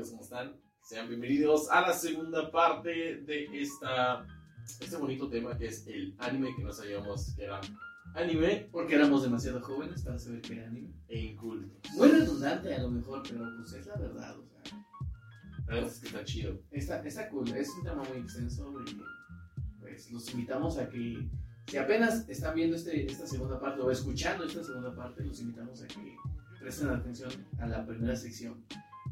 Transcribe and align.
amigos? 0.00 0.10
¿Cómo 0.10 0.22
están? 0.22 0.56
Sean 0.80 1.08
bienvenidos 1.08 1.70
a 1.70 1.82
la 1.82 1.92
segunda 1.92 2.50
parte 2.50 3.22
de 3.22 3.48
esta, 3.60 4.26
este 4.80 4.96
bonito 4.96 5.28
tema 5.28 5.58
que 5.58 5.66
es 5.66 5.86
el 5.86 6.14
anime 6.18 6.54
que 6.56 6.64
no 6.64 6.72
sabíamos 6.72 7.34
que 7.36 7.44
era 7.44 7.60
anime 8.14 8.68
Porque 8.72 8.94
éramos 8.94 9.22
demasiado 9.22 9.60
jóvenes 9.60 10.02
para 10.02 10.18
saber 10.18 10.40
qué 10.40 10.54
era 10.54 10.68
anime. 10.68 10.94
e 11.08 11.18
incultos. 11.18 11.70
Muy 11.92 12.08
redundante 12.08 12.74
a 12.74 12.82
lo 12.82 12.90
mejor, 12.90 13.22
pero 13.28 13.44
pues 13.58 13.74
es 13.74 13.86
la 13.86 13.96
verdad, 13.96 14.38
o 14.38 14.46
sea. 14.46 14.78
La 15.66 15.74
verdad 15.74 15.90
es 15.90 16.00
que 16.00 16.06
está 16.06 16.24
chido. 16.24 16.58
Está, 16.70 17.02
está 17.02 17.28
cool, 17.28 17.48
es 17.48 17.68
un 17.76 17.84
tema 17.84 18.02
muy 18.02 18.18
extenso 18.18 18.74
y 18.86 19.02
pues 19.80 20.10
los 20.10 20.30
invitamos 20.32 20.78
a 20.78 20.88
que 20.88 21.28
si 21.66 21.76
apenas 21.76 22.26
están 22.28 22.54
viendo 22.54 22.76
este, 22.76 23.04
esta 23.04 23.26
segunda 23.26 23.60
parte 23.60 23.82
o 23.82 23.90
escuchando 23.90 24.44
esta 24.44 24.64
segunda 24.64 24.94
parte, 24.94 25.22
los 25.24 25.40
invitamos 25.40 25.82
a 25.82 25.86
que 25.88 26.16
presten 26.58 26.88
atención 26.88 27.30
a 27.58 27.66
la 27.66 27.86
primera 27.86 28.16
sección, 28.16 28.64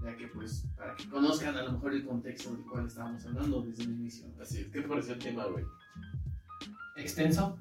ya 0.04 0.16
que 0.16 0.28
pues 0.28 0.64
para 0.76 0.94
que 0.94 1.08
conozcan 1.08 1.56
a 1.56 1.62
lo 1.62 1.72
mejor 1.72 1.92
el 1.94 2.04
contexto 2.06 2.52
del 2.52 2.64
cual 2.64 2.86
estábamos 2.86 3.24
hablando 3.26 3.62
desde 3.62 3.82
el 3.84 3.90
inicio. 3.90 4.26
Así 4.40 4.60
es. 4.60 4.66
¿Qué 4.68 4.80
te 4.82 4.88
pareció 4.88 5.14
el 5.14 5.18
tema, 5.20 5.44
güey? 5.46 5.64
extenso 6.96 7.56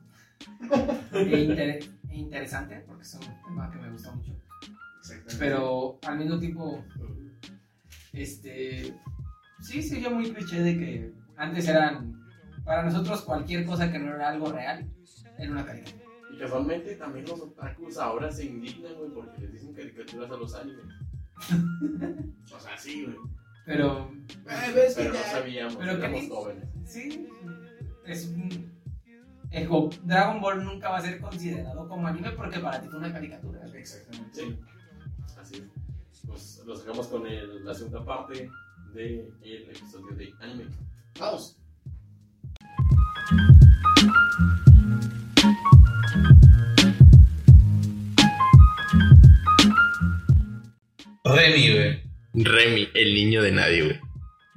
e, 1.14 1.44
inter- 1.44 1.80
e 2.10 2.16
interesante, 2.18 2.84
porque 2.88 3.04
es 3.04 3.14
un 3.16 3.22
tema 3.46 3.70
que 3.72 3.78
me 3.78 3.92
gusta 3.92 4.12
mucho. 4.12 4.32
Exactamente. 5.00 5.36
Pero 5.38 6.00
al 6.08 6.18
mismo 6.18 6.40
tiempo, 6.40 6.84
este, 8.14 8.94
sí, 9.62 9.82
sí, 9.84 10.02
yo 10.02 10.12
muy 10.12 10.32
cliché 10.32 10.62
de 10.62 10.78
que 10.78 11.14
antes 11.36 11.68
eran, 11.68 12.20
para 12.66 12.84
nosotros 12.84 13.22
cualquier 13.22 13.66
cosa 13.66 13.92
que 13.92 14.00
no 14.00 14.14
era 14.16 14.30
algo 14.30 14.52
real, 14.52 14.90
era 15.38 15.52
una 15.52 15.66
caricatura. 15.66 16.04
Y 16.34 16.38
casualmente 16.40 16.96
también 16.96 17.26
los 17.26 17.40
otakus 17.40 17.98
ahora 17.98 18.32
se 18.32 18.46
indignan, 18.46 18.96
güey, 18.96 19.12
porque 19.12 19.42
les 19.42 19.54
dicen 19.54 19.74
caricaturas 19.74 20.30
a 20.32 20.36
los 20.38 20.56
animes. 20.56 20.86
o 22.56 22.60
sea, 22.60 22.78
sí, 22.78 23.06
güey. 23.06 23.18
Pero, 23.66 24.12
Ah, 24.48 24.66
ves 24.74 24.96
que 24.96 25.04
Pero 25.04 25.14
no 25.14 25.20
sabíamos, 25.24 25.76
pero 25.76 26.00
que 26.00 26.08
ni- 26.10 26.30
jóvenes. 26.30 26.70
sí, 26.86 27.28
es 28.06 28.28
un... 28.28 28.72
el 29.52 29.70
Dragon 30.04 30.40
Ball 30.42 30.64
nunca 30.64 30.90
va 30.90 30.98
a 30.98 31.02
ser 31.02 31.20
considerado 31.20 31.88
como 31.88 32.08
anime 32.08 32.32
porque 32.32 32.60
para 32.60 32.82
ti 32.82 32.88
fue 32.88 33.00
una 33.00 33.12
caricatura. 33.12 33.60
Exactamente. 33.74 34.40
Sí, 34.42 34.60
así 35.40 35.56
es. 35.56 36.22
Pues 36.26 36.64
lo 36.66 36.76
sacamos 36.76 37.08
con 37.08 37.28
el- 37.28 37.64
la 37.66 37.74
segunda 37.74 38.04
parte 38.06 38.50
del 38.94 39.34
episodio 39.44 40.16
de 40.16 40.34
anime. 40.40 40.66
Vamos. 41.20 41.58
Remy, 51.36 51.74
güey. 51.74 52.04
Remy, 52.34 52.90
el 52.94 53.14
niño 53.14 53.42
de 53.42 53.52
nadie, 53.52 53.84
güey. 53.84 54.00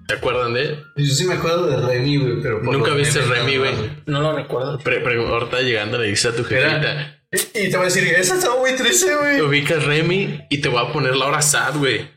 ¿Se 0.08 0.14
acuerdan 0.16 0.54
de 0.54 0.62
él? 0.62 0.84
Yo 0.96 1.06
sí 1.14 1.24
me 1.24 1.34
acuerdo 1.34 1.66
de 1.68 1.86
Remy, 1.86 2.16
güey, 2.16 2.42
pero... 2.42 2.60
por 2.62 2.72
Nunca 2.76 2.92
viste 2.94 3.20
memes 3.20 3.38
Remy, 3.38 3.56
güey. 3.58 3.72
No 4.06 4.20
lo 4.20 4.34
recuerdo. 4.34 4.78
Pre 4.78 5.00
pre- 5.00 5.24
ahorita 5.24 5.60
llegando 5.60 5.98
le 5.98 6.08
dices 6.08 6.32
a 6.32 6.36
tu 6.36 6.44
jefita. 6.44 7.16
Y 7.32 7.70
te 7.70 7.76
voy 7.76 7.82
a 7.82 7.88
decir, 7.90 8.04
esa 8.08 8.34
estaba 8.34 8.58
muy 8.58 8.74
triste, 8.74 9.14
güey. 9.14 9.40
Ubicas 9.40 9.84
Remy 9.84 10.46
y 10.50 10.58
te 10.60 10.68
voy 10.68 10.84
a 10.84 10.92
poner 10.92 11.14
la 11.16 11.26
hora 11.26 11.42
sad, 11.42 11.76
güey. 11.76 12.08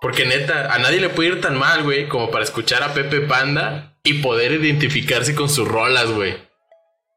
Porque 0.00 0.26
neta, 0.26 0.74
a 0.74 0.78
nadie 0.80 1.00
le 1.00 1.08
puede 1.08 1.30
ir 1.30 1.40
tan 1.40 1.56
mal, 1.56 1.84
güey, 1.84 2.08
como 2.08 2.30
para 2.30 2.44
escuchar 2.44 2.82
a 2.82 2.92
Pepe 2.92 3.20
Panda 3.20 3.96
y 4.02 4.14
poder 4.14 4.52
identificarse 4.52 5.34
con 5.36 5.48
sus 5.48 5.66
rolas, 5.68 6.10
güey. 6.10 6.34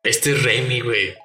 Este 0.04 0.32
es 0.34 0.44
Remy, 0.44 0.82
güey. 0.82 1.16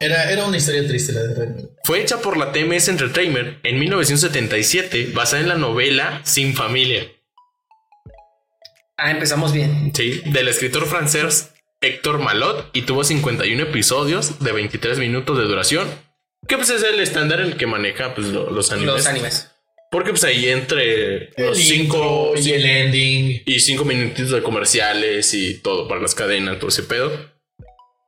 Era, 0.00 0.30
era 0.30 0.46
una 0.46 0.56
historia 0.56 0.86
triste 0.86 1.12
la 1.12 1.22
de 1.22 1.34
Remy. 1.34 1.62
Fue 1.84 2.00
hecha 2.00 2.20
por 2.20 2.36
la 2.36 2.52
TMS 2.52 2.88
Entertainment 2.88 3.58
en 3.64 3.78
1977, 3.80 5.10
basada 5.12 5.42
en 5.42 5.48
la 5.48 5.56
novela 5.56 6.20
Sin 6.24 6.54
Familia. 6.54 7.08
Ah, 8.96 9.10
empezamos 9.10 9.52
bien. 9.52 9.92
Sí, 9.94 10.22
del 10.26 10.48
escritor 10.48 10.86
francés 10.86 11.50
Héctor 11.80 12.18
Malot 12.18 12.70
y 12.72 12.82
tuvo 12.82 13.04
51 13.04 13.62
episodios 13.62 14.38
de 14.40 14.52
23 14.52 14.98
minutos 14.98 15.36
de 15.38 15.44
duración. 15.44 15.88
Que 16.46 16.56
pues 16.56 16.70
es 16.70 16.82
el 16.82 16.98
estándar 17.00 17.40
en 17.40 17.46
el 17.48 17.56
que 17.56 17.66
maneja 17.66 18.14
pues, 18.14 18.28
lo- 18.28 18.50
los 18.50 18.70
animes. 18.72 18.94
Los 18.94 19.06
animes. 19.06 19.50
Porque 19.90 20.10
pues 20.10 20.24
ahí 20.24 20.48
entre 20.48 21.30
El 21.36 21.46
los 21.46 21.70
intro 21.70 22.32
5 22.36 22.48
y 22.48 22.52
el 22.52 22.66
ending. 22.66 23.42
y 23.46 23.60
5 23.60 23.84
minutitos 23.84 24.30
de 24.32 24.42
comerciales 24.42 25.32
y 25.34 25.54
todo 25.60 25.88
para 25.88 26.00
las 26.00 26.14
cadenas, 26.14 26.58
todo 26.58 26.68
ese 26.68 26.82
pedo. 26.82 27.10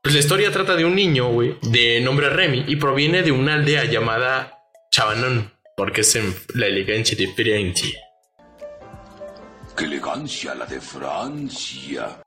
Pues 0.02 0.14
la 0.14 0.20
historia 0.20 0.50
trata 0.50 0.76
de 0.76 0.84
un 0.86 0.94
niño, 0.94 1.28
güey, 1.28 1.58
de 1.62 2.00
nombre 2.00 2.30
Remy 2.30 2.64
y 2.66 2.76
proviene 2.76 3.22
de 3.22 3.32
una 3.32 3.54
aldea 3.54 3.84
llamada 3.84 4.58
Chabanón, 4.90 5.52
porque 5.76 6.00
es 6.00 6.16
en 6.16 6.34
la 6.54 6.66
elegancia 6.66 7.16
de 7.18 7.28
Firenze. 7.28 7.92
¡Qué 9.76 9.84
elegancia 9.84 10.54
la 10.54 10.64
de 10.64 10.80
Francia! 10.80 12.22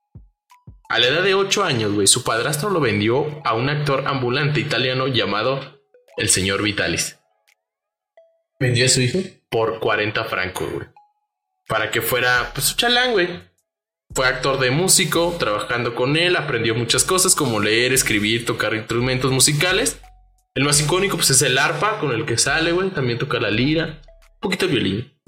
A 0.89 0.99
la 0.99 1.07
edad 1.07 1.23
de 1.23 1.33
8 1.33 1.63
años, 1.63 1.93
güey, 1.93 2.05
su 2.05 2.23
padrastro 2.23 2.69
lo 2.69 2.79
vendió 2.79 3.41
a 3.43 3.55
un 3.55 3.69
actor 3.69 4.03
ambulante 4.07 4.59
italiano 4.59 5.07
llamado 5.07 5.81
el 6.17 6.29
señor 6.29 6.61
Vitalis 6.61 7.17
¿Vendió 8.59 8.85
a 8.85 8.89
su 8.89 9.01
hijo? 9.01 9.19
por 9.49 9.79
40 9.79 10.23
francos, 10.25 10.71
güey. 10.71 10.87
Para 11.67 11.89
que 11.89 12.01
fuera, 12.01 12.51
pues, 12.53 12.67
su 12.67 12.75
chalán, 12.75 13.13
güey. 13.13 13.27
Fue 14.15 14.27
actor 14.27 14.59
de 14.59 14.69
músico, 14.69 15.35
trabajando 15.39 15.95
con 15.95 16.17
él, 16.17 16.35
aprendió 16.35 16.75
muchas 16.75 17.03
cosas 17.03 17.35
como 17.35 17.59
leer, 17.59 17.93
escribir, 17.93 18.45
tocar 18.45 18.75
instrumentos 18.75 19.31
musicales. 19.31 19.99
El 20.53 20.65
más 20.65 20.79
icónico, 20.79 21.17
pues, 21.17 21.31
es 21.31 21.41
el 21.41 21.57
arpa 21.57 21.97
con 21.99 22.11
el 22.11 22.25
que 22.25 22.37
sale, 22.37 22.71
güey. 22.71 22.91
También 22.91 23.17
toca 23.17 23.39
la 23.39 23.49
lira, 23.49 24.01
un 24.33 24.39
poquito 24.39 24.67
de 24.67 24.71
violín. 24.71 25.19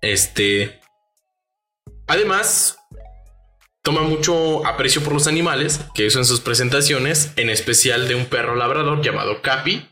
Este. 0.00 0.80
Además, 2.08 2.78
toma 3.82 4.02
mucho 4.02 4.66
aprecio 4.66 5.02
por 5.02 5.12
los 5.12 5.28
animales 5.28 5.80
que 5.94 6.06
hizo 6.06 6.18
en 6.18 6.24
sus 6.24 6.40
presentaciones, 6.40 7.32
en 7.36 7.48
especial 7.48 8.08
de 8.08 8.16
un 8.16 8.26
perro 8.26 8.56
labrador 8.56 9.02
llamado 9.02 9.40
Capi, 9.40 9.88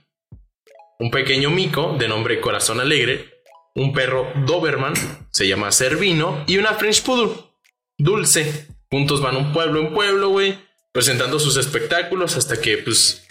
un 0.98 1.10
pequeño 1.10 1.50
mico 1.50 1.94
de 1.98 2.08
nombre 2.08 2.40
Corazón 2.40 2.80
Alegre, 2.80 3.30
un 3.74 3.92
perro 3.92 4.32
Doberman, 4.44 4.94
se 5.30 5.46
llama 5.46 5.70
Cervino, 5.70 6.44
y 6.46 6.58
una 6.58 6.74
French 6.74 7.02
Poodle, 7.02 7.51
Dulce. 7.98 8.66
Juntos 8.90 9.20
van 9.22 9.36
un 9.36 9.52
pueblo 9.52 9.80
en 9.80 9.94
pueblo, 9.94 10.28
güey, 10.28 10.58
presentando 10.92 11.38
sus 11.38 11.56
espectáculos 11.56 12.36
hasta 12.36 12.60
que, 12.60 12.78
pues, 12.78 13.26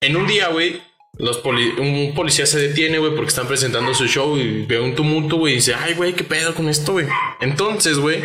en 0.00 0.16
un 0.16 0.26
día, 0.26 0.48
güey, 0.48 0.82
un 1.78 2.12
policía 2.16 2.44
se 2.44 2.58
detiene, 2.58 2.98
güey, 2.98 3.14
porque 3.14 3.28
están 3.28 3.46
presentando 3.46 3.94
su 3.94 4.06
show 4.08 4.36
y 4.36 4.66
ve 4.66 4.80
un 4.80 4.94
tumulto, 4.94 5.36
güey, 5.36 5.52
y 5.52 5.56
dice, 5.56 5.74
ay, 5.74 5.94
güey, 5.94 6.14
¿qué 6.14 6.24
pedo 6.24 6.54
con 6.54 6.68
esto, 6.68 6.92
güey? 6.92 7.06
Entonces, 7.40 7.98
güey, 7.98 8.20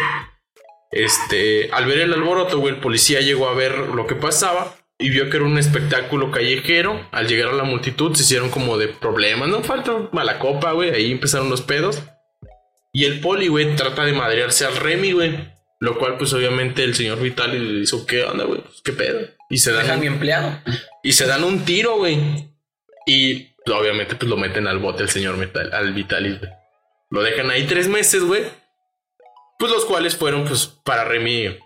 este, 0.92 1.70
al 1.72 1.86
ver 1.86 2.00
el 2.00 2.14
alboroto, 2.14 2.60
güey, 2.60 2.74
el 2.74 2.80
policía 2.82 3.22
llegó 3.22 3.48
a 3.48 3.54
ver 3.54 3.78
lo 3.78 4.08
que 4.08 4.16
pasaba 4.16 4.76
y 4.98 5.10
vio 5.10 5.30
que 5.30 5.38
era 5.38 5.46
un 5.46 5.58
espectáculo 5.58 6.32
callejero. 6.32 7.08
Al 7.12 7.28
llegar 7.28 7.50
a 7.50 7.56
la 7.56 7.64
multitud 7.64 8.16
se 8.16 8.24
hicieron 8.24 8.50
como 8.50 8.78
de 8.78 8.88
problemas, 8.88 9.50
no 9.50 9.62
falta 9.62 10.10
mala 10.12 10.40
copa, 10.40 10.72
güey, 10.72 10.90
ahí 10.90 11.12
empezaron 11.12 11.50
los 11.50 11.62
pedos. 11.62 12.02
Y 12.92 13.06
el 13.06 13.20
poli, 13.20 13.48
güey, 13.48 13.76
trata 13.76 14.04
de 14.06 14.14
madrearse 14.14 14.66
al 14.66 14.76
Remy, 14.76 15.12
güey. 15.12 15.38
Lo 15.80 15.98
cual, 15.98 16.18
pues, 16.18 16.34
obviamente, 16.34 16.84
el 16.84 16.96
señor 16.96 17.22
Vitali 17.22 17.58
le 17.60 17.80
dijo, 17.82 18.06
¿qué 18.06 18.24
onda, 18.24 18.44
güey? 18.46 18.62
Pues, 18.62 18.82
¿Qué 18.84 18.92
pedo? 18.92 19.20
Y 19.50 19.58
se 19.60 19.72
dan 19.72 19.84
Deja 19.84 19.94
a 19.94 19.96
un- 19.96 20.02
mi 20.02 20.08
empleado. 20.08 20.60
y 21.04 21.12
se 21.14 21.26
dan 21.26 21.44
un 21.44 21.64
tiro, 21.66 21.98
güey. 21.98 22.20
Y 23.06 23.54
pues, 23.66 23.78
obviamente 23.78 24.16
pues 24.16 24.30
lo 24.30 24.38
meten 24.38 24.68
al 24.68 24.80
bote 24.80 25.04
el 25.04 25.10
señor 25.10 25.38
Metal, 25.38 25.72
al 25.74 25.94
Vitalis, 25.94 26.40
güey. 26.40 26.52
Lo 27.12 27.22
dejan 27.24 27.50
ahí 27.50 27.66
tres 27.66 27.88
meses, 27.88 28.24
güey. 28.24 28.44
Pues 29.58 29.72
los 29.72 29.86
cuales 29.86 30.16
fueron 30.16 30.46
pues 30.46 30.68
para 30.68 31.04
Remy 31.06 31.58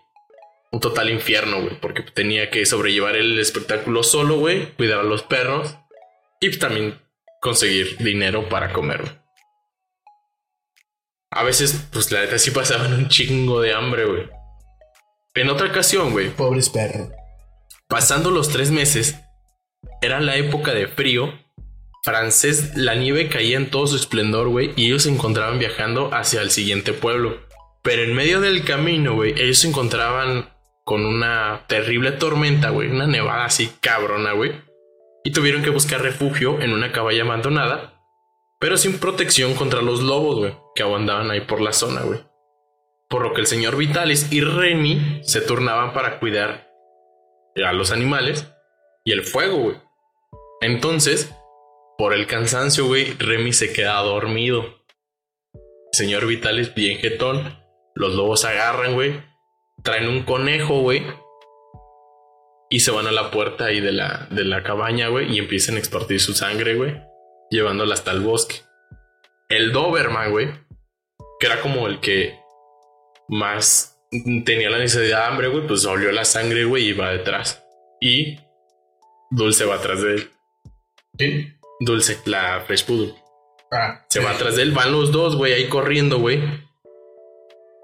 un 0.71 0.79
total 0.79 1.09
infierno, 1.09 1.61
güey. 1.61 1.79
Porque 1.79 2.01
tenía 2.03 2.49
que 2.49 2.65
sobrellevar 2.65 3.15
el 3.15 3.37
espectáculo 3.39 4.03
solo, 4.03 4.35
güey. 4.37 4.67
Cuidar 4.73 4.99
a 4.99 5.03
los 5.03 5.23
perros. 5.23 5.75
Y 6.39 6.47
pues, 6.47 6.59
también 6.59 6.99
conseguir 7.41 7.97
dinero 7.97 8.47
para 8.49 8.71
comer, 8.71 9.01
güey. 9.01 9.13
A 11.35 11.43
veces, 11.43 11.87
pues 11.91 12.11
la 12.11 12.21
neta 12.21 12.37
sí 12.37 12.51
pasaban 12.51 12.93
un 12.93 13.09
chingo 13.09 13.59
de 13.59 13.73
hambre, 13.73 14.05
güey. 14.05 14.29
En 15.33 15.49
otra 15.49 15.67
ocasión, 15.67 16.11
güey, 16.11 16.29
Pobres 16.29 16.69
perros. 16.69 17.09
Pasando 17.87 18.29
los 18.29 18.49
tres 18.49 18.69
meses, 18.69 19.15
era 20.01 20.19
la 20.19 20.35
época 20.35 20.73
de 20.73 20.87
frío 20.87 21.33
francés, 22.03 22.75
la 22.75 22.95
nieve 22.95 23.29
caía 23.29 23.57
en 23.57 23.71
todo 23.71 23.87
su 23.87 23.95
esplendor, 23.95 24.49
güey, 24.49 24.73
y 24.75 24.87
ellos 24.87 25.03
se 25.03 25.09
encontraban 25.09 25.57
viajando 25.57 26.13
hacia 26.13 26.41
el 26.41 26.51
siguiente 26.51 26.93
pueblo. 26.93 27.39
Pero 27.81 28.03
en 28.03 28.13
medio 28.13 28.41
del 28.41 28.63
camino, 28.63 29.15
güey, 29.15 29.33
ellos 29.41 29.59
se 29.59 29.69
encontraban 29.69 30.49
con 30.83 31.05
una 31.05 31.63
terrible 31.67 32.11
tormenta, 32.11 32.69
güey, 32.69 32.89
una 32.89 33.07
nevada 33.07 33.45
así 33.45 33.71
cabrona, 33.79 34.33
güey. 34.33 34.51
Y 35.23 35.31
tuvieron 35.31 35.63
que 35.63 35.69
buscar 35.69 36.01
refugio 36.01 36.61
en 36.61 36.73
una 36.73 36.91
cabaña 36.91 37.23
abandonada, 37.23 37.93
pero 38.59 38.77
sin 38.77 38.99
protección 38.99 39.55
contra 39.55 39.81
los 39.81 40.01
lobos, 40.01 40.39
güey, 40.39 40.53
que 40.75 40.83
andaban 40.83 41.31
ahí 41.31 41.41
por 41.41 41.61
la 41.61 41.73
zona, 41.73 42.01
güey. 42.01 42.19
Por 43.09 43.21
lo 43.23 43.33
que 43.33 43.41
el 43.41 43.47
señor 43.47 43.77
Vitalis 43.77 44.31
y 44.31 44.41
Remy 44.41 45.21
se 45.23 45.41
turnaban 45.41 45.93
para 45.93 46.19
cuidar 46.19 46.67
a 47.63 47.73
los 47.73 47.91
animales 47.91 48.51
y 49.05 49.11
el 49.11 49.23
fuego, 49.23 49.57
güey. 49.57 49.77
Entonces, 50.61 51.33
por 51.97 52.13
el 52.13 52.25
cansancio, 52.25 52.87
güey, 52.87 53.13
Remy 53.13 53.53
se 53.53 53.73
queda 53.73 54.01
dormido. 54.01 54.83
Señor 55.91 56.25
Vitalis, 56.25 56.73
bien 56.73 56.97
jetón. 56.97 57.59
Los 57.93 58.15
lobos 58.15 58.45
agarran, 58.45 58.93
güey. 58.93 59.21
Traen 59.83 60.07
un 60.07 60.23
conejo, 60.23 60.79
güey. 60.81 61.03
Y 62.69 62.79
se 62.79 62.89
van 62.89 63.05
a 63.05 63.11
la 63.11 63.29
puerta 63.29 63.65
ahí 63.65 63.79
de 63.79 63.91
la, 63.91 64.27
de 64.31 64.43
la 64.43 64.63
cabaña, 64.63 65.09
güey. 65.09 65.31
Y 65.35 65.37
empiezan 65.37 65.75
a 65.75 65.79
expartir 65.79 66.19
su 66.19 66.33
sangre, 66.33 66.75
güey. 66.75 66.99
Llevándola 67.51 67.93
hasta 67.93 68.11
el 68.11 68.21
bosque. 68.21 68.55
El 69.49 69.71
Doberman, 69.71 70.31
güey. 70.31 70.49
Que 71.43 71.47
era 71.47 71.59
como 71.59 71.87
el 71.87 71.99
que 71.99 72.39
más 73.27 73.99
tenía 74.45 74.69
la 74.69 74.77
necesidad 74.77 75.17
de 75.17 75.23
hambre, 75.25 75.49
güey. 75.49 75.67
Pues 75.67 75.83
olió 75.83 76.09
la 76.13 76.23
sangre, 76.23 76.63
güey. 76.63 76.87
Y 76.87 76.93
va 76.93 77.09
detrás. 77.09 77.61
Y 77.99 78.37
Dulce 79.29 79.65
va 79.65 79.75
atrás 79.75 80.01
de 80.01 80.13
él. 80.13 80.31
¿Quién? 81.17 81.59
Dulce, 81.81 82.17
la 82.23 82.63
Fresh 82.65 82.85
Poodle. 82.85 83.13
Ah, 83.73 84.05
Se 84.07 84.21
va 84.21 84.31
atrás 84.31 84.55
de 84.55 84.61
él, 84.61 84.71
van 84.71 84.93
los 84.93 85.11
dos, 85.11 85.35
güey, 85.35 85.51
ahí 85.51 85.67
corriendo, 85.67 86.19
güey. 86.19 86.41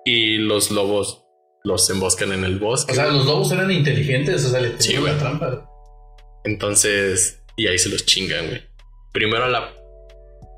Y 0.06 0.38
los 0.38 0.72
lobos 0.72 1.26
los 1.66 1.90
emboscan 1.90 2.32
en 2.32 2.46
el 2.46 2.60
bosque. 2.60 2.94
O 2.94 2.96
sea, 2.96 3.08
los 3.08 3.26
lobos 3.26 3.52
eran 3.52 3.70
inteligentes, 3.72 4.46
o 4.46 4.52
sea, 4.52 4.62
le 4.62 4.80
Sí, 4.82 4.96
la 4.96 5.18
trampa. 5.18 5.70
Entonces, 6.46 7.44
y 7.58 7.68
ahí 7.68 7.78
se 7.78 7.90
los 7.90 8.06
chingan, 8.06 8.48
güey. 8.48 8.64
Primero 9.12 9.44
a 9.44 9.50
la. 9.50 9.74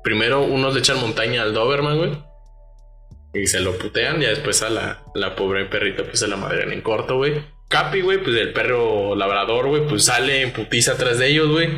Primero 0.04 0.44
unos 0.44 0.72
le 0.72 0.78
echan 0.78 1.00
montaña 1.00 1.42
al 1.42 1.52
Doberman, 1.52 1.98
güey. 1.98 2.31
Y 3.34 3.46
se 3.46 3.60
lo 3.60 3.76
putean. 3.78 4.20
Ya 4.20 4.28
después 4.28 4.62
a 4.62 4.70
la, 4.70 5.02
la 5.14 5.34
pobre 5.34 5.64
perrita, 5.66 6.04
pues 6.04 6.20
se 6.20 6.28
la 6.28 6.36
madrean 6.36 6.72
en 6.72 6.82
corto, 6.82 7.16
güey. 7.16 7.42
Capi, 7.68 8.02
güey, 8.02 8.18
pues 8.22 8.36
el 8.36 8.52
perro 8.52 9.16
labrador, 9.16 9.68
güey, 9.68 9.86
pues 9.86 10.04
sale 10.04 10.42
en 10.42 10.52
putiza 10.52 10.92
atrás 10.92 11.18
de 11.18 11.28
ellos, 11.28 11.48
güey. 11.48 11.70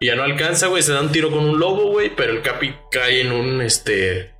Y 0.00 0.06
ya 0.06 0.14
no 0.14 0.22
alcanza, 0.22 0.68
güey. 0.68 0.82
Se 0.82 0.92
da 0.92 1.00
un 1.00 1.10
tiro 1.10 1.30
con 1.30 1.44
un 1.44 1.58
lobo, 1.58 1.90
güey. 1.90 2.14
Pero 2.14 2.32
el 2.32 2.42
Capi 2.42 2.72
cae 2.90 3.22
en 3.22 3.32
un, 3.32 3.60
este. 3.60 4.32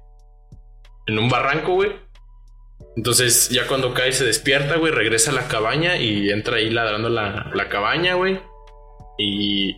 En 1.06 1.18
un 1.18 1.28
barranco, 1.28 1.74
güey. 1.74 1.96
Entonces, 2.96 3.48
ya 3.48 3.66
cuando 3.66 3.92
cae, 3.92 4.12
se 4.12 4.24
despierta, 4.24 4.76
güey. 4.76 4.92
Regresa 4.92 5.32
a 5.32 5.34
la 5.34 5.48
cabaña 5.48 5.96
y 5.96 6.30
entra 6.30 6.58
ahí 6.58 6.70
ladrando 6.70 7.08
la, 7.08 7.50
la 7.52 7.68
cabaña, 7.68 8.14
güey. 8.14 8.40
Y. 9.18 9.76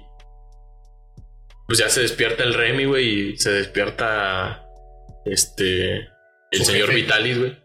Pues 1.66 1.78
ya 1.78 1.88
se 1.88 2.02
despierta 2.02 2.42
el 2.42 2.52
Remy, 2.52 2.84
güey. 2.84 3.08
Y 3.08 3.36
se 3.38 3.50
despierta. 3.50 4.66
Este. 5.24 6.09
El 6.50 6.64
señor 6.64 6.88
jefe. 6.88 7.02
Vitalis, 7.02 7.38
güey. 7.38 7.58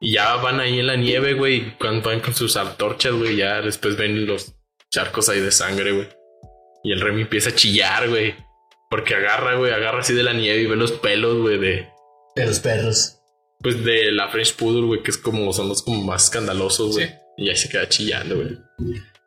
Y 0.00 0.14
ya 0.14 0.36
van 0.36 0.60
ahí 0.60 0.78
en 0.78 0.86
la 0.86 0.96
nieve, 0.96 1.34
güey. 1.34 1.56
y 1.56 1.70
Cuando 1.78 2.08
van 2.08 2.20
con 2.20 2.34
sus 2.34 2.56
antorchas, 2.56 3.12
güey. 3.12 3.36
Ya 3.36 3.60
después 3.60 3.96
ven 3.96 4.26
los 4.26 4.54
charcos 4.90 5.28
ahí 5.28 5.40
de 5.40 5.50
sangre, 5.50 5.92
güey. 5.92 6.08
Y 6.84 6.92
el 6.92 7.00
Remy 7.00 7.22
empieza 7.22 7.50
a 7.50 7.54
chillar, 7.54 8.08
güey. 8.08 8.34
Porque 8.90 9.14
agarra, 9.14 9.56
güey. 9.56 9.72
Agarra 9.72 10.00
así 10.00 10.14
de 10.14 10.22
la 10.22 10.32
nieve 10.32 10.60
y 10.62 10.66
ve 10.66 10.76
los 10.76 10.92
pelos, 10.92 11.38
güey. 11.40 11.58
De. 11.58 11.88
De 12.36 12.46
los 12.46 12.60
perros. 12.60 13.18
Pues 13.60 13.82
de 13.84 14.12
la 14.12 14.28
French 14.28 14.54
Poodle, 14.54 14.86
güey. 14.86 15.02
Que 15.02 15.10
es 15.10 15.18
como. 15.18 15.52
Son 15.52 15.68
los 15.68 15.82
como 15.82 16.02
más 16.02 16.24
escandalosos, 16.24 16.94
güey. 16.94 17.08
Sí. 17.08 17.14
Y 17.38 17.48
ahí 17.48 17.56
se 17.56 17.68
queda 17.68 17.88
chillando, 17.88 18.36
güey. 18.36 18.58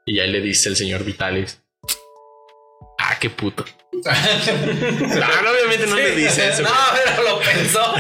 Y 0.06 0.20
ahí 0.20 0.32
le 0.32 0.42
dice 0.42 0.70
el 0.70 0.76
señor 0.76 1.04
Vitalis. 1.04 1.62
Ah, 3.00 3.18
qué 3.20 3.30
puto. 3.30 3.66
Claro, 4.04 5.52
obviamente 5.52 5.88
no 5.88 5.96
le 5.96 6.16
dice 6.16 6.50
eso. 6.50 6.62
No, 6.64 6.70
pero 7.06 7.24
lo 7.24 7.40
pensó. 7.40 7.94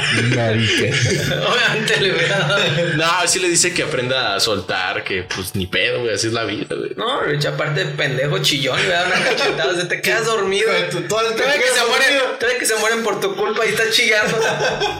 Obviamente 1.47 1.99
le 2.01 2.11
hubiera 2.13 2.39
dado. 2.39 2.59
No, 2.95 3.27
sí 3.27 3.39
le 3.39 3.49
dice 3.49 3.73
que 3.73 3.83
aprenda 3.83 4.35
a 4.35 4.39
soltar, 4.39 5.03
que 5.03 5.23
pues 5.23 5.55
ni 5.55 5.67
pedo, 5.67 6.01
güey, 6.01 6.13
así 6.13 6.27
es 6.27 6.33
la 6.33 6.45
vida, 6.45 6.67
güey. 6.75 6.91
No, 6.95 7.21
Rich, 7.21 7.45
aparte 7.45 7.85
de 7.85 7.91
pendejo 7.93 8.39
chillón, 8.39 8.79
le 8.81 8.89
da 8.89 9.05
una 9.05 9.23
cachetada, 9.23 9.71
o 9.71 9.75
sea, 9.75 9.87
te 9.87 10.01
quedas 10.01 10.25
dormido. 10.25 10.69
Tú- 10.91 10.97
tú- 10.97 11.01
tú- 11.01 11.07
Todavía 11.07 11.57
que, 11.57 11.67
se 11.67 11.85
mueren, 11.85 12.59
que 12.59 12.65
se 12.65 12.75
mueren 12.75 13.03
por 13.03 13.19
tu 13.19 13.35
culpa 13.35 13.65
y 13.65 13.69
estás 13.69 13.91
chillando. 13.91 14.37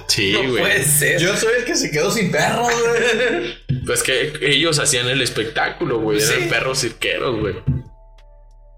Sí, 0.08 0.32
no 0.34 0.40
güey. 0.50 0.62
puede 0.64 0.84
ser. 0.84 1.20
Yo 1.22 1.36
soy 1.36 1.54
el 1.60 1.66
que 1.66 1.76
se 1.76 1.92
quedó 1.92 2.12
sin 2.12 2.32
perros, 2.32 2.72
güey. 2.82 3.58
Pues 3.86 4.04
que 4.04 4.34
ellos 4.42 4.80
hacían 4.80 5.08
el 5.10 5.22
espectáculo, 5.22 6.00
güey. 6.00 6.20
Sí. 6.20 6.34
Eran 6.34 6.50
perros 6.50 6.82
cirqueros, 6.82 7.40
güey. 7.40 7.56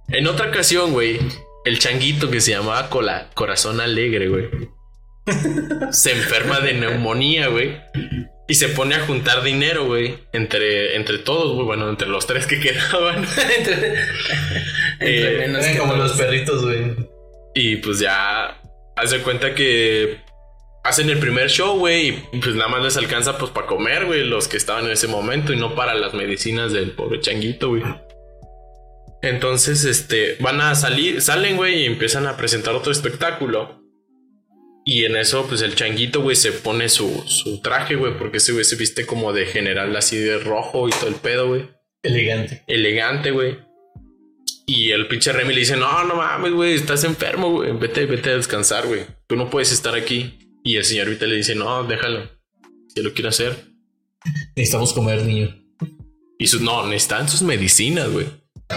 En 0.09 0.27
otra 0.27 0.47
ocasión, 0.50 0.91
güey, 0.91 1.19
el 1.66 1.80
changuito 1.80 2.30
que 2.31 2.42
se 2.42 2.52
llamaba 2.52 2.90
Cola- 2.90 3.30
Corazón 3.34 3.80
Alegre, 3.81 4.28
güey. 4.30 4.50
se 5.92 6.12
enferma 6.12 6.60
de 6.60 6.74
neumonía, 6.74 7.48
güey. 7.48 7.78
Y 8.48 8.56
se 8.56 8.68
pone 8.69 8.96
a 8.96 9.06
juntar 9.06 9.44
dinero, 9.44 9.86
güey. 9.86 10.18
Entre, 10.34 10.96
entre 10.98 11.19
todos, 11.19 11.54
güey. 11.54 11.66
Bueno, 11.66 11.90
entre 11.90 12.08
los 12.10 12.28
tres 12.28 12.48
que 12.48 12.60
quedaban. 12.62 13.24
entre, 13.58 13.96
entre 15.00 15.36
Eh, 15.36 15.38
menos 15.48 15.62
Eran 15.63 15.74
que 15.74 15.80
como 15.80 15.94
todos. 15.94 16.10
los 16.10 16.18
perritos, 16.18 16.63
güey. 16.66 16.96
Y 17.56 17.78
pues 17.78 18.00
ya 18.00 18.60
hace 18.96 19.19
cuenta 19.19 19.54
que 19.56 20.19
hacen 20.84 21.10
el 21.10 21.19
primer 21.19 21.50
show, 21.50 21.78
güey, 21.78 22.08
y 22.31 22.40
pues 22.40 22.56
nada 22.56 22.68
más 22.69 22.81
les 22.84 22.98
alcanza 22.98 23.38
pues 23.38 23.52
para 23.52 23.68
comer, 23.68 24.06
güey, 24.06 24.24
los 24.25 24.48
que 24.48 24.58
estaban 24.58 24.86
en 24.86 24.92
ese 24.92 25.08
momento 25.08 25.54
y 25.54 25.58
no 25.58 25.75
para 25.75 25.94
las 25.94 26.13
medicinas 26.13 26.74
del 26.74 26.92
pobre 26.92 27.19
changuito, 27.19 27.69
güey. 27.69 27.84
Entonces, 29.21 29.85
este, 29.85 30.38
van 30.39 30.62
a 30.62 30.75
salir, 30.75 31.21
salen, 31.21 31.57
güey, 31.57 31.83
y 31.83 31.85
empiezan 31.85 32.27
a 32.27 32.38
presentar 32.38 32.73
otro 32.75 32.91
espectáculo. 32.91 33.81
Y 34.83 35.06
en 35.06 35.15
eso, 35.15 35.45
pues 35.47 35.62
el 35.62 35.75
changuito, 35.75 36.21
güey, 36.21 36.35
se 36.35 36.51
pone 36.51 36.89
su, 36.89 37.23
su 37.27 37.62
traje, 37.62 37.95
güey, 37.95 38.18
porque 38.18 38.38
ese 38.38 38.51
güey 38.51 38.65
se 38.65 38.75
viste 38.75 39.06
como 39.06 39.31
de 39.31 39.45
general 39.45 39.95
así 39.95 40.18
de 40.18 40.39
rojo 40.39 40.88
y 40.88 40.91
todo 40.91 41.07
el 41.07 41.15
pedo, 41.15 41.47
güey 41.47 41.69
Elegante. 42.03 42.63
elegante, 42.68 43.31
güey. 43.31 43.59
Y 44.65 44.91
el 44.91 45.07
pinche 45.07 45.31
Remy 45.31 45.53
le 45.53 45.59
dice, 45.59 45.75
no, 45.77 46.03
no 46.06 46.15
mames, 46.15 46.53
güey, 46.53 46.74
estás 46.74 47.03
enfermo, 47.03 47.51
güey. 47.51 47.74
Vete, 47.74 48.06
vete 48.06 48.31
a 48.31 48.38
descansar, 48.38 48.88
güey. 48.88 49.06
Tú 49.27 49.35
no 49.35 49.50
puedes 49.50 49.71
estar 49.71 49.94
aquí. 49.95 50.39
Y 50.63 50.77
el 50.77 50.85
señor 50.85 51.09
Vita 51.09 51.25
le 51.25 51.35
dice, 51.35 51.56
no, 51.56 51.83
déjalo. 51.83 52.29
Si 52.88 53.01
lo 53.01 53.13
quiere 53.13 53.29
hacer. 53.29 53.56
Necesitamos 54.56 54.94
comer, 54.94 55.24
niño. 55.24 55.56
Y 56.39 56.47
sus, 56.47 56.62
no, 56.62 56.88
necesitan 56.88 57.29
sus 57.29 57.41
medicinas, 57.41 58.09
güey. 58.09 58.27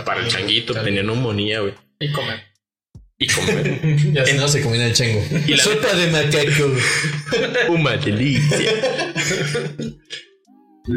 Para 0.05 0.21
el 0.21 0.29
changuito, 0.29 0.75
tenía 0.75 1.03
neumonía, 1.03 1.61
güey. 1.61 1.75
Y 2.01 2.11
comer. 2.13 2.43
Y 3.19 3.27
comer. 3.29 3.81
Ya 4.13 4.33
no 4.35 4.49
se 4.49 4.63
combina 4.63 4.87
el 4.87 4.93
chango. 4.95 5.23
Y 5.47 5.55
la 5.55 5.63
Sopa 5.63 5.95
de 5.95 6.07
macaco. 6.09 6.73
Una 7.73 7.97
delicia. 7.97 8.59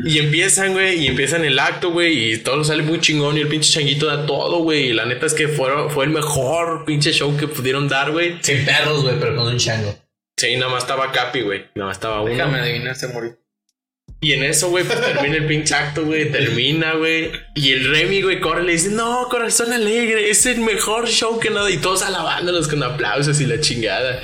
Y 0.06 0.20
empiezan, 0.20 0.74
güey, 0.74 1.00
y 1.06 1.08
empiezan 1.08 1.46
el 1.46 1.58
acto, 1.60 1.92
güey, 1.92 2.34
y 2.34 2.38
todo 2.40 2.62
sale 2.66 2.84
muy 2.84 3.00
chingón 3.00 3.38
y 3.38 3.42
el 3.42 3.48
pinche 3.48 3.72
changuito 3.72 4.06
da 4.06 4.26
todo, 4.26 4.60
güey. 4.60 4.88
Y 4.88 4.94
la 4.94 5.06
neta 5.06 5.26
es 5.26 5.34
que 5.34 5.48
fue, 5.48 5.90
fue 5.90 6.04
el 6.04 6.12
mejor 6.12 6.84
pinche 6.84 7.14
show 7.14 7.38
que 7.38 7.48
pudieron 7.48 7.88
dar, 7.88 8.12
güey. 8.12 8.38
Sin 8.42 8.66
perros, 8.66 9.04
güey, 9.04 9.18
pero 9.18 9.36
con 9.38 9.48
un 9.48 9.58
chango. 9.58 9.98
Sí, 10.36 10.56
nada 10.58 10.72
más 10.72 10.84
estaba 10.84 11.12
Capi, 11.12 11.42
güey. 11.42 11.66
Nada 11.74 11.88
más 11.88 11.98
estaba 11.98 12.22
uno. 12.22 12.32
Déjame 12.32 12.60
adivinar, 12.60 12.96
se 12.96 13.08
murió. 13.08 13.38
Y 14.20 14.34
en 14.34 14.44
eso, 14.44 14.70
güey, 14.70 14.84
pues 14.84 15.00
termina 15.00 15.36
el 15.36 15.46
pinche 15.46 15.76
acto, 15.76 16.04
güey. 16.04 16.32
Termina, 16.32 16.94
güey. 16.94 17.32
Y 17.56 17.74
el 17.74 17.90
Remy, 17.92 18.24
güey, 18.24 18.40
corre 18.40 18.64
y 18.64 18.66
le 18.66 18.72
dice, 18.74 18.90
no, 18.90 19.28
corazón 19.30 19.72
alegre, 19.72 20.30
es 20.30 20.46
el 20.48 20.62
mejor 20.62 21.08
show 21.08 21.40
que 21.40 21.52
nada. 21.52 21.70
Y 21.70 21.78
todos 21.78 22.02
alabándolos 22.02 22.68
con 22.68 22.82
aplausos 22.82 23.40
y 23.42 23.46
la 23.46 23.60
chingada. 23.60 24.20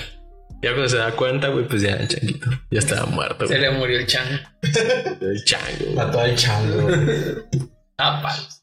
Ya 0.63 0.71
cuando 0.71 0.89
se 0.89 0.97
da 0.97 1.11
cuenta, 1.11 1.49
güey, 1.49 1.67
pues 1.67 1.81
ya 1.81 1.95
el 1.95 2.07
changuito 2.07 2.49
ya 2.71 2.79
estaba 2.79 3.05
muerto, 3.05 3.47
Se 3.47 3.57
le 3.57 3.69
murió 3.71 3.99
el 3.99 4.07
chango. 4.07 4.39
El 5.21 5.43
chango. 5.43 5.91
Mató 5.93 6.19
al 6.19 6.35
chango. 6.35 6.89
Ah, 7.99 8.23
palos. 8.23 8.59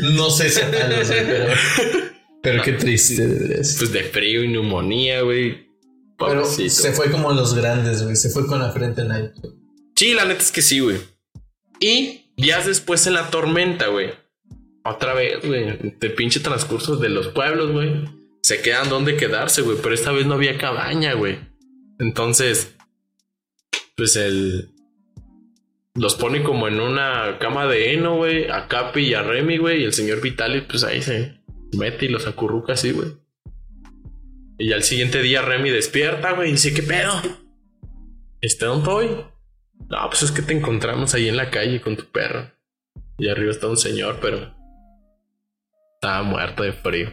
no 0.00 0.28
sé 0.30 0.50
si 0.50 0.60
a 0.60 0.70
palos, 0.70 1.08
güey, 1.08 1.26
pero. 1.26 1.54
Pero 2.42 2.62
qué 2.62 2.72
triste. 2.72 3.24
Pues 3.24 3.92
de 3.92 4.02
frío 4.02 4.42
y 4.42 4.48
neumonía, 4.48 5.20
güey. 5.22 5.68
Pero 6.18 6.44
se 6.44 6.92
fue 6.92 7.10
como 7.10 7.32
los 7.32 7.54
grandes, 7.54 8.02
güey. 8.02 8.16
Se 8.16 8.30
fue 8.30 8.46
con 8.46 8.58
la 8.58 8.72
frente 8.72 9.02
en 9.02 9.12
alto. 9.12 9.54
Sí, 9.96 10.12
la 10.12 10.26
neta 10.26 10.40
es 10.40 10.52
que 10.52 10.62
sí, 10.62 10.80
güey. 10.80 10.98
Y 11.80 12.26
días 12.36 12.66
después 12.66 13.06
en 13.06 13.14
la 13.14 13.30
tormenta, 13.30 13.88
güey. 13.88 14.10
Otra 14.84 15.14
vez, 15.14 15.44
güey. 15.44 15.94
De 15.98 16.10
pinche 16.10 16.40
transcurso 16.40 16.96
de 16.96 17.08
los 17.08 17.28
pueblos, 17.28 17.72
güey. 17.72 18.04
Se 18.42 18.60
quedan 18.60 18.90
donde 18.90 19.16
quedarse, 19.16 19.62
güey. 19.62 19.78
Pero 19.82 19.94
esta 19.94 20.12
vez 20.12 20.26
no 20.26 20.34
había 20.34 20.58
cabaña, 20.58 21.14
güey. 21.14 21.38
Entonces, 21.98 22.76
pues 23.96 24.16
el. 24.16 24.70
Los 25.94 26.14
pone 26.14 26.42
como 26.42 26.68
en 26.68 26.78
una 26.78 27.38
cama 27.38 27.66
de 27.66 27.94
heno, 27.94 28.16
güey. 28.16 28.50
A 28.50 28.68
Capi 28.68 29.00
y 29.00 29.14
a 29.14 29.22
Remy, 29.22 29.56
güey. 29.56 29.80
Y 29.80 29.84
el 29.84 29.94
señor 29.94 30.20
Vitali, 30.20 30.60
pues 30.60 30.84
ahí 30.84 31.00
se 31.00 31.40
mete 31.72 32.04
y 32.04 32.08
los 32.08 32.26
acurruca 32.26 32.74
así, 32.74 32.92
güey. 32.92 33.08
Y 34.58 34.72
al 34.72 34.82
siguiente 34.82 35.22
día 35.22 35.40
Remy 35.40 35.70
despierta, 35.70 36.32
güey. 36.32 36.50
Y 36.50 36.52
dice, 36.52 36.74
¿qué 36.74 36.82
pedo? 36.82 37.14
¿Está 38.42 38.70
un 38.70 38.82
toy? 38.84 39.08
No, 39.88 40.08
pues 40.08 40.22
es 40.22 40.32
que 40.32 40.42
te 40.42 40.52
encontramos 40.52 41.14
ahí 41.14 41.28
en 41.28 41.36
la 41.36 41.50
calle 41.50 41.80
con 41.80 41.96
tu 41.96 42.04
perro. 42.10 42.50
Y 43.18 43.28
arriba 43.28 43.50
está 43.50 43.68
un 43.68 43.76
señor, 43.76 44.18
pero 44.20 44.54
estaba 45.94 46.22
muerto 46.22 46.62
de 46.62 46.72
frío. 46.72 47.12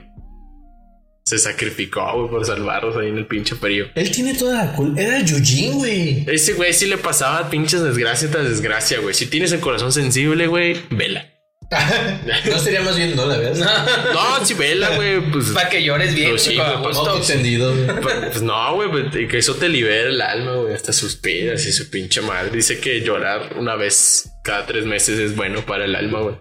Se 1.25 1.39
sacrificó, 1.39 2.11
güey, 2.17 2.29
por 2.29 2.45
salvarlos 2.45 2.97
ahí 2.97 3.07
en 3.07 3.17
el 3.17 3.27
pinche 3.27 3.55
frío. 3.55 3.85
Él 3.95 4.11
tiene 4.11 4.33
toda 4.33 4.65
la 4.65 4.73
culpa. 4.73 4.99
Era 4.99 5.21
Yujin, 5.21 5.77
güey. 5.77 6.25
Ese 6.27 6.53
güey 6.53 6.73
sí 6.73 6.85
le 6.87 6.97
pasaba 6.97 7.49
pinches 7.49 7.81
desgracia 7.81 8.29
tras 8.29 8.49
desgracia, 8.49 8.99
güey. 8.99 9.13
Si 9.13 9.27
tienes 9.27 9.53
el 9.53 9.61
corazón 9.61 9.93
sensible, 9.93 10.47
güey, 10.47 10.81
vela. 10.89 11.32
no 12.49 12.59
sería 12.59 12.81
más 12.81 12.95
bien 12.95 13.15
no 13.15 13.25
la 13.25 13.37
veas. 13.37 13.59
No, 13.59 14.45
si 14.45 14.53
vela, 14.53 14.95
güey, 14.95 15.21
pues. 15.31 15.47
Para 15.51 15.69
que 15.69 15.83
llores 15.83 16.13
bien, 16.15 16.31
Pues 16.31 16.43
sí, 16.43 16.57
gusto. 16.57 17.01
Ojo 17.01 17.17
entendido, 17.17 17.73
güey. 17.73 17.87
Pues 18.01 18.41
no, 18.41 18.75
güey, 18.75 18.89
pues, 18.89 19.27
que 19.27 19.37
eso 19.37 19.55
te 19.55 19.69
libera 19.69 20.09
el 20.09 20.21
alma, 20.21 20.55
güey, 20.55 20.73
hasta 20.73 20.93
suspiras 20.93 21.65
y 21.65 21.71
su 21.71 21.89
pinche 21.89 22.21
madre. 22.21 22.51
Dice 22.51 22.79
que 22.79 23.01
llorar 23.01 23.55
una 23.57 23.75
vez 23.75 24.29
cada 24.43 24.65
tres 24.65 24.85
meses 24.85 25.19
es 25.19 25.35
bueno 25.35 25.65
para 25.65 25.85
el 25.85 25.95
alma, 25.95 26.21
güey. 26.21 26.35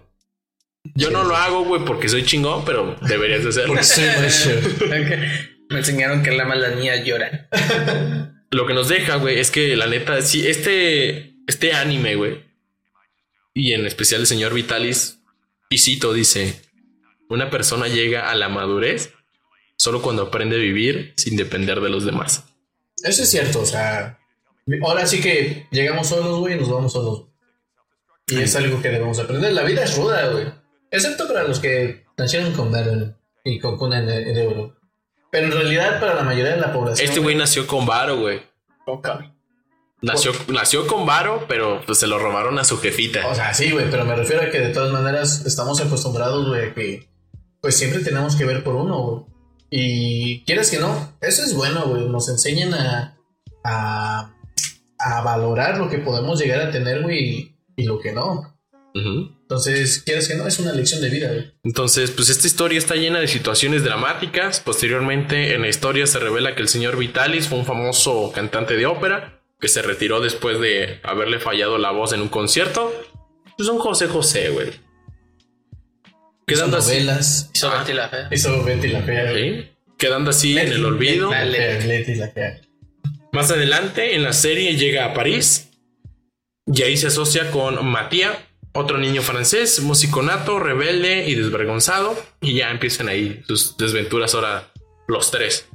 Yo 0.95 1.11
no 1.11 1.25
lo 1.25 1.37
hago, 1.37 1.65
güey, 1.65 1.85
porque 1.85 2.09
soy 2.09 2.25
chingón, 2.25 2.65
pero 2.65 2.97
deberías 3.03 3.43
de 3.45 3.51
hacerlo. 3.51 3.69
Porque 3.69 3.85
soy 3.85 4.05
macho. 4.07 4.51
Me 5.71 5.79
enseñaron 5.79 6.23
que 6.23 6.33
la 6.33 6.45
mala 6.45 6.71
niña 6.71 6.97
llora. 6.97 7.49
Lo 8.51 8.67
que 8.67 8.75
nos 8.75 8.89
deja, 8.89 9.17
güey, 9.17 9.39
es 9.39 9.51
que 9.51 9.75
la 9.77 9.87
neta, 9.87 10.21
sí, 10.21 10.47
este, 10.47 11.37
este 11.47 11.73
anime, 11.73 12.17
güey, 12.17 12.45
y 13.55 13.73
en 13.73 13.87
especial 13.87 14.23
el 14.23 14.27
señor 14.27 14.55
Vitalis, 14.55 15.21
y 15.69 15.79
cito, 15.79 16.13
dice, 16.13 16.61
una 17.29 17.51
persona 17.51 17.89
llega 17.89 18.31
a 18.31 18.35
la 18.35 18.49
madurez 18.49 19.15
solo 19.77 20.03
cuando 20.03 20.23
aprende 20.23 20.57
a 20.57 20.61
vivir 20.61 21.15
sin 21.17 21.37
depender 21.37 21.81
de 21.81 21.91
los 21.91 22.05
demás. 22.05 22.45
Eso 23.03 23.23
es 23.23 23.31
cierto, 23.31 23.61
o 23.61 23.67
sea, 23.67 24.19
ahora 24.83 25.07
sí 25.07 25.21
que 25.21 25.67
llegamos 25.71 26.09
solos, 26.09 26.39
güey, 26.39 26.55
y 26.55 26.61
nos 26.61 26.71
vamos 26.71 26.93
solos. 26.93 27.25
Y 28.29 28.41
es 28.41 28.55
algo 28.55 28.81
que 28.81 28.89
debemos 28.89 29.19
aprender. 29.19 29.53
La 29.53 29.65
vida 29.65 29.83
es 29.83 29.97
ruda, 29.97 30.29
güey. 30.29 30.47
Excepto 30.91 31.27
para 31.27 31.43
los 31.45 31.59
que 31.59 32.05
nacieron 32.17 32.53
con 32.53 32.71
Battle 32.71 33.15
y 33.45 33.59
con 33.59 33.77
cuna 33.77 34.01
de 34.01 34.47
oro. 34.47 34.77
Pero 35.33 35.47
en 35.47 35.53
realidad, 35.53 35.99
para 35.99 36.15
la 36.15 36.23
mayoría 36.23 36.55
de 36.55 36.61
la 36.61 36.73
población. 36.73 37.09
Este 37.09 37.21
güey 37.21 37.35
nació 37.35 37.67
con 37.67 37.87
varo, 37.87 38.19
güey. 38.19 38.43
Ok. 38.87 39.09
Nació, 40.03 40.33
nació 40.49 40.87
con 40.89 41.07
varo, 41.07 41.45
pero 41.49 41.81
pues 41.87 41.99
se 41.99 42.09
lo 42.09 42.19
robaron 42.19 42.59
a 42.59 42.65
su 42.65 42.79
jefita. 42.79 43.27
O 43.29 43.35
sea, 43.37 43.55
sí, 43.55 43.71
güey, 43.71 43.89
pero 43.89 44.05
me 44.05 44.17
refiero 44.17 44.43
a 44.43 44.51
que 44.51 44.59
de 44.59 44.71
todas 44.71 44.93
maneras 44.93 45.47
estamos 45.47 45.81
acostumbrados, 45.81 46.49
güey, 46.49 46.71
a 46.71 46.75
que 46.75 47.09
pues 47.61 47.77
siempre 47.77 48.01
tenemos 48.01 48.35
que 48.35 48.45
ver 48.45 48.65
por 48.65 48.75
uno, 48.75 48.99
güey. 48.99 49.25
Y 49.71 50.45
quieres 50.45 50.71
que 50.71 50.79
no, 50.79 51.17
eso 51.21 51.45
es 51.45 51.55
bueno, 51.55 51.87
güey. 51.87 52.09
Nos 52.09 52.29
enseñan 52.29 52.75
a, 52.75 53.17
a, 53.65 54.35
a 54.99 55.21
valorar 55.23 55.79
lo 55.79 55.89
que 55.89 55.99
podemos 55.99 56.41
llegar 56.41 56.61
a 56.61 56.71
tener, 56.73 57.03
güey, 57.03 57.19
y, 57.19 57.57
y 57.77 57.85
lo 57.85 58.01
que 58.01 58.13
no. 58.13 58.53
Entonces, 58.95 60.03
quieres 60.05 60.29
que 60.29 60.35
no, 60.35 60.47
es 60.47 60.59
una 60.59 60.73
lección 60.73 61.01
de 61.01 61.09
vida, 61.09 61.29
güey. 61.29 61.55
Entonces, 61.63 62.11
pues 62.11 62.29
esta 62.29 62.47
historia 62.47 62.77
está 62.77 62.97
llena 62.97 63.21
de 63.21 63.29
situaciones 63.29 63.85
dramáticas. 63.85 64.61
Posteriormente, 64.61 65.55
en 65.55 65.63
la 65.63 65.69
historia 65.69 66.07
se 66.07 66.19
revela 66.19 66.55
que 66.55 66.63
el 66.63 66.69
señor 66.69 66.99
Vitalis 66.99 67.49
fue 67.49 67.59
un 67.59 67.65
famoso 67.65 68.33
cantante 68.35 68.77
de 68.77 68.85
ópera 68.85 69.42
que 69.63 69.69
se 69.69 69.81
retiró 69.81 70.21
después 70.21 70.61
de 70.61 71.01
haberle 71.05 71.39
fallado 71.39 71.79
la 71.79 71.91
voz 71.93 72.13
en 72.13 72.21
un 72.21 72.29
concierto. 72.29 72.93
Pues 73.57 73.69
un 73.69 73.79
José 73.79 74.09
José, 74.09 74.51
güey. 74.51 74.69
Hizo 74.69 74.81
Quedando 76.47 76.77
así, 76.79 76.91
novelas, 76.95 77.51
Hizo 77.55 77.71
Ah. 77.71 77.79
Betty 77.79 77.93
la 77.95 78.09
fea. 78.09 78.29
hizo 78.33 78.65
Betty 78.65 78.89
la 78.89 79.03
Fea, 79.03 79.31
güey. 79.31 79.63
¿sí? 79.63 79.69
quedando 79.97 80.31
así 80.31 80.59
en 80.59 80.73
el 80.73 80.85
olvido. 80.85 81.31
Betty 81.31 81.47
la 81.47 81.53
Fea, 81.57 81.87
Betty 81.87 82.15
la 82.17 82.29
Fea. 82.29 82.61
Más 83.33 83.51
adelante, 83.53 84.15
en 84.17 84.25
la 84.25 84.33
serie 84.33 84.77
llega 84.77 85.05
a 85.07 85.15
París 85.15 85.71
y 86.67 86.83
ahí 86.83 86.97
se 86.97 87.07
asocia 87.07 87.51
con 87.53 87.87
Matías, 87.87 88.37
otro 88.75 88.99
niño 88.99 89.23
francés, 89.23 89.81
músico 89.81 90.23
nato, 90.23 90.59
rebelde 90.59 91.29
y 91.29 91.35
desvergonzado. 91.37 92.17
Y 92.41 92.55
ya 92.55 92.71
empiezan 92.73 93.09
ahí 93.09 93.43
sus 93.47 93.77
desventuras 93.77 94.35
ahora 94.35 94.73
los 95.07 95.31
tres. 95.31 95.69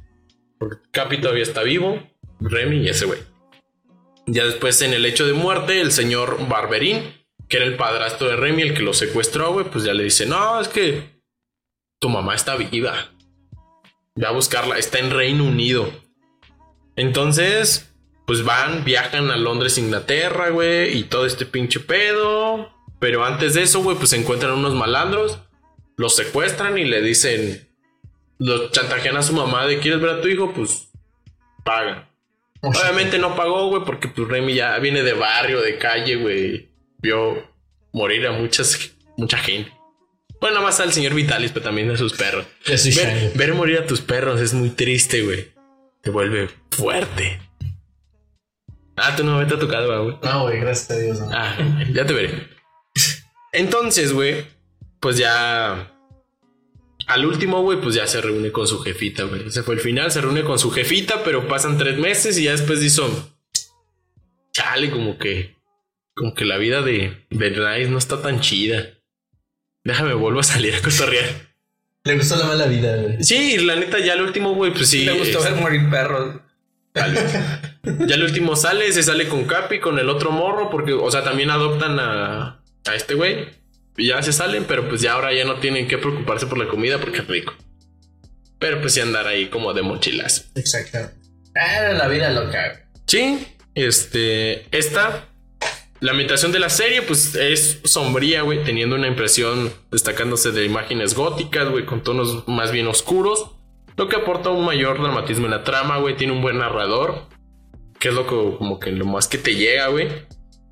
Porque 0.60 0.82
Capi 0.92 1.22
todavía 1.22 1.44
está 1.44 1.64
vivo, 1.64 2.04
Remy 2.42 2.82
y 2.86 2.90
ese 2.90 3.06
güey. 3.06 3.20
Ya 4.28 4.44
después, 4.44 4.82
en 4.82 4.94
el 4.94 5.06
hecho 5.06 5.26
de 5.26 5.34
muerte, 5.34 5.82
el 5.82 5.92
señor 5.92 6.48
Barberín, 6.48 7.02
que 7.48 7.58
era 7.58 7.66
el 7.66 7.78
padrastro 7.78 8.28
de 8.28 8.36
Remy, 8.36 8.62
el 8.62 8.74
que 8.74 8.84
lo 8.84 8.94
secuestró, 8.94 9.54
güey, 9.54 9.66
pues 9.66 9.86
ya 9.86 9.94
le 9.94 10.04
dice: 10.04 10.26
No, 10.26 10.60
es 10.60 10.68
que 10.68 11.22
tu 12.00 12.10
mamá 12.10 12.36
está 12.36 12.56
viva. 12.58 13.12
Ve 14.16 14.28
a 14.28 14.32
buscarla, 14.32 14.78
está 14.78 15.00
en 15.00 15.12
Reino 15.12 15.46
Unido. 15.46 15.90
Entonces, 16.98 17.94
pues 18.26 18.44
van, 18.44 18.84
viajan 18.84 19.32
a 19.32 19.38
Londres, 19.38 19.78
Inglaterra, 19.78 20.50
güey, 20.50 20.98
y 20.98 21.04
todo 21.04 21.26
este 21.26 21.46
pinche 21.46 21.80
pedo. 21.80 22.74
Pero 23.00 23.24
antes 23.24 23.54
de 23.54 23.64
eso, 23.64 23.82
güey, 23.82 23.96
pues 23.96 24.10
se 24.10 24.18
encuentran 24.18 24.54
unos 24.54 24.74
malandros, 24.74 25.40
los 25.96 26.16
secuestran 26.16 26.78
y 26.78 26.84
le 26.84 27.02
dicen, 27.02 27.70
los 28.40 28.72
chantajean 28.72 29.18
a 29.18 29.24
su 29.24 29.34
mamá 29.34 29.66
de 29.66 29.80
quieres 29.80 30.02
ver 30.02 30.10
a 30.12 30.22
tu 30.22 30.28
hijo, 30.28 30.52
pues 30.54 30.90
paga. 31.64 32.10
Obviamente 32.62 33.18
no 33.20 33.36
pagó, 33.36 33.70
güey, 33.70 33.84
porque 33.86 34.08
pues 34.08 34.28
Remy 34.28 34.54
ya 34.56 34.78
viene 34.80 35.04
de 35.04 35.14
barrio, 35.14 35.62
de 35.62 35.78
calle, 35.78 36.16
güey. 36.16 36.70
Vio 37.00 37.48
morir 37.94 38.28
a 38.28 38.32
muchas, 38.32 38.92
mucha 39.18 39.38
gente. 39.38 39.72
Bueno, 40.40 40.56
nada 40.56 40.68
más 40.68 40.80
al 40.80 40.94
señor 40.94 41.14
Vitalis, 41.14 41.52
pero 41.52 41.66
también 41.66 41.90
a 41.92 41.98
sus 41.98 42.14
perros. 42.14 42.46
Soy 42.64 42.94
Ver, 42.94 43.32
ver 43.36 43.54
morir 43.54 43.80
a 43.80 43.88
tus 43.88 44.02
perros 44.02 44.40
es 44.42 44.54
muy 44.54 44.70
triste, 44.70 45.24
güey. 45.24 45.52
Te 46.02 46.10
vuelve 46.12 46.50
fuerte. 46.72 47.40
Ah, 48.96 49.16
tú 49.16 49.24
no 49.24 49.38
me 49.38 49.46
te 49.46 49.58
tocado, 49.58 50.04
güey. 50.04 50.18
No, 50.24 50.44
güey, 50.44 50.60
gracias 50.60 50.92
a 50.92 51.00
Dios, 51.00 51.20
no. 51.20 51.30
Ah, 51.32 51.56
ya 51.92 52.06
te 52.06 52.14
veré. 52.14 52.48
Entonces, 53.52 54.14
güey, 54.14 54.46
pues 55.00 55.18
ya. 55.18 55.92
Al 57.08 57.26
último, 57.26 57.62
güey, 57.62 57.80
pues 57.80 57.96
ya 57.96 58.06
se 58.06 58.20
reúne 58.22 58.52
con 58.52 58.68
su 58.68 58.80
jefita, 58.80 59.24
güey. 59.24 59.48
Ese 59.48 59.64
fue 59.64 59.76
el 59.76 59.82
final, 59.82 60.12
se 60.12 60.22
reúne 60.22 60.44
con 60.44 60.60
su 60.60 60.72
jefita, 60.72 61.24
pero 61.24 61.48
pasan 61.48 61.78
tres 61.78 61.98
meses 61.98 62.38
y 62.38 62.44
ya 62.44 62.52
después 62.52 62.84
hizo. 62.84 63.34
Chale, 64.52 64.90
como 64.92 65.18
que. 65.18 65.56
Como 66.14 66.34
que 66.34 66.46
la 66.46 66.58
vida 66.58 66.82
de, 66.82 67.26
de 67.30 67.50
Rice 67.50 67.90
no 67.90 67.98
está 67.98 68.22
tan 68.22 68.42
chida. 68.42 68.90
Déjame 69.84 70.14
vuelvo 70.16 70.40
a 70.40 70.44
salir 70.44 70.74
a 70.76 70.82
cotorrear. 70.82 71.26
Le 72.04 72.16
gustó 72.18 72.36
la 72.38 72.46
mala 72.46 72.66
vida, 72.66 72.96
güey. 72.98 73.24
Sí, 73.24 73.58
la 73.60 73.76
neta, 73.76 74.00
ya 74.00 74.14
el 74.14 74.22
último, 74.22 74.54
güey, 74.56 74.74
pues 74.74 74.88
sí. 74.90 75.06
Le 75.06 75.14
gustó 75.14 75.40
es- 75.40 75.44
ver 75.46 75.56
morir 75.56 75.90
perros. 75.90 76.42
Ya 76.94 78.16
el 78.16 78.24
último 78.24 78.56
sale, 78.56 78.92
se 78.92 79.04
sale 79.04 79.28
con 79.28 79.46
Capi, 79.46 79.80
con 79.80 80.00
el 80.00 80.10
otro 80.10 80.32
morro, 80.32 80.70
porque, 80.72 80.94
o 80.94 81.12
sea, 81.12 81.24
también 81.24 81.52
adoptan 81.52 82.00
a, 82.00 82.64
a 82.86 82.96
este 82.96 83.14
güey. 83.14 83.50
Ya 83.98 84.22
se 84.22 84.32
salen, 84.32 84.66
pero 84.66 84.88
pues 84.88 85.02
ya 85.02 85.14
ahora 85.14 85.34
ya 85.34 85.46
no 85.46 85.56
tienen 85.56 85.88
que 85.88 85.98
preocuparse 85.98 86.46
por 86.46 86.58
la 86.58 86.68
comida 86.68 87.00
porque 87.00 87.20
es 87.20 87.28
rico. 87.28 87.54
Pero 88.60 88.80
pues 88.82 88.94
sí 88.94 89.00
andar 89.00 89.28
ahí 89.28 89.48
como 89.48 89.74
de 89.74 89.82
mochilas. 89.82 90.50
Exacto. 90.56 91.00
Era 91.54 91.94
la 91.94 92.08
vida 92.08 92.30
loca. 92.30 92.88
Sí, 93.06 93.48
este, 93.74 94.66
esta, 94.78 95.30
la 96.00 96.12
ambientación 96.12 96.52
de 96.52 96.60
la 96.60 96.70
serie, 96.70 97.02
pues 97.02 97.36
es 97.36 97.80
sombría, 97.84 98.42
güey, 98.44 98.64
teniendo 98.64 98.96
una 98.96 99.08
impresión 99.08 99.74
destacándose 99.92 100.52
de 100.52 100.66
imágenes 100.66 101.16
góticas, 101.16 101.70
güey, 101.70 101.86
con 101.86 102.04
tonos 102.04 102.48
más 102.48 102.72
bien 102.72 102.88
oscuros, 102.88 103.52
lo 103.98 104.08
que 104.08 104.16
aporta 104.16 104.52
un 104.52 104.64
mayor 104.64 105.02
dramatismo 105.02 105.46
en 105.46 105.52
la 105.52 105.64
trama, 105.64 105.98
güey, 105.98 106.16
tiene 106.16 106.34
un 106.34 106.42
buen 106.42 106.60
narrador, 106.60 107.26
que 108.00 108.10
es 108.10 108.14
lo 108.14 108.28
que, 108.28 108.58
como 108.58 108.80
que 108.80 108.92
lo 108.92 109.06
más 109.06 109.28
que 109.28 109.40
te 109.40 109.56
llega, 109.56 109.88
güey. 109.88 110.08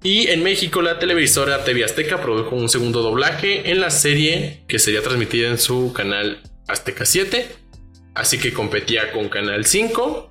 Y 0.06 0.28
en 0.28 0.44
México 0.44 0.84
la 0.84 1.00
televisora 1.00 1.64
TV 1.64 1.84
Azteca 1.84 2.22
produjo 2.22 2.56
un 2.56 2.70
segundo 2.70 3.02
doblaje 3.02 3.72
en 3.72 3.82
la 3.82 3.90
serie 3.90 4.62
que 4.68 4.78
sería 4.78 5.02
transmitida 5.02 5.50
en 5.50 5.58
su 5.58 5.94
canal 5.94 6.44
Azteca 6.68 7.08
7, 7.08 7.48
así 8.14 8.38
que 8.38 8.54
competía 8.54 9.12
con 9.12 9.30
Canal 9.30 9.66
5 9.66 10.30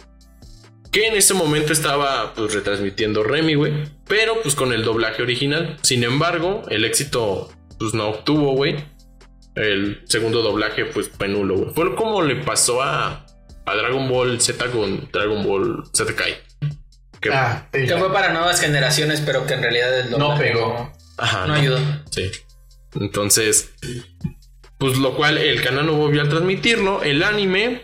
que 0.93 1.09
en 1.09 1.17
ese 1.17 1.35
momento 1.35 1.73
estaba 1.73 2.35
pues 2.35 2.55
retransmitiendo 2.55 3.25
Remy, 3.25 3.57
güey, 3.57 3.73
pero 4.07 4.41
pues 4.43 4.55
con 4.55 4.73
el 4.73 4.85
doblaje 4.85 5.23
original. 5.23 5.77
Sin 5.83 6.05
embargo, 6.05 6.63
el 6.71 6.85
éxito 6.85 7.51
pues 7.77 7.95
no 7.95 8.11
obtuvo, 8.11 8.55
güey. 8.55 8.77
El 9.57 10.03
segundo 10.05 10.43
doblaje 10.43 10.85
pues 10.85 11.09
fue 11.09 11.27
nulo, 11.27 11.57
güey. 11.57 11.75
Fue 11.75 11.97
como 11.97 12.23
le 12.23 12.37
pasó 12.37 12.81
a, 12.81 13.27
a 13.67 13.75
Dragon 13.75 14.09
Ball 14.09 14.41
Z 14.41 14.71
con 14.71 15.09
Dragon 15.11 15.45
Ball 15.45 15.83
Z 15.93 16.15
Kai. 16.15 16.37
Que, 17.31 17.31
Ah, 17.35 17.69
sí, 17.73 17.87
Que 17.87 17.97
fue 17.97 18.13
para 18.13 18.33
nuevas 18.33 18.61
generaciones, 18.61 19.21
pero 19.23 19.47
que 19.47 19.55
en 19.55 19.63
realidad 19.63 19.99
el 20.01 20.11
No 20.11 20.37
pegó. 20.39 20.93
ajá, 21.17 21.41
No, 21.43 21.47
no 21.49 21.55
ayudó. 21.55 21.79
Sí. 22.11 22.31
Entonces, 23.01 23.73
pues 24.79 24.99
lo 24.99 25.17
cual 25.17 25.39
el 25.39 25.63
canal 25.63 25.87
no 25.87 25.95
volvió 25.95 26.23
a 26.23 26.29
transmitirlo. 26.29 27.03
El 27.03 27.23
anime 27.23 27.81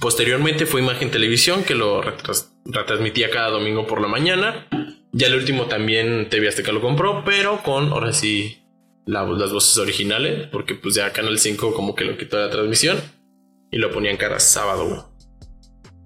posteriormente 0.00 0.66
fue 0.66 0.80
Imagen 0.82 1.10
Televisión 1.10 1.64
que 1.64 1.74
lo 1.74 2.02
retras- 2.02 2.50
retransmitía 2.66 3.30
cada 3.30 3.48
domingo 3.50 3.86
por 3.86 4.00
la 4.00 4.08
mañana. 4.08 4.66
Ya 5.12 5.26
el 5.28 5.34
último 5.34 5.66
también 5.66 6.28
TV 6.28 6.48
Azteca 6.48 6.72
lo 6.72 6.80
compró, 6.80 7.22
pero 7.24 7.62
con 7.62 7.92
ahora 7.92 8.12
sí 8.12 8.58
la- 9.06 9.24
las 9.24 9.52
voces 9.52 9.76
originales, 9.78 10.48
porque 10.50 10.74
pues 10.74 10.94
ya 10.94 11.12
Canal 11.12 11.38
5 11.38 11.74
como 11.74 11.94
que 11.94 12.04
lo 12.04 12.16
quitó 12.16 12.36
de 12.38 12.44
la 12.44 12.50
transmisión 12.50 13.00
y 13.70 13.78
lo 13.78 13.90
ponían 13.90 14.16
cada 14.16 14.38
sábado. 14.40 15.11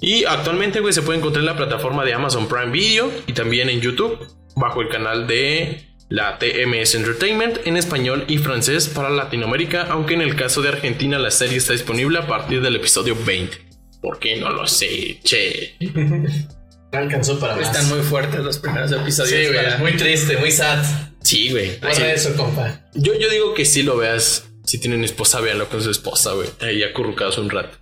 Y 0.01 0.25
actualmente, 0.25 0.81
güey, 0.81 0.93
se 0.93 1.03
puede 1.03 1.19
encontrar 1.19 1.41
en 1.43 1.47
la 1.47 1.57
plataforma 1.57 2.05
de 2.05 2.13
Amazon 2.13 2.49
Prime 2.49 2.71
Video 2.71 3.11
y 3.27 3.33
también 3.33 3.69
en 3.71 3.81
YouTube, 3.81 4.19
bajo 4.55 4.83
el 4.83 4.89
canal 4.89 5.27
de 5.27 5.83
la 6.09 6.39
TMS 6.39 6.95
Entertainment 6.95 7.67
en 7.67 7.77
español 7.77 8.25
y 8.29 8.39
francés 8.39 8.89
para 8.89 9.11
Latinoamérica, 9.11 9.87
aunque 9.91 10.15
en 10.15 10.21
el 10.21 10.37
caso 10.37 10.63
de 10.63 10.69
Argentina 10.69 11.19
la 11.19 11.31
serie 11.31 11.57
está 11.59 11.73
disponible 11.73 12.19
a 12.19 12.27
partir 12.27 12.61
del 12.63 12.77
episodio 12.77 13.17
20. 13.25 13.59
¿Por 14.03 14.19
qué 14.19 14.37
no 14.37 14.51
lo 14.51 14.67
sé? 14.67 15.19
Che. 15.25 15.77
No 16.93 17.01
alcanzó 17.01 17.39
para 17.41 17.57
más. 17.57 17.67
Están 17.67 17.89
muy 17.89 17.99
fuertes 18.01 18.41
los 18.41 18.59
primeros 18.59 18.93
episodios. 18.93 19.29
Sí, 19.39 19.47
güey, 19.53 19.65
para- 19.65 19.79
muy 19.79 19.97
triste, 19.97 20.37
muy 20.37 20.53
sad. 20.53 20.83
Sí, 21.21 21.51
güey. 21.51 21.79
Guarda 21.81 21.97
Sí. 21.97 22.03
eso, 22.05 22.37
compa. 22.37 22.89
Yo, 22.95 23.13
yo 23.19 23.29
digo 23.29 23.55
que 23.55 23.65
si 23.65 23.83
lo 23.83 23.97
veas. 23.97 24.45
Si 24.65 24.79
tienen 24.79 25.03
esposa, 25.05 25.41
véanlo 25.41 25.69
con 25.69 25.83
su 25.83 25.91
esposa, 25.91 26.33
güey. 26.33 26.49
Ahí 26.61 26.85
acurrucados 26.85 27.39
un 27.39 27.51
rato. 27.51 27.77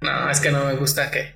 No, 0.00 0.30
es 0.30 0.40
que 0.40 0.50
no 0.50 0.64
me 0.64 0.72
gusta 0.74 1.10
que 1.10 1.34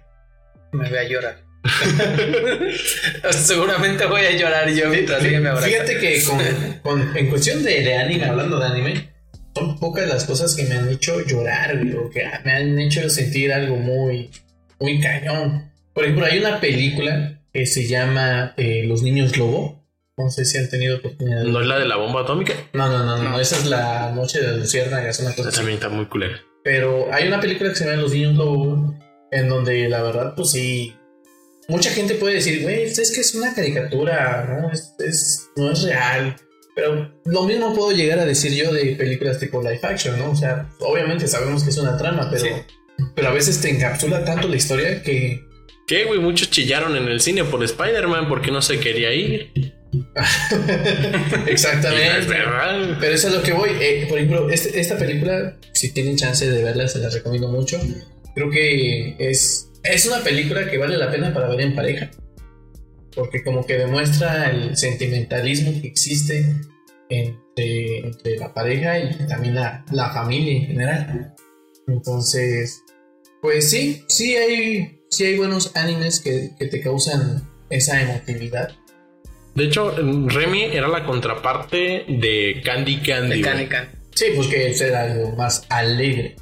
me 0.72 0.88
vea 0.90 1.04
llorar. 1.08 1.44
O 1.62 1.68
sea, 3.32 3.32
Seguramente 3.32 4.06
voy 4.06 4.22
a 4.22 4.30
llorar 4.32 4.68
yo 4.70 4.88
mientras 4.88 5.24
ella 5.24 5.40
me 5.40 5.48
abraza. 5.50 5.66
Fíjate 5.68 5.98
que 5.98 6.22
con, 6.24 6.38
con- 6.82 7.16
en 7.16 7.28
cuestión 7.28 7.62
de, 7.62 7.82
de 7.82 7.96
anime, 7.96 8.24
hablando 8.24 8.58
de 8.58 8.66
anime, 8.66 9.08
son 9.54 9.78
pocas 9.78 10.08
las 10.08 10.24
cosas 10.24 10.54
que 10.54 10.64
me 10.64 10.74
han 10.76 10.88
hecho 10.88 11.20
llorar, 11.26 11.76
güey, 11.78 11.94
o 11.94 12.08
que 12.10 12.22
me 12.44 12.52
han 12.52 12.78
hecho 12.78 13.08
sentir 13.10 13.52
algo 13.52 13.76
muy, 13.76 14.30
muy 14.78 15.00
cañón. 15.00 15.70
Por 15.92 16.04
ejemplo, 16.04 16.26
hay 16.26 16.38
una 16.38 16.60
película 16.60 17.40
que 17.52 17.66
se 17.66 17.86
llama 17.86 18.54
eh, 18.56 18.84
Los 18.86 19.02
Niños 19.02 19.36
Lobo. 19.36 19.80
No 20.16 20.28
sé 20.30 20.44
si 20.44 20.58
han 20.58 20.68
tenido 20.68 20.98
oportunidad. 20.98 21.42
de- 21.44 21.50
¿No 21.50 21.60
es 21.60 21.66
la 21.66 21.78
de 21.78 21.86
la 21.86 21.96
bomba 21.96 22.22
atómica? 22.22 22.52
No, 22.74 22.88
no, 22.88 23.04
no, 23.04 23.22
no, 23.22 23.40
esa 23.40 23.56
es 23.56 23.66
la 23.66 24.12
Noche 24.12 24.40
de 24.40 24.48
las 24.48 24.56
Luciérnagas, 24.58 25.18
una 25.20 25.34
cosa 25.34 25.48
Esa 25.48 25.58
también 25.58 25.76
está 25.76 25.88
muy 25.88 26.06
culera. 26.06 26.38
Pero 26.62 27.12
hay 27.12 27.26
una 27.26 27.40
película 27.40 27.70
que 27.70 27.76
se 27.76 27.84
llama 27.86 27.96
Los 28.02 28.12
Niños 28.12 28.34
Lobo, 28.36 28.94
en 29.30 29.48
donde 29.48 29.88
la 29.88 30.02
verdad, 30.02 30.34
pues 30.36 30.50
sí. 30.52 30.94
Mucha 31.68 31.90
gente 31.90 32.14
puede 32.14 32.34
decir, 32.34 32.62
güey, 32.62 32.82
es 32.82 33.12
que 33.14 33.20
es 33.20 33.34
una 33.34 33.54
caricatura, 33.54 34.44
¿no? 34.48 34.70
Es, 34.72 34.92
es- 34.98 35.48
no 35.56 35.70
es 35.70 35.82
real. 35.82 36.36
Pero 36.74 37.12
lo 37.24 37.44
mismo 37.44 37.74
puedo 37.74 37.92
llegar 37.92 38.18
a 38.18 38.24
decir 38.24 38.52
yo 38.54 38.72
de 38.72 38.96
películas 38.96 39.38
tipo 39.38 39.60
live 39.62 39.80
action, 39.82 40.18
¿no? 40.18 40.30
O 40.30 40.36
sea, 40.36 40.68
obviamente 40.80 41.28
sabemos 41.28 41.62
que 41.62 41.70
es 41.70 41.78
una 41.78 41.96
trama, 41.96 42.28
pero, 42.30 42.44
Sí. 42.44 42.50
pero 43.14 43.28
a 43.28 43.32
veces 43.32 43.60
te 43.60 43.70
encapsula 43.70 44.24
tanto 44.24 44.48
la 44.48 44.56
historia 44.56 45.02
que. 45.02 45.44
¿Qué, 45.86 46.04
güey? 46.04 46.18
Muchos 46.20 46.50
chillaron 46.50 46.96
en 46.96 47.08
el 47.08 47.20
cine 47.20 47.44
por 47.44 47.62
Spider-Man 47.62 48.28
porque 48.28 48.50
no 48.50 48.62
se 48.62 48.78
quería 48.80 49.12
ir. 49.12 49.52
Y 49.92 49.98
no 49.98 50.22
es 50.22 51.48
Exactamente. 51.48 52.28
verdad. 52.28 52.96
Pero 53.00 53.14
eso 53.14 53.28
es 53.28 53.34
a 53.34 53.36
lo 53.36 53.42
que 53.42 53.52
voy. 53.52 53.70
Eh, 53.80 54.06
por 54.08 54.18
ejemplo, 54.18 54.48
este- 54.50 54.78
esta 54.80 54.96
película, 54.96 55.56
si 55.72 55.92
tienen 55.92 56.16
chance 56.16 56.48
de 56.48 56.62
verla, 56.62 56.86
se 56.88 57.00
las 57.00 57.12
recomiendo 57.12 57.48
mucho. 57.48 57.80
Creo 58.34 58.50
que 58.50 59.16
es, 59.18 59.70
es 59.82 60.06
una 60.06 60.22
película 60.22 60.70
que 60.70 60.78
vale 60.78 60.96
la 60.96 61.10
pena 61.10 61.32
para 61.32 61.48
ver 61.48 61.60
en 61.60 61.74
pareja. 61.74 62.10
Porque 63.14 63.42
como 63.42 63.66
que 63.66 63.76
demuestra 63.76 64.50
el 64.50 64.76
sentimentalismo 64.76 65.80
que 65.80 65.88
existe 65.88 66.46
entre, 67.08 67.98
entre 67.98 68.36
la 68.36 68.54
pareja 68.54 68.98
y 68.98 69.26
también 69.26 69.56
la, 69.56 69.84
la 69.90 70.10
familia 70.10 70.52
en 70.54 70.66
general. 70.66 71.34
Entonces, 71.88 72.82
pues 73.42 73.70
sí, 73.70 74.04
sí 74.08 74.36
hay, 74.36 75.00
sí 75.10 75.24
hay 75.24 75.36
buenos 75.36 75.74
animes 75.74 76.20
que, 76.20 76.50
que 76.58 76.66
te 76.66 76.80
causan 76.80 77.42
esa 77.68 78.00
emotividad. 78.00 78.70
De 79.54 79.64
hecho, 79.64 79.90
Remy 79.90 80.64
era 80.76 80.86
la 80.88 81.04
contraparte 81.04 82.04
de 82.06 82.62
Candy 82.64 82.98
Candy. 82.98 83.28
güey. 83.28 83.40
Mecánica. 83.40 83.90
Sí, 84.14 84.26
pues 84.36 84.46
que 84.48 84.74
será 84.74 85.02
algo 85.02 85.34
más 85.36 85.66
alegre. 85.68 86.36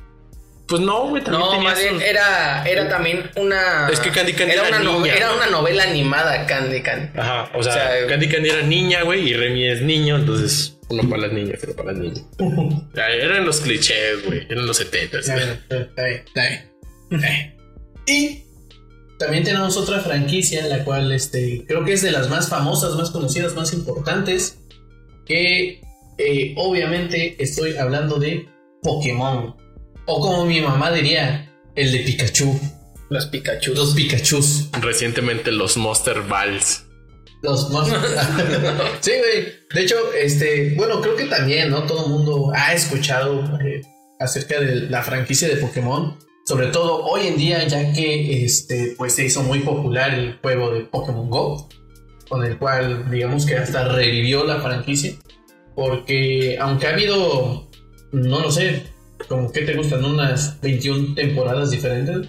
Pues 0.68 0.82
no, 0.82 1.08
güey, 1.08 1.22
también 1.24 1.42
No, 1.44 1.50
tenía 1.50 1.70
más 1.70 1.78
bien 1.78 1.94
sus- 1.94 2.02
era, 2.02 2.64
era 2.68 2.88
también 2.88 3.30
una. 3.36 3.88
Es 3.88 4.00
que 4.00 4.10
Candy 4.10 4.34
Candy 4.34 4.52
era, 4.52 4.68
era 4.68 4.76
una, 4.76 4.84
no- 4.84 5.00
niña, 5.00 5.14
era 5.14 5.32
una 5.32 5.46
novela 5.46 5.84
animada, 5.84 6.44
Candy 6.46 6.82
Candy. 6.82 7.18
Ajá, 7.18 7.50
o 7.54 7.62
sea, 7.62 7.72
O 7.72 7.74
sea, 7.74 8.06
Candy 8.06 8.28
Candy 8.28 8.50
era 8.50 8.62
niña, 8.62 9.02
güey, 9.02 9.28
y 9.30 9.34
Remy 9.34 9.66
es 9.66 9.80
niño, 9.82 10.16
entonces 10.16 10.76
uno 10.90 11.08
para 11.08 11.22
las 11.22 11.32
niñas, 11.32 11.58
otro 11.62 11.74
para 11.74 11.92
las 11.92 12.00
niñas. 12.00 12.22
Eran 12.94 13.46
los 13.46 13.60
clichés, 13.60 14.24
güey, 14.26 14.46
eran 14.50 14.66
los 14.66 14.76
70 14.76 15.18
Está 15.20 15.36
bien, 15.36 15.48
está 15.70 15.76
bien, 15.76 16.24
está 16.26 16.42
bien. 16.42 16.70
Está 17.10 17.28
bien. 17.28 17.54
Y 18.06 18.44
también 19.18 19.44
tenemos 19.44 19.76
otra 19.78 20.00
franquicia 20.00 20.60
en 20.60 20.68
la 20.70 20.84
cual 20.84 21.10
este, 21.12 21.64
creo 21.66 21.84
que 21.84 21.94
es 21.94 22.02
de 22.02 22.10
las 22.10 22.28
más 22.28 22.48
famosas, 22.50 22.94
más 22.94 23.10
conocidas, 23.10 23.54
más 23.54 23.72
importantes. 23.72 24.58
Que 25.26 25.80
eh, 26.18 26.54
obviamente 26.56 27.36
estoy 27.42 27.76
hablando 27.76 28.18
de 28.18 28.46
Pokémon. 28.82 29.56
O 30.10 30.20
como 30.20 30.46
mi 30.46 30.58
mamá 30.62 30.90
diría, 30.90 31.52
el 31.74 31.92
de 31.92 31.98
Pikachu. 31.98 32.58
Los 33.10 33.26
Pikachu. 33.26 33.74
Los 33.74 33.92
Pikachus. 33.92 34.70
Recientemente 34.80 35.52
los 35.52 35.76
Monster 35.76 36.22
Balls. 36.22 36.86
Los 37.42 37.70
más. 37.70 37.88
sí, 39.00 39.10
güey. 39.18 39.52
De 39.70 39.82
hecho, 39.82 39.96
este, 40.14 40.74
bueno, 40.76 41.02
creo 41.02 41.14
que 41.14 41.26
también, 41.26 41.68
¿no? 41.68 41.82
Todo 41.82 42.06
el 42.06 42.10
mundo 42.10 42.50
ha 42.54 42.72
escuchado 42.72 43.44
eh, 43.60 43.82
acerca 44.18 44.58
de 44.58 44.88
la 44.88 45.02
franquicia 45.02 45.46
de 45.46 45.56
Pokémon. 45.56 46.18
Sobre 46.46 46.68
todo 46.68 47.04
hoy 47.04 47.26
en 47.26 47.36
día, 47.36 47.68
ya 47.68 47.92
que 47.92 48.44
este, 48.46 48.94
pues 48.96 49.14
se 49.14 49.26
hizo 49.26 49.42
muy 49.42 49.58
popular 49.58 50.14
el 50.14 50.38
juego 50.38 50.70
de 50.70 50.86
Pokémon 50.86 51.28
Go, 51.28 51.68
con 52.30 52.46
el 52.46 52.56
cual, 52.56 53.10
digamos 53.10 53.44
que 53.44 53.56
hasta 53.56 53.86
revivió 53.88 54.42
la 54.44 54.62
franquicia. 54.62 55.12
Porque 55.74 56.56
aunque 56.58 56.86
ha 56.86 56.94
habido, 56.94 57.68
no 58.12 58.40
lo 58.40 58.50
sé, 58.50 58.84
como 59.26 59.50
que 59.52 59.62
te 59.62 59.74
gustan 59.74 60.04
unas 60.04 60.60
21 60.60 61.14
temporadas 61.14 61.70
diferentes, 61.70 62.16
más 62.18 62.28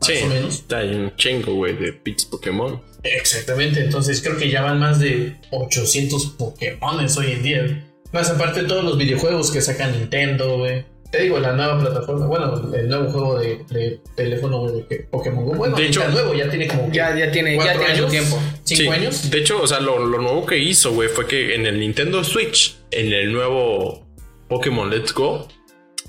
Sí, 0.00 0.14
o 0.22 0.26
menos. 0.28 0.54
está 0.54 0.82
un 0.84 1.14
chingo, 1.16 1.54
güey, 1.54 1.76
de 1.76 1.92
pinches 1.92 2.26
Pokémon. 2.26 2.80
Exactamente, 3.02 3.80
entonces 3.80 4.20
creo 4.22 4.36
que 4.36 4.50
ya 4.50 4.62
van 4.62 4.78
más 4.78 5.00
de 5.00 5.36
800 5.50 6.26
Pokémones 6.38 7.16
hoy 7.16 7.32
en 7.32 7.42
día. 7.42 7.84
Más 8.12 8.30
aparte 8.30 8.62
de 8.62 8.68
todos 8.68 8.84
los 8.84 8.96
videojuegos 8.98 9.50
que 9.50 9.60
saca 9.60 9.88
Nintendo, 9.88 10.58
güey. 10.58 10.84
Te 11.10 11.22
digo, 11.22 11.38
la 11.38 11.52
nueva 11.54 11.80
plataforma, 11.80 12.26
bueno, 12.26 12.74
el 12.74 12.86
nuevo 12.88 13.10
juego 13.10 13.38
de, 13.38 13.64
de 13.70 14.00
teléfono 14.14 14.70
de 14.70 14.82
Pokémon 15.10 15.44
Go. 15.46 15.54
Bueno, 15.54 15.74
De 15.76 15.86
hecho- 15.86 16.06
nuevo, 16.10 16.34
ya 16.34 16.50
tiene 16.50 16.68
como 16.68 16.92
Ya, 16.92 17.16
ya 17.16 17.30
tiene, 17.30 17.52
ya 17.56 17.62
¿Cuatro 17.64 17.80
tiene 17.80 17.94
su 17.96 18.00
años? 18.02 18.10
tiempo. 18.10 18.38
cinco 18.64 18.82
Sí, 18.82 18.88
años. 18.88 19.30
De 19.30 19.38
hecho, 19.38 19.62
o 19.62 19.66
sea, 19.66 19.80
lo, 19.80 20.04
lo 20.06 20.20
nuevo 20.20 20.44
que 20.44 20.58
hizo, 20.58 20.92
güey, 20.92 21.08
fue 21.08 21.26
que 21.26 21.54
en 21.54 21.64
el 21.66 21.80
Nintendo 21.80 22.22
Switch, 22.24 22.76
en 22.90 23.12
el 23.12 23.32
nuevo 23.32 24.06
Pokémon 24.48 24.90
Let's 24.90 25.14
Go, 25.14 25.48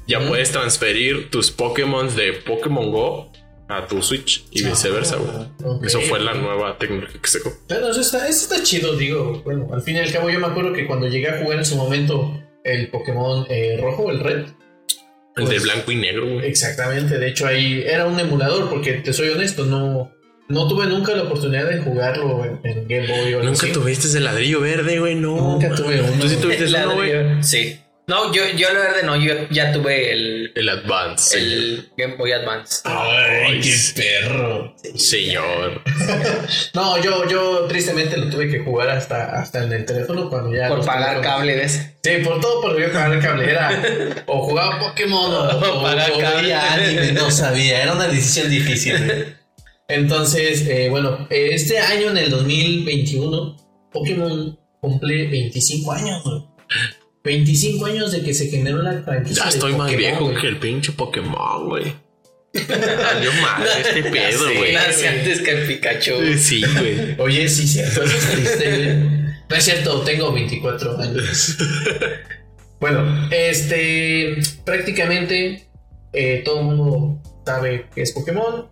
ya 0.10 0.28
puedes 0.28 0.52
transferir 0.52 1.30
tus 1.30 1.52
Pokémon 1.52 2.14
de 2.16 2.34
Pokémon 2.34 2.92
Go 2.92 3.32
a 3.68 3.86
tu 3.86 4.02
Switch 4.02 4.46
y 4.52 4.64
viceversa, 4.64 5.18
güey. 5.18 5.32
Ah. 5.64 5.80
Eso 5.86 6.02
fue 6.02 6.20
la 6.20 6.34
nueva 6.34 6.78
tecnología 6.80 7.22
que 7.22 7.28
sacó. 7.30 7.54
Bueno, 7.70 7.90
eso 7.92 8.02
está, 8.02 8.28
eso 8.28 8.52
está 8.52 8.64
chido, 8.64 8.96
digo. 8.98 9.42
Bueno, 9.46 9.70
al 9.72 9.82
fin 9.84 9.96
y 9.96 10.00
al 10.00 10.12
cabo, 10.12 10.30
yo 10.32 10.40
me 10.40 10.48
acuerdo 10.48 10.74
que 10.74 10.88
cuando 10.88 11.08
llegué 11.08 11.30
a 11.30 11.38
jugar 11.42 11.60
en 11.60 11.66
su 11.66 11.76
momento 11.76 12.34
el 12.64 12.90
Pokémon 12.90 13.46
eh, 13.50 13.78
rojo, 13.80 14.10
el 14.10 14.20
red, 14.22 14.46
El 15.36 15.46
de 15.46 15.52
Pues- 15.52 15.64
blanco 15.64 15.92
y 15.92 15.96
negro, 15.98 16.28
güey. 16.34 16.48
Exactamente, 16.48 17.20
de 17.20 17.28
hecho 17.30 17.46
ahí 17.46 17.84
era 17.86 18.08
un 18.08 18.20
emulador, 18.20 18.70
porque 18.70 18.94
te 18.94 19.14
soy 19.14 19.30
honesto, 19.30 19.66
no, 19.66 20.12
no 20.50 20.68
tuve 20.68 20.88
nunca 20.88 21.14
la 21.16 21.24
oportunidad 21.24 21.70
de 21.70 21.78
jugarlo 21.78 22.44
en, 22.46 22.60
en 22.64 22.88
Game 22.88 23.08
Boy 23.08 23.34
o 23.36 23.44
Nunca 23.44 23.66
así. 23.68 23.72
tuviste 23.72 24.08
ese 24.08 24.20
ladrillo 24.20 24.62
verde, 24.62 25.00
güey, 25.00 25.14
no. 25.14 25.36
Nunca 25.38 25.74
tuve 25.76 26.02
uno. 26.02 26.14
¿Tú 26.20 26.28
sí 26.28 26.38
tuviste 26.42 26.66
uno, 26.66 26.96
güey? 26.96 27.12
Sí. 27.44 27.80
No, 28.10 28.34
yo, 28.34 28.42
yo 28.58 28.74
la 28.74 28.80
verdad 28.80 29.04
no, 29.04 29.16
yo 29.18 29.36
ya 29.52 29.72
tuve 29.72 30.12
el, 30.12 30.52
El 30.56 30.68
Advance. 30.68 31.38
el 31.38 31.90
Game 31.96 32.16
Boy 32.16 32.32
Advance. 32.32 32.82
Ay, 32.84 33.62
qué 33.62 33.76
perro. 33.96 34.76
Señor. 34.96 35.84
No, 36.74 37.00
yo, 37.04 37.28
yo 37.30 37.68
tristemente 37.68 38.18
lo 38.18 38.30
tuve 38.32 38.50
que 38.50 38.60
jugar 38.60 38.90
hasta, 38.90 39.40
hasta 39.40 39.64
en 39.64 39.74
el 39.74 39.86
teléfono 39.86 40.28
cuando 40.28 40.52
ya. 40.56 40.70
Por 40.70 40.78
los 40.78 40.88
pagar 40.88 41.22
cable, 41.22 41.56
¿ves? 41.56 41.92
Sí, 42.04 42.12
por 42.24 42.42
todo, 42.42 42.62
por 42.62 42.82
yo 42.82 42.92
pagar 42.92 43.22
cable. 43.22 43.48
Era 43.48 43.80
o 44.26 44.42
jugaba 44.42 44.80
Pokémon 44.80 45.32
o, 45.32 45.44
o, 45.80 45.84
Pagar 45.84 46.12
o 46.12 46.18
cable. 46.18 46.54
anime, 46.54 47.12
no 47.12 47.30
sabía. 47.30 47.84
Era 47.84 47.94
una 47.94 48.08
decisión 48.08 48.50
difícil. 48.50 49.36
Entonces, 49.88 50.66
eh, 50.68 50.88
bueno, 50.90 51.28
este 51.30 51.78
año 51.78 52.10
en 52.10 52.18
el 52.18 52.32
2021, 52.32 53.58
Pokémon 53.92 54.60
cumple 54.82 55.28
25 55.28 55.92
años, 55.92 56.24
güey. 56.24 56.44
25 57.24 57.86
años 57.86 58.12
de 58.12 58.24
que 58.24 58.34
se 58.34 58.48
generó 58.48 58.82
la 58.82 59.02
franquicia. 59.04 59.44
Ya 59.44 59.50
de 59.50 59.56
estoy 59.56 59.72
más 59.74 59.92
Pokémon, 59.92 59.98
viejo 59.98 60.42
que 60.42 60.48
el 60.48 60.58
pinche 60.58 60.92
Pokémon, 60.94 61.68
güey. 61.68 61.94
Valió 62.68 63.32
madre 63.42 63.70
este 63.82 64.04
pedo, 64.04 64.54
güey. 64.58 64.74
Nací 64.74 65.06
antes 65.06 65.42
que 65.42 65.52
el 65.52 65.68
Pikachu. 65.68 66.14
Sí, 66.38 66.64
güey. 66.80 67.16
Oye, 67.20 67.48
sí, 67.48 67.68
cierto. 67.68 68.04
Eso 68.04 68.18
es 68.18 68.32
triste, 68.32 68.70
güey. 68.70 69.20
No 69.50 69.56
es 69.56 69.64
cierto, 69.64 70.02
tengo 70.02 70.32
24 70.32 71.00
años. 71.00 71.58
bueno, 72.80 73.30
este. 73.32 74.38
Prácticamente 74.66 75.70
eh, 76.14 76.42
todo 76.44 76.60
el 76.60 76.66
mundo 76.66 77.22
sabe 77.46 77.88
que 77.94 78.02
es 78.02 78.12
Pokémon. 78.12 78.68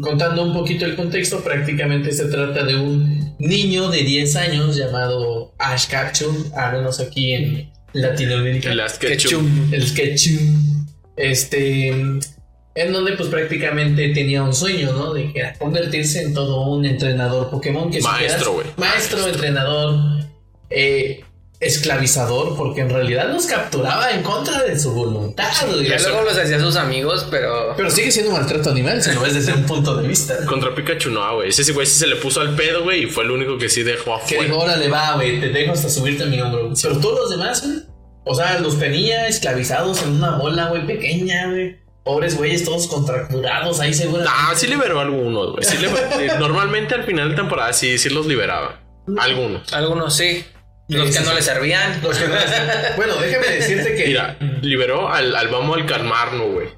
Contando 0.00 0.42
un 0.42 0.52
poquito 0.52 0.84
el 0.84 0.96
contexto, 0.96 1.42
prácticamente 1.42 2.12
se 2.12 2.26
trata 2.26 2.64
de 2.64 2.76
un 2.76 3.34
niño 3.38 3.90
de 3.90 4.02
10 4.02 4.36
años 4.36 4.76
llamado 4.76 5.54
Ash 5.58 5.86
Ketchum, 5.86 6.52
al 6.54 6.78
menos 6.78 7.00
aquí 7.00 7.32
en 7.32 7.72
Latinoamérica. 7.92 8.74
Las 8.74 8.98
Ketchum. 8.98 9.72
El 9.72 9.92
Ketchum. 9.92 10.86
Este. 11.16 11.88
En 12.74 12.90
donde, 12.92 13.12
pues 13.12 13.28
prácticamente 13.28 14.08
tenía 14.14 14.42
un 14.42 14.54
sueño, 14.54 14.92
¿no? 14.92 15.12
De 15.12 15.30
que 15.30 15.40
era 15.40 15.52
convertirse 15.54 16.22
en 16.22 16.32
todo 16.32 16.70
un 16.70 16.86
entrenador 16.86 17.50
Pokémon. 17.50 17.90
Que 17.90 18.00
Maestro, 18.00 18.54
güey. 18.54 18.66
Maestro, 18.78 19.26
entrenador. 19.26 20.24
Eh, 20.70 21.22
esclavizador 21.62 22.56
porque 22.56 22.80
en 22.82 22.90
realidad 22.90 23.30
los 23.32 23.46
capturaba 23.46 24.10
en 24.10 24.22
contra 24.22 24.62
de 24.62 24.78
su 24.78 24.92
voluntad. 24.92 25.50
güey. 25.66 25.88
Ya 25.88 25.98
luego 26.00 26.22
los 26.22 26.36
hacía 26.36 26.60
sus 26.60 26.76
amigos, 26.76 27.26
pero. 27.30 27.74
Pero 27.76 27.90
sigue 27.90 28.10
siendo 28.10 28.32
un 28.32 28.38
maltrato 28.38 28.70
animal 28.70 29.02
si 29.02 29.12
lo 29.12 29.20
ves 29.20 29.34
desde 29.34 29.52
un 29.54 29.64
punto 29.64 29.96
de 29.96 30.06
vista. 30.06 30.44
Contra 30.46 30.74
Pikachu 30.74 31.10
no, 31.10 31.36
güey. 31.36 31.48
Ese 31.48 31.70
güey 31.72 31.86
sí 31.86 31.98
se 31.98 32.06
le 32.06 32.16
puso 32.16 32.40
al 32.40 32.54
pedo, 32.54 32.82
güey, 32.84 33.04
y 33.04 33.06
fue 33.06 33.24
el 33.24 33.30
único 33.30 33.58
que 33.58 33.68
sí 33.68 33.82
dejó 33.82 34.16
Que 34.26 34.36
afuera. 34.36 34.42
dijo, 34.44 34.58
órale, 34.58 34.88
va, 34.88 35.14
güey, 35.14 35.40
te 35.40 35.48
dejo 35.50 35.72
hasta 35.72 35.88
subirte 35.88 36.24
a 36.24 36.26
mi 36.26 36.40
hombro. 36.40 36.72
Pero 36.80 36.98
todos 36.98 37.20
los 37.20 37.30
demás, 37.30 37.64
güey. 37.66 37.78
O 38.24 38.34
sea, 38.34 38.58
los 38.60 38.78
tenía 38.78 39.26
esclavizados 39.26 40.02
en 40.02 40.10
una 40.16 40.36
bola, 40.38 40.68
güey, 40.68 40.86
pequeña, 40.86 41.48
güey. 41.50 41.80
Pobres 42.04 42.36
güeyes, 42.36 42.64
todos 42.64 42.88
contracturados 42.88 43.78
ahí 43.78 43.94
seguro. 43.94 44.24
Ah, 44.26 44.52
sí 44.56 44.66
liberó 44.66 44.98
algunos, 45.00 45.52
güey. 45.52 45.64
Sí 45.64 45.76
eh, 46.20 46.30
Normalmente 46.38 46.94
al 46.94 47.04
final 47.04 47.30
de 47.30 47.36
temporada 47.36 47.72
sí, 47.72 47.96
sí 47.98 48.10
los 48.10 48.26
liberaba. 48.26 48.80
Algunos. 49.18 49.72
Algunos 49.72 50.16
sí. 50.16 50.44
Los 50.98 51.16
que 51.16 51.24
no 51.24 51.34
les 51.34 51.44
servían. 51.44 52.00
Los 52.02 52.16
que 52.18 52.28
no- 52.28 52.34
bueno, 52.96 53.16
déjame 53.16 53.46
decirte 53.48 53.94
que. 53.94 54.06
Mira, 54.06 54.36
liberó 54.62 55.08
al, 55.08 55.34
al 55.34 55.48
Vamos 55.48 55.76
al 55.76 55.86
Calmarno, 55.86 56.48
güey. 56.48 56.68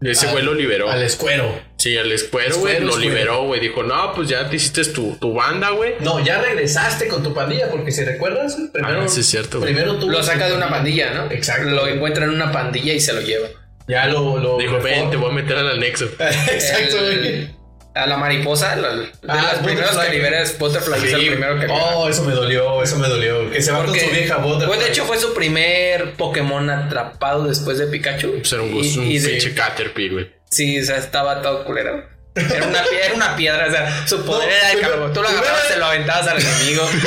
Ese 0.00 0.26
Al- 0.26 0.32
güey 0.32 0.44
lo 0.44 0.54
liberó. 0.54 0.88
Al 0.90 1.02
escuero. 1.02 1.60
Sí, 1.76 1.96
al 1.96 2.10
escuero, 2.12 2.56
güey, 2.58 2.74
Escuero, 2.74 2.80
lo 2.86 2.90
escuero. 2.92 3.10
liberó, 3.14 3.42
güey. 3.44 3.60
Dijo, 3.60 3.82
no, 3.82 4.12
pues 4.14 4.28
ya 4.28 4.48
te 4.48 4.56
hiciste 4.56 4.84
tu, 4.86 5.16
tu 5.16 5.32
banda, 5.34 5.70
güey. 5.70 5.94
No, 6.00 6.24
ya 6.24 6.40
regresaste 6.40 7.08
con 7.08 7.22
tu 7.22 7.34
pandilla, 7.34 7.68
porque 7.70 7.90
si 7.90 8.04
recuerdas, 8.04 8.56
güey, 8.56 8.70
primero. 8.72 9.02
Ah, 9.02 9.08
sí, 9.08 9.20
es 9.20 9.26
cierto, 9.26 9.58
güey. 9.58 9.72
Primero 9.72 9.98
tú. 9.98 10.08
Lo 10.08 10.22
saca 10.22 10.48
de 10.48 10.54
una 10.56 10.68
pandilla, 10.70 11.12
¿no? 11.14 11.30
Exacto. 11.32 11.68
Lo 11.70 11.86
encuentra 11.88 12.24
en 12.24 12.30
una 12.30 12.52
pandilla 12.52 12.92
y 12.92 13.00
se 13.00 13.12
lo 13.12 13.20
lleva. 13.22 13.48
Ya 13.88 14.06
lo. 14.06 14.38
lo 14.38 14.58
Dijo, 14.58 14.78
ven, 14.80 15.10
te 15.10 15.16
voy 15.16 15.30
a 15.30 15.34
meter 15.34 15.56
al 15.56 15.70
anexo. 15.70 16.04
Exacto, 16.18 16.96
güey. 17.00 17.57
A 17.98 18.06
la 18.06 18.16
mariposa, 18.16 18.76
la- 18.76 18.94
de 18.94 19.08
Ah, 19.26 19.34
las 19.42 19.54
primeras 19.58 19.90
Butterfly. 19.90 20.06
que 20.10 20.16
liberas, 20.16 20.58
Butterfly 20.58 20.98
es 20.98 21.12
el 21.14 21.20
Sí. 21.20 21.26
primero 21.26 21.54
que 21.58 21.66
libera. 21.66 21.84
Oh, 21.96 22.08
eso 22.08 22.22
me 22.24 22.32
dolió, 22.32 22.82
eso 22.82 22.96
me 22.98 23.08
dolió. 23.08 23.50
Que 23.50 23.60
se 23.60 23.72
va 23.72 23.78
Porque- 23.84 23.98
con 24.00 24.08
su 24.08 24.14
vieja 24.14 24.36
bota. 24.36 24.66
Pues 24.66 24.78
de 24.80 24.88
hecho 24.88 25.04
fue 25.04 25.18
su 25.18 25.34
primer 25.34 26.12
Pokémon 26.12 26.70
atrapado 26.70 27.44
después 27.44 27.78
de 27.78 27.86
Pikachu. 27.88 28.34
Pues 28.38 28.52
era 28.52 28.62
un, 28.62 28.68
Y- 28.76 28.98
un 28.98 29.04
y 29.10 29.18
de- 29.18 29.28
pinche 29.30 29.54
Caterpie, 29.54 30.10
güey. 30.10 30.30
Sí, 30.50 30.80
o 30.80 30.84
sea, 30.84 30.96
estaba 30.98 31.42
todo 31.42 31.64
culero. 31.64 32.04
Era 32.38 32.66
una, 32.66 32.82
era 33.04 33.14
una 33.14 33.36
piedra, 33.36 33.66
o 33.66 33.70
sea, 33.70 34.06
su 34.06 34.24
poder 34.24 34.48
No, 34.48 34.54
era 34.54 34.66
de 34.68 34.72
primero- 34.74 34.90
cabrón. 34.92 35.12
Tú 35.12 35.20
lo 35.22 35.26
primero- 35.28 35.46
agarrabas, 35.46 35.68
se 35.72 35.78
lo 35.78 35.84
aventabas 35.86 36.26
al 36.28 36.38
enemigo. 36.40 36.88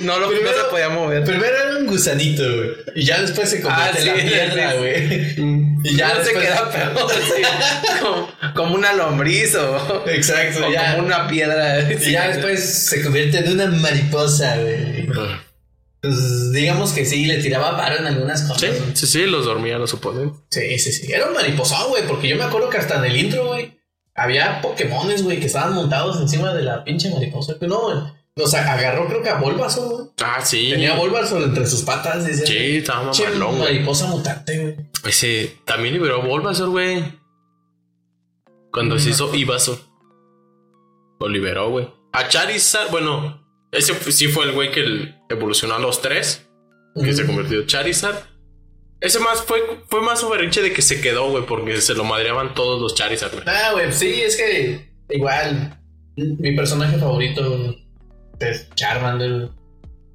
No, 0.00 0.18
lo, 0.18 0.26
no 0.26 0.32
Primero- 0.32 0.56
se 0.64 0.64
podía 0.68 0.88
mover. 0.90 1.24
Primero 1.24 1.56
era 1.56 1.76
un 1.78 1.86
gusanito, 1.86 2.42
güey. 2.42 2.70
Y 2.94 3.04
ya 3.06 3.22
después 3.22 3.48
se 3.48 3.62
convierte 3.62 3.98
Ah, 3.98 4.00
en 4.02 4.06
la 4.06 4.14
sí, 4.16 4.28
piedra, 4.28 4.72
sí. 4.72 4.76
güey. 4.78 5.34
Y 5.84 5.96
ya 5.96 6.14
no 6.14 6.22
se 6.24 6.32
queda 6.34 6.70
peor, 6.70 7.10
sí. 7.10 7.42
como, 8.02 8.30
como 8.54 8.74
una 8.74 8.92
lombriz 8.92 9.54
o, 9.54 10.04
Exacto, 10.06 10.66
o 10.66 10.70
ya. 10.70 10.96
como 10.96 11.06
una 11.06 11.26
piedra. 11.26 11.90
Y 11.90 12.10
ya 12.12 12.28
después 12.28 12.62
se 12.86 13.02
convierte 13.02 13.38
en 13.38 13.52
una 13.52 13.66
mariposa, 13.68 14.56
güey. 14.58 15.06
Pues 16.02 16.52
digamos 16.52 16.92
que 16.92 17.06
sí, 17.06 17.24
le 17.24 17.38
tiraba 17.38 17.74
paro 17.78 17.96
en 17.96 18.06
algunas 18.06 18.42
cosas. 18.42 18.60
Sí, 18.60 18.82
sí, 18.94 19.06
sí, 19.06 19.26
los 19.26 19.46
dormían 19.46 19.80
los 19.80 19.94
oponentes. 19.94 20.38
Sí, 20.50 20.78
sí, 20.78 20.92
sí. 20.92 21.10
Era 21.12 21.28
un 21.28 21.32
mariposón, 21.34 21.88
güey, 21.88 22.02
porque 22.06 22.28
yo 22.28 22.36
me 22.36 22.44
acuerdo 22.44 22.68
que 22.68 22.76
hasta 22.76 22.96
en 22.96 23.04
el 23.06 23.16
intro, 23.16 23.46
güey, 23.46 23.72
había 24.14 24.60
Pokémones, 24.60 25.22
güey, 25.22 25.40
que 25.40 25.46
estaban 25.46 25.74
montados 25.74 26.20
encima 26.20 26.52
de 26.54 26.62
la 26.62 26.84
pinche 26.84 27.10
mariposa. 27.10 27.58
Que 27.58 27.66
no, 27.66 27.80
güey. 27.82 27.96
Los 28.36 28.52
a- 28.54 28.72
agarró, 28.72 29.06
creo 29.06 29.22
que 29.22 29.28
a 29.28 29.36
Bulbasaur, 29.36 29.88
güey. 29.94 30.08
Ah, 30.22 30.40
sí. 30.44 30.70
Tenía 30.70 30.96
Bulbasaur 30.96 31.42
entre 31.42 31.66
sus 31.66 31.82
patas. 31.82 32.24
Sí, 32.44 32.78
estaba 32.78 33.10
"Che, 33.12 33.24
mamalón, 33.28 33.58
güey. 33.58 33.74
mariposa 33.74 34.06
mutante, 34.06 34.58
güey. 34.58 34.76
Ese 35.04 35.58
también 35.64 35.94
liberó 35.94 36.20
a 36.22 36.26
Bulbasaur, 36.26 36.70
güey. 36.70 37.04
Cuando 38.72 38.98
se 38.98 39.10
hizo 39.10 39.32
Ivasaur. 39.34 39.78
Lo 41.20 41.28
liberó, 41.28 41.70
güey. 41.70 41.88
A 42.12 42.28
Charizard, 42.28 42.90
bueno, 42.90 43.40
ese 43.70 43.94
sí 44.12 44.26
fue 44.28 44.46
el 44.46 44.52
güey 44.52 44.72
que 44.72 45.14
evolucionó 45.28 45.74
a 45.74 45.78
los 45.78 46.02
tres. 46.02 46.48
Que 47.00 47.12
se 47.12 47.26
convirtió 47.26 47.60
en 47.60 47.66
Charizard. 47.66 48.16
Ese 49.04 49.20
más 49.20 49.42
fue, 49.42 49.58
fue 49.90 50.00
más 50.00 50.22
un 50.22 50.30
de 50.62 50.72
que 50.72 50.80
se 50.80 51.02
quedó, 51.02 51.28
güey, 51.28 51.44
porque 51.44 51.78
se 51.82 51.92
lo 51.92 52.04
madreaban 52.04 52.54
todos 52.54 52.80
los 52.80 52.94
Charizard, 52.94 53.32
güey. 53.32 53.44
Ah, 53.46 53.72
güey, 53.72 53.92
sí, 53.92 54.22
es 54.22 54.34
que 54.34 54.88
igual 55.10 55.78
mi 56.16 56.56
personaje 56.56 56.96
favorito 56.96 57.76
es 58.40 58.70
Charmander. 58.74 59.50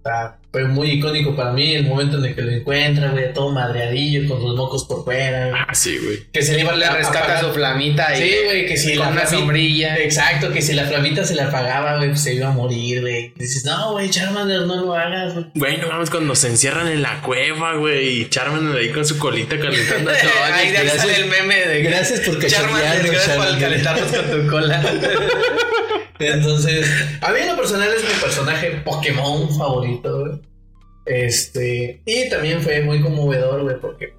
güey. 0.04 0.39
O 0.52 0.58
sea, 0.58 0.66
fue 0.66 0.74
muy 0.74 0.92
icónico 0.94 1.36
para 1.36 1.52
mí 1.52 1.74
el 1.76 1.86
momento 1.86 2.18
en 2.18 2.26
el 2.26 2.36
que 2.36 2.42
lo 2.42 2.52
encuentra, 2.52 3.12
güey, 3.12 3.32
todo 3.34 3.52
madreadillo, 3.52 4.28
con 4.28 4.42
los 4.44 4.56
mocos 4.56 4.86
por 4.86 5.04
fuera. 5.04 5.50
güey. 5.50 5.62
Ah, 5.68 5.76
sí, 5.76 5.98
güey. 6.04 6.24
Que 6.32 6.42
se 6.42 6.54
le 6.56 6.62
iba 6.62 6.72
a 6.74 6.96
rescata 6.96 7.20
apagar- 7.38 7.42
su 7.42 7.52
flamita 7.54 8.18
y 8.18 8.22
Sí, 8.30 8.36
güey, 8.46 8.66
que 8.68 8.78
si 8.78 8.90
con 8.96 9.00
la 9.06 9.12
una 9.12 9.22
flamita- 9.22 9.38
sombrilla. 9.38 9.98
Exacto, 9.98 10.52
que 10.52 10.62
si 10.62 10.74
la 10.74 10.86
flamita 10.86 11.24
se 11.24 11.36
le 11.36 11.44
apagaba, 11.44 11.98
güey, 11.98 12.10
pues 12.10 12.22
se 12.24 12.34
iba 12.34 12.48
a 12.48 12.52
morir, 12.52 13.02
güey. 13.02 13.32
Dices, 13.36 13.64
no, 13.66 13.92
güey, 13.92 14.10
Charmander, 14.10 14.62
no 14.62 14.76
lo 14.86 14.94
hagas, 14.96 15.34
güey. 15.34 15.46
Güey, 15.54 15.78
no 15.78 15.88
mames, 15.88 16.10
cuando 16.10 16.34
se 16.36 16.48
encierran 16.48 16.88
en 16.88 17.02
la 17.04 17.22
cueva, 17.22 17.76
güey, 17.76 18.22
y 18.22 18.30
Charmander 18.30 18.76
ahí 18.82 18.90
con 18.90 19.06
su 19.06 19.18
colita 19.20 19.58
calentando. 19.60 20.12
Ahí 20.52 20.72
de 20.72 20.78
ahí 20.80 20.86
gracias. 20.88 21.18
el 21.20 21.26
meme 21.30 21.56
de 21.68 21.82
Gracias 21.84 22.20
por 22.22 22.44
Charmander, 22.46 23.08
gracias 23.12 23.38
por 23.38 23.60
calentarnos 23.60 24.12
con 24.12 24.32
tu 24.42 24.48
cola. 24.50 24.82
Entonces, 26.20 26.86
a 27.22 27.32
mí 27.32 27.40
en 27.40 27.48
lo 27.48 27.56
personal 27.56 27.90
es 27.94 28.04
mi 28.04 28.22
personaje 28.22 28.82
Pokémon 28.84 29.50
favorito, 29.58 30.20
güey. 30.20 30.42
Este, 31.06 32.02
y 32.06 32.30
también 32.30 32.62
fue 32.62 32.82
muy 32.82 33.02
conmovedor, 33.02 33.64
güey, 33.64 33.80
porque 33.80 34.14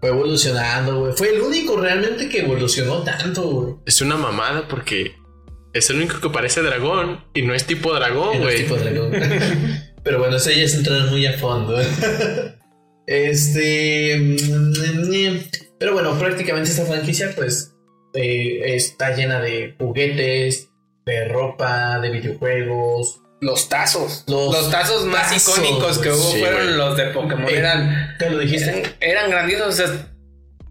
fue 0.00 0.10
evolucionando, 0.10 1.00
güey. 1.00 1.12
Fue 1.16 1.30
el 1.34 1.40
único 1.40 1.76
realmente 1.76 2.28
que 2.28 2.40
evolucionó 2.40 3.02
tanto, 3.02 3.42
güey. 3.42 3.74
Es 3.86 4.00
una 4.00 4.16
mamada 4.16 4.68
porque 4.68 5.16
es 5.72 5.90
el 5.90 5.96
único 5.96 6.20
que 6.20 6.30
parece 6.30 6.62
dragón 6.62 7.24
y 7.34 7.42
no 7.42 7.54
es 7.54 7.64
tipo 7.64 7.92
dragón, 7.94 8.40
güey. 8.40 8.58
tipos 8.58 8.84
de 8.84 8.90
dragón. 8.90 9.12
Pero 10.04 10.18
bueno, 10.18 10.36
eso 10.36 10.50
ya 10.50 10.62
es 10.62 10.74
entrar 10.74 11.10
muy 11.10 11.26
a 11.26 11.32
fondo. 11.34 11.78
este. 13.06 14.36
Pero 15.78 15.92
bueno, 15.92 16.18
prácticamente 16.18 16.70
esta 16.70 16.84
franquicia, 16.84 17.32
pues, 17.36 17.74
eh, 18.14 18.74
está 18.74 19.14
llena 19.14 19.40
de 19.40 19.74
juguetes, 19.78 20.67
de 21.08 21.24
ropa, 21.28 21.98
de 22.00 22.10
videojuegos. 22.10 23.20
Los 23.40 23.68
tazos. 23.68 24.24
Los 24.26 24.52
Los, 24.52 24.70
tazos 24.70 25.06
más 25.06 25.30
tazos, 25.30 25.58
icónicos 25.58 25.98
que 25.98 26.10
hubo 26.10 26.32
sí, 26.32 26.40
fueron 26.40 26.76
los 26.76 26.96
de 26.96 27.04
Pokémon. 27.06 27.48
Eh, 27.48 27.56
eran, 27.56 28.16
¿Te 28.18 28.30
lo 28.30 28.38
dijiste? 28.38 28.70
eran, 28.70 28.92
eran 29.00 29.30
grandiosos. 29.30 29.68
O 29.68 29.72
sea, 29.72 30.08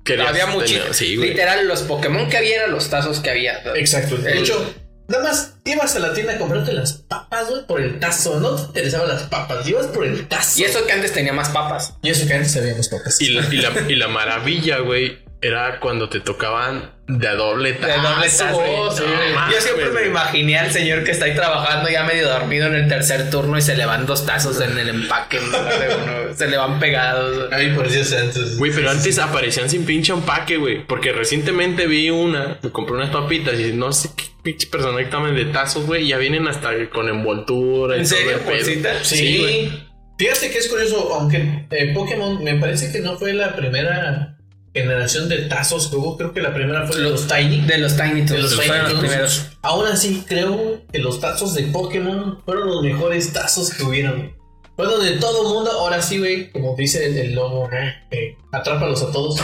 Querías 0.03 0.29
había 0.29 0.45
muchísimos. 0.45 0.95
Sí. 0.95 1.17
Literal, 1.17 1.67
los 1.67 1.81
Pokémon 1.81 2.29
que 2.29 2.37
había 2.37 2.57
eran 2.57 2.71
los 2.71 2.89
tazos 2.89 3.19
que 3.19 3.29
había. 3.29 3.61
Exacto. 3.75 4.17
De 4.17 4.37
hecho, 4.37 4.73
nada 5.07 5.23
más 5.23 5.55
ibas 5.65 5.95
a 5.95 5.99
la 5.99 6.13
tienda 6.13 6.33
a 6.33 6.37
comprarte 6.37 6.71
las 6.71 6.93
papas, 6.93 7.49
güey, 7.49 7.65
por 7.65 7.81
el 7.81 7.99
tazo. 7.99 8.39
No 8.39 8.55
te 8.55 8.67
interesaban 8.67 9.07
las 9.07 9.23
papas, 9.23 9.67
ibas 9.67 9.87
por 9.87 10.05
el 10.05 10.27
tazo. 10.27 10.61
Y 10.61 10.65
eso 10.65 10.85
que 10.85 10.93
antes 10.93 11.13
tenía 11.13 11.33
más 11.33 11.49
papas. 11.49 11.95
Y 12.03 12.09
eso 12.09 12.27
que 12.27 12.33
antes 12.33 12.55
habíamos 12.55 12.87
papas. 12.89 13.19
Y 13.19 13.29
la, 13.29 13.53
y 13.53 13.57
la, 13.57 13.71
y 13.89 13.95
la 13.95 14.07
maravilla, 14.07 14.79
güey, 14.79 15.19
era 15.41 15.79
cuando 15.79 16.09
te 16.09 16.19
tocaban 16.19 16.91
de 17.07 17.29
doble 17.29 17.73
tazo. 17.73 17.87
De 17.87 18.07
doble 18.09 18.27
tazo. 18.29 18.91
sí. 18.95 19.03
No 19.33 19.51
Yo 19.51 19.61
siempre 19.61 19.89
me 19.91 20.07
imaginé 20.07 20.57
al 20.57 20.71
señor 20.71 21.03
que 21.03 21.11
está 21.11 21.25
ahí 21.25 21.35
trabajando 21.35 21.89
ya 21.89 22.03
medio 22.03 22.27
dormido 22.27 22.67
en 22.67 22.75
el 22.75 22.89
tercer 22.89 23.29
turno 23.29 23.57
y 23.57 23.61
se 23.61 23.77
le 23.77 23.85
van 23.85 24.05
dos 24.05 24.25
tazos 24.25 24.59
en 24.61 24.77
el 24.77 24.89
empaque. 24.89 25.39
¿no? 25.39 25.63
De 25.63 25.95
uno, 25.95 26.35
se 26.35 26.47
le 26.47 26.57
van 26.57 26.79
pegados. 26.79 27.49
Ay, 27.51 27.71
por 27.73 27.89
Dios 27.89 28.07
santos. 28.07 28.57
Güey, 28.57 28.71
pero 28.73 28.89
antes 28.89 29.19
aparecían 29.19 29.69
sin 29.69 29.85
pinche 29.85 30.11
empaque, 30.11 30.57
güey. 30.57 30.85
Porque 30.85 31.13
recientemente 31.13 31.87
vi 31.87 32.09
una, 32.09 32.59
me 32.61 32.71
compré 32.71 32.95
unas 32.95 33.11
papitas 33.11 33.59
y 33.59 33.73
no 33.73 33.93
sé 33.93 34.09
qué 34.17 34.23
pinche 34.43 34.67
personaje 34.67 35.05
toman 35.05 35.35
de 35.35 35.45
tazos, 35.45 35.85
güey. 35.85 36.07
Ya 36.07 36.17
vienen 36.17 36.47
hasta 36.47 36.71
con 36.89 37.07
envoltura 37.07 37.95
y 37.95 38.01
¿En 38.01 38.09
todo 38.09 38.17
serio, 38.17 38.33
el 38.33 38.79
pedo. 38.81 38.91
Sí, 39.03 39.37
güey. 39.37 39.87
Fíjate 40.17 40.49
que 40.49 40.57
es 40.57 40.67
curioso, 40.67 41.13
aunque 41.13 41.67
eh, 41.69 41.93
Pokémon 41.93 42.43
me 42.43 42.55
parece 42.55 42.91
que 42.91 43.01
no 43.01 43.17
fue 43.17 43.33
la 43.33 43.55
primera 43.55 44.36
generación 44.81 45.27
de 45.29 45.37
tazos 45.43 45.87
que 45.87 45.95
hubo, 45.95 46.17
creo 46.17 46.33
que 46.33 46.41
la 46.41 46.53
primera 46.53 46.85
fue 46.87 46.97
de 46.97 47.03
los 47.03 47.27
Tiny. 47.27 47.61
De 47.61 47.77
los 47.77 47.95
Tiny 47.95 48.21
De 48.21 48.37
los 48.39 48.51
Tiny 48.51 48.65
fueron 48.67 48.83
los 48.83 48.91
Toons. 48.93 48.99
primeros. 49.07 49.45
Aún 49.61 49.87
así, 49.87 50.23
creo 50.27 50.81
que 50.91 50.99
los 50.99 51.19
tazos 51.19 51.53
de 51.55 51.63
Pokémon 51.63 52.41
fueron 52.45 52.67
los 52.69 52.81
mejores 52.83 53.31
tazos 53.33 53.69
que 53.73 53.83
hubieron. 53.83 54.35
Fue 54.75 54.85
donde 54.85 55.11
todo 55.17 55.47
el 55.47 55.53
mundo, 55.53 55.71
ahora 55.71 56.01
sí, 56.01 56.19
güey, 56.19 56.51
como 56.51 56.75
dice 56.75 57.05
el, 57.05 57.17
el 57.17 57.33
logo, 57.35 57.67
eh, 58.11 58.35
atrápalos 58.51 59.01
a 59.03 59.11
todos. 59.11 59.41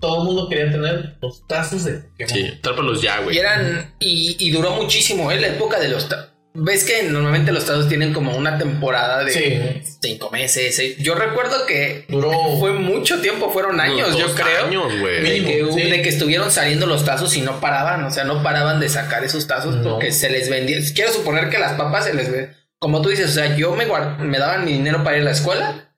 Todo 0.00 0.18
el 0.18 0.24
mundo 0.26 0.48
quería 0.48 0.70
tener 0.70 1.16
los 1.22 1.46
tazos 1.48 1.84
de 1.84 1.92
Pokémon. 1.94 2.28
Sí, 2.34 2.58
trápalos 2.62 3.00
ya, 3.02 3.20
güey. 3.20 3.34
Y 3.36 3.38
eran. 3.38 3.94
Y, 3.98 4.36
y 4.38 4.50
duró 4.50 4.72
muchísimo, 4.72 5.30
¿eh? 5.32 5.40
La 5.40 5.48
época 5.48 5.80
de 5.80 5.88
los. 5.88 6.08
ta- 6.08 6.34
¿Ves 6.58 6.84
que 6.84 7.02
normalmente 7.04 7.52
los 7.52 7.66
tazos 7.66 7.88
tienen 7.88 8.12
como 8.12 8.34
una 8.36 8.56
temporada 8.58 9.22
de 9.24 9.32
Sí. 9.32 9.96
cinco 10.00 10.30
meses? 10.30 10.74
seis? 10.74 10.96
Yo 10.98 11.14
recuerdo 11.14 11.66
que 11.66 12.04
Duró. 12.08 12.30
fue 12.58 12.72
mucho 12.72 13.20
tiempo, 13.20 13.50
fueron 13.52 13.80
años, 13.80 14.10
Dos 14.12 14.18
yo 14.18 14.34
creo. 14.34 14.66
años, 14.66 14.98
güey. 15.00 15.22
De 15.22 15.44
que, 15.44 15.66
sí. 15.72 15.90
de 15.90 16.02
que 16.02 16.08
estuvieron 16.08 16.50
saliendo 16.50 16.86
los 16.86 17.04
tazos 17.04 17.36
y 17.36 17.42
no 17.42 17.60
paraban, 17.60 18.04
o 18.04 18.10
sea, 18.10 18.24
no 18.24 18.42
paraban 18.42 18.80
de 18.80 18.88
sacar 18.88 19.22
esos 19.24 19.46
tazos 19.46 19.76
No. 19.76 19.90
porque 19.90 20.12
se 20.12 20.30
les 20.30 20.48
vendía. 20.48 20.78
Quiero 20.94 21.12
suponer 21.12 21.50
que 21.50 21.58
las 21.58 21.72
papas 21.74 22.04
se 22.06 22.14
les 22.14 22.30
ve. 22.32 22.50
Como 22.78 23.02
tú 23.02 23.08
dices, 23.10 23.30
o 23.30 23.34
sea, 23.34 23.54
yo 23.56 23.74
me, 23.74 23.86
guard- 23.86 24.18
me 24.18 24.38
daban 24.38 24.64
mi 24.64 24.72
dinero 24.72 25.02
para 25.04 25.16
ir 25.16 25.22
a 25.22 25.26
la 25.26 25.30
escuela, 25.32 25.90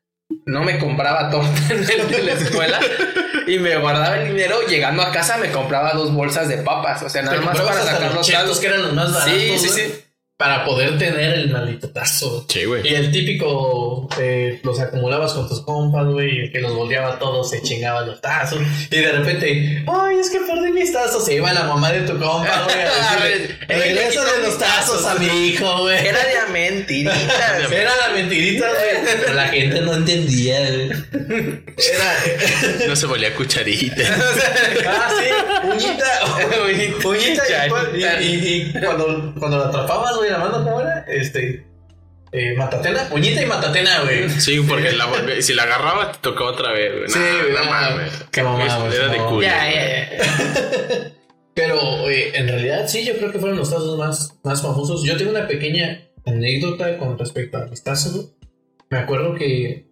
no 0.44 0.62
me 0.62 0.78
compraba 0.78 1.30
torta 1.30 1.58
en 1.70 1.78
el 1.78 2.10
de 2.10 2.22
la 2.22 2.32
escuela 2.32 2.78
y 3.46 3.58
me 3.58 3.76
guardaba 3.78 4.18
el 4.20 4.28
dinero. 4.28 4.60
Llegando 4.66 5.02
a 5.02 5.10
casa 5.12 5.36
me 5.38 5.50
compraba 5.50 5.92
dos 5.92 6.12
bolsas 6.12 6.48
de 6.48 6.58
papas, 6.58 7.02
o 7.02 7.08
sea, 7.08 7.22
nada 7.22 7.40
más 7.40 7.58
para 7.60 7.82
sacar 7.82 8.14
los 8.14 8.26
tazos. 8.28 8.58
que 8.60 8.66
eran 8.66 8.82
los 8.82 8.92
más 8.92 9.12
baratos. 9.12 9.32
Sí, 9.32 9.58
sí, 9.58 9.68
güey. 9.68 9.80
sí. 9.86 9.94
Para 10.38 10.64
poder 10.64 10.96
tener 10.98 11.32
el 11.34 11.50
maldito 11.50 11.88
tazo. 11.90 12.46
Sí, 12.48 12.64
güey. 12.64 12.86
Y 12.86 12.94
el 12.94 13.10
típico, 13.10 14.08
eh, 14.20 14.60
los 14.62 14.78
acumulabas 14.78 15.32
con 15.32 15.48
tus 15.48 15.62
compas, 15.62 16.06
güey, 16.06 16.42
el 16.42 16.52
que 16.52 16.60
los 16.60 16.74
volteaba 16.74 17.18
todos, 17.18 17.50
se 17.50 17.60
chingaba 17.60 18.02
los 18.02 18.20
tazos. 18.20 18.60
Y 18.88 18.96
de 18.96 19.10
repente, 19.10 19.84
ay, 19.88 20.16
es 20.20 20.30
que 20.30 20.38
perdí 20.38 20.70
mis 20.70 20.92
tazos. 20.92 21.24
Se 21.24 21.34
iba 21.34 21.52
la 21.52 21.64
mamá 21.64 21.90
de 21.90 22.02
tu 22.02 22.16
compa, 22.20 22.66
güey, 22.66 22.76
a 22.82 23.18
decirle, 23.26 23.56
regresa 23.66 24.24
de 24.24 24.42
los 24.42 24.56
tazos 24.56 25.04
a 25.06 25.16
mi 25.16 25.26
hijo, 25.26 25.80
güey. 25.80 26.06
Era 26.06 26.20
de 26.20 26.52
mentirita. 26.52 27.58
Era 27.72 27.90
la 27.96 28.14
mentirita, 28.14 28.68
güey. 28.68 29.16
Pero 29.20 29.34
la 29.34 29.48
gente 29.48 29.80
no 29.80 29.94
entendía, 29.94 30.60
güey. 30.60 30.90
Era. 31.76 32.86
No 32.86 32.94
se 32.94 33.06
volía 33.06 33.34
cucharita. 33.34 34.02
Ah, 34.86 35.10
sí, 35.18 35.57
uñita. 35.64 36.06
uñita. 37.04 38.20
Y, 38.20 38.24
y- 38.26 38.72
y 38.76 38.80
cuando, 38.80 39.34
cuando 39.38 39.58
la 39.58 39.66
atrapabas, 39.66 40.16
güey, 40.16 40.30
la 40.30 40.38
mano, 40.38 40.64
¿cómo 40.64 40.80
era? 40.80 41.04
Este. 41.08 41.64
Eh, 42.30 42.54
matatena, 42.56 43.08
uñita 43.10 43.40
y 43.42 43.46
matatena, 43.46 44.02
güey. 44.02 44.28
Sí, 44.28 44.60
porque 44.60 44.92
la 44.92 45.08
si 45.40 45.54
la 45.54 45.62
agarraba 45.62 46.12
te 46.12 46.18
tocaba 46.20 46.50
otra 46.50 46.72
vez, 46.72 46.92
güey. 46.94 47.08
Sí, 47.08 47.18
no 47.52 47.64
no, 47.64 47.70
mames. 47.70 48.12
qué 48.30 48.42
mamada, 48.42 48.78
güey, 48.84 48.94
Era 48.96 49.08
de 49.08 49.16
culo. 49.16 49.40
Ya, 49.42 49.70
ya, 49.72 50.10
ya. 50.10 51.12
Pero 51.54 52.08
eh, 52.10 52.32
en 52.34 52.46
realidad 52.48 52.86
sí, 52.86 53.04
yo 53.04 53.16
creo 53.16 53.32
que 53.32 53.38
fueron 53.38 53.56
los 53.58 53.70
tazos 53.70 53.98
más, 53.98 54.38
más 54.44 54.60
famosos. 54.62 55.02
Yo 55.04 55.16
tengo 55.16 55.30
una 55.30 55.48
pequeña 55.48 56.02
anécdota 56.26 56.98
con 56.98 57.18
respecto 57.18 57.56
a 57.56 57.66
tazos. 57.82 58.12
güey. 58.14 58.26
Me 58.90 58.98
acuerdo 58.98 59.34
que. 59.34 59.88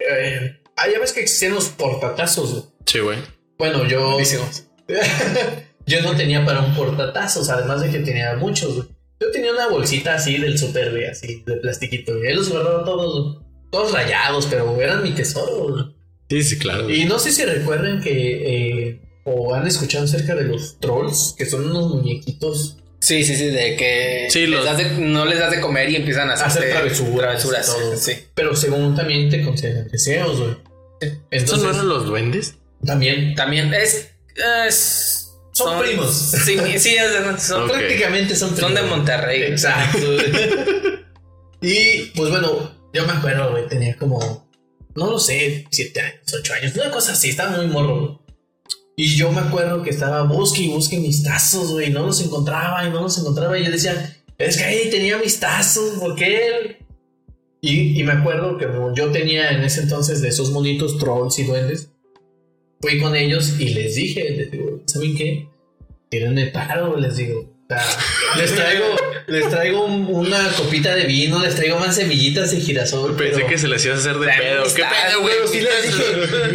Eh, 0.00 0.60
ah, 0.76 0.86
ya 0.92 0.98
ves 0.98 1.12
que 1.12 1.20
existían 1.20 1.54
los 1.54 1.68
portatazos. 1.68 2.50
güey. 2.50 2.64
Sí, 2.86 2.98
güey. 2.98 3.18
Bueno, 3.58 3.86
yo. 3.86 4.12
Buenísimos. 4.12 4.64
yo 5.86 6.02
no 6.02 6.16
tenía 6.16 6.44
para 6.44 6.60
un 6.60 6.74
portatazos, 6.74 7.48
además 7.50 7.82
de 7.82 7.90
que 7.90 7.98
tenía 8.00 8.34
muchos. 8.36 8.74
güey. 8.76 8.88
Yo 9.20 9.30
tenía 9.30 9.52
una 9.52 9.68
bolsita 9.68 10.14
así 10.14 10.38
del 10.38 10.58
super, 10.58 10.90
güey, 10.90 11.06
así 11.06 11.42
de 11.46 11.56
plastiquito. 11.56 12.22
Y 12.22 12.26
ahí 12.26 12.34
los 12.34 12.50
guardaba 12.50 12.84
todos, 12.84 13.22
güey. 13.34 13.44
todos 13.70 13.92
rayados, 13.92 14.46
pero 14.50 14.80
eran 14.80 15.02
mi 15.02 15.12
tesoro. 15.12 15.68
güey. 15.72 15.84
Sí, 16.28 16.42
sí, 16.42 16.58
claro. 16.58 16.90
Y 16.90 17.04
no 17.04 17.18
sé 17.18 17.32
si 17.32 17.44
recuerden 17.44 18.00
que 18.00 18.88
eh, 18.88 19.00
o 19.24 19.54
han 19.54 19.66
escuchado 19.66 20.04
acerca 20.04 20.34
de 20.34 20.44
los 20.44 20.78
trolls, 20.80 21.34
que 21.36 21.46
son 21.46 21.70
unos 21.70 21.94
muñequitos 21.94 22.78
Sí, 23.00 23.22
sí, 23.22 23.36
sí, 23.36 23.48
de 23.48 23.76
que 23.76 24.28
Sí, 24.30 24.40
les 24.46 24.50
los- 24.50 24.64
das 24.64 24.78
de- 24.78 24.98
no 24.98 25.26
les 25.26 25.38
das 25.38 25.50
de 25.50 25.60
comer 25.60 25.90
y 25.90 25.96
empiezan 25.96 26.30
a 26.30 26.32
hacer 26.34 26.70
travesuras, 26.70 27.42
travesuras. 27.42 27.66
todo. 27.66 27.96
Sí. 27.98 28.12
pero 28.34 28.56
según 28.56 28.94
también 28.96 29.28
te 29.28 29.42
conceden 29.44 29.88
deseos, 29.88 30.38
güey. 30.40 30.56
¿Estos 31.02 31.20
Entonces, 31.30 31.62
no 31.64 31.70
eran 31.74 31.88
los 31.88 32.06
duendes? 32.06 32.56
También 32.84 33.34
También 33.34 33.72
es. 33.74 34.10
es- 34.66 35.30
Son 35.52 35.80
primos. 35.80 36.12
Sí, 36.14 36.58
sí, 36.78 36.96
es- 36.96 37.42
son, 37.46 37.64
Ok. 37.64 37.70
prácticamente 37.72 38.34
son 38.36 38.56
son 38.56 38.74
de 38.74 38.80
primos. 38.80 38.96
Monterrey. 38.98 39.42
Exacto. 39.42 39.98
y 41.60 42.06
pues 42.16 42.30
bueno, 42.30 42.70
yo 42.92 43.06
me 43.06 43.12
acuerdo, 43.12 43.50
güey, 43.52 43.66
tenía 43.68 43.96
como, 43.96 44.48
no 44.94 45.10
lo 45.10 45.18
sé, 45.18 45.66
siete 45.70 46.00
años, 46.00 46.34
ocho 46.38 46.52
años, 46.54 46.74
una 46.76 46.90
cosa 46.90 47.12
así, 47.12 47.30
estaba 47.30 47.56
muy 47.56 47.66
morro, 47.68 48.00
güey. 48.00 48.18
Y 48.96 49.16
yo 49.16 49.32
me 49.32 49.40
acuerdo 49.40 49.82
que 49.82 49.90
estaba 49.90 50.22
busque 50.22 50.62
y 50.62 50.68
busque 50.68 50.98
mis 50.98 51.24
tazos, 51.24 51.72
güey, 51.72 51.90
no 51.90 52.06
los 52.06 52.20
encontraba 52.20 52.84
y 52.86 52.90
no 52.90 53.02
los 53.02 53.18
encontraba. 53.18 53.58
Y 53.58 53.64
yo 53.64 53.72
decía, 53.72 54.16
es 54.38 54.56
que 54.56 54.62
ahí 54.64 54.88
tenía 54.90 55.18
mis 55.18 55.40
tazos, 55.40 55.98
¿por 55.98 56.14
qué? 56.14 56.78
Y, 57.60 58.00
y 58.00 58.04
me 58.04 58.12
acuerdo 58.12 58.56
que 58.56 58.66
yo 58.94 59.10
tenía 59.10 59.50
en 59.50 59.64
ese 59.64 59.80
entonces 59.80 60.20
de 60.22 60.28
esos 60.28 60.50
monitos 60.52 60.96
trolls 60.98 61.36
y 61.40 61.44
duendes. 61.44 61.88
Fui 62.84 63.00
con 63.00 63.16
ellos 63.16 63.54
y 63.58 63.70
les 63.70 63.94
dije, 63.94 64.28
les 64.30 64.50
digo, 64.50 64.82
¿saben 64.86 65.16
qué? 65.16 65.48
Tírenme 66.10 66.46
paro, 66.48 66.96
les 66.98 67.16
digo. 67.16 67.50
Les 68.36 68.54
traigo, 68.54 68.84
les 69.26 69.48
traigo 69.48 69.86
un- 69.86 70.06
una 70.14 70.50
copita 70.54 70.94
de 70.94 71.04
vino, 71.04 71.38
les 71.40 71.54
traigo 71.54 71.78
más 71.78 71.96
semillitas 71.96 72.50
de 72.50 72.60
girasol. 72.60 73.16
Pensé 73.16 73.36
pero- 73.36 73.46
que 73.48 73.56
se 73.58 73.68
les 73.68 73.84
iba 73.86 73.94
a 73.94 73.98
hacer 73.98 74.18
de 74.18 74.26
pedo. 74.26 74.64
¿Qué 74.74 74.82
pedo, 74.82 75.20
güey? 75.22 75.34
pero 75.34 75.48
sí 75.48 75.60
les 75.62 75.82
dije, 75.82 76.04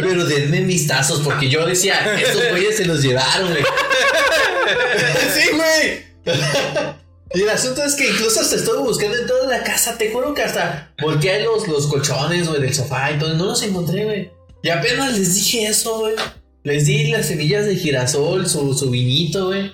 pero 0.02 0.24
denme 0.24 0.60
mis 0.60 0.86
tazos, 0.86 1.20
porque 1.20 1.48
yo 1.48 1.66
decía, 1.66 2.14
estos 2.20 2.48
güeyes 2.50 2.76
se 2.76 2.84
los 2.86 3.02
llevaron, 3.02 3.50
güey. 3.50 3.64
sí, 5.34 5.50
güey. 5.52 6.36
Y 7.32 7.42
el 7.42 7.48
asunto 7.48 7.84
es 7.84 7.94
que 7.94 8.08
incluso 8.10 8.40
hasta 8.40 8.56
estuve 8.56 8.78
buscando 8.78 9.16
en 9.16 9.24
toda 9.24 9.46
la 9.46 9.62
casa, 9.62 9.96
te 9.96 10.10
juro 10.10 10.34
que 10.34 10.42
hasta 10.42 10.92
volteé 11.00 11.40
los, 11.44 11.68
los 11.68 11.86
colchones, 11.86 12.48
güey, 12.48 12.60
del 12.60 12.74
sofá 12.74 13.12
y 13.12 13.18
todo, 13.20 13.34
no 13.34 13.44
los 13.46 13.62
encontré, 13.62 14.04
güey. 14.04 14.30
Y 14.62 14.68
apenas 14.68 15.18
les 15.18 15.34
dije 15.34 15.66
eso, 15.66 16.00
güey. 16.00 16.14
Les 16.62 16.86
di 16.86 17.08
las 17.08 17.26
semillas 17.26 17.66
de 17.66 17.76
girasol, 17.76 18.46
su, 18.46 18.74
su 18.74 18.90
vinito, 18.90 19.46
güey. 19.46 19.72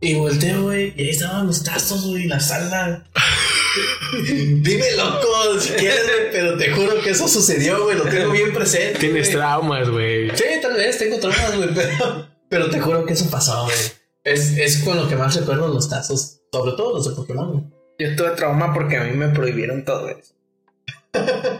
Y 0.00 0.14
volteo, 0.14 0.64
güey, 0.64 0.92
y 0.96 1.02
ahí 1.02 1.08
estaban 1.10 1.46
mis 1.46 1.62
tazos, 1.62 2.06
güey, 2.06 2.24
en 2.24 2.28
la 2.28 2.40
sala. 2.40 3.08
Dime 4.62 4.92
loco, 4.96 5.58
si 5.58 5.72
quieres, 5.72 6.02
güey, 6.04 6.32
pero 6.32 6.56
te 6.56 6.70
juro 6.70 7.00
que 7.02 7.10
eso 7.10 7.26
sucedió, 7.26 7.82
güey, 7.84 7.96
lo 7.96 8.04
tengo 8.04 8.30
bien 8.30 8.52
presente. 8.52 8.98
Tienes 8.98 9.30
traumas, 9.30 9.88
güey. 9.88 10.30
Sí, 10.36 10.44
tal 10.62 10.74
vez 10.74 10.98
tengo 10.98 11.18
traumas, 11.18 11.56
güey, 11.56 11.70
pero, 11.74 12.28
pero 12.48 12.70
te 12.70 12.80
juro 12.80 13.04
que 13.04 13.14
eso 13.14 13.28
pasó, 13.30 13.64
güey. 13.64 13.76
Es, 14.22 14.56
es 14.58 14.78
con 14.78 14.96
lo 14.96 15.08
que 15.08 15.16
más 15.16 15.34
recuerdo 15.36 15.68
los 15.68 15.88
tazos, 15.88 16.40
sobre 16.52 16.72
todo 16.72 16.94
los 16.94 17.08
de 17.08 17.14
Pokémon. 17.14 17.52
güey. 17.52 17.64
Yo 17.98 18.16
tuve 18.16 18.30
trauma 18.30 18.74
porque 18.74 18.96
a 18.98 19.04
mí 19.04 19.16
me 19.16 19.28
prohibieron 19.28 19.84
todo 19.84 20.08
eso. 20.08 20.34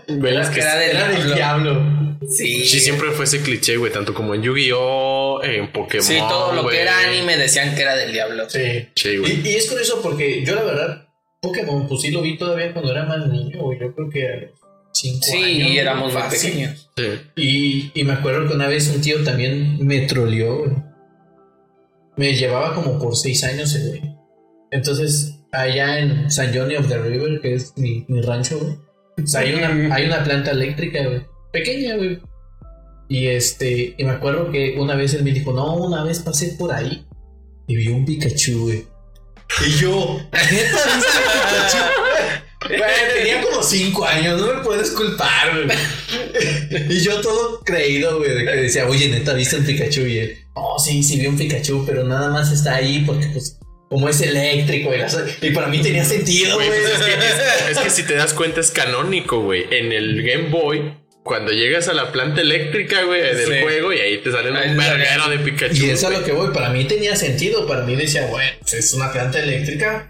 Güey, 0.09 0.37
es 0.37 0.49
que 0.51 0.61
Era 0.61 0.77
del 0.77 0.91
Era 0.97 1.09
del 1.09 1.35
diablo. 1.35 1.97
Sí. 2.29 2.65
sí, 2.65 2.81
siempre 2.81 3.11
fue 3.13 3.25
ese 3.25 3.41
cliché, 3.43 3.77
güey. 3.77 3.93
Tanto 3.93 4.15
como 4.15 4.35
en 4.35 4.43
Yu-Gi-Oh!, 4.43 5.43
en 5.45 5.71
Pokémon. 5.73 6.05
Sí, 6.07 6.17
todo 6.29 6.53
lo 6.55 6.63
güey. 6.63 6.77
que 6.77 6.83
era 6.83 6.99
anime 7.01 7.37
decían 7.37 7.75
que 7.75 7.83
era 7.83 7.95
del 7.95 8.13
diablo. 8.13 8.49
Sí. 8.49 8.89
Sí, 8.95 9.17
güey. 9.19 9.41
Y, 9.45 9.49
y 9.49 9.55
es 9.55 9.69
curioso 9.69 10.01
porque 10.03 10.45
yo, 10.45 10.55
la 10.55 10.63
verdad, 10.63 11.09
Pokémon, 11.41 11.87
pues 11.87 12.01
sí 12.03 12.11
lo 12.11 12.23
vi 12.23 12.37
todavía 12.39 12.73
cuando 12.73 12.91
era 12.93 13.05
más 13.05 13.27
niño, 13.29 13.61
güey. 13.61 13.79
Yo 13.79 13.95
creo 13.95 14.09
que 14.11 14.27
a 14.29 14.37
los 14.37 14.51
5 14.93 15.19
Sí, 15.23 15.37
años. 15.37 15.71
y 15.71 15.79
éramos 15.79 16.13
fácil. 16.13 16.51
pequeños. 16.53 16.91
Sí. 16.97 17.05
Y, 17.37 18.01
y 18.01 18.05
me 18.05 18.15
acuerdo 18.15 18.49
que 18.49 18.55
una 18.55 18.67
vez 18.69 18.89
un 18.89 19.01
tío 19.03 19.23
también 19.23 19.85
me 19.87 20.01
troleó, 20.03 20.59
güey. 20.59 20.71
Me 22.17 22.35
llevaba 22.35 22.75
como 22.75 22.99
por 22.99 23.15
seis 23.15 23.45
años 23.45 23.77
güey. 23.79 24.03
Entonces, 24.71 25.39
allá 25.53 25.99
en 26.01 26.31
San 26.31 26.53
Johnny 26.57 26.77
of 26.77 26.89
the 26.89 26.99
River, 26.99 27.41
que 27.43 27.55
es 27.55 27.75
mi, 27.77 28.05
mi 28.09 28.23
rancho, 28.23 28.59
güey. 28.59 28.75
O 29.23 29.27
sea, 29.27 29.41
hay, 29.41 29.55
una, 29.55 29.95
hay 29.95 30.07
una 30.07 30.23
planta 30.23 30.51
eléctrica, 30.51 31.05
güey. 31.05 31.23
Pequeña, 31.53 31.97
güey. 31.97 32.21
Y 33.09 33.29
este, 33.29 33.95
y 33.97 34.05
me 34.05 34.11
acuerdo 34.11 34.51
que 34.51 34.77
una 34.79 34.95
vez 34.95 35.15
él 35.15 35.23
me 35.23 35.33
dijo, 35.33 35.53
no, 35.53 35.75
una 35.77 36.05
vez 36.05 36.19
pasé 36.21 36.57
por 36.59 36.73
ahí 36.73 37.07
y 37.67 37.77
vi 37.77 37.89
un 37.89 38.05
Pikachu, 38.05 38.65
güey. 38.65 38.85
Y 39.67 39.71
yo, 39.71 40.21
¿neta 40.33 40.51
viste 40.51 40.89
un 40.95 41.01
Pikachu? 41.01 41.79
Güey, 42.69 42.81
tenía 43.15 43.43
como 43.43 43.63
cinco 43.63 44.05
años, 44.05 44.41
no 44.41 44.55
me 44.55 44.61
puedes 44.65 44.91
culpar, 44.91 45.53
güey. 45.65 46.89
Y 46.89 47.01
yo 47.01 47.21
todo 47.21 47.61
creído, 47.61 48.19
güey, 48.19 48.35
de 48.35 48.45
que 48.45 48.51
decía, 48.57 48.89
oye, 48.89 49.09
neta, 49.09 49.35
¿viste 49.35 49.57
un 49.57 49.65
Pikachu? 49.65 50.01
Y 50.01 50.19
él, 50.19 50.39
oh, 50.55 50.77
sí, 50.79 51.03
sí 51.03 51.21
vi 51.21 51.29
un 51.29 51.37
Pikachu, 51.37 51.85
pero 51.87 52.03
nada 52.03 52.29
más 52.31 52.51
está 52.51 52.75
ahí 52.77 53.05
porque, 53.07 53.27
pues, 53.29 53.59
como 53.89 54.09
es 54.09 54.21
eléctrico 54.21 54.93
y, 54.95 54.99
las- 54.99 55.19
y 55.41 55.51
para 55.51 55.69
mí 55.69 55.81
tenía 55.81 56.05
sentido, 56.05 56.57
Güey, 56.57 56.69
pues 56.69 56.81
es, 56.81 56.99
que, 57.03 57.13
es- 57.15 57.71
es 57.71 57.79
que 57.79 57.91
si 57.91 58.03
te 58.03 58.15
das 58.15 58.35
cuenta 58.35 58.61
es 58.61 58.71
canónico, 58.71 59.41
güey. 59.43 59.67
En 59.71 59.93
el 59.93 60.23
Game 60.23 60.49
Boy, 60.49 60.93
cuando 61.23 61.53
llegas 61.53 61.89
a 61.89 61.93
la 61.93 62.13
planta 62.13 62.41
eléctrica, 62.41 63.03
güey, 63.05 63.23
del 63.23 63.47
Sí. 63.47 63.61
juego 63.63 63.93
y 63.93 63.99
ahí 63.99 64.19
te 64.19 64.31
salen 64.33 64.57
Ahí 64.57 64.71
un 64.71 64.77
sale. 64.77 64.99
verguero 64.99 65.29
de 65.29 65.39
Pikachu. 65.39 65.75
Y 65.85 65.91
eso 65.91 66.09
es 66.09 66.15
a 66.15 66.19
lo 66.19 66.25
que 66.25 66.33
voy, 66.33 66.53
para 66.53 66.71
mí 66.71 66.85
tenía 66.85 67.17
sentido, 67.17 67.67
para 67.67 67.83
mí 67.83 67.95
decía, 67.97 68.27
bueno, 68.27 68.51
pues 68.61 68.75
es 68.75 68.93
una 68.93 69.13
planta 69.13 69.39
eléctrica, 69.41 70.09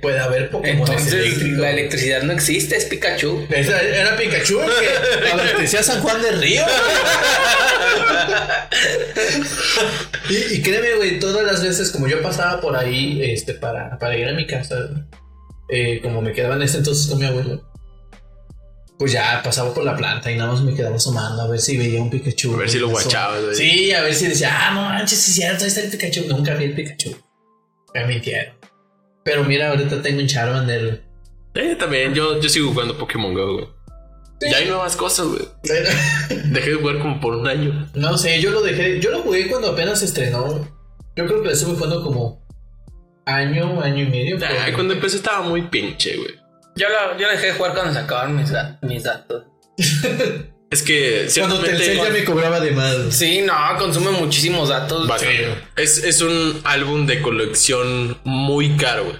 puede 0.00 0.20
haber 0.20 0.50
Pokémon 0.50 0.86
Entonces, 0.86 1.14
eléctricos. 1.14 1.58
la 1.58 1.70
electricidad 1.70 2.22
no 2.22 2.32
existe, 2.32 2.76
es 2.76 2.84
Pikachu. 2.84 3.46
Esa 3.50 3.80
Era 3.80 4.16
Pikachu 4.16 4.60
el 4.60 4.70
que 4.70 5.28
abastecía 5.32 5.82
San 5.82 6.02
Juan 6.02 6.20
del 6.20 6.40
Río. 6.40 6.62
y, 10.28 10.54
y 10.54 10.62
créeme, 10.62 10.94
güey, 10.96 11.18
todas 11.18 11.44
las 11.44 11.62
veces 11.62 11.90
como 11.90 12.06
yo 12.06 12.22
pasaba 12.22 12.60
por 12.60 12.76
ahí 12.76 13.22
este, 13.22 13.54
para, 13.54 13.98
para 13.98 14.16
ir 14.16 14.28
a 14.28 14.34
mi 14.34 14.46
casa, 14.46 14.76
eh, 15.70 16.00
como 16.02 16.20
me 16.20 16.32
quedaba 16.32 16.56
en 16.56 16.62
ese 16.62 16.78
entonces 16.78 17.06
con 17.06 17.18
mi 17.18 17.24
abuelo, 17.24 17.62
pues 18.98 19.12
ya 19.12 19.40
pasaba 19.42 19.72
por 19.72 19.84
la 19.84 19.96
planta 19.96 20.30
y 20.30 20.36
nada 20.36 20.52
más 20.52 20.60
me 20.60 20.74
quedaba 20.74 20.96
asomando 20.96 21.42
a 21.42 21.48
ver 21.48 21.60
si 21.60 21.76
veía 21.76 22.00
un 22.00 22.10
Pikachu. 22.10 22.54
A 22.54 22.58
ver 22.58 22.70
si 22.70 22.78
lo 22.78 22.88
güey. 22.88 23.04
Sí, 23.54 23.92
a 23.92 24.02
ver 24.02 24.14
si 24.14 24.28
decía, 24.28 24.50
ah, 24.52 24.74
no 24.74 24.82
manches, 24.82 25.28
es 25.28 25.34
cierto, 25.34 25.64
ahí 25.64 25.68
está 25.68 25.80
el 25.80 25.90
Pikachu. 25.90 26.26
Nunca 26.28 26.54
vi 26.54 26.66
el 26.66 26.74
Pikachu. 26.74 27.16
Me 27.94 28.06
mintieron. 28.06 28.54
Pero 29.24 29.44
mira, 29.44 29.70
ahorita 29.70 30.02
tengo 30.02 30.20
un 30.20 30.26
Charmander. 30.26 31.02
Eh, 31.54 31.76
también, 31.78 32.14
yo, 32.14 32.40
yo 32.40 32.48
sigo 32.48 32.72
jugando 32.72 32.96
Pokémon 32.96 33.34
Go, 33.34 33.52
güey. 33.54 33.66
Ya 34.50 34.56
hay 34.56 34.66
nuevas 34.66 34.96
cosas, 34.96 35.26
güey. 35.26 35.42
Dejé 36.52 36.70
de 36.70 36.76
jugar 36.76 36.98
como 36.98 37.20
por 37.20 37.36
un 37.36 37.46
año. 37.46 37.88
No 37.94 38.18
sé, 38.18 38.40
yo 38.40 38.50
lo 38.50 38.60
dejé, 38.60 38.98
yo 39.00 39.10
lo 39.10 39.20
jugué 39.22 39.48
cuando 39.48 39.70
apenas 39.70 40.00
se 40.00 40.06
estrenó. 40.06 40.68
Yo 41.14 41.26
creo 41.26 41.40
que 41.42 41.46
lo 41.48 41.52
estuve 41.52 41.74
jugando 41.76 42.02
como 42.02 42.42
año, 43.26 43.80
año 43.82 44.04
y 44.04 44.08
medio. 44.08 44.38
Pero- 44.38 44.74
cuando 44.74 44.94
empecé 44.94 45.16
estaba 45.16 45.42
muy 45.42 45.62
pinche, 45.62 46.16
güey. 46.16 46.34
Yo, 46.74 46.88
lo, 46.88 47.18
yo 47.18 47.28
dejé 47.28 47.48
de 47.48 47.52
jugar 47.52 47.74
cuando 47.74 47.92
se 47.92 47.98
acabaron 48.00 48.36
mis, 48.36 48.50
mis 48.82 49.02
datos. 49.04 49.44
Es 50.72 50.82
que 50.82 51.28
Cuando 51.38 51.60
Telcel 51.60 51.96
ya 51.98 52.10
me 52.10 52.24
cobraba 52.24 52.58
de 52.58 52.70
más. 52.72 52.96
Sí, 53.10 53.42
no, 53.42 53.54
consume 53.78 54.10
muchísimos 54.12 54.70
datos. 54.70 55.06
Bastante. 55.06 55.54
Es, 55.76 55.98
es 56.02 56.20
un 56.22 56.60
álbum 56.64 57.06
de 57.06 57.20
colección 57.22 58.18
muy 58.24 58.76
caro, 58.76 59.04
güey. 59.04 59.16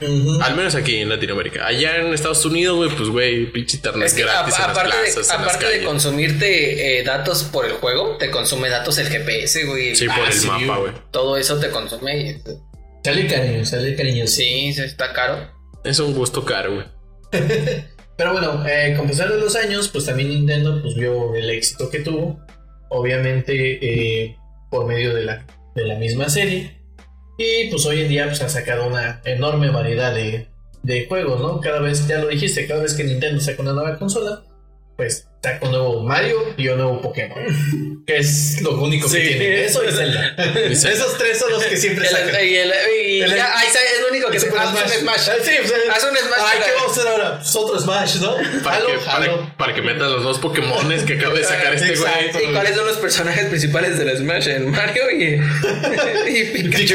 Ujú. 0.00 0.40
Al 0.42 0.54
menos 0.54 0.74
aquí 0.76 0.96
en 0.98 1.08
Latinoamérica. 1.08 1.66
Allá 1.66 1.96
en 1.96 2.12
Estados 2.14 2.44
Unidos, 2.44 2.76
güey, 2.76 2.90
pues, 2.90 3.08
güey, 3.08 3.46
pinche 3.50 3.76
internet 3.78 4.06
Es 4.06 4.14
que 4.14 4.22
gratis 4.22 4.54
a- 4.54 4.56
en 4.58 4.62
las 4.62 4.70
aparte, 4.70 4.90
plazas, 4.90 5.14
de, 5.14 5.20
en 5.20 5.26
las 5.26 5.30
aparte 5.30 5.64
de 5.66 5.72
calles. 5.72 5.86
consumirte 5.86 6.98
eh, 7.00 7.02
datos 7.04 7.42
por 7.44 7.64
el 7.66 7.72
juego, 7.72 8.16
te 8.16 8.30
consume 8.30 8.68
datos 8.68 8.98
el 8.98 9.08
GPS, 9.08 9.64
güey. 9.64 9.96
Sí, 9.96 10.06
por 10.06 10.14
Ah, 10.20 10.26
el 10.28 10.32
sí, 10.32 10.46
mapa, 10.46 10.76
güey. 10.78 10.92
güey. 10.92 11.02
Todo 11.10 11.36
eso 11.36 11.58
te 11.58 11.70
consume 11.70 12.16
y 12.16 12.42
Sale 13.04 13.26
cariño, 13.26 13.64
sale 13.64 13.96
cariño. 13.96 14.26
sí, 14.26 14.72
sí, 14.72 14.80
está 14.82 15.12
caro. 15.12 15.50
Es 15.84 15.98
un 15.98 16.14
gusto 16.14 16.44
caro, 16.44 16.74
güey. 16.74 16.86
Pero 18.18 18.32
bueno, 18.32 18.66
eh, 18.66 18.94
con 18.96 19.06
pesar 19.06 19.30
de 19.30 19.38
los 19.38 19.54
años, 19.54 19.88
pues 19.88 20.04
también 20.04 20.30
Nintendo 20.30 20.82
pues 20.82 20.96
vio 20.96 21.36
el 21.36 21.48
éxito 21.50 21.88
que 21.88 22.00
tuvo. 22.00 22.44
Obviamente 22.88 23.78
eh, 23.80 24.36
por 24.70 24.86
medio 24.86 25.14
de 25.14 25.24
la, 25.24 25.46
de 25.76 25.84
la 25.84 25.94
misma 25.94 26.28
serie. 26.28 26.76
Y 27.38 27.70
pues 27.70 27.86
hoy 27.86 28.00
en 28.00 28.08
día 28.08 28.26
pues, 28.26 28.42
ha 28.42 28.48
sacado 28.48 28.88
una 28.88 29.22
enorme 29.24 29.70
variedad 29.70 30.12
de, 30.12 30.48
de 30.82 31.06
juegos, 31.06 31.40
¿no? 31.40 31.60
Cada 31.60 31.78
vez, 31.78 32.08
ya 32.08 32.18
lo 32.18 32.26
dijiste, 32.26 32.66
cada 32.66 32.82
vez 32.82 32.94
que 32.94 33.04
Nintendo 33.04 33.40
saca 33.40 33.62
una 33.62 33.72
nueva 33.72 33.96
consola, 33.96 34.42
pues 34.96 35.27
saca 35.42 35.64
un 35.64 35.70
nuevo 35.70 36.02
Mario 36.02 36.36
y 36.56 36.68
un 36.68 36.78
nuevo 36.78 37.00
Pokémon. 37.00 38.04
Que 38.06 38.16
es 38.18 38.60
lo 38.62 38.72
único 38.80 39.08
que 39.10 39.18
tiene. 39.20 39.64
Eso 39.66 39.84
y 39.84 39.92
Zelda. 39.92 40.34
Esos 40.70 41.18
tres 41.18 41.38
son 41.38 41.50
los 41.52 41.62
que 41.64 41.76
siempre 41.76 42.06
El- 42.06 42.10
sacan. 42.10 42.44
y 42.44 42.54
el- 42.56 42.72
y 43.04 43.20
El- 43.22 43.34
ya, 43.36 43.58
ahí 43.58 43.66
está, 43.66 43.78
es 43.80 44.00
lo 44.02 44.08
único 44.08 44.30
que 44.30 44.40
se 44.40 44.46
Super 44.46 44.60
hace 44.62 44.94
un 44.96 45.00
Smash. 45.02 45.28
Ah, 45.28 45.32
Sí, 45.44 45.50
pues, 45.60 45.72
Haz 45.94 46.04
un 46.04 46.16
Smash. 46.16 46.40
Ay, 46.40 46.58
¿qué 46.64 46.70
vamos 46.74 46.88
a 46.88 47.00
hacer 47.00 47.08
ahora? 47.12 47.36
Pues 47.38 47.56
otro 47.56 47.78
Smash, 47.78 48.16
¿no? 48.16 48.34
Para, 48.64 48.76
Halo, 48.78 48.86
que, 48.86 48.94
Halo. 49.10 49.36
para, 49.36 49.56
para 49.56 49.74
que 49.74 49.82
metan 49.82 50.10
los 50.12 50.22
dos 50.24 50.38
Pokémones 50.38 51.02
que 51.04 51.14
acaba 51.14 51.34
de 51.34 51.44
sacar 51.44 51.74
este 51.74 51.94
güey. 51.96 52.10
¿Y 52.48 52.52
cuáles 52.52 52.74
son 52.74 52.86
los 52.86 52.96
personajes 52.96 53.46
principales 53.46 53.98
del 53.98 54.16
Smash? 54.16 54.48
En 54.48 54.70
Mario 54.70 55.02
y, 55.10 55.24
y 56.38 56.44
Pikachu. 56.44 56.94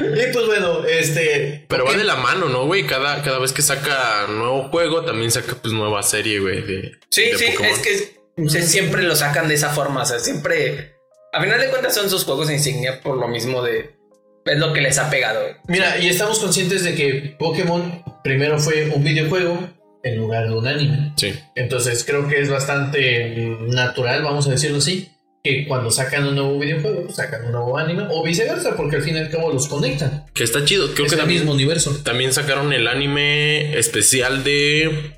Y 0.00 0.32
pues 0.32 0.46
bueno, 0.46 0.84
este. 0.86 1.64
Pero 1.68 1.84
va 1.84 1.94
de 1.94 2.04
la 2.04 2.16
mano, 2.16 2.48
¿no, 2.48 2.66
güey? 2.66 2.86
Cada, 2.86 3.22
cada 3.22 3.38
vez 3.38 3.52
que 3.52 3.62
saca 3.62 4.26
nuevo 4.28 4.64
juego, 4.68 5.04
también 5.04 5.30
saca 5.30 5.54
pues 5.60 5.72
nueva 5.72 6.02
serie, 6.02 6.40
güey. 6.40 6.75
De- 6.82 6.92
Sí, 7.10 7.22
de 7.22 7.38
sí, 7.38 7.44
Pokémon. 7.52 7.72
es 7.72 7.78
que 7.78 8.48
se- 8.48 8.62
siempre 8.66 9.02
lo 9.02 9.16
sacan 9.16 9.48
de 9.48 9.54
esa 9.54 9.70
forma. 9.70 10.02
O 10.02 10.06
sea, 10.06 10.18
siempre. 10.18 10.92
A 11.32 11.42
final 11.42 11.60
de 11.60 11.68
cuentas 11.68 11.94
son 11.94 12.08
sus 12.08 12.24
juegos 12.24 12.50
insignia 12.50 13.00
por 13.02 13.16
lo 13.18 13.28
mismo 13.28 13.62
de. 13.62 13.94
Es 14.44 14.58
lo 14.58 14.72
que 14.72 14.80
les 14.80 14.96
ha 14.98 15.10
pegado. 15.10 15.40
Mira, 15.68 15.98
y 15.98 16.08
estamos 16.08 16.38
conscientes 16.38 16.84
de 16.84 16.94
que 16.94 17.34
Pokémon 17.38 18.02
primero 18.22 18.58
fue 18.60 18.88
un 18.94 19.02
videojuego 19.02 19.58
en 20.04 20.16
lugar 20.18 20.46
de 20.48 20.54
un 20.54 20.66
anime. 20.68 21.12
Sí. 21.16 21.34
Entonces 21.56 22.04
creo 22.04 22.28
que 22.28 22.40
es 22.40 22.48
bastante 22.48 23.56
natural, 23.68 24.22
vamos 24.22 24.46
a 24.46 24.52
decirlo 24.52 24.78
así, 24.78 25.10
que 25.42 25.66
cuando 25.66 25.90
sacan 25.90 26.28
un 26.28 26.36
nuevo 26.36 26.58
videojuego, 26.60 27.10
sacan 27.12 27.44
un 27.46 27.52
nuevo 27.52 27.76
anime, 27.76 28.04
o 28.10 28.22
viceversa, 28.22 28.76
porque 28.76 28.96
al 28.96 29.02
fin 29.02 29.16
y 29.16 29.18
al 29.18 29.30
cabo 29.30 29.52
los 29.52 29.66
conectan. 29.66 30.26
Que 30.32 30.44
está 30.44 30.64
chido. 30.64 30.92
Creo 30.94 31.06
es 31.06 31.10
que 31.12 31.16
el 31.16 31.20
también, 31.20 31.40
mismo 31.40 31.52
universo. 31.52 32.00
también 32.04 32.32
sacaron 32.32 32.72
el 32.72 32.86
anime 32.86 33.76
especial 33.78 34.44
de. 34.44 35.15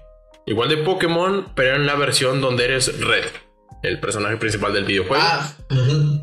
Igual 0.48 0.70
de 0.70 0.78
Pokémon, 0.78 1.46
pero 1.54 1.76
en 1.76 1.84
la 1.84 1.94
versión 1.94 2.40
donde 2.40 2.64
eres 2.64 2.98
Red, 3.00 3.26
el 3.82 4.00
personaje 4.00 4.38
principal 4.38 4.72
del 4.72 4.86
videojuego. 4.86 5.22
Ah. 5.22 5.54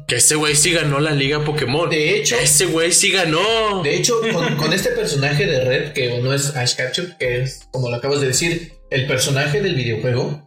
Que 0.07 0.15
ese 0.15 0.33
güey 0.33 0.55
sí 0.55 0.71
ganó 0.71 0.99
la 0.99 1.11
liga 1.11 1.45
Pokémon. 1.45 1.87
de 1.91 2.15
hecho, 2.15 2.35
Ese 2.35 2.65
güey 2.65 2.91
sí 2.91 3.11
ganó. 3.11 3.83
De 3.83 3.95
hecho, 3.95 4.19
con, 4.33 4.55
con 4.55 4.73
este 4.73 4.89
personaje 4.89 5.45
de 5.45 5.63
Red, 5.63 5.93
que 5.93 6.19
no 6.21 6.33
es 6.33 6.55
Ash 6.55 6.75
Ketchum, 6.75 7.11
que 7.19 7.43
es, 7.43 7.67
como 7.71 7.91
lo 7.91 7.97
acabas 7.97 8.19
de 8.19 8.27
decir, 8.27 8.73
el 8.89 9.05
personaje 9.05 9.61
del 9.61 9.75
videojuego, 9.75 10.41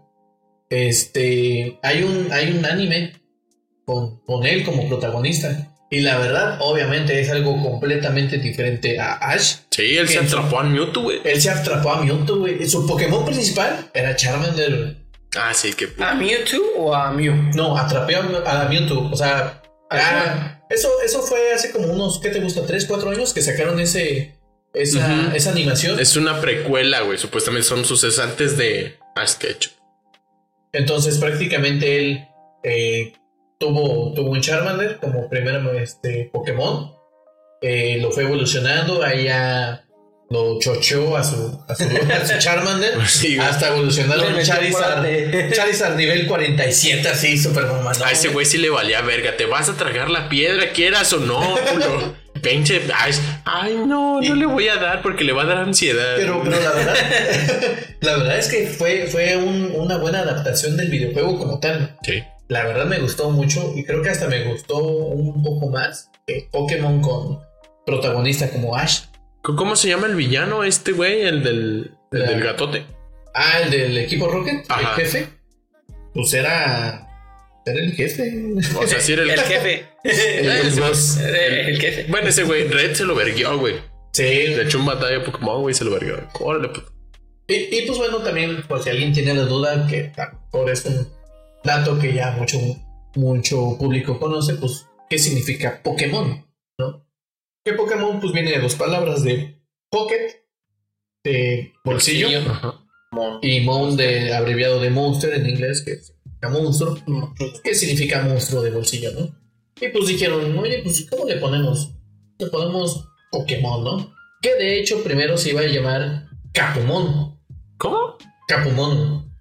este, 0.71 1.79
hay 1.85 2.03
un, 2.03 2.33
hay 2.33 2.51
un 2.51 2.67
anime 2.67 3.13
con, 3.85 4.19
con 4.25 4.45
él 4.45 4.65
como 4.65 4.89
protagonista. 4.89 5.73
Y 5.89 6.01
la 6.01 6.19
verdad, 6.19 6.59
obviamente, 6.63 7.21
es 7.21 7.31
algo 7.31 7.63
completamente 7.63 8.39
diferente 8.39 8.99
a 8.99 9.13
Ash. 9.15 9.59
Sí, 9.79 9.97
él 9.97 10.09
se 10.09 10.19
atrapó 10.19 10.59
a 10.59 10.65
Mewtwo, 10.65 11.05
güey. 11.05 11.21
Él 11.23 11.41
se 11.41 11.51
atrapó 11.51 11.93
a 11.93 12.03
Mewtwo, 12.03 12.39
güey. 12.39 12.69
Su 12.69 12.85
Pokémon 12.85 13.25
principal 13.25 13.89
era 13.95 14.17
Charmander. 14.17 14.77
güey. 14.77 14.97
Ah, 15.37 15.55
sí, 15.55 15.73
que. 15.73 15.91
¿A 16.03 16.15
Mewtwo 16.17 16.61
o 16.79 16.93
a 16.93 17.13
Mew? 17.13 17.33
No, 17.55 17.79
atrapé 17.79 18.17
a, 18.17 18.65
a 18.65 18.69
Mewtwo. 18.69 19.09
O 19.13 19.17
sea, 19.17 19.63
ah, 19.91 20.61
eso, 20.69 20.89
eso 21.05 21.23
fue 21.23 21.53
hace 21.55 21.71
como 21.71 21.87
unos, 21.93 22.19
¿qué 22.19 22.31
te 22.31 22.41
gusta? 22.41 22.63
¿3, 22.67 22.89
4 22.89 23.11
años 23.11 23.33
que 23.33 23.41
sacaron 23.41 23.79
ese, 23.79 24.37
esa, 24.75 25.33
esa 25.37 25.53
animación? 25.53 26.01
Es 26.01 26.17
una 26.17 26.41
precuela, 26.41 27.03
güey. 27.03 27.17
Supuestamente 27.17 27.69
son 27.69 27.85
sucesos 27.85 28.19
antes 28.19 28.57
de 28.57 28.99
Ash 29.15 29.35
Ketchum. 29.35 29.75
Entonces 30.73 31.19
prácticamente 31.19 31.99
él 31.99 32.29
eh, 32.65 33.13
tuvo, 33.61 34.13
tuvo 34.13 34.33
un 34.33 34.41
Charmander 34.41 34.99
como 34.99 35.29
primer 35.29 35.65
este, 35.77 36.31
Pokémon. 36.33 36.98
Eh, 37.61 37.99
lo 38.01 38.11
fue 38.11 38.23
evolucionando, 38.25 39.03
ahí 39.03 39.25
ya 39.25 39.85
lo 40.31 40.59
chocheó 40.61 41.17
a 41.17 41.25
su, 41.25 41.59
a 41.67 41.75
su, 41.75 41.85
a 41.85 42.27
su 42.27 42.39
Charmander 42.39 42.93
Sí, 43.09 43.39
hasta 43.39 43.69
evolucionar 43.69 44.19
metió 44.19 44.43
Charizard. 44.45 45.05
Charizard 45.53 45.97
nivel 45.97 46.27
47, 46.27 47.09
así, 47.09 47.39
super 47.39 47.65
mamá. 47.67 47.93
A 48.05 48.13
ese 48.13 48.29
güey 48.29 48.45
sí 48.47 48.59
le 48.59 48.71
valía 48.71 49.01
verga. 49.01 49.37
Te 49.37 49.47
vas 49.47 49.69
a 49.69 49.77
tragar 49.77 50.11
la 50.11 50.29
piedra, 50.29 50.71
quieras 50.73 51.13
o 51.13 51.19
no, 51.21 51.57
culo. 51.73 52.15
Pinche. 52.43 52.81
Ay, 53.45 53.75
no, 53.85 54.21
no 54.21 54.35
le 54.37 54.47
voy 54.47 54.69
a 54.69 54.77
dar 54.77 55.03
porque 55.03 55.25
le 55.25 55.33
va 55.33 55.43
a 55.43 55.47
dar 55.47 55.57
ansiedad. 55.57 56.15
Pero, 56.17 56.41
pero 56.45 56.61
la 56.61 56.71
verdad, 56.71 56.95
la 58.01 58.17
verdad 58.19 58.39
es 58.39 58.47
que 58.49 58.67
fue, 58.69 59.09
fue 59.11 59.37
un- 59.37 59.73
una 59.75 59.97
buena 59.97 60.21
adaptación 60.21 60.77
del 60.77 60.89
videojuego 60.89 61.37
como 61.37 61.59
tal. 61.59 61.97
Sí. 62.05 62.23
La 62.47 62.65
verdad 62.65 62.85
me 62.87 63.01
gustó 63.01 63.31
mucho 63.31 63.73
y 63.75 63.85
creo 63.85 64.03
que 64.03 64.11
hasta 64.11 64.29
me 64.29 64.45
gustó 64.45 64.79
un 64.79 65.43
poco 65.43 65.69
más 65.71 66.11
que 66.27 66.49
Pokémon 66.53 67.01
con 67.03 67.41
protagonista 67.89 68.51
como 68.51 68.77
Ash. 68.77 69.05
¿Cómo 69.43 69.77
se 69.77 69.89
llama 69.89 70.07
el 70.07 70.15
villano 70.15 70.63
este 70.65 70.93
güey? 70.93 71.23
El 71.23 71.43
del, 71.43 71.93
el 72.13 72.27
del 72.27 72.41
gatote. 72.45 72.85
Ah, 73.35 73.61
el 73.63 73.71
del 73.71 73.99
equipo 73.99 74.29
Rocket, 74.29 74.65
Ajá. 74.69 74.81
el 74.97 75.03
jefe. 75.05 75.29
Pues 76.13 76.33
era. 76.35 77.07
Era 77.65 77.81
el 77.81 77.93
jefe. 77.93 78.55
O 78.79 78.87
sea, 78.87 79.01
sí 79.01 79.13
era 79.13 79.23
el, 79.23 79.31
El 79.39 79.41
jefe. 79.41 79.87
el- 80.05 80.49
el 81.69 81.81
jefe. 81.81 82.07
Bueno, 82.11 82.29
ese 82.29 82.43
güey, 82.45 82.69
Red 82.69 82.95
se 82.95 83.05
lo 83.05 83.15
verguió, 83.15 83.59
güey. 83.59 83.77
Sí. 84.13 84.23
Le 84.25 84.63
echó 84.63 84.79
un 84.79 84.87
batalla 84.87 85.19
a 85.19 85.25
Pokémon, 85.25 85.61
güey, 85.63 85.73
y 85.73 85.75
se 85.75 85.85
lo 85.85 85.91
verguió. 85.93 86.17
Órale, 86.41 86.69
pues. 86.69 86.87
Y, 87.47 87.79
y, 87.79 87.87
pues 87.87 87.99
bueno, 87.99 88.19
también, 88.19 88.63
por 88.69 88.83
si 88.83 88.91
alguien 88.91 89.13
tiene 89.13 89.33
la 89.35 89.43
duda, 89.45 89.87
que 89.87 90.13
por 90.51 90.69
es 90.71 90.85
un 90.85 91.09
dato 91.65 91.99
que 91.99 92.13
ya 92.13 92.33
mucho, 92.33 92.59
mucho 93.15 93.77
público 93.79 94.19
conoce, 94.19 94.55
pues, 94.55 94.87
¿qué 95.09 95.19
significa 95.19 95.81
Pokémon? 95.83 96.45
¿No? 96.79 97.07
Que 97.65 97.73
Pokémon, 97.75 98.21
pues 98.21 98.33
viene 98.33 98.53
de 98.53 98.61
dos 98.61 98.75
palabras 98.75 99.23
de 99.23 99.61
Pocket, 99.91 100.45
de 101.25 101.73
bolsillo, 101.85 102.29
Bolsillo. 102.29 102.53
Ajá. 102.53 102.75
y 103.43 103.61
Mon 103.63 103.97
de 103.97 104.35
abreviado 104.35 104.81
de 104.81 104.91
Monster 104.91 105.35
en 105.35 105.49
inglés, 105.49 105.83
que 105.83 105.97
significa 105.97 106.49
monstruo. 106.51 106.99
¿Qué 107.65 107.75
significa 107.75 108.23
monstruo 108.23 108.63
de 108.63 108.71
bolsillo, 108.71 109.11
no? 109.13 109.35
Y 109.81 109.89
pues 109.89 110.07
dijeron, 110.09 110.57
oye, 110.59 110.81
pues 110.83 111.07
¿cómo 111.11 111.27
le 111.27 111.37
ponemos? 111.37 111.95
Le 112.39 112.47
ponemos 112.49 113.09
Pokémon, 113.31 113.85
¿no? 113.85 114.15
Que 114.43 114.55
de 114.55 114.79
hecho 114.81 115.03
primero 115.03 115.37
se 115.37 115.51
iba 115.51 115.61
a 115.61 115.67
llamar 115.67 116.27
Capumon. 116.53 117.39
¿Cómo? 117.77 118.17
Capumon. 118.47 119.33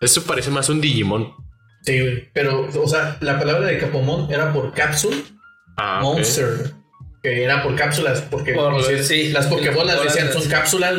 Eso 0.00 0.22
parece 0.24 0.50
más 0.50 0.68
un 0.68 0.80
Digimon. 0.80 1.32
Sí. 1.82 1.98
Pero, 2.34 2.68
o 2.82 2.88
sea, 2.88 3.16
la 3.20 3.38
palabra 3.38 3.66
de 3.68 3.78
Capumon 3.78 4.30
era 4.32 4.52
por 4.52 4.72
capsule, 4.72 5.22
Ah, 5.76 6.00
monster. 6.02 6.74
Que 7.22 7.44
era 7.44 7.62
por 7.62 7.74
cápsulas, 7.76 8.22
porque 8.22 8.54
Por- 8.54 8.82
sí. 9.02 9.28
las 9.30 9.46
Pokébolas 9.46 9.96
Bolas 9.98 10.02
decían 10.04 10.28
de- 10.28 10.32
son 10.32 10.48
cápsulas, 10.48 10.94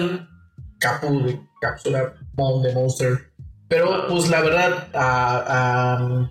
capu, 0.79 1.25
de 1.25 1.39
cápsula, 1.61 2.13
de 2.63 2.73
monster. 2.73 3.31
Pero, 3.67 4.07
pues 4.07 4.29
la 4.29 4.41
verdad, 4.41 4.87
a, 4.93 6.29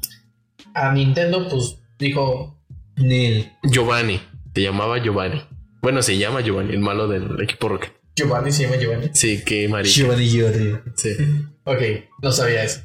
a, 0.74 0.86
a 0.88 0.92
Nintendo, 0.92 1.48
pues 1.48 1.78
dijo, 1.98 2.60
Nel. 2.96 3.50
Giovanni. 3.64 4.20
Se 4.54 4.62
llamaba 4.62 4.98
Giovanni. 5.02 5.42
Bueno, 5.82 6.02
se 6.02 6.18
llama 6.18 6.40
Giovanni, 6.42 6.74
el 6.74 6.80
malo 6.80 7.08
del 7.08 7.40
equipo 7.42 7.68
Rocket. 7.68 7.92
Giovanni 8.14 8.52
se 8.52 8.64
llama 8.64 8.76
Giovanni. 8.76 9.08
Sí, 9.14 9.42
qué 9.44 9.66
marica. 9.68 9.94
Giovanni 9.94 10.28
Giovanni. 10.28 10.72
Sí. 10.96 11.16
Ok, 11.64 11.78
no 12.22 12.30
sabía 12.32 12.64
eso. 12.64 12.80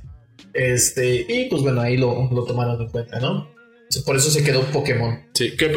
Este, 0.53 1.25
y 1.27 1.49
pues 1.49 1.61
bueno, 1.63 1.81
ahí 1.81 1.97
lo, 1.97 2.29
lo 2.31 2.43
tomaron 2.45 2.81
en 2.81 2.87
cuenta, 2.89 3.19
¿no? 3.19 3.49
Por 4.03 4.15
eso 4.15 4.29
se 4.31 4.43
quedó 4.43 4.61
Pokémon. 4.65 5.27
Sí, 5.33 5.55
que 5.55 5.69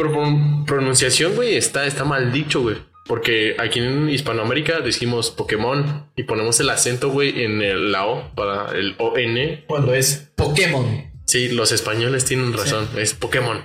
pronunciación, 0.65 1.35
güey, 1.35 1.55
está, 1.55 1.85
está 1.85 2.03
mal 2.03 2.31
dicho, 2.31 2.61
güey. 2.61 2.77
Porque 3.05 3.55
aquí 3.57 3.79
en 3.79 4.07
Hispanoamérica 4.09 4.81
decimos 4.81 5.31
Pokémon 5.31 6.11
y 6.15 6.23
ponemos 6.23 6.59
el 6.59 6.69
acento, 6.69 7.09
güey, 7.09 7.43
en 7.43 7.61
el, 7.61 7.91
la 7.91 8.05
O 8.05 8.35
para 8.35 8.71
el 8.77 8.95
ON. 8.99 9.63
Cuando 9.67 9.93
es 9.95 10.29
Pokémon. 10.35 11.09
Sí, 11.25 11.49
los 11.49 11.71
españoles 11.71 12.25
tienen 12.25 12.53
razón, 12.53 12.87
es 12.97 13.13
Pokémon. 13.15 13.63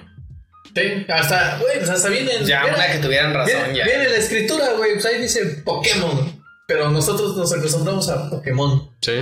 Sí, 0.75 1.07
hasta, 1.09 1.59
güey, 1.59 1.79
pues 1.79 1.91
hasta 1.91 2.09
viene. 2.09 2.35
en- 2.37 2.47
Ya, 2.47 2.65
una 2.67 2.91
que 2.91 2.99
tuvieran 2.99 3.33
razón, 3.35 3.55
viene, 3.65 3.79
ya. 3.79 3.85
viene 3.85 4.09
la 4.09 4.17
escritura, 4.17 4.73
güey, 4.77 4.95
pues 4.95 5.05
ahí 5.07 5.21
dice 5.21 5.63
Pokémon. 5.65 6.43
Pero 6.67 6.91
nosotros 6.91 7.37
nos 7.37 7.53
acostumbramos 7.53 8.09
a 8.09 8.31
Pokémon. 8.31 8.91
Sí. 9.03 9.13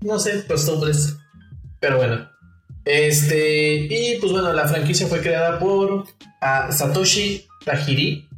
No 0.00 0.18
sé, 0.18 0.44
costumbres. 0.46 1.16
Pero 1.80 1.96
bueno. 1.98 2.28
Este, 2.84 3.76
y 3.76 4.18
pues 4.20 4.32
bueno, 4.32 4.52
la 4.52 4.68
franquicia 4.68 5.06
fue 5.06 5.20
creada 5.20 5.58
por 5.58 6.06
ah, 6.40 6.70
Satoshi 6.70 7.46
Tajiri, 7.64 8.28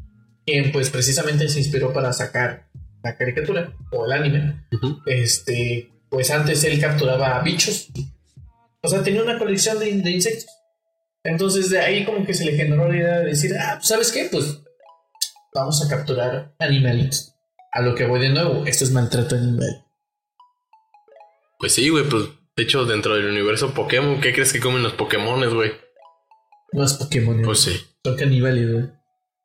quien 0.45 0.71
pues 0.71 0.91
precisamente 0.91 1.49
se 1.49 1.59
inspiró 1.59 1.93
para 1.93 2.13
sacar 2.13 2.69
la 3.03 3.17
caricatura 3.17 3.73
o 3.93 4.07
el 4.07 4.13
anime, 4.13 4.67
este, 5.07 5.91
pues 6.09 6.31
antes 6.31 6.63
él 6.65 6.81
capturaba 6.81 7.41
bichos. 7.43 7.89
O 8.83 8.89
sea, 8.89 9.03
tenía 9.03 9.23
una 9.23 9.39
colección 9.39 9.79
de, 9.81 9.93
de 9.93 10.11
insectos. 10.11 10.47
Entonces 11.25 11.71
de 11.71 11.81
ahí 11.81 12.05
como 12.05 12.25
que 12.25 12.35
se 12.35 12.45
le 12.45 12.57
generó 12.57 12.89
la 12.89 12.97
idea 12.97 13.19
de 13.19 13.27
decir, 13.27 13.53
ah, 13.59 13.75
pues, 13.77 13.89
¿sabes 13.89 14.13
qué? 14.13 14.29
Pues 14.31 14.61
vamos 15.53 15.85
a 15.85 15.89
capturar 15.89 16.55
animalitos. 16.59 17.35
A 17.73 17.83
lo 17.83 17.95
que 17.95 18.07
voy 18.07 18.21
de 18.21 18.29
nuevo, 18.31 18.65
esto 18.65 18.85
es 18.85 18.93
maltrato 18.93 19.35
animal. 19.35 19.85
Pues 21.59 21.75
sí, 21.75 21.89
güey, 21.89 22.09
pues 22.09 22.27
de 22.57 22.63
hecho 22.63 22.85
dentro 22.87 23.15
del 23.17 23.27
universo 23.27 23.75
Pokémon, 23.75 24.21
¿qué 24.21 24.33
crees 24.33 24.53
que 24.53 24.61
comen 24.61 24.83
los 24.83 24.95
Pokémones, 24.95 25.53
güey? 25.53 25.73
No 26.73 26.85
es 26.85 26.95
Pokémon, 26.95 27.43
Pues 27.43 27.61
sí. 27.61 27.81
son 28.05 28.17
caníbales, 28.17 28.73
güey. 28.73 28.85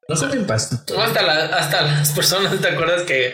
No 0.07 0.15
saben 0.15 0.45
pastito. 0.47 0.95
No, 0.95 1.01
hasta, 1.03 1.21
la- 1.21 1.45
hasta 1.57 1.81
las 1.83 2.11
personas, 2.11 2.59
¿te 2.59 2.67
acuerdas 2.67 3.03
que, 3.03 3.33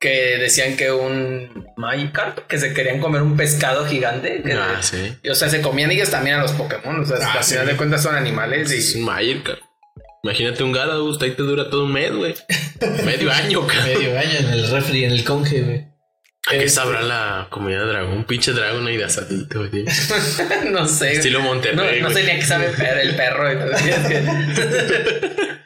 que 0.00 0.36
decían 0.38 0.76
que 0.76 0.90
un 0.92 1.68
Magikarp, 1.76 2.46
que 2.46 2.58
se 2.58 2.74
querían 2.74 3.00
comer 3.00 3.22
un 3.22 3.36
pescado 3.36 3.86
gigante? 3.86 4.42
Que, 4.42 4.52
Ah, 4.54 4.78
sí. 4.82 5.16
y, 5.22 5.28
o 5.30 5.34
sea, 5.34 5.48
se 5.48 5.60
comían 5.62 5.90
ellos 5.90 6.10
también 6.10 6.36
a 6.36 6.42
los 6.42 6.52
Pokémon. 6.52 7.00
O 7.00 7.04
sea, 7.06 7.18
Ah, 7.22 7.34
al 7.38 7.44
sí. 7.44 7.52
final 7.52 7.66
de 7.66 7.76
cuentas 7.76 8.02
son 8.02 8.14
animales 8.16 8.70
Es 8.70 8.94
un 8.96 9.04
Magikarp. 9.04 9.60
Imagínate 10.24 10.62
un 10.62 10.72
Gyarados, 10.72 11.20
ahí 11.22 11.32
te 11.32 11.42
dura 11.42 11.68
todo 11.70 11.84
un 11.84 11.92
mes, 11.92 12.12
güey. 12.14 12.34
Medio 13.04 13.30
año, 13.32 13.66
cabrón. 13.66 13.84
Medio 13.86 14.18
año 14.18 14.38
en 14.38 14.46
el 14.52 14.70
refri, 14.70 15.04
en 15.04 15.12
el 15.12 15.24
conge, 15.24 15.62
güey. 15.62 15.91
¿A 16.48 16.50
qué 16.52 16.56
Este, 16.58 16.70
sabrá 16.70 17.02
la 17.02 17.46
comunidad 17.50 17.86
dragón? 17.86 18.12
Un 18.18 18.24
pinche 18.24 18.52
dragón 18.52 18.86
ahí 18.86 18.96
de 18.96 19.04
asadito, 19.04 19.68
güey. 19.68 19.84
no 20.70 20.88
sé. 20.88 21.12
Estilo 21.12 21.38
no, 21.40 21.46
Monterrey, 21.46 22.00
no 22.02 22.08
sé 22.08 22.14
güey. 22.14 22.24
ni 22.26 22.30
a 22.32 22.36
qué 22.36 22.42
sabe 22.44 22.66
el 23.02 23.14
perro, 23.16 23.44
que- 23.48 24.22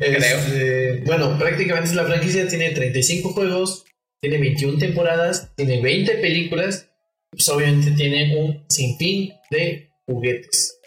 Este, 0.00 1.02
bueno, 1.04 1.36
prácticamente 1.38 1.92
la 1.94 2.04
franquicia 2.04 2.46
tiene 2.46 2.70
35 2.70 3.30
juegos, 3.32 3.84
tiene 4.20 4.38
21 4.38 4.78
temporadas, 4.78 5.50
tiene 5.56 5.80
20 5.82 6.14
películas, 6.18 6.88
pues 7.32 7.48
obviamente 7.48 7.90
tiene 7.92 8.36
un 8.36 8.64
sinfín 8.68 9.32
de 9.50 9.90
juguetes, 10.06 10.78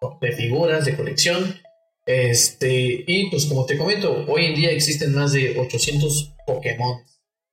¿no? 0.00 0.18
de 0.20 0.32
figuras, 0.32 0.84
de 0.84 0.94
colección. 0.96 1.60
Este, 2.06 3.04
y 3.06 3.28
pues 3.30 3.46
como 3.46 3.66
te 3.66 3.76
comento, 3.76 4.24
hoy 4.28 4.46
en 4.46 4.54
día 4.54 4.70
existen 4.70 5.14
más 5.14 5.32
de 5.32 5.58
800 5.58 6.34
Pokémon. 6.46 7.00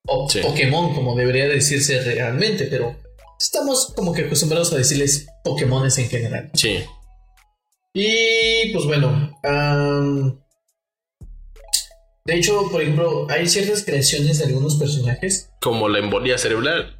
O 0.07 0.29
Sí. 0.29 0.39
Pokémon, 0.41 0.93
como 0.95 1.15
debería 1.15 1.47
decirse 1.47 2.01
realmente, 2.01 2.65
pero 2.65 2.95
estamos 3.39 3.93
como 3.95 4.13
que 4.13 4.23
acostumbrados 4.23 4.73
a 4.73 4.77
decirles 4.77 5.27
Pokémones 5.43 5.97
en 5.97 6.09
general. 6.09 6.49
Sí. 6.53 6.79
Y 7.93 8.71
pues 8.73 8.85
bueno, 8.85 9.31
de 12.25 12.35
hecho, 12.35 12.69
por 12.69 12.81
ejemplo, 12.81 13.25
hay 13.29 13.47
ciertas 13.47 13.83
creaciones 13.83 14.39
de 14.39 14.45
algunos 14.45 14.75
personajes. 14.75 15.49
Como 15.61 15.87
la 15.89 15.99
embolia 15.99 16.37
cerebral. 16.37 16.99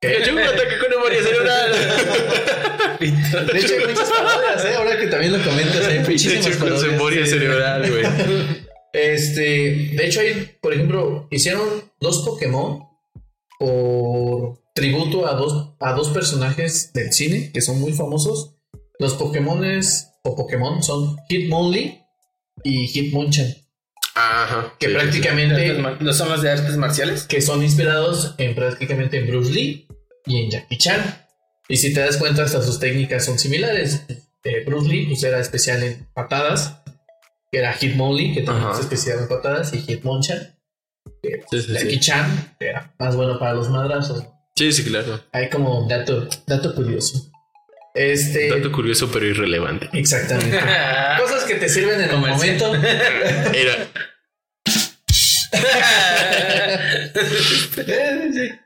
Pikachu, 0.00 0.32
un 0.32 0.38
ataque 0.38 0.78
con 0.78 0.92
embolia 0.92 1.22
cerebral. 1.22 1.72
De 3.00 3.58
hecho, 3.58 3.74
hay 3.74 3.86
muchas 3.88 4.10
palabras, 4.10 4.64
¿eh? 4.64 4.74
ahora 4.76 4.98
que 4.98 5.06
también 5.08 5.32
lo 5.32 5.44
comentas, 5.44 5.86
hay 5.86 5.98
muchísimas 6.00 6.46
Pikachu 6.46 6.58
con 6.60 6.78
su 6.78 6.86
embolia 6.86 7.26
cerebral, 7.26 7.90
güey. 7.90 8.04
Este, 8.92 9.92
de 9.96 10.06
hecho, 10.06 10.20
hay, 10.20 10.56
por 10.60 10.72
ejemplo, 10.72 11.28
hicieron 11.30 11.68
dos 12.00 12.22
Pokémon 12.24 12.84
por 13.58 14.60
tributo 14.74 15.26
a 15.26 15.34
dos, 15.34 15.74
a 15.80 15.92
dos 15.92 16.10
personajes 16.10 16.92
del 16.92 17.12
cine 17.12 17.50
que 17.52 17.60
son 17.60 17.80
muy 17.80 17.92
famosos. 17.92 18.54
Los 18.98 19.14
Pokémones 19.14 20.10
o 20.24 20.34
Pokémon 20.36 20.82
son 20.82 21.16
Hitmonlee 21.28 22.02
y 22.64 22.86
Hitmonchan, 22.88 23.54
Ajá. 24.14 24.74
que 24.78 24.86
sí, 24.86 24.92
sí, 24.92 24.98
prácticamente 24.98 25.72
¿No 26.00 26.12
son 26.12 26.28
los 26.30 26.42
de 26.42 26.50
artes 26.50 26.76
marciales? 26.76 27.22
que 27.24 27.40
son 27.40 27.62
inspirados 27.62 28.34
en 28.38 28.54
prácticamente 28.56 29.18
en 29.18 29.28
Bruce 29.28 29.52
Lee 29.52 29.86
y 30.26 30.42
en 30.42 30.50
Jackie 30.50 30.78
Chan. 30.78 31.26
Y 31.68 31.76
si 31.76 31.92
te 31.92 32.00
das 32.00 32.16
cuenta, 32.16 32.44
hasta 32.44 32.62
sus 32.62 32.80
técnicas 32.80 33.24
son 33.24 33.38
similares. 33.38 34.04
Eh, 34.44 34.64
Bruce 34.64 34.88
Lee 34.88 35.06
pues, 35.06 35.22
era 35.22 35.38
especial 35.40 35.82
en 35.82 36.08
patadas, 36.14 36.77
que 37.50 37.58
era 37.58 37.72
Hitmonlee, 37.72 38.34
que 38.34 38.42
también 38.42 38.68
Ajá. 38.68 38.78
es 38.78 38.84
especial 38.84 39.18
en 39.20 39.28
patadas, 39.28 39.72
y 39.74 39.78
Hitmonchan. 39.80 40.54
sí. 41.22 41.30
Sí, 41.50 41.62
sí, 41.62 41.72
Jackie 41.72 41.90
sí. 41.90 42.00
Chan, 42.00 42.56
que 42.58 42.68
era 42.68 42.94
más 42.98 43.16
bueno 43.16 43.38
para 43.38 43.54
los 43.54 43.68
madrazos. 43.70 44.24
Sí, 44.56 44.72
sí, 44.72 44.84
claro. 44.84 45.20
Hay 45.32 45.48
como 45.50 45.80
un 45.82 45.88
dato, 45.88 46.28
dato 46.46 46.74
curioso. 46.74 47.30
Este. 47.94 48.48
Dato 48.50 48.70
curioso, 48.72 49.08
pero 49.12 49.26
irrelevante. 49.26 49.88
Exactamente. 49.92 50.58
Cosas 51.18 51.44
que 51.44 51.54
te 51.56 51.68
sirven 51.68 52.00
en 52.00 52.10
el 52.10 52.16
momento. 52.18 52.74
Era. 52.74 53.88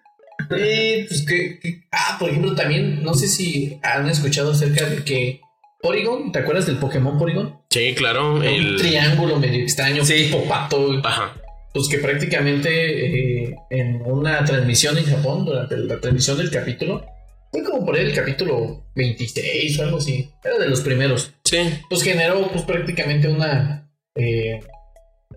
Y 0.50 1.04
pues 1.04 1.24
que, 1.26 1.58
que- 1.60 1.82
Ah, 1.92 2.16
por 2.18 2.30
ejemplo, 2.30 2.54
también, 2.54 3.02
no 3.02 3.14
sé 3.14 3.28
si 3.28 3.78
han 3.82 4.08
escuchado 4.08 4.52
acerca 4.52 4.86
de 4.86 5.04
que 5.04 5.40
Porygon, 5.82 6.30
¿te 6.32 6.38
acuerdas 6.38 6.66
del 6.66 6.76
Pokémon 6.78 7.18
Porygon? 7.18 7.58
Sí, 7.70 7.94
claro. 7.96 8.36
Un 8.36 8.44
El. 8.44 8.76
triángulo 8.76 9.38
medio 9.38 9.62
extraño, 9.62 10.04
Sí. 10.04 10.24
tipo 10.24 10.44
pato, 10.44 11.00
Ajá. 11.02 11.34
pues 11.74 11.88
que 11.88 11.98
prácticamente 11.98 13.46
eh, 13.48 13.54
en 13.70 14.00
una 14.02 14.44
transmisión 14.44 14.96
en 14.96 15.04
Japón, 15.06 15.44
durante 15.44 15.76
la 15.76 15.98
transmisión 16.00 16.38
del 16.38 16.50
capítulo, 16.50 17.04
fue 17.50 17.64
como 17.64 17.84
por 17.84 17.96
ahí 17.96 18.04
el 18.06 18.14
capítulo 18.14 18.84
26 18.94 19.78
o 19.78 19.82
algo 19.82 19.96
así, 19.98 20.30
era 20.44 20.56
de 20.58 20.68
los 20.68 20.80
primeros, 20.82 21.32
Sí. 21.44 21.58
pues 21.90 22.02
generó 22.02 22.48
pues 22.52 22.62
prácticamente 22.64 23.28
una... 23.28 23.90
eh, 24.14 24.60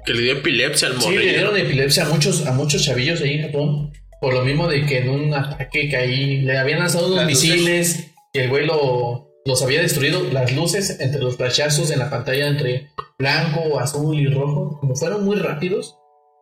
Que 0.06 0.14
le 0.14 0.22
dio 0.22 0.34
epilepsia 0.34 0.90
al 0.90 1.02
Sí, 1.02 1.10
le 1.10 1.16
morrillo. 1.16 1.32
dieron 1.34 1.58
epilepsia 1.58 2.06
a 2.06 2.10
muchos, 2.10 2.46
a 2.46 2.52
muchos 2.52 2.84
chavillos 2.86 3.22
ahí 3.22 3.40
en 3.40 3.48
Japón. 3.48 3.92
Por 4.22 4.34
lo 4.36 4.44
mismo 4.46 4.68
de 4.68 4.86
que 4.86 5.00
en 5.00 5.10
un 5.10 5.34
ataque 5.34 5.90
que 5.90 5.98
ahí 5.98 6.42
le 6.42 6.58
habían 6.58 6.80
lanzado 6.80 7.08
unos 7.08 7.18
Las 7.18 7.30
luces. 7.30 7.50
misiles 7.50 8.08
y 8.34 8.40
el 8.40 8.50
güey 8.50 8.66
lo- 8.68 9.25
los 9.46 9.62
había 9.62 9.82
destruido. 9.82 10.24
Las 10.32 10.54
luces 10.54 11.00
entre 11.00 11.22
los 11.22 11.38
flashazos 11.38 11.92
en 11.92 12.00
la 12.00 12.10
pantalla 12.10 12.48
entre 12.48 12.90
blanco, 13.18 13.80
azul 13.80 14.20
y 14.20 14.28
rojo, 14.28 14.78
como 14.80 14.96
fueron 14.96 15.24
muy 15.24 15.38
rápidos, 15.38 15.96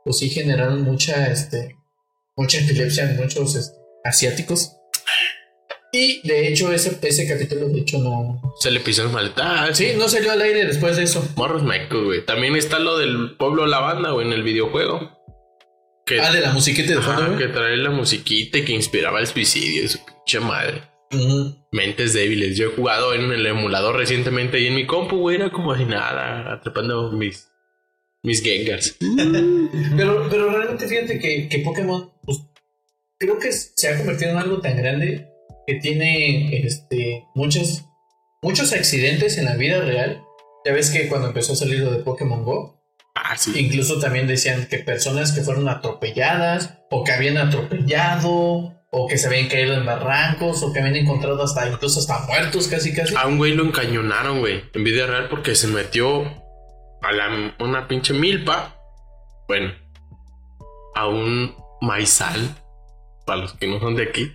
pues 0.03 0.17
sí 0.17 0.29
generaron 0.29 0.81
mucha, 0.81 1.27
este, 1.27 1.77
mucha 2.35 2.59
epilepsia 2.59 3.09
en 3.09 3.17
muchos 3.17 3.55
este, 3.55 3.77
asiáticos. 4.03 4.77
Y 5.91 6.27
de 6.27 6.47
hecho, 6.47 6.73
ese, 6.73 6.97
ese 7.03 7.27
capítulo, 7.27 7.67
de 7.67 7.81
hecho, 7.81 7.99
no. 7.99 8.41
Se 8.59 8.71
le 8.71 8.79
pisó 8.79 9.03
el 9.03 9.09
maldad. 9.09 9.69
Sí, 9.73 9.91
no 9.95 10.09
salió 10.09 10.31
al 10.31 10.41
aire 10.41 10.65
después 10.65 10.97
de 10.97 11.03
eso. 11.03 11.23
Morros 11.35 11.61
mecos, 11.61 12.03
güey. 12.03 12.25
También 12.25 12.55
está 12.55 12.79
lo 12.79 12.97
del 12.97 13.35
pueblo 13.37 13.67
lavanda, 13.67 14.09
güey, 14.09 14.25
en 14.25 14.33
el 14.33 14.41
videojuego. 14.41 15.11
Que, 16.03 16.19
Ah, 16.19 16.31
de 16.33 16.41
la 16.41 16.51
musiquita 16.51 16.95
de 16.95 17.01
fondo, 17.01 17.37
que 17.37 17.47
trae 17.47 17.77
la 17.77 17.91
musiquita 17.91 18.57
y 18.57 18.65
que 18.65 18.73
inspiraba 18.73 19.19
el 19.19 19.27
suicidio 19.27 19.87
su 19.87 19.99
pinche 20.03 20.39
madre. 20.39 20.81
Mentes 21.71 22.13
débiles. 22.13 22.57
Yo 22.57 22.67
he 22.67 22.75
jugado 22.75 23.13
en 23.13 23.31
el 23.31 23.45
emulador 23.45 23.95
recientemente 23.97 24.59
y 24.59 24.67
en 24.67 24.75
mi 24.75 24.85
compu, 24.85 25.17
güey, 25.17 25.37
era 25.37 25.49
como 25.51 25.71
así 25.73 25.85
nada, 25.85 26.53
atrapando 26.53 27.11
mis, 27.11 27.47
mis 28.23 28.41
Gengars. 28.43 28.97
Pero, 29.97 30.27
pero 30.29 30.49
realmente 30.49 30.87
fíjate 30.87 31.19
que, 31.19 31.47
que 31.49 31.59
Pokémon, 31.59 32.11
pues, 32.23 32.39
creo 33.19 33.37
que 33.39 33.51
se 33.51 33.87
ha 33.89 33.97
convertido 33.97 34.31
en 34.31 34.37
algo 34.37 34.59
tan 34.59 34.77
grande 34.77 35.29
que 35.67 35.75
tiene 35.75 36.65
este, 36.65 37.25
muchos, 37.35 37.85
muchos 38.41 38.73
accidentes 38.73 39.37
en 39.37 39.45
la 39.45 39.55
vida 39.55 39.79
real. 39.81 40.21
Ya 40.65 40.73
ves 40.73 40.89
que 40.91 41.07
cuando 41.07 41.27
empezó 41.27 41.53
a 41.53 41.57
salir 41.57 41.79
lo 41.79 41.91
de 41.91 42.03
Pokémon 42.03 42.43
Go, 42.43 42.79
Ah, 43.15 43.37
sí. 43.37 43.51
incluso 43.57 43.99
también 43.99 44.27
decían 44.27 44.67
que 44.67 44.79
personas 44.79 45.31
que 45.33 45.41
fueron 45.41 45.67
atropelladas, 45.69 46.79
o 46.89 47.03
que 47.03 47.11
habían 47.11 47.37
atropellado, 47.37 48.73
o 48.95 49.07
que 49.07 49.17
se 49.17 49.25
habían 49.25 49.47
caído 49.47 49.73
en 49.73 49.85
barrancos, 49.85 50.61
o 50.61 50.71
que 50.71 50.79
habían 50.79 50.95
encontrado 50.95 51.41
hasta 51.41 51.67
incluso 51.67 51.99
hasta 51.99 52.27
muertos 52.27 52.67
casi 52.67 52.93
casi. 52.93 53.15
A 53.15 53.25
un 53.25 53.39
güey 53.39 53.55
lo 53.55 53.65
encañonaron, 53.65 54.39
güey, 54.39 54.63
en 54.71 54.83
vida 54.83 55.07
real 55.07 55.29
porque 55.29 55.55
se 55.55 55.67
metió 55.67 56.21
a 57.01 57.11
la, 57.11 57.55
una 57.59 57.87
pinche 57.87 58.13
milpa. 58.13 58.75
Bueno, 59.47 59.73
a 60.93 61.07
un 61.07 61.55
maizal, 61.81 62.55
para 63.25 63.41
los 63.41 63.53
que 63.53 63.65
no 63.65 63.79
son 63.79 63.95
de 63.95 64.03
aquí. 64.03 64.31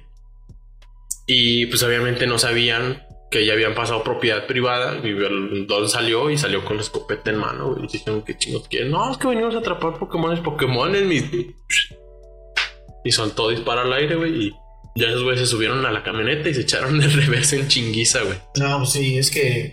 Y 1.29 1.67
pues 1.67 1.81
obviamente 1.85 2.27
no 2.27 2.37
sabían 2.37 3.07
que 3.31 3.47
ya 3.47 3.53
habían 3.53 3.77
pasado 3.77 4.03
propiedad 4.03 4.49
privada. 4.49 4.99
Y 5.05 5.11
el 5.11 5.69
don 5.69 5.89
salió 5.89 6.31
y 6.31 6.37
salió 6.37 6.65
con 6.65 6.79
la 6.79 6.83
escopeta 6.83 7.31
en 7.31 7.37
mano. 7.37 7.77
Y 7.81 7.87
dijeron 7.87 8.23
que 8.23 8.37
chingos 8.37 8.67
quieren. 8.67 8.91
No, 8.91 9.13
es 9.13 9.19
que 9.19 9.29
venimos 9.29 9.55
a 9.55 9.59
atrapar 9.59 10.01
Pokémones, 10.01 10.41
Pokémones, 10.41 11.07
mis. 11.07 11.25
Y 13.05 13.12
soltó 13.12 13.51
disparo 13.51 13.82
al 13.82 13.92
aire, 13.92 14.16
güey. 14.16 14.46
Y 14.46 14.53
ya 14.96 15.09
esos 15.09 15.22
güeyes 15.22 15.40
se 15.40 15.46
subieron 15.46 15.84
a 15.86 15.92
la 15.92 16.03
camioneta 16.03 16.49
y 16.49 16.55
se 16.55 16.62
echaron 16.62 16.99
de 16.99 17.07
reversa 17.09 17.57
en 17.57 17.68
chinguiza, 17.68 18.22
güey. 18.22 18.38
No, 18.57 18.78
pues 18.78 18.90
sí, 18.90 19.18
es 19.18 19.30
que 19.30 19.72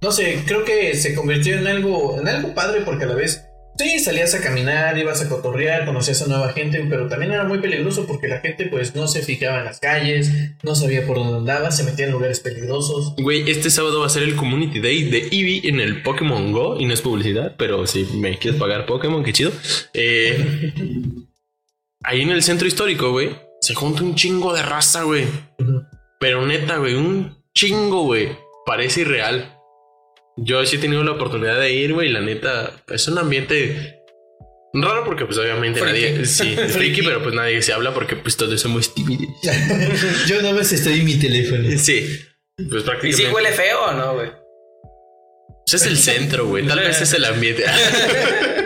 no 0.00 0.12
sé, 0.12 0.42
creo 0.46 0.64
que 0.64 0.94
se 0.94 1.14
convirtió 1.14 1.56
en 1.56 1.66
algo, 1.66 2.20
en 2.20 2.28
algo 2.28 2.54
padre 2.54 2.82
porque 2.82 3.04
a 3.04 3.08
la 3.08 3.14
vez 3.14 3.42
Sí, 3.78 3.98
salías 3.98 4.34
a 4.34 4.40
caminar, 4.40 4.96
ibas 4.96 5.20
a 5.22 5.28
cotorrear, 5.28 5.84
conocías 5.84 6.22
a 6.22 6.26
nueva 6.26 6.52
gente, 6.54 6.82
pero 6.88 7.08
también 7.08 7.32
era 7.32 7.44
muy 7.44 7.58
peligroso 7.58 8.06
porque 8.06 8.26
la 8.26 8.40
gente 8.40 8.66
pues 8.66 8.94
no 8.94 9.06
se 9.06 9.20
fijaba 9.20 9.58
en 9.58 9.66
las 9.66 9.80
calles, 9.80 10.32
no 10.62 10.74
sabía 10.74 11.06
por 11.06 11.18
dónde 11.18 11.38
andaba, 11.38 11.70
se 11.70 11.84
metía 11.84 12.06
en 12.06 12.12
lugares 12.12 12.40
peligrosos. 12.40 13.14
Güey, 13.18 13.50
este 13.50 13.68
sábado 13.68 14.00
va 14.00 14.06
a 14.06 14.10
ser 14.10 14.22
el 14.22 14.34
Community 14.34 14.80
Day 14.80 15.10
de 15.10 15.28
Eevee 15.30 15.68
en 15.68 15.80
el 15.80 16.02
Pokémon 16.02 16.52
Go. 16.52 16.80
Y 16.80 16.86
no 16.86 16.94
es 16.94 17.02
publicidad, 17.02 17.54
pero 17.58 17.86
si 17.86 18.04
me 18.14 18.38
quieres 18.38 18.58
pagar 18.58 18.86
Pokémon, 18.86 19.22
qué 19.22 19.34
chido. 19.34 19.52
Eh, 19.92 20.72
ahí 22.06 22.22
en 22.22 22.30
el 22.30 22.42
centro 22.42 22.66
histórico, 22.66 23.10
güey, 23.10 23.36
se 23.60 23.74
junta 23.74 24.02
un 24.02 24.14
chingo 24.14 24.54
de 24.54 24.62
raza, 24.62 25.02
güey. 25.02 25.26
Pero 26.18 26.46
neta, 26.46 26.78
güey, 26.78 26.94
un 26.94 27.42
chingo, 27.54 28.04
güey. 28.04 28.30
Parece 28.64 29.02
irreal. 29.02 29.52
Yo 30.38 30.64
sí 30.64 30.76
he 30.76 30.78
tenido 30.78 31.02
la 31.02 31.12
oportunidad 31.12 31.58
de 31.58 31.72
ir, 31.72 31.92
güey, 31.92 32.08
y 32.08 32.12
la 32.12 32.20
neta, 32.20 32.72
es 32.88 33.08
un 33.08 33.18
ambiente 33.18 34.02
raro 34.72 35.04
porque 35.04 35.24
pues 35.24 35.38
obviamente 35.38 35.80
Friki. 35.80 35.92
nadie, 35.92 36.24
sí, 36.26 36.54
es 36.58 36.72
friki, 36.72 37.02
pero 37.02 37.22
pues 37.22 37.34
nadie 37.34 37.62
se 37.62 37.72
habla 37.72 37.94
porque 37.94 38.16
pues 38.16 38.36
todos 38.36 38.60
somos 38.60 38.94
tímidos. 38.94 39.34
Yo 40.26 40.42
no 40.42 40.52
me 40.52 40.60
estoy 40.60 41.00
en 41.00 41.04
mi 41.04 41.14
teléfono. 41.18 41.68
Sí, 41.78 42.20
pues 42.56 42.82
¿Y 42.82 42.84
prácticamente. 42.86 43.16
si 43.16 43.26
huele 43.32 43.52
feo 43.52 43.84
o 43.86 43.92
no, 43.92 44.14
güey? 44.14 44.30
Pues 45.66 45.82
es 45.82 45.86
el 45.86 45.96
centro, 45.96 46.46
güey, 46.46 46.66
tal 46.66 46.78
vez 46.78 47.00
es 47.00 47.12
el 47.14 47.24
ambiente. 47.24 47.64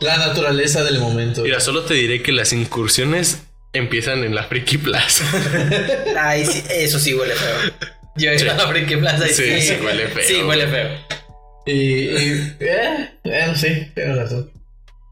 La 0.00 0.18
naturaleza 0.18 0.84
del 0.84 0.98
momento. 1.00 1.42
Mira, 1.42 1.60
solo 1.60 1.82
te 1.84 1.94
diré 1.94 2.22
que 2.22 2.32
las 2.32 2.52
incursiones 2.52 3.42
empiezan 3.72 4.24
en 4.24 4.34
la 4.34 4.44
Friki 4.44 4.78
Plaza. 4.78 5.24
Ay, 6.20 6.44
sí, 6.44 6.62
eso 6.70 6.98
sí 6.98 7.14
huele 7.14 7.34
feo. 7.34 7.72
Yo 8.16 8.30
he 8.30 8.36
ido 8.36 8.50
a 8.52 8.54
la 8.56 8.68
Friki 8.68 8.96
Plaza 8.96 9.26
y 9.26 9.30
Sí, 9.32 9.42
sí, 9.42 9.60
sí 9.62 9.74
huele 9.84 10.08
feo. 10.08 10.24
Sí, 10.24 10.42
huele 10.42 10.66
feo. 10.66 10.88
Y, 11.66 11.72
y- 11.72 12.56
eh, 12.60 13.10
eh, 13.24 13.44
no 13.46 13.54
sé, 13.56 13.90
tienes 13.94 14.16
razón. 14.16 14.50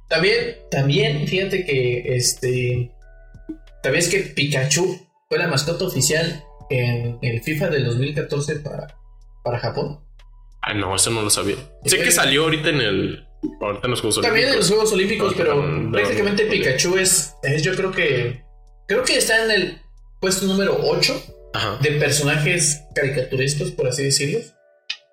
También, 0.08 0.56
también, 0.70 1.26
fíjate 1.26 1.64
que 1.64 2.02
este. 2.16 2.90
¿Sabías 3.82 4.08
que 4.08 4.20
Pikachu 4.20 5.06
fue 5.28 5.38
la 5.38 5.48
mascota 5.48 5.84
oficial 5.86 6.42
en 6.70 7.18
el 7.22 7.42
FIFA 7.42 7.68
del 7.68 7.84
2014 7.86 8.56
para, 8.56 8.86
para 9.42 9.58
Japón? 9.58 10.00
Ah, 10.62 10.72
no, 10.74 10.94
eso 10.94 11.10
no 11.10 11.22
lo 11.22 11.30
sabía. 11.30 11.56
Sé 11.84 11.98
que 11.98 12.10
salió 12.12 12.44
ahorita 12.44 12.68
en 12.70 12.80
el. 12.80 13.26
Ahorita 13.60 13.86
en 13.86 13.90
los 13.90 14.00
Juegos 14.00 14.20
También 14.20 14.48
en 14.48 14.56
los 14.56 14.70
Olímpicos. 14.70 14.90
Juegos 14.90 14.92
Olímpicos, 14.92 15.34
pero 15.36 15.62
No, 15.62 15.92
prácticamente 15.92 16.44
no. 16.44 16.50
Pikachu 16.50 16.96
es, 16.96 17.34
es, 17.42 17.62
yo 17.62 17.74
creo 17.74 17.90
que. 17.92 18.42
Creo 18.86 19.02
que 19.04 19.18
está 19.18 19.44
en 19.44 19.50
el 19.50 19.78
puesto 20.20 20.46
número 20.46 20.78
8 20.82 21.22
Ajá. 21.54 21.78
de 21.80 21.92
personajes 21.92 22.82
caricaturescos, 22.94 23.70
por 23.72 23.88
así 23.88 24.04
decirlo, 24.04 24.40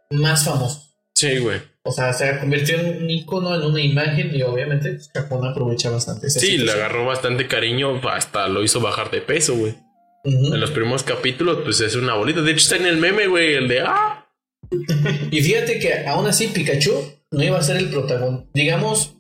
más 0.10 0.46
famosos. 0.46 0.96
Sí, 1.14 1.38
güey. 1.38 1.60
O 1.84 1.92
sea, 1.92 2.14
se 2.14 2.40
convirtió 2.40 2.80
en 2.80 3.04
un 3.04 3.10
icono, 3.10 3.56
en 3.56 3.64
una 3.64 3.82
imagen, 3.82 4.36
y 4.36 4.44
obviamente 4.44 4.92
pues, 4.92 5.10
Japón 5.14 5.48
aprovecha 5.48 5.90
bastante 5.90 6.28
esa 6.28 6.40
Sí, 6.40 6.58
le 6.58 6.72
agarró 6.72 7.06
bastante 7.06 7.48
cariño, 7.48 8.02
hasta 8.10 8.48
lo 8.48 8.64
hizo 8.64 8.82
bajar 8.82 9.10
de 9.10 9.22
peso, 9.22 9.56
güey. 9.56 9.76
En 10.24 10.60
los 10.60 10.70
primeros 10.70 11.02
capítulos, 11.02 11.60
pues 11.64 11.82
es 11.82 11.96
una 11.96 12.14
bolita. 12.14 12.42
De 12.42 12.52
hecho, 12.52 12.60
está 12.60 12.76
en 12.76 12.86
el 12.86 12.98
meme, 12.98 13.26
güey, 13.28 13.56
el 13.56 13.68
de 13.68 13.82
ah. 13.82 14.28
Y 15.32 15.42
fíjate 15.42 15.80
que 15.80 16.06
aún 16.06 16.28
así 16.28 16.48
Pikachu 16.48 16.94
no 17.32 17.44
iba 17.44 17.58
a 17.58 17.64
ser 17.64 17.78
el 17.78 17.90
protagonista. 17.90 18.50
Digamos, 18.54 19.16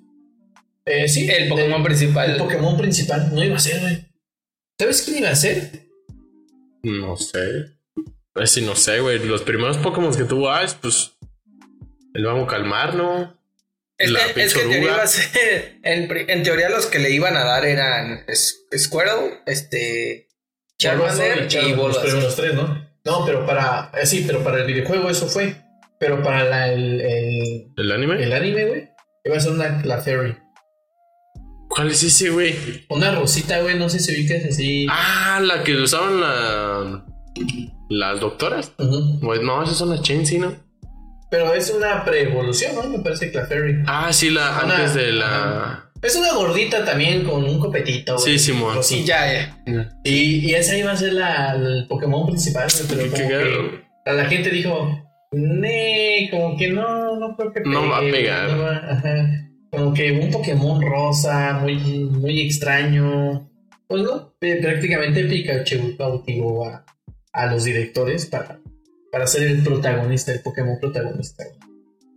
eh, 0.86 1.07
sí, 1.07 1.30
El 1.30 1.49
Pokémon 1.49 1.82
de- 1.82 1.86
principal. 1.86 2.32
el 2.32 2.38
Pokémon 2.38 2.78
principal 2.78 3.34
no 3.34 3.43
iba 3.43 3.55
a 3.55 3.59
ser, 3.59 3.80
güey. 3.82 4.05
¿Sabes 4.80 5.01
quién 5.03 5.20
iba 5.20 5.30
a 5.30 5.36
ser? 5.36 5.88
No 6.84 7.16
sé. 7.18 7.74
Pues 8.34 8.51
sí, 8.51 8.62
no 8.62 8.76
sé, 8.76 8.99
güey. 8.99 9.20
Los 9.20 9.41
primeros 9.43 9.78
Pokémon 9.78 10.16
que 10.16 10.24
tuvo 10.24 10.49
Ash, 10.49 10.74
pues. 10.82 11.12
El 12.14 12.26
vamos 12.26 12.45
a 12.45 12.47
calmar, 12.47 12.95
¿no? 12.95 13.39
Es 13.97 14.09
La 14.09 14.34
que, 14.34 14.43
es 14.43 14.53
que 14.53 14.62
en 14.62 14.70
teoría 14.70 14.78
oruga. 14.80 14.93
iba 14.95 15.03
a 15.03 15.07
ser- 15.07 15.80
en, 15.84 16.43
teoría 16.43 16.70
los 16.70 16.88
que 16.88 16.99
le 16.99 17.12
iban 17.12 17.38
a 17.38 17.43
dar 17.43 17.66
eran 17.66 18.26
Squirtle, 18.76 19.41
este 19.45 20.28
Charmander 20.80 21.47
y 21.51 21.55
Los 21.70 21.78
Bulbasaur. 21.78 22.03
primeros 22.05 22.36
tres, 22.36 22.53
¿no? 22.55 22.89
No, 23.05 23.26
pero 23.26 23.45
para. 23.45 23.91
eh, 24.01 24.05
sí, 24.07 24.24
pero 24.26 24.43
para 24.43 24.62
el 24.62 24.66
videojuego 24.66 25.09
eso 25.09 25.28
fue. 25.28 25.55
Pero 26.02 26.22
para 26.24 26.43
la- 26.43 26.68
el, 26.74 26.99
el, 26.99 27.68
¿El 27.78 27.91
anime? 27.91 28.22
el 28.24 28.34
anime, 28.34 28.66
güey, 28.66 28.89
iba 29.24 29.38
a 29.38 29.39
ser 29.39 29.52
una 29.54 29.82
Clefairy. 29.84 30.36
¿Cuál 31.70 31.91
es 31.91 32.04
ese, 32.04 32.30
güey? 32.32 32.56
Una 32.89 33.12
rosita, 33.16 33.62
güey, 33.62 33.78
no 33.80 33.88
sé 33.88 33.99
si 33.99 34.12
ubicas 34.14 34.43
así. 34.43 34.88
Ah, 34.89 35.39
la 35.41 35.64
que 35.64 35.76
usaban 35.78 36.20
la. 36.20 37.06
Las 37.89 38.20
doctoras. 38.20 38.74
Pues 39.22 39.41
no, 39.41 39.64
esas 39.64 39.78
son 39.78 39.91
las 39.91 40.02
Chansey, 40.02 40.39
¿no? 40.39 40.54
Pero 41.30 41.54
es 41.54 41.70
una 41.70 42.04
pre-evolución, 42.04 42.76
¿no? 42.76 42.84
Me 42.89 42.99
parece 42.99 43.32
Clefairy. 43.32 43.84
Ah, 43.88 44.12
sí, 44.12 44.32
la 44.32 44.60
Una- 44.66 44.76
antes 44.76 44.95
de 44.95 45.12
la. 45.14 45.91
Es 46.02 46.16
una 46.16 46.34
gordita 46.34 46.84
también 46.84 47.24
con 47.24 47.43
un 47.43 47.60
copetito. 47.60 48.16
güey. 48.18 48.26
Sí, 48.26 48.39
Simón. 48.39 48.76
Rosita. 48.78 49.02
Sí, 49.02 49.06
ya, 49.06 49.56
ya. 49.68 49.89
Y, 50.04 50.49
y 50.49 50.56
esa 50.56 50.76
iba 50.76 50.91
a 50.91 50.97
ser 50.97 51.14
la, 51.14 51.54
el 51.54 51.86
Pokémon 51.88 52.26
principal, 52.26 52.68
pero 52.89 53.10
como 53.12 53.28
que 53.28 53.84
a 54.08 54.14
la 54.14 54.26
gente 54.26 54.49
dijo, 54.49 54.89
nee, 55.32 56.30
como 56.30 56.58
que 56.58 56.70
no, 56.70 57.20
no 57.20 57.36
creo 57.36 57.54
que 57.54 57.62
No 57.62 57.90
va 57.90 57.98
a 57.98 58.02
pegue, 58.02 58.12
pegar. 58.14 58.52
no 58.52 58.64
va- 58.64 58.92
ajá. 58.92 59.48
Como 59.72 59.94
que 59.94 60.12
un 60.12 60.32
Pokémon 60.32 60.82
rosa, 60.82 61.60
muy, 61.62 61.76
muy 61.78 62.42
extraño. 62.42 63.50
Pues 63.88 64.04
no, 64.04 64.34
prácticamente 64.40 65.24
Pikachu 65.26 65.96
cautivó 65.98 66.66
a, 66.66 66.86
a 67.34 67.46
los 67.48 67.64
directores 67.64 68.26
para, 68.26 68.60
para 69.12 69.28
ser 69.28 69.44
el 69.44 69.64
protagonista, 69.64 70.34
el 70.34 70.42
Pokémon 70.42 70.78
protagonista. 70.80 71.44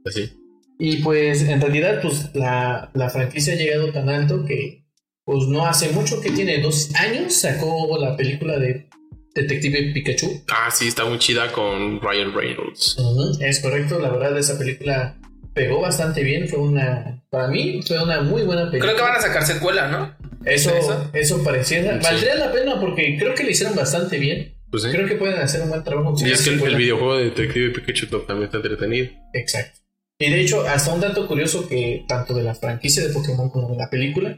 Así. 0.05 0.33
Y 0.79 0.97
pues 0.97 1.43
en 1.43 1.61
realidad 1.61 2.01
pues 2.03 2.31
la, 2.35 2.91
la 2.95 3.09
franquicia 3.09 3.55
ha 3.55 3.57
llegado 3.57 3.93
tan 3.93 4.09
alto 4.09 4.45
que 4.45 4.85
pues 5.25 5.47
no 5.47 5.65
hace 5.67 5.91
mucho 5.93 6.21
que 6.21 6.31
tiene 6.33 6.59
dos 6.61 6.93
años 6.97 7.33
sacó 7.35 7.97
la 7.99 8.17
película 8.17 8.59
de 8.59 8.89
Detective 9.35 9.93
Pikachu. 9.93 10.45
Ah, 10.49 10.71
sí, 10.71 10.89
está 10.89 11.05
muy 11.05 11.19
chida 11.19 11.51
con 11.53 12.01
Ryan 12.01 12.33
Reynolds. 12.33 12.97
Es 13.41 13.61
correcto, 13.61 13.99
la 13.99 14.11
verdad 14.11 14.39
esa 14.39 14.59
película 14.59 15.17
pegó 15.53 15.81
bastante 15.81 16.23
bien, 16.23 16.49
fue 16.49 16.59
una, 16.59 17.25
para 17.31 17.49
mí 17.49 17.81
fue 17.87 18.03
una 18.03 18.21
muy 18.23 18.43
buena 18.43 18.71
película. 18.71 18.93
Creo 18.93 18.97
que 18.97 19.11
van 19.11 19.19
a 19.19 19.23
sacar 19.23 19.45
secuela, 19.45 19.89
¿no? 19.89 20.15
Eso, 20.45 20.75
¿Eso? 20.75 21.11
eso 21.13 21.43
pareciera, 21.43 22.01
Sí. 22.01 22.05
valdría 22.05 22.35
la 22.35 22.53
pena 22.53 22.81
porque 22.81 23.17
creo 23.19 23.35
que 23.35 23.45
le 23.45 23.53
hicieron 23.53 23.75
bastante 23.75 24.19
bien. 24.19 24.55
Pues 24.71 24.83
sí. 24.83 24.91
Creo 24.91 25.07
que 25.07 25.15
pueden 25.15 25.39
hacer 25.39 25.63
un 25.63 25.69
buen 25.69 25.85
trabajo. 25.85 26.15
Y 26.19 26.31
es 26.31 26.43
que 26.43 26.51
el, 26.51 26.77
videojuego 26.77 27.17
de 27.17 27.25
Detective 27.27 27.71
Pikachu 27.71 28.07
también 28.27 28.47
está 28.47 28.57
entretenido. 28.57 29.09
Exacto. 29.33 29.79
Y 30.19 30.31
de 30.31 30.41
hecho, 30.41 30.63
hasta 30.67 30.93
un 30.93 31.01
dato 31.01 31.27
curioso 31.27 31.69
que 31.69 32.05
tanto 32.09 32.35
de 32.35 32.43
la 32.43 32.55
franquicia 32.55 33.07
de 33.07 33.13
Pokémon 33.13 33.51
como 33.51 33.71
de 33.71 33.77
la 33.77 33.89
película 33.89 34.37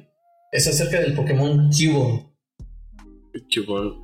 es 0.53 0.67
acerca 0.67 1.01
del 1.01 1.15
Pokémon 1.15 1.71
Cubone. 1.71 2.36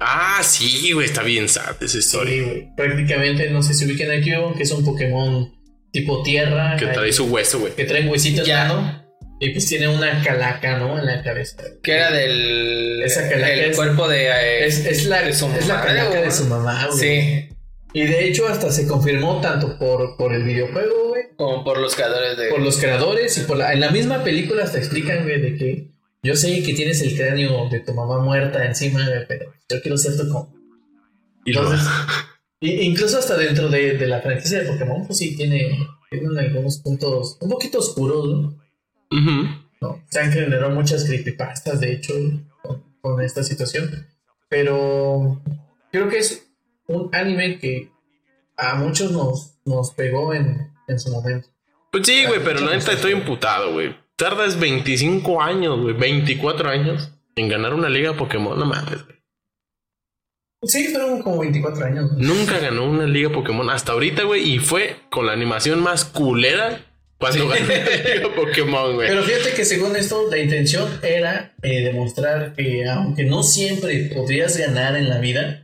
Ah, 0.00 0.40
sí, 0.42 0.92
güey, 0.92 1.06
está 1.06 1.22
bien 1.22 1.48
sad 1.48 1.76
esa 1.82 1.98
historia. 1.98 2.32
Sí, 2.34 2.40
güey. 2.42 2.68
Prácticamente, 2.76 3.50
no 3.50 3.62
sé 3.62 3.74
si 3.74 3.84
ubican 3.86 4.10
a 4.10 4.20
Cubone, 4.22 4.56
que 4.56 4.62
es 4.62 4.70
un 4.70 4.84
Pokémon 4.84 5.52
tipo 5.92 6.22
tierra. 6.22 6.76
que 6.78 6.86
ahí, 6.86 6.92
trae 6.92 7.12
su 7.12 7.24
hueso, 7.26 7.60
güey. 7.60 7.74
que 7.74 7.84
trae 7.84 8.06
huesitos, 8.08 8.46
Ya. 8.46 8.68
¿no? 8.68 9.02
Y 9.40 9.50
pues 9.50 9.66
tiene 9.66 9.88
una 9.88 10.22
calaca, 10.22 10.78
¿no? 10.78 10.98
En 10.98 11.04
la 11.06 11.22
cabeza. 11.22 11.62
Que 11.82 11.92
era 11.94 12.12
del 12.12 13.02
Esa 13.04 13.28
calaca 13.28 13.52
el 13.52 13.70
es- 13.70 13.76
cuerpo 13.76 14.06
de, 14.08 14.26
eh, 14.28 14.66
Es, 14.66 14.86
es 14.86 15.06
la, 15.06 15.22
de 15.22 15.34
su 15.34 15.46
es 15.46 15.66
la 15.66 15.82
calaca 15.82 16.10
güey. 16.10 16.22
de 16.22 16.30
su 16.30 16.44
mamá, 16.44 16.86
güey. 16.86 16.98
Sí, 16.98 17.48
Y 17.92 18.02
de 18.04 18.28
hecho, 18.28 18.46
hasta 18.48 18.70
se 18.70 18.86
confirmó 18.86 19.40
tanto 19.40 19.76
por, 19.78 20.16
por 20.16 20.32
el 20.32 20.44
videojuego, 20.44 21.08
güey, 21.08 21.22
como 21.36 21.64
por 21.64 21.78
los 21.78 21.94
creadores 21.96 22.38
de 22.38 22.48
por 22.50 22.60
los 22.60 22.78
creadores 22.78 23.36
y 23.36 23.40
por 23.42 23.56
la, 23.58 23.72
en 23.72 23.80
la 23.80 23.90
misma 23.90 24.22
película 24.22 24.62
hasta 24.64 24.78
explican, 24.78 25.24
güey, 25.24 25.40
de 25.40 25.56
que 25.56 25.88
yo 26.22 26.36
sé 26.36 26.62
que 26.62 26.74
tienes 26.74 27.00
el 27.02 27.16
cráneo 27.16 27.68
de 27.68 27.80
tu 27.80 27.92
mamá 27.94 28.18
muerta 28.20 28.64
encima, 28.64 29.00
pero 29.28 29.52
yo 29.68 29.80
quiero 29.82 29.96
ser 29.96 30.16
tu 30.16 30.24
lo- 30.24 30.48
Entonces, 31.44 31.86
incluso 32.60 33.18
hasta 33.18 33.36
dentro 33.36 33.68
de, 33.68 33.98
de 33.98 34.06
la 34.06 34.20
franquicia 34.20 34.60
de 34.62 34.70
Pokémon, 34.70 35.06
pues 35.06 35.18
sí 35.18 35.36
tiene, 35.36 35.76
algunos 36.38 36.78
puntos 36.78 37.38
un 37.40 37.50
poquito 37.50 37.78
oscuros, 37.78 38.54
¿no? 39.80 40.02
Se 40.10 40.20
han 40.20 40.32
generado 40.32 40.70
muchas 40.70 41.04
creepypastas, 41.04 41.80
de 41.80 41.92
hecho, 41.94 42.14
con, 42.62 42.84
con 43.00 43.20
esta 43.20 43.42
situación. 43.42 44.06
Pero 44.48 45.42
creo 45.90 46.08
que 46.08 46.18
es 46.18 46.46
un 46.86 47.08
anime 47.12 47.58
que 47.58 47.90
a 48.56 48.76
muchos 48.76 49.10
nos, 49.10 49.54
nos 49.64 49.90
pegó 49.92 50.34
en, 50.34 50.70
en 50.86 51.00
su 51.00 51.10
momento. 51.10 51.48
Pues 51.90 52.06
sí, 52.06 52.24
güey, 52.26 52.40
pero 52.44 52.60
la 52.60 52.76
neta 52.76 52.92
estoy 52.92 53.12
imputado, 53.12 53.72
güey. 53.72 53.94
Tardas 54.16 54.58
25 54.58 55.42
años, 55.42 55.80
güey, 55.80 55.94
24 55.94 56.68
años 56.68 57.12
en 57.36 57.48
ganar 57.48 57.74
una 57.74 57.88
liga 57.88 58.16
Pokémon, 58.16 58.58
no 58.58 58.66
mames, 58.66 59.04
güey. 59.04 59.12
Sí, 60.64 60.88
fueron 60.88 61.22
como 61.22 61.40
24 61.40 61.86
años. 61.86 62.12
Nunca 62.12 62.58
ganó 62.60 62.84
una 62.84 63.04
liga 63.04 63.30
Pokémon 63.30 63.68
hasta 63.68 63.92
ahorita, 63.92 64.22
güey, 64.22 64.54
y 64.54 64.58
fue 64.58 64.96
con 65.10 65.26
la 65.26 65.32
animación 65.32 65.80
más 65.82 66.04
culera 66.04 66.84
cuando 67.18 67.48
ganó 67.48 67.66
la 67.66 68.14
liga 68.14 68.34
Pokémon, 68.34 68.94
güey. 68.94 69.08
Pero 69.08 69.22
fíjate 69.24 69.54
que 69.54 69.64
según 69.64 69.96
esto, 69.96 70.28
la 70.30 70.38
intención 70.38 70.88
era 71.02 71.54
eh, 71.62 71.82
demostrar 71.82 72.54
que 72.54 72.84
aunque 72.88 73.24
no 73.24 73.42
siempre 73.42 74.10
podrías 74.14 74.56
ganar 74.56 74.96
en 74.96 75.08
la 75.08 75.18
vida, 75.18 75.61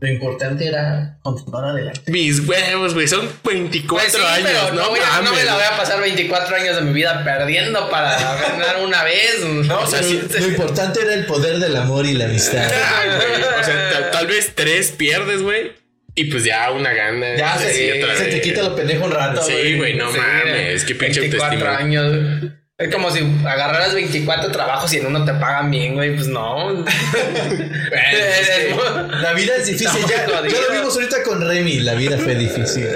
Lo 0.00 0.08
importante 0.08 0.66
era 0.66 1.18
continuar 1.22 1.64
adelante. 1.64 2.12
Mis 2.12 2.46
huevos, 2.46 2.94
güey, 2.94 3.08
son 3.08 3.28
24 3.44 4.08
Pues 4.08 4.12
sí, 4.12 4.32
años, 4.32 4.48
pero 4.52 4.74
no, 4.74 4.82
no, 4.84 4.90
voy 4.90 5.00
a- 5.00 5.20
no 5.22 5.32
me 5.34 5.42
la 5.44 5.54
voy 5.54 5.64
a 5.64 5.76
pasar 5.76 6.00
24 6.00 6.54
años 6.56 6.76
de 6.76 6.82
mi 6.82 6.92
vida 6.92 7.24
perdiendo 7.24 7.90
para 7.90 8.12
ganar 8.16 8.76
una 8.84 9.02
vez. 9.02 9.40
¿no? 9.44 9.80
O 9.80 9.86
sea, 9.86 10.02
sí, 10.04 10.20
Lo 10.38 10.46
importante 10.46 11.00
era 11.02 11.14
el 11.14 11.26
poder 11.26 11.58
del 11.58 11.74
amor 11.76 12.06
y 12.06 12.14
la 12.14 12.26
amistad. 12.26 12.70
Ay, 13.00 13.08
güey, 13.08 13.42
O 13.60 13.64
sea, 13.64 13.90
tal, 13.90 14.10
tal 14.12 14.26
vez 14.28 14.52
tres 14.54 14.92
pierdes, 14.92 15.42
güey. 15.42 15.72
Y 16.14 16.24
pues 16.24 16.44
ya 16.44 16.70
una 16.72 16.92
gana. 16.92 17.36
Ya 17.36 17.56
se, 17.58 17.72
Sí, 17.72 18.02
otra 18.02 18.16
se 18.16 18.24
te 18.26 18.40
quita 18.40 18.62
lo 18.62 18.74
pendejo 18.76 19.04
un 19.04 19.12
rato. 19.12 19.42
Sí, 19.42 19.76
güey, 19.76 19.94
no 19.94 20.12
Sí, 20.12 20.18
mames. 20.18 20.84
Qué 20.84 20.94
pinche 20.94 21.20
24 21.20 21.58
autoestima. 21.58 21.76
años. 21.76 22.52
Es 22.78 22.94
como 22.94 23.10
si 23.10 23.18
agarraras 23.44 23.92
24 23.92 24.52
trabajos 24.52 24.92
y 24.94 24.98
en 24.98 25.06
uno 25.06 25.24
te 25.24 25.32
pagan 25.34 25.68
bien, 25.68 25.94
güey. 25.94 26.14
Pues 26.14 26.28
no. 26.28 26.84
es 26.84 28.48
que 28.50 28.76
La 29.20 29.32
vida 29.32 29.56
es 29.56 29.66
difícil. 29.66 30.00
Ya, 30.08 30.26
ya 30.26 30.40
lo 30.40 30.72
vimos 30.72 30.94
ahorita 30.94 31.22
con 31.24 31.40
Remy. 31.46 31.80
La 31.80 31.94
vida 31.94 32.16
fue 32.18 32.36
difícil. 32.36 32.86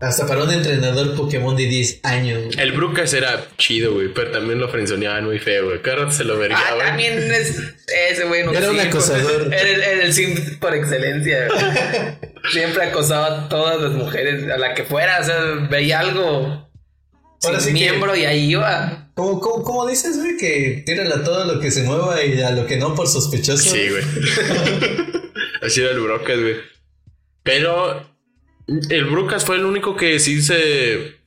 Hasta 0.00 0.26
para 0.26 0.44
un 0.44 0.50
entrenador 0.52 1.14
Pokémon 1.14 1.56
de 1.56 1.64
10 1.66 2.00
años. 2.04 2.42
güey. 2.46 2.60
El 2.60 2.72
Brucas 2.72 3.12
era 3.14 3.44
chido, 3.58 3.92
güey, 3.94 4.08
pero 4.12 4.30
también 4.30 4.58
lo 4.58 4.68
frenzoneaban 4.68 5.24
muy 5.24 5.38
feo, 5.38 5.66
güey. 5.66 5.80
Cada 5.82 5.96
rato 6.04 6.12
se 6.12 6.24
lo 6.24 6.34
Ah, 6.34 6.38
vergaba. 6.38 6.84
también 6.84 7.18
es 7.32 7.58
ese 8.10 8.24
güey. 8.24 8.44
no 8.44 8.52
Era 8.52 8.70
un 8.70 8.76
simp. 8.78 8.88
acosador. 8.88 9.54
Era 9.54 9.68
el, 9.70 9.82
era 9.82 10.04
el 10.04 10.12
simp 10.14 10.58
por 10.60 10.74
excelencia. 10.74 11.48
güey. 11.48 11.60
Siempre 12.52 12.84
acosaba 12.84 13.26
a 13.44 13.48
todas 13.48 13.80
las 13.80 13.92
mujeres, 13.92 14.50
a 14.50 14.56
la 14.58 14.72
que 14.74 14.84
fuera. 14.84 15.18
O 15.20 15.24
sea, 15.24 15.38
veía 15.70 16.00
algo 16.00 16.69
Ahora 17.44 17.60
sin 17.60 17.74
sí 17.74 17.78
que- 17.82 17.90
miembro 17.90 18.14
y 18.16 18.24
ahí 18.24 18.50
iba. 18.52 19.10
¿Cómo, 19.14 19.40
cómo, 19.40 19.62
cómo 19.64 19.86
dices, 19.86 20.18
güey? 20.18 20.36
Que 20.36 20.82
tírale 20.86 21.14
a 21.14 21.24
todo 21.24 21.44
lo 21.44 21.60
que 21.60 21.70
se 21.70 21.82
mueva 21.84 22.22
y 22.24 22.40
a 22.42 22.50
lo 22.52 22.66
que 22.66 22.76
no 22.76 22.94
por 22.94 23.06
sospechoso. 23.08 23.70
Sí, 23.70 23.88
güey. 23.90 24.02
Así 25.62 25.80
era 25.80 25.90
el 25.92 26.00
Brucas, 26.00 26.40
güey. 26.40 26.56
Pero 27.42 28.02
el 28.66 29.04
Brucas 29.06 29.44
fue 29.44 29.56
el 29.56 29.64
único 29.64 29.96
que 29.96 30.18
sí 30.20 30.40
se. 30.42 31.18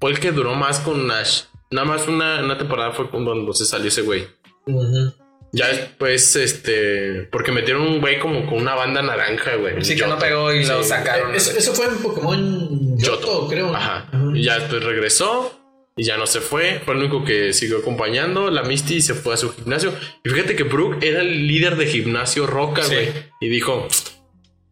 Fue 0.00 0.10
el 0.10 0.20
que 0.20 0.32
duró 0.32 0.54
más 0.54 0.80
con 0.80 1.06
Nash. 1.06 1.42
Nada 1.70 1.86
más 1.86 2.06
una, 2.08 2.40
una 2.44 2.58
temporada 2.58 2.92
fue 2.92 3.08
cuando 3.10 3.52
se 3.52 3.64
salió 3.66 3.88
ese 3.88 4.02
güey. 4.02 4.26
Ujú. 4.66 5.12
Ya 5.52 5.68
después, 5.68 6.34
este. 6.36 7.28
Porque 7.30 7.52
metieron 7.52 7.82
un 7.82 8.00
güey 8.00 8.18
como 8.18 8.46
con 8.46 8.60
una 8.62 8.74
banda 8.74 9.02
naranja, 9.02 9.56
güey. 9.56 9.84
Sí, 9.84 9.94
que 9.96 10.06
no 10.06 10.18
pegó 10.18 10.52
y 10.52 10.64
lo 10.64 10.82
Sí. 10.82 10.88
sacaron. 10.88 11.32
Eh, 11.34 11.36
Eso, 11.36 11.56
eso 11.56 11.74
fue 11.74 11.86
en 11.86 11.96
Pokémon 11.98 12.98
Yoto, 12.98 13.20
Yoto. 13.20 13.48
creo. 13.48 13.74
Ajá. 13.74 14.08
Y 14.34 14.42
ya 14.44 14.58
después 14.58 14.82
regresó. 14.82 15.58
Y 15.94 16.04
ya 16.04 16.16
no 16.16 16.26
se 16.26 16.40
fue. 16.40 16.80
Fue 16.86 16.94
el 16.94 17.00
único 17.00 17.22
que 17.22 17.52
siguió 17.52 17.78
acompañando. 17.80 18.50
La 18.50 18.62
Misty 18.62 19.02
se 19.02 19.12
fue 19.12 19.34
a 19.34 19.36
su 19.36 19.52
gimnasio. 19.52 19.92
Y 20.24 20.30
fíjate 20.30 20.56
que 20.56 20.62
Brooke 20.62 21.04
era 21.06 21.20
el 21.20 21.46
líder 21.46 21.76
de 21.76 21.84
gimnasio 21.86 22.46
Roca, 22.46 22.82
Sí. 22.82 22.94
güey. 22.94 23.08
Y 23.42 23.48
dijo: 23.50 23.86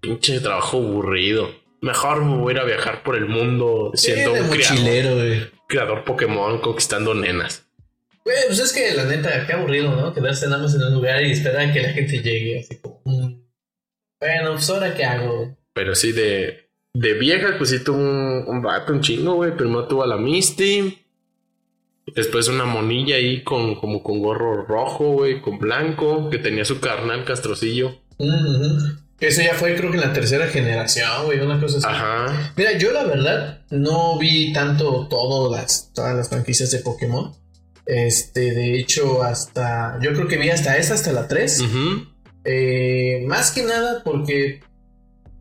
Pinche 0.00 0.40
trabajo 0.40 0.78
aburrido. 0.78 1.50
Mejor 1.82 2.24
me 2.24 2.36
voy 2.38 2.52
a 2.52 2.56
ir 2.56 2.60
a 2.60 2.64
viajar 2.64 3.02
por 3.02 3.16
el 3.16 3.26
mundo 3.26 3.90
siendo 3.94 4.32
de 4.32 4.40
un 4.42 4.48
creador, 4.50 5.50
creador 5.68 6.04
Pokémon 6.04 6.58
conquistando 6.60 7.14
nenas. 7.14 7.66
Güey, 8.24 8.36
pues 8.46 8.58
es 8.60 8.72
que 8.72 8.94
la 8.94 9.04
neta, 9.04 9.46
qué 9.46 9.52
aburrido, 9.54 9.94
¿no? 9.96 10.12
Quedarse 10.12 10.46
nada 10.46 10.62
más 10.62 10.74
en 10.74 10.82
un 10.82 10.94
lugar 10.94 11.22
y 11.22 11.32
esperar 11.32 11.68
a 11.68 11.72
que 11.72 11.82
la 11.82 11.90
gente 11.90 12.18
llegue. 12.18 12.60
Así 12.60 12.78
como, 12.78 13.00
mm, 13.04 13.42
bueno, 14.20 14.52
pues 14.52 14.70
ahora 14.70 14.94
qué 14.94 15.04
hago. 15.04 15.56
Pero 15.72 15.94
sí, 15.94 16.12
de, 16.12 16.70
de 16.92 17.14
vieja, 17.14 17.54
pues 17.56 17.70
sí 17.70 17.82
tuvo 17.82 17.98
un, 17.98 18.44
un 18.46 18.62
vato, 18.62 18.92
un 18.92 19.00
chingo, 19.00 19.34
güey. 19.34 19.56
Primero 19.56 19.88
tuvo 19.88 20.02
a 20.02 20.06
la 20.06 20.16
Misty. 20.16 20.98
Después 22.14 22.48
una 22.48 22.64
monilla 22.64 23.16
ahí 23.16 23.42
con, 23.44 23.76
como 23.76 24.02
con 24.02 24.20
gorro 24.20 24.64
rojo, 24.64 25.12
güey, 25.12 25.40
con 25.40 25.58
blanco, 25.58 26.28
que 26.28 26.38
tenía 26.38 26.64
su 26.64 26.80
carnal 26.80 27.24
castrocillo. 27.24 28.00
Eso 29.20 29.42
ya 29.42 29.54
fue, 29.54 29.76
creo 29.76 29.90
que 29.90 29.98
en 29.98 30.02
la 30.02 30.12
tercera 30.12 30.46
generación, 30.46 31.26
güey, 31.26 31.40
una 31.40 31.60
cosa 31.60 31.78
así. 31.78 31.86
Ajá. 31.86 32.52
Mira, 32.56 32.76
yo 32.78 32.90
la 32.92 33.04
verdad 33.04 33.62
no 33.70 34.18
vi 34.18 34.52
tanto 34.52 35.06
todas 35.08 35.60
las, 35.60 35.92
todas 35.94 36.16
las 36.16 36.28
franquicias 36.28 36.70
de 36.70 36.78
Pokémon. 36.78 37.32
Este, 37.86 38.52
de 38.52 38.78
hecho, 38.78 39.22
hasta. 39.22 39.98
Yo 40.02 40.12
creo 40.14 40.28
que 40.28 40.36
vi 40.36 40.50
hasta 40.50 40.76
esa, 40.76 40.94
hasta 40.94 41.12
la 41.12 41.26
3. 41.28 41.60
Ujú. 41.60 42.06
Eh, 42.44 43.24
más 43.26 43.50
que 43.50 43.62
nada 43.64 44.02
porque. 44.04 44.60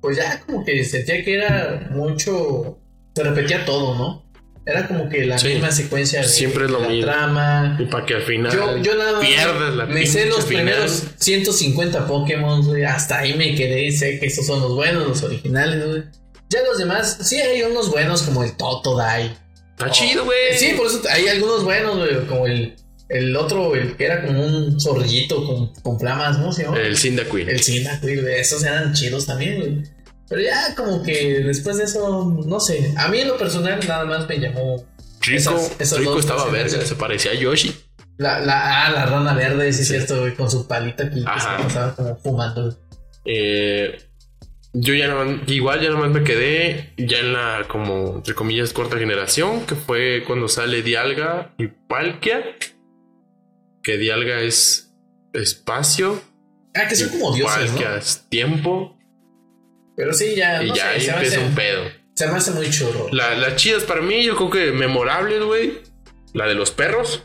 Pues 0.02 0.18
ya 0.18 0.40
como 0.46 0.64
que 0.64 0.84
sentía 0.84 1.24
que 1.24 1.34
era 1.36 1.90
mucho. 1.92 2.80
Se 3.16 3.24
repetía 3.24 3.66
todo, 3.66 3.96
¿no? 3.96 4.26
Era 4.66 4.88
como 4.88 5.10
que 5.10 5.26
la 5.26 5.38
Sí. 5.40 5.48
misma 5.50 5.72
secuencia 5.72 6.22
de, 6.22 6.28
Siempre 6.28 6.66
es 6.66 6.72
lo 6.72 6.80
la 6.82 6.88
mismo. 6.90 7.06
trama. 7.06 7.76
Y 7.80 7.86
para 7.86 8.06
que 8.06 8.14
al 8.14 8.22
final 8.22 8.52
Yo, 8.52 8.78
yo 8.78 8.96
nada 8.96 9.14
más 9.14 9.26
pierdas 9.28 9.76
la 9.76 9.86
me 9.88 10.06
sé 10.06 10.26
los 10.28 10.46
final. 10.46 10.64
primeros 10.66 11.04
150 11.18 12.08
Pokémon, 12.08 12.66
güey. 12.66 12.84
Hasta 12.84 13.20
ahí 13.20 13.34
me 13.36 13.56
quedé. 13.56 13.92
Sé 13.92 14.20
que 14.20 14.28
estos 14.28 14.46
son 14.46 14.62
los 14.62 14.76
buenos, 14.76 15.08
los 15.08 15.24
originales, 15.24 15.86
güey. 15.86 16.04
Ya 16.50 16.60
los 16.64 16.78
demás, 16.78 17.18
sí 17.28 17.36
hay 17.38 17.62
unos 17.64 17.90
buenos 17.92 18.22
como 18.24 18.44
el 18.44 18.56
Totodile. 18.58 19.32
Está 19.80 19.92
chido, 19.92 20.26
güey. 20.26 20.58
Sí, 20.58 20.74
por 20.76 20.88
eso 20.88 21.02
hay 21.10 21.28
algunos 21.30 21.64
buenos, 21.64 21.98
güey. 21.98 22.26
Como 22.28 22.46
el, 22.48 22.76
el 23.08 23.36
otro, 23.36 23.76
el 23.76 23.96
que 23.96 24.06
era 24.06 24.26
como 24.26 24.46
un 24.46 24.80
zorrillito 24.80 25.46
con, 25.46 25.74
con 25.82 26.00
flamas, 26.00 26.38
¿cómo 26.38 26.52
se 26.52 26.64
llama? 26.64 26.80
El 26.80 26.98
Cyndaquil. 26.98 27.48
El 27.50 27.64
Cyndaquil, 27.64 28.22
güey. 28.22 28.40
Esos 28.40 28.64
eran 28.64 28.94
chidos 28.94 29.26
también, 29.26 29.58
güey. 29.60 29.84
Pero 30.28 30.42
ya 30.42 30.76
como 30.76 31.02
que 31.02 31.40
después 31.46 31.78
de 31.78 31.86
eso, 31.86 32.26
no 32.46 32.60
sé. 32.60 32.94
A 32.98 33.08
mí 33.08 33.20
en 33.20 33.30
lo 33.30 33.38
personal 33.38 33.80
nada 33.88 34.06
más 34.06 34.28
me 34.28 34.38
llamó 34.40 34.86
Rico, 35.22 35.38
esas- 35.38 35.72
esas 35.80 35.98
Rico 36.00 36.12
dos 36.12 36.20
estaba 36.20 36.46
verga, 36.52 36.82
se 36.86 36.96
parecía 36.96 37.32
a 37.32 37.36
Yoshi. 37.36 37.74
la, 38.18 38.40
la, 38.42 38.86
ah, 38.86 38.92
la 38.92 39.06
rana 39.06 39.34
verde, 39.34 39.72
sí 39.74 39.82
es 39.84 39.88
cierto, 39.88 40.20
güey. 40.20 40.36
Con 40.36 40.52
su 40.52 40.68
palita 40.68 41.06
aquí 41.06 41.24
que 41.24 41.40
se 41.42 41.64
pasaba 41.64 41.96
como 41.96 42.16
fumando. 42.18 42.78
Eh, 43.26 43.98
yo 44.74 44.94
ya 44.94 45.08
no, 45.08 45.42
igual 45.48 45.82
ya 45.82 45.90
nomás 45.90 46.12
me 46.12 46.24
quedé 46.24 46.94
ya 46.98 47.20
en 47.20 47.34
la 47.34 47.66
como 47.68 48.18
entre 48.18 48.36
comillas 48.36 48.72
cuarta 48.74 48.98
generación, 48.98 49.66
que 49.66 49.76
fue 49.76 50.24
cuando 50.28 50.48
sale 50.48 50.82
Dialga 50.84 51.54
y 51.58 51.68
Palkia. 51.68 52.44
Que 53.82 53.98
Dialga 53.98 54.42
es 54.42 54.94
espacio, 55.34 56.22
Ah, 56.76 56.88
que 56.88 56.96
son 56.96 57.10
como 57.10 57.34
dioses, 57.34 57.72
Palkia 57.72 57.90
¿no? 57.90 57.96
es 57.96 58.26
tiempo, 58.30 58.98
Pero 59.96 60.14
sí, 60.14 60.36
ya. 60.36 60.62
y 60.64 60.68
no 60.70 60.76
ya 60.76 60.84
sé, 60.84 60.90
ahí 60.90 61.02
se, 61.02 61.12
empieza 61.12 61.38
hace, 61.38 61.46
un 61.48 61.56
pedo. 61.56 61.84
se 62.16 62.28
me 62.28 62.34
hace 62.34 62.52
muy 62.52 62.70
churro. 62.70 63.08
La- 63.12 63.36
Las 63.36 63.56
chidas 63.56 63.84
para 63.84 64.02
mí, 64.02 64.24
yo 64.24 64.36
creo 64.36 64.50
que 64.50 64.72
memorables, 64.72 65.44
güey. 65.44 65.80
La 66.34 66.46
de 66.48 66.54
los 66.56 66.70
perros. 66.72 67.24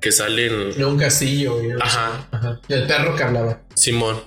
Que 0.00 0.12
salen. 0.12 0.72
De 0.76 0.84
un 0.84 0.98
castillo, 0.98 1.54
güey. 1.58 1.70
Ajá, 1.80 2.26
Ajá. 2.32 2.60
El 2.68 2.86
perro 2.86 3.14
que 3.16 3.22
hablaba. 3.22 3.62
Simón. 3.74 4.20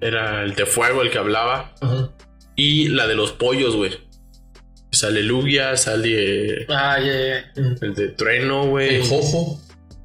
Era 0.00 0.42
el 0.44 0.54
de 0.54 0.66
fuego 0.66 1.02
el 1.02 1.10
que 1.10 1.18
hablaba. 1.18 1.74
Ajá. 1.80 2.10
Y 2.56 2.88
la 2.88 3.06
de 3.06 3.14
los 3.14 3.32
pollos, 3.32 3.74
güey. 3.76 3.92
Sale 4.90 5.22
Lugia, 5.22 5.76
sale 5.76 6.64
Ah, 6.68 6.98
ya, 6.98 7.06
ya. 7.12 7.52
el 7.82 7.94
de 7.94 8.08
trueno, 8.08 8.66
güey. 8.66 8.96
El 8.96 9.02
Jojo. 9.04 9.60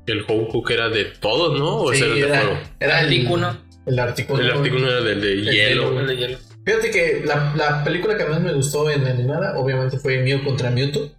El 0.05 0.23
Houku 0.23 0.63
que 0.63 0.73
era 0.73 0.89
de 0.89 1.05
todos, 1.05 1.57
¿no? 1.57 1.77
O 1.77 1.93
Sí, 1.93 1.99
ese 2.03 2.05
era 2.07 2.13
el 2.15 2.21
de 2.21 2.27
fuego. 2.27 2.51
era, 2.51 2.69
era 2.79 2.99
el 2.99 3.05
Artículo. 3.05 3.57
El 3.85 3.99
artículo. 3.99 4.41
El 4.43 4.51
artículo 4.51 4.89
era 4.89 5.01
del 5.01 5.21
de 5.21 5.35
hielo. 5.37 5.51
hielo. 5.51 5.99
El 6.01 6.07
de 6.07 6.17
hielo. 6.17 6.37
Fíjate 6.65 6.91
que 6.91 7.21
la, 7.25 7.53
la 7.55 7.83
película 7.83 8.17
que 8.17 8.25
más 8.25 8.39
me 8.41 8.53
gustó 8.53 8.89
en 8.89 9.05
animada, 9.07 9.57
obviamente, 9.57 9.97
fue 9.97 10.17
Mew 10.19 10.43
contra 10.43 10.69
Mewtwo. 10.69 11.11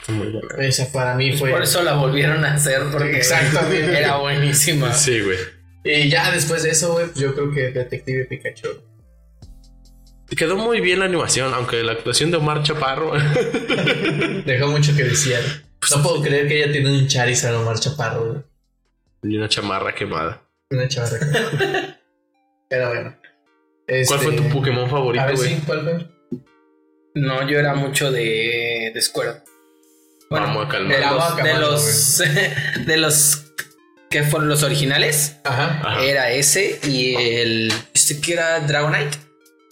Está 0.00 0.12
muy 0.12 0.28
buena. 0.32 0.48
Esa 0.66 0.90
para 0.92 1.14
mí 1.14 1.32
fue. 1.36 1.50
Por 1.50 1.62
eso 1.62 1.82
la 1.82 1.94
volvieron 1.94 2.44
a 2.44 2.54
hacer, 2.54 2.82
porque 2.92 3.16
Exactamente. 3.16 3.98
era 3.98 4.16
buenísima. 4.16 4.92
Sí, 4.92 5.20
güey. 5.20 5.38
Y 5.84 6.08
ya 6.08 6.30
después 6.30 6.62
de 6.62 6.70
eso, 6.70 6.92
güey, 6.92 7.06
pues 7.06 7.18
yo 7.18 7.34
creo 7.34 7.52
que 7.52 7.70
Detective 7.70 8.24
Pikachu. 8.26 8.68
Quedó 10.36 10.56
muy 10.56 10.80
bien 10.80 10.98
la 10.98 11.06
animación, 11.06 11.54
aunque 11.54 11.82
la 11.82 11.92
actuación 11.92 12.30
de 12.30 12.36
Omar 12.36 12.62
Chaparro. 12.62 13.12
Dejó 14.44 14.68
mucho 14.68 14.94
que 14.94 15.04
desear. 15.04 15.42
No 15.96 16.02
puedo 16.02 16.22
creer 16.22 16.48
que 16.48 16.62
ella 16.62 16.72
tiene 16.72 16.90
un 16.90 17.06
Charizard 17.06 17.54
Omar 17.54 17.78
Chaparro, 17.78 18.26
güey. 18.32 18.42
y 19.32 19.36
una 19.38 19.48
chamarra 19.48 19.94
quemada. 19.94 20.42
Una 20.70 20.86
chavarra. 20.88 21.18
Pero 22.68 22.88
bueno. 22.88 23.16
¿Cuál 24.06 24.18
fue 24.20 24.34
Este, 24.34 24.42
tu 24.48 24.48
Pokémon 24.54 24.84
A 24.84 24.88
favorito, 24.90 25.24
güey? 25.34 25.48
sí, 25.48 25.62
¿cuál 25.64 25.82
fue? 25.82 26.40
No, 27.14 27.48
yo 27.48 27.58
era 27.58 27.74
mucho 27.74 28.12
de, 28.12 28.90
de 28.92 29.00
Squirtle. 29.00 29.40
Vamos 30.30 30.62
a 30.62 30.66
de 30.66 30.68
calmar. 30.68 31.00
Los, 31.60 32.18
de 32.18 32.26
los, 32.28 32.86
de 32.86 32.96
los 32.98 33.47
que 34.10 34.22
fueron 34.22 34.48
los 34.48 34.62
originales, 34.62 35.36
Ajá. 35.44 35.80
Ajá. 35.84 36.02
era 36.04 36.30
ese 36.30 36.78
y 36.84 37.14
el 37.14 37.72
este 37.94 38.20
que 38.20 38.32
era 38.34 38.60
Dragonite. 38.60 39.18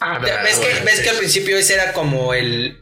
Ah, 0.01 0.18
¿Ves 0.18 0.30
que, 0.59 0.66
Dragonite, 0.66 0.84
ves 0.84 1.01
que 1.01 1.11
al 1.11 1.16
principio 1.16 1.57
ese 1.57 1.74
era 1.74 1.93
como 1.93 2.34
el 2.34 2.78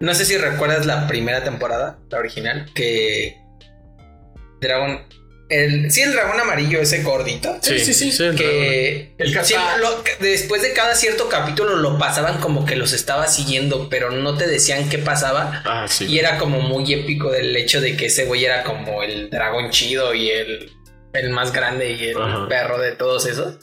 no 0.00 0.14
sé 0.14 0.24
si 0.24 0.36
recuerdas 0.36 0.86
la 0.86 1.06
primera 1.08 1.42
temporada, 1.44 1.98
la 2.10 2.18
original, 2.18 2.70
que 2.74 3.36
Dragon 4.60 5.00
el 5.50 5.90
sí 5.90 6.02
el 6.02 6.12
dragón 6.12 6.38
amarillo 6.38 6.78
ese 6.78 7.02
gordito 7.02 7.56
Sí, 7.62 7.78
Sí, 7.78 7.94
sí, 7.94 8.12
sí. 8.12 8.22
el 8.22 8.34
que 8.36 9.14
El 9.16 9.32
capa- 9.32 9.46
siempre 9.46 9.78
lo- 9.80 10.04
que 10.04 10.12
después 10.20 10.60
de 10.60 10.74
cada 10.74 10.94
cierto 10.94 11.30
capítulo 11.30 11.76
lo 11.76 11.96
pasaban 11.98 12.38
como 12.38 12.66
que 12.66 12.76
los 12.76 12.92
estaba 12.92 13.26
siguiendo, 13.28 13.88
pero 13.88 14.10
no 14.10 14.36
te 14.36 14.46
decían 14.46 14.90
qué 14.90 14.98
pasaba. 14.98 15.62
Ah, 15.64 15.86
sí. 15.88 16.04
Y 16.04 16.18
era 16.18 16.36
como 16.36 16.60
muy 16.60 16.92
épico 16.92 17.30
del 17.30 17.56
hecho 17.56 17.80
de 17.80 17.96
que 17.96 18.06
ese 18.06 18.26
güey 18.26 18.44
era 18.44 18.62
como 18.62 19.02
el 19.02 19.30
dragón 19.30 19.70
chido 19.70 20.12
y 20.12 20.28
el, 20.28 20.70
el 21.12 21.30
más 21.30 21.52
grande 21.52 21.92
y 21.92 22.04
el 22.08 22.20
Ajá. 22.20 22.48
perro 22.48 22.78
de 22.78 22.92
todos 22.92 23.26
esos. 23.26 23.58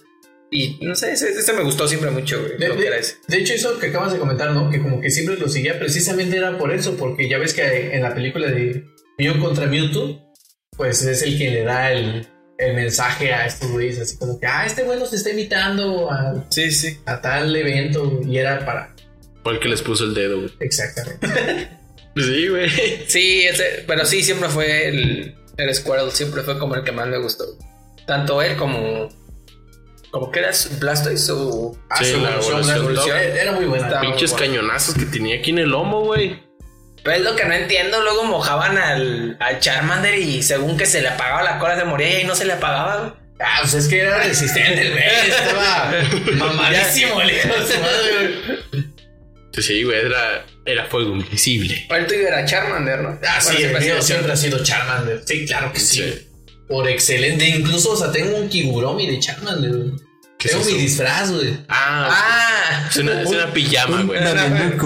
Y 0.52 0.78
no 0.82 0.96
sé, 0.96 1.12
ese, 1.14 1.30
ese 1.32 1.54
me 1.54 1.64
gustó 1.64 1.88
siempre 1.88 2.12
mucho, 2.12 2.40
güey. 2.40 2.58
De, 2.58 2.68
lo 2.70 2.76
que 2.76 2.82
de- 2.82 2.88
era 2.88 2.98
ese. 2.98 3.16
de 3.28 3.38
hecho, 3.38 3.54
eso 3.54 3.80
que 3.80 3.88
acabas 3.88 4.14
de 4.14 4.20
comentar, 4.20 4.52
¿no? 4.52 4.70
Que 4.70 4.82
como 4.82 5.02
que 5.02 5.10
siempre 5.12 5.38
lo 5.38 5.50
seguía, 5.50 5.78
precisamente 5.80 6.38
era 6.38 6.58
por 6.58 6.72
eso, 6.72 6.96
porque 6.98 7.28
ya 7.28 7.38
ves 7.38 7.54
que 7.54 7.94
en 7.96 8.02
la 8.04 8.14
película 8.14 8.48
de 8.50 8.86
Mew 9.18 9.40
contra 9.40 9.66
Mewtwo, 9.66 10.34
pues 10.78 11.02
es 11.04 11.22
el 11.24 11.38
que 11.38 11.50
le 11.50 11.64
da 11.64 11.92
el, 11.92 12.28
el 12.58 12.74
mensaje 12.76 13.34
a 13.34 13.46
estos 13.48 13.72
güeyes, 13.72 14.00
así 14.00 14.18
como 14.18 14.40
que, 14.40 14.46
ah, 14.46 14.66
este 14.66 14.84
güey 14.84 15.00
nos 15.00 15.12
está 15.14 15.32
invitando 15.32 16.12
a, 16.12 16.46
Sí, 16.50 16.72
sí. 16.72 16.98
a 17.06 17.20
tal 17.22 17.54
evento, 17.56 18.22
y 18.26 18.38
era 18.38 18.64
para... 18.66 18.94
Fue 19.44 19.54
el 19.54 19.60
que 19.60 19.68
les 19.70 19.82
puso 19.82 20.06
el 20.06 20.14
dedo, 20.14 20.38
güey. 20.40 20.52
Exactamente. 20.60 21.28
Sí, 22.18 22.48
güey. 22.48 22.70
Sí, 23.08 23.42
ese, 23.46 23.84
pero 23.86 24.06
sí, 24.06 24.24
siempre 24.24 24.48
fue 24.48 24.88
el, 24.88 25.36
el 25.58 25.74
Squirtle, 25.74 26.12
siempre 26.12 26.44
fue 26.44 26.58
como 26.60 26.76
el 26.76 26.84
que 26.84 26.92
más 26.92 27.08
me 27.08 27.18
gustó. 27.18 27.46
Tanto 28.06 28.42
él 28.42 28.56
como. 28.58 29.10
Como 30.12 30.32
que 30.32 30.40
era 30.40 30.52
Blastoise 30.80 31.30
o. 31.32 31.76
Sí, 31.98 32.06
su 32.06 32.20
la 32.20 32.32
evolución, 32.32 32.54
evolución 32.58 32.78
evolución, 32.78 33.18
top. 33.18 33.38
Era 33.38 33.52
muy 33.52 33.66
buena. 33.66 34.02
Pinches 34.02 34.32
bueno. 34.32 34.46
cañonazos 34.46 34.96
que 34.96 35.06
tenía 35.06 35.38
aquí 35.38 35.52
en 35.52 35.60
el 35.60 35.70
lomo, 35.70 36.02
güey. 36.02 36.44
Pero 37.04 37.18
es 37.18 37.24
lo 37.24 37.36
que 37.36 37.46
no 37.46 37.54
entiendo. 37.54 38.02
Luego 38.02 38.24
mojaban 38.24 38.78
al, 38.78 39.38
al 39.40 39.60
Charmander 39.60 40.18
y 40.18 40.42
según 40.42 40.78
que 40.78 40.86
se 40.86 41.02
le 41.02 41.10
apagaba 41.10 41.44
la 41.44 41.60
cola 41.60 41.78
se 41.78 41.86
moría 41.86 42.22
y 42.22 42.24
no 42.24 42.36
se 42.36 42.46
le 42.46 42.54
apagaba, 42.54 42.98
güey. 42.98 43.26
Ah, 43.40 43.58
pues 43.62 43.74
es 43.74 43.88
que 43.90 44.00
era 44.00 44.18
resistente 44.20 44.82
el 44.82 44.92
güey, 44.94 45.04
estaba 45.28 45.92
mamadísimo 46.38 47.20
el 47.20 47.32
hijo 47.32 47.50
de 47.50 47.68
su 47.68 47.80
madre, 47.82 48.60
güey. 48.72 48.95
Sí, 49.62 49.84
güey, 49.84 49.98
era, 50.00 50.46
era 50.66 50.86
fuego 50.86 51.16
invisible. 51.16 51.86
Pero 51.88 52.02
el 52.02 52.08
tuyo 52.08 52.28
era 52.28 52.46
Charmander, 52.46 53.00
¿no? 53.02 53.20
Ah, 53.28 53.40
sí, 53.42 53.54
Bueno, 53.54 53.58
el 53.58 53.58
siempre 53.58 53.78
ha 53.78 53.80
mío 53.80 53.94
sido 53.94 54.02
siempre 54.04 54.32
ha 54.34 54.36
sido 54.36 54.64
Charmander. 54.64 55.24
Sí, 55.26 55.46
claro 55.46 55.72
que 55.74 55.80
sí. 55.80 56.04
Sí. 56.04 56.28
Por 56.68 56.90
excelente. 56.90 57.46
Incluso, 57.48 57.92
o 57.92 57.96
sea, 57.98 58.12
tengo 58.12 58.38
un 58.38 58.50
Kiguromi 58.50 59.10
de 59.10 59.20
Charmander, 59.20 59.72
güey. 59.72 59.92
¿Qué 60.38 60.50
es 60.50 60.54
Tengo 60.54 60.66
mi 60.66 60.74
disfraz, 60.78 61.32
güey. 61.32 61.58
Ah, 61.70 62.10
Ah, 62.12 62.88
es, 62.90 62.98
una, 62.98 63.22
es 63.22 63.30
una 63.30 63.54
pijama, 63.54 64.04
güey. 64.04 64.20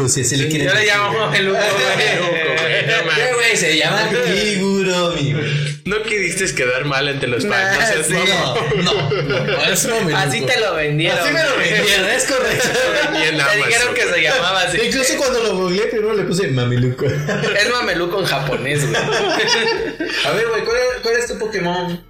si 0.09 0.23
se 0.23 0.37
yo 0.37 0.47
le 0.73 0.85
llamo 0.85 1.17
Mameluco, 1.17 1.57
Mameluco, 1.57 2.29
güey. 2.29 2.57
güey, 2.57 2.85
no 2.85 3.05
mames. 3.05 3.15
¿Qué, 3.15 3.33
güey? 3.33 3.57
Se 3.57 3.77
llama 3.77 4.09
Kiguromi, 4.09 5.33
güey. 5.33 5.68
No 5.89 6.03
quisiste 6.03 6.53
quedar 6.53 6.85
mal 6.85 7.07
entre 7.07 7.27
los 7.27 7.47
fans. 7.47 7.77
Nah, 7.77 7.79
no 7.79 7.87
seas 7.87 8.05
sí. 8.07 8.13
mamón. 8.13 8.83
No, 8.85 8.93
no, 9.11 9.39
no, 9.43 9.65
es 9.65 9.85
mameluco. 9.87 10.17
Así 10.17 10.41
te 10.45 10.59
lo 10.59 10.75
vendieron. 10.75 11.17
Así 11.19 11.33
me 11.33 11.43
lo 11.43 11.57
vendieron, 11.57 12.09
es 12.09 12.25
correcto. 12.25 12.67
Te 13.11 13.57
dijeron 13.57 13.93
que 13.95 14.01
se 14.03 14.21
llamaba 14.21 14.61
así. 14.61 14.77
Incluso 14.85 15.17
cuando 15.17 15.39
lo 15.43 15.55
googleé, 15.57 15.87
primero 15.87 16.13
le 16.15 16.23
puse 16.23 16.47
mameluco. 16.49 17.05
Es 17.05 17.69
mameluco 17.71 18.19
en 18.19 18.25
japonés, 18.25 18.87
güey. 18.87 19.01
A 20.25 20.31
ver, 20.31 20.47
güey, 20.49 20.63
¿cuál, 20.63 20.77
es- 20.77 21.01
¿cuál 21.01 21.15
es 21.17 21.27
tu 21.27 21.39
Pokémon? 21.39 22.05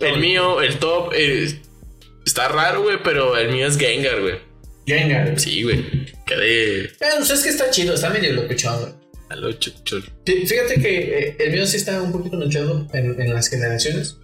El 0.00 0.18
mío, 0.18 0.60
el 0.62 0.78
top, 0.78 1.12
eh, 1.14 1.60
está 2.24 2.48
raro, 2.48 2.82
güey, 2.82 2.98
pero 3.02 3.36
el 3.36 3.48
mío 3.50 3.66
es 3.66 3.76
Gengar, 3.78 4.20
güey. 4.20 4.38
Gengar. 4.86 5.38
Sí, 5.40 5.62
güey. 5.64 6.06
Quedé 6.26 6.80
Eh, 6.84 6.90
pues 7.18 7.30
es 7.30 7.42
que 7.42 7.48
está 7.48 7.70
chido, 7.70 7.94
está 7.94 8.10
medio 8.10 8.32
locochón, 8.34 8.80
güey. 8.80 8.92
A 9.28 9.36
lo 9.36 9.52
chuchul. 9.52 10.04
Fí- 10.24 10.46
Fíjate 10.46 10.80
que 10.80 11.18
eh, 11.18 11.36
el 11.38 11.52
mío 11.52 11.66
sí 11.66 11.76
está 11.76 12.00
un 12.02 12.12
poquito 12.12 12.36
luchado 12.36 12.86
en, 12.92 13.20
en 13.20 13.34
las 13.34 13.48
generaciones, 13.48 14.16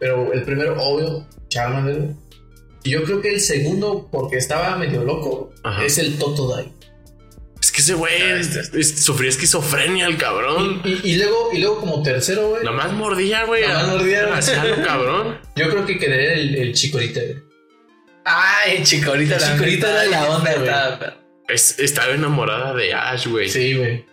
pero 0.00 0.32
el 0.32 0.42
primero, 0.42 0.80
obvio, 0.82 1.26
Charmander. 1.48 2.10
Y 2.84 2.90
yo 2.90 3.02
creo 3.04 3.20
que 3.20 3.30
el 3.34 3.40
segundo, 3.40 4.08
porque 4.12 4.36
estaba 4.36 4.76
medio 4.76 5.02
loco, 5.04 5.52
Ajá. 5.64 5.84
es 5.84 5.98
el 5.98 6.16
Totodile. 6.18 6.72
Es 7.60 7.72
que 7.72 7.80
ese 7.80 7.94
güey 7.94 8.14
es- 8.22 8.54
es- 8.72 9.00
sufría 9.04 9.28
esquizofrenia, 9.30 10.06
el 10.06 10.16
cabrón. 10.18 10.80
Y, 10.84 11.00
y 11.10 11.16
luego, 11.16 11.50
y 11.52 11.58
luego 11.58 11.80
como 11.80 12.02
tercero, 12.02 12.50
güey, 12.50 12.64
Nomás 12.64 12.92
mordía, 12.92 13.44
güey. 13.44 13.62
Nomás 13.66 13.88
mordía. 13.88 14.34
Hacía 14.36 14.64
lo 14.64 14.82
cabrón. 14.84 15.38
yo 15.56 15.68
creo 15.68 15.84
que 15.84 15.98
quedaría 15.98 16.34
el, 16.34 16.54
el 16.54 16.72
Chikorita. 16.74 17.20
güey. 17.20 17.36
Ay, 18.24 18.82
Chicorita. 18.82 19.38
Chikorita 19.38 19.90
era 20.04 20.10
la 20.10 20.30
onda, 20.30 20.54
güey. 20.54 21.10
Es- 21.48 21.78
estaba 21.78 22.12
enamorada 22.12 22.74
de 22.74 22.92
Ash, 22.94 23.26
güey. 23.28 23.48
Sí, 23.48 23.74
güey. 23.74 24.04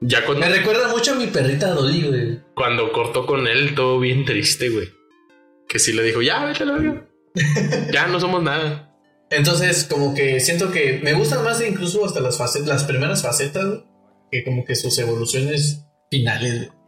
Ya 0.00 0.20
Me 0.28 0.48
recuerda 0.48 0.88
mucho 0.88 1.12
a 1.12 1.14
mi 1.16 1.26
perrita 1.26 1.70
Dolly, 1.70 2.02
güey. 2.02 2.40
cuando 2.54 2.92
cortó 2.92 3.26
con 3.26 3.46
él, 3.48 3.74
todo 3.74 3.98
bien 3.98 4.24
triste, 4.24 4.68
güey. 4.68 4.88
Que 5.68 5.78
sí 5.78 5.92
le 5.92 6.02
dijo, 6.02 6.22
ya, 6.22 6.44
vete 6.44 6.64
la 6.64 6.74
verga. 6.74 7.08
ya 7.92 8.06
no 8.06 8.20
somos 8.20 8.42
nada. 8.42 8.94
Entonces, 9.30 9.84
como 9.84 10.14
que 10.14 10.40
siento 10.40 10.70
que 10.70 11.00
me 11.02 11.12
gustan 11.12 11.44
más 11.44 11.60
incluso 11.66 12.04
hasta 12.06 12.20
las 12.20 12.38
facetas, 12.38 12.68
las 12.68 12.84
primeras 12.84 13.22
facetas, 13.22 13.66
güey, 13.66 13.82
que 14.30 14.44
como 14.44 14.64
que 14.64 14.74
sus 14.76 14.98
evoluciones 14.98 15.84
finales. 16.10 16.68
güey. 16.68 16.78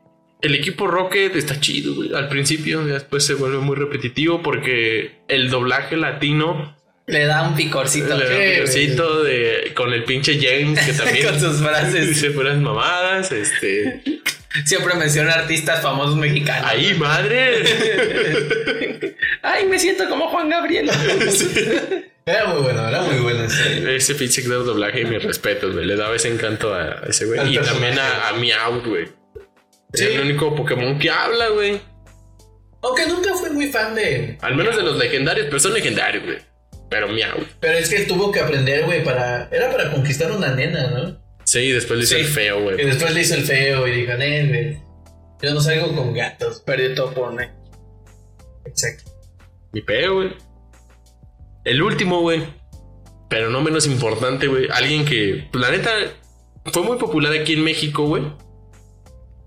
El 0.40 0.54
equipo 0.54 0.86
Rocket 0.86 1.36
está 1.36 1.60
chido, 1.60 1.94
güey. 1.96 2.14
Al 2.14 2.28
principio, 2.28 2.82
después 2.84 3.26
se 3.26 3.34
vuelve 3.34 3.58
muy 3.58 3.76
repetitivo 3.76 4.42
porque 4.42 5.22
el 5.28 5.50
doblaje 5.50 5.96
latino 5.98 6.76
Le 7.10 7.24
da 7.26 7.42
un 7.42 7.54
picorcito. 7.56 8.16
le 8.16 8.24
da 8.28 8.34
un 8.36 8.52
picorcito 8.54 9.22
de 9.24 9.72
con 9.74 9.92
el 9.92 10.04
pinche 10.04 10.38
James 10.40 10.78
que 10.84 10.92
también 11.04 11.26
Con 11.26 11.40
sus 11.40 11.58
frases. 11.60 12.08
dice 12.08 12.30
puras 12.30 12.56
mamadas, 12.58 13.32
este, 13.32 14.02
Siempre 14.64 14.94
menciona 14.94 15.32
artistas 15.32 15.80
famosos 15.82 16.16
mexicanos. 16.16 16.68
ahí 16.68 16.94
madre. 16.94 17.62
Ay, 19.42 19.66
me 19.66 19.78
siento 19.78 20.08
como 20.08 20.28
Juan 20.28 20.48
Gabriel. 20.48 20.90
Era 22.26 22.46
muy 22.46 22.62
bueno, 22.62 22.86
era 22.88 23.02
muy 23.02 23.16
bueno. 23.20 23.44
ese. 23.44 23.96
Ese 23.96 24.14
pinche 24.14 24.40
actor 24.42 24.58
de 24.58 24.64
doblaje, 24.64 25.04
mis 25.04 25.22
respetos, 25.22 25.72
güey. 25.72 25.86
Le 25.86 25.96
daba 25.96 26.16
ese 26.16 26.28
encanto 26.28 26.74
a 26.74 27.00
ese 27.08 27.26
güey. 27.26 27.54
Y 27.54 27.58
también 27.58 27.98
a, 27.98 28.28
a 28.28 28.32
Meowth, 28.34 28.86
güey. 28.86 29.06
Sí. 29.92 30.04
Es 30.04 30.10
el 30.10 30.20
único 30.20 30.54
Pokémon 30.54 30.98
que 30.98 31.10
habla, 31.10 31.48
güey. 31.48 31.80
Aunque 32.82 33.06
nunca 33.06 33.34
fui 33.34 33.50
muy 33.50 33.68
fan 33.68 33.94
de. 33.94 34.36
Al 34.40 34.54
menos 34.56 34.76
de 34.76 34.82
los 34.82 34.96
legendarios, 34.96 35.46
pero 35.46 35.60
son 35.60 35.74
legendarios, 35.74 36.24
güey. 36.24 36.38
Pero 36.90 37.08
Meowth. 37.08 37.46
Pero 37.60 37.78
es 37.78 37.88
que 37.88 37.96
él 37.96 38.06
tuvo 38.06 38.30
que 38.32 38.40
aprender, 38.40 38.84
güey, 38.84 39.02
para. 39.04 39.48
Era 39.50 39.70
para 39.70 39.90
conquistar 39.92 40.30
una 40.32 40.54
nena, 40.54 40.90
¿no? 40.90 41.20
Sí, 41.44 41.70
después 41.70 41.98
le 41.98 42.04
hizo 42.04 42.14
Sí. 42.16 42.20
el 42.22 42.26
feo, 42.26 42.58
Y 42.58 42.62
güey. 42.62 42.84
después 42.86 43.14
le 43.14 43.20
hizo 43.22 43.34
el 43.34 43.44
feo 43.44 43.86
y 43.88 43.92
dijo, 44.02 44.12
nene, 44.14 44.82
yo 45.40 45.54
no 45.54 45.60
salgo 45.60 45.94
con 45.94 46.12
gatos. 46.12 46.60
Perdió 46.60 46.94
todo 46.94 47.12
por 47.14 47.32
mí. 47.34 47.44
Exacto. 48.66 49.10
Mi 49.72 49.80
peo, 49.82 50.14
güey. 50.16 50.32
El 51.64 51.82
último, 51.82 52.20
güey. 52.20 52.42
Pero 53.28 53.50
no 53.50 53.60
menos 53.62 53.86
importante, 53.86 54.48
güey. 54.48 54.66
Alguien 54.72 55.04
que, 55.04 55.48
la 55.52 55.70
neta, 55.70 55.90
fue 56.72 56.82
muy 56.82 56.98
popular 56.98 57.32
aquí 57.32 57.52
en 57.54 57.62
México, 57.64 58.04
güey. 58.06 58.24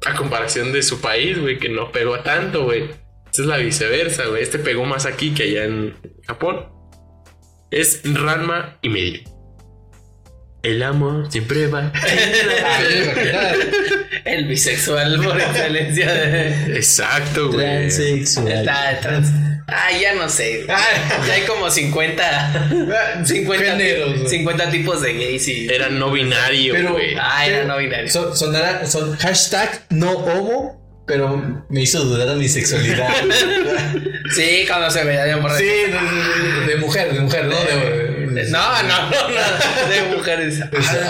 A 0.06 0.16
comparación 0.16 0.72
de 0.74 0.82
su 0.84 1.00
país, 1.02 1.40
güey, 1.40 1.58
que 1.60 1.70
no 1.70 1.92
pegó 1.92 2.20
tanto, 2.20 2.64
güey. 2.66 2.84
Esa 3.32 3.42
es 3.42 3.48
la 3.48 3.58
viceversa, 3.58 4.26
güey. 4.28 4.44
Este 4.44 4.60
pegó 4.60 4.86
más 4.86 5.06
aquí 5.06 5.34
que 5.34 5.44
allá 5.44 5.66
en 5.66 5.96
Japón. 6.28 6.68
Es 7.74 8.02
Ranma 8.04 8.78
y 8.82 8.90
medio. 8.90 9.20
El 10.62 10.82
amor 10.84 11.30
siempre 11.32 11.68
va. 11.68 11.92
Ah, 11.94 12.80
yo 12.82 12.90
iba 13.02 13.12
a 13.12 13.16
cantar. 13.16 13.56
El 14.26 14.48
bisexual 14.48 15.22
por 15.22 15.40
excelencia. 15.42 16.68
Exacto, 16.68 17.52
güey. 17.52 17.88
Está 17.88 19.00
trans. 19.02 19.30
Ay, 19.68 20.02
ya 20.02 20.14
no 20.16 20.30
sé. 20.30 20.66
Ya 20.68 21.34
hay 21.34 21.42
como 21.44 21.70
50. 21.70 23.24
50, 23.26 23.64
Géneros, 23.66 24.18
güey. 24.20 24.30
50 24.30 24.70
tipos 24.70 25.02
de 25.02 25.14
gays 25.14 25.48
y. 25.48 25.68
Era 25.68 25.90
no 25.90 26.12
binario, 26.12 26.74
Pero- 26.76 26.92
güey. 26.94 27.16
Ay, 27.20 27.50
era 27.50 27.66
no 27.66 27.78
binario. 27.78 28.10
Son, 28.10 28.36
son 28.38 29.18
hashtag 29.18 29.82
no 29.90 30.12
homo, 30.12 30.83
pero 31.06 31.66
me 31.70 31.82
hizo 31.82 32.04
dudar 32.04 32.28
de 32.30 32.36
mi 32.36 32.48
sexualidad. 32.48 33.10
Sí, 34.36 34.64
cuando 34.68 34.90
se 34.90 35.04
veía 35.04 35.26
de 35.26 35.36
morra. 35.36 35.58
sí, 35.58 35.66
de, 35.66 36.62
de- 36.62 36.68
de 36.68 36.76
mujer, 36.78 37.14
de 37.14 37.20
mujer, 37.20 37.46
¿no? 37.46 37.56
De, 37.56 38.46
No, 38.50 38.84
no, 38.84 39.10
no, 39.10 39.30
no. 39.30 39.90
De 40.10 40.16
mujeres. 40.18 40.60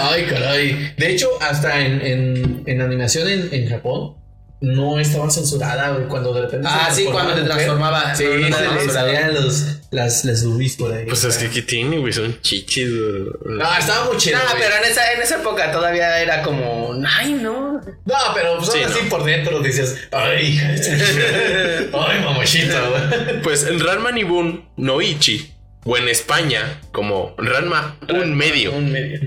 Ay, 0.01 0.23
caray. 0.25 0.93
De 0.97 1.11
hecho, 1.11 1.29
hasta 1.39 1.79
en, 1.79 2.01
en, 2.05 2.63
en 2.65 2.81
animación 2.81 3.29
en, 3.29 3.49
en 3.53 3.69
Japón 3.69 4.15
no 4.63 4.97
estaba 4.97 5.29
censurada, 5.29 5.89
güey. 5.91 6.07
Cuando 6.07 6.33
de 6.33 6.41
repente. 6.43 6.65
Ah, 6.71 6.87
se 6.89 7.01
sí, 7.03 7.07
cuando 7.11 7.35
te 7.35 7.43
transformaba. 7.43 8.15
Sí, 8.15 8.23
No, 8.23 8.33
no, 8.33 8.49
no, 8.49 8.57
se 8.57 8.63
no, 8.65 8.75
le 8.75 8.85
no, 8.87 8.93
salían 8.93 9.33
los, 9.33 9.65
las, 9.91 10.23
las 10.23 10.45
boobies 10.45 10.77
por 10.77 10.93
ahí. 10.93 11.05
Pues 11.05 11.21
es 11.25 11.37
que, 11.37 11.49
¿qué 11.49 11.61
tiene, 11.63 11.97
güey? 11.97 12.13
Son 12.13 12.39
chichis, 12.41 12.89
güey. 12.89 13.57
No, 13.57 13.77
estaba 13.77 14.05
muy 14.05 14.15
chido. 14.15 14.37
No, 14.39 14.45
güey. 14.51 14.63
pero 14.63 14.75
en 14.77 14.89
esa, 14.89 15.11
en 15.11 15.21
esa 15.21 15.35
época 15.41 15.69
todavía 15.69 16.17
era 16.21 16.41
como. 16.43 16.95
Ay, 17.05 17.33
no. 17.33 17.73
No, 18.05 18.15
pero 18.33 18.57
pues, 18.57 18.71
Sí, 18.71 18.79
así 18.81 18.99
no. 19.03 19.09
por 19.09 19.25
dentro 19.25 19.59
dices, 19.59 19.97
ay, 20.11 20.45
hija. 20.47 20.69
ay, 21.93 22.21
mamachita, 22.23 22.81
güey. 22.87 23.41
Pues 23.41 23.65
en 23.67 23.81
Ranma 23.81 24.11
Nibun 24.13 24.65
no 24.77 25.01
Ichi, 25.01 25.53
o 25.83 25.97
en 25.97 26.07
España 26.07 26.79
como 26.93 27.35
Ranma 27.37 27.97
un 28.07 28.33
medio, 28.33 28.71
Un 28.73 28.93
medio. 28.93 29.19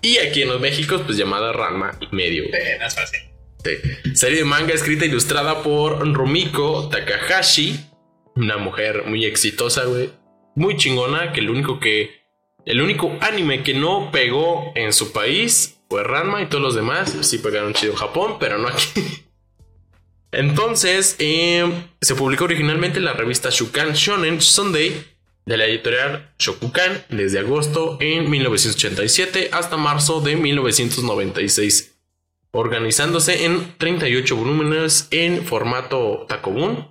y 0.00 0.16
aquí 0.16 0.42
en 0.42 0.48
los 0.48 0.60
Méxicos 0.62 1.02
pues 1.04 1.18
llamada 1.18 1.52
Ranma 1.52 1.92
y 2.00 2.14
medio. 2.16 2.44
Eh, 2.44 2.78
no 2.80 2.86
es 2.86 2.94
fácil. 2.94 3.20
Sí. 3.64 4.14
Serie 4.14 4.38
de 4.38 4.44
manga 4.44 4.74
escrita 4.74 5.04
e 5.04 5.08
ilustrada 5.08 5.62
por 5.62 6.06
Rumiko 6.12 6.88
Takahashi, 6.88 7.78
una 8.36 8.56
mujer 8.56 9.04
muy 9.06 9.24
exitosa, 9.24 9.84
güey, 9.84 10.10
muy 10.54 10.76
chingona, 10.76 11.32
que 11.32 11.40
el 11.40 11.50
único 11.50 11.78
que 11.78 12.20
el 12.66 12.80
único 12.82 13.16
anime 13.20 13.62
que 13.62 13.74
no 13.74 14.10
pegó 14.12 14.72
en 14.74 14.92
su 14.92 15.12
país 15.12 15.80
fue 15.88 16.04
Ranma 16.04 16.42
y 16.42 16.46
todos 16.46 16.62
los 16.62 16.74
demás 16.74 17.16
sí 17.22 17.38
pegaron 17.38 17.74
chido 17.74 17.92
en 17.92 17.98
Japón, 17.98 18.36
pero 18.38 18.58
no 18.58 18.68
aquí. 18.68 18.86
Entonces, 20.32 21.16
eh, 21.18 21.68
se 22.00 22.14
publicó 22.14 22.44
originalmente 22.44 22.98
en 22.98 23.04
la 23.04 23.14
revista 23.14 23.50
Shukan 23.50 23.94
Shonen 23.94 24.40
Sunday 24.40 25.04
de 25.46 25.56
la 25.56 25.66
editorial 25.66 26.32
Shokukan 26.38 27.06
desde 27.08 27.40
agosto 27.40 27.98
en 28.00 28.30
1987 28.30 29.50
hasta 29.52 29.76
marzo 29.76 30.20
de 30.20 30.36
1996, 30.36 31.89
organizándose 32.52 33.44
en 33.44 33.76
38 33.78 34.36
volúmenes 34.36 35.08
en 35.10 35.44
formato 35.44 36.24
Takobun. 36.28 36.88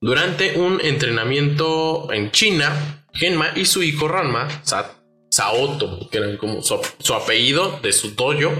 Durante 0.00 0.58
un 0.58 0.80
entrenamiento 0.82 2.12
en 2.12 2.30
China, 2.30 3.04
Genma 3.12 3.52
y 3.56 3.64
su 3.64 3.82
hijo 3.82 4.08
Ranma, 4.08 4.48
Sa- 4.62 4.92
Saoto, 5.30 6.08
que 6.10 6.18
eran 6.18 6.36
como 6.36 6.62
su, 6.62 6.78
su 6.98 7.14
apellido 7.14 7.78
de 7.82 7.92
su 7.92 8.14
dojo, 8.14 8.52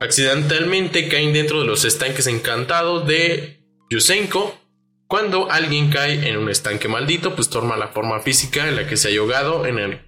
accidentalmente 0.00 1.08
caen 1.08 1.32
dentro 1.32 1.60
de 1.60 1.66
los 1.66 1.84
estanques 1.84 2.26
encantados 2.26 3.06
de 3.06 3.60
Yusenko. 3.90 4.58
Cuando 5.06 5.50
alguien 5.50 5.90
cae 5.90 6.28
en 6.28 6.38
un 6.38 6.48
estanque 6.48 6.88
maldito, 6.88 7.34
pues 7.36 7.50
toma 7.50 7.76
la 7.76 7.88
forma 7.88 8.20
física 8.20 8.68
en 8.68 8.76
la 8.76 8.86
que 8.86 8.96
se 8.96 9.08
ha 9.14 9.20
ahogado 9.20 9.66
en, 9.66 9.78
en 9.78 10.00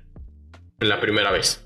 la 0.80 1.01
primera 1.01 1.30
vez. 1.30 1.62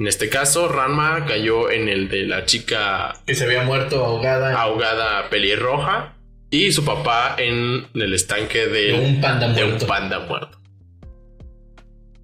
En 0.00 0.08
este 0.08 0.30
caso, 0.30 0.66
Ranma 0.66 1.26
cayó 1.26 1.70
en 1.70 1.90
el 1.90 2.08
de 2.08 2.22
la 2.22 2.46
chica 2.46 3.12
Que 3.26 3.34
se 3.34 3.44
había 3.44 3.64
muerto 3.64 4.02
ahogada 4.02 4.58
ahogada 4.58 5.28
pelirroja 5.28 6.16
y 6.48 6.72
su 6.72 6.86
papá 6.86 7.36
en 7.36 7.86
el 7.92 8.14
estanque 8.14 8.66
de, 8.66 8.92
de 8.92 8.94
un 8.94 9.20
panda 9.20 9.48
de 9.48 9.62
muerto. 9.66 9.84
un 9.84 9.88
panda 9.88 10.20
muerto. 10.20 10.58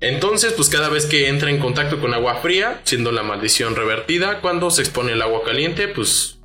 Entonces, 0.00 0.54
pues 0.54 0.70
cada 0.70 0.88
vez 0.88 1.04
que 1.04 1.28
entra 1.28 1.50
en 1.50 1.58
contacto 1.58 2.00
con 2.00 2.14
agua 2.14 2.36
fría, 2.36 2.80
siendo 2.84 3.12
la 3.12 3.22
maldición 3.22 3.76
revertida, 3.76 4.40
cuando 4.40 4.70
se 4.70 4.80
expone 4.80 5.12
el 5.12 5.20
agua 5.20 5.42
caliente, 5.44 5.86
pues 5.86 6.38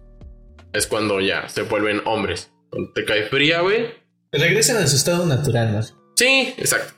es 0.74 0.86
cuando 0.86 1.22
ya 1.22 1.48
se 1.48 1.64
vuelven 1.64 2.02
hombres. 2.06 2.52
Cuando 2.70 2.92
te 2.92 3.06
cae 3.06 3.24
fría, 3.24 3.62
güey. 3.62 3.88
Regresan 4.34 4.78
a 4.78 4.88
su 4.88 4.98
estado 4.98 5.26
natural, 5.26 5.72
¿no? 5.72 5.82
Sí, 6.16 6.54
exacto. 6.58 6.94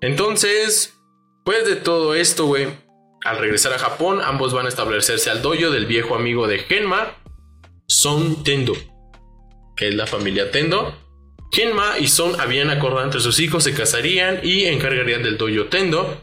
Entonces, 0.00 0.94
pues 1.44 1.66
de 1.66 1.76
todo 1.76 2.14
esto, 2.14 2.46
güey, 2.46 2.66
al 3.24 3.38
regresar 3.38 3.72
a 3.72 3.78
Japón, 3.78 4.20
ambos 4.22 4.52
van 4.52 4.66
a 4.66 4.68
establecerse 4.68 5.30
al 5.30 5.42
dojo 5.42 5.70
del 5.70 5.86
viejo 5.86 6.14
amigo 6.14 6.46
de 6.46 6.60
Genma, 6.60 7.14
Son 7.86 8.44
Tendo, 8.44 8.74
que 9.76 9.88
es 9.88 9.94
la 9.94 10.06
familia 10.06 10.50
Tendo. 10.50 10.94
Genma 11.52 11.98
y 11.98 12.08
Son 12.08 12.40
habían 12.40 12.70
acordado 12.70 13.04
entre 13.04 13.20
sus 13.20 13.40
hijos 13.40 13.64
se 13.64 13.74
casarían 13.74 14.40
y 14.42 14.64
encargarían 14.64 15.22
del 15.22 15.38
dojo 15.38 15.66
Tendo. 15.66 16.22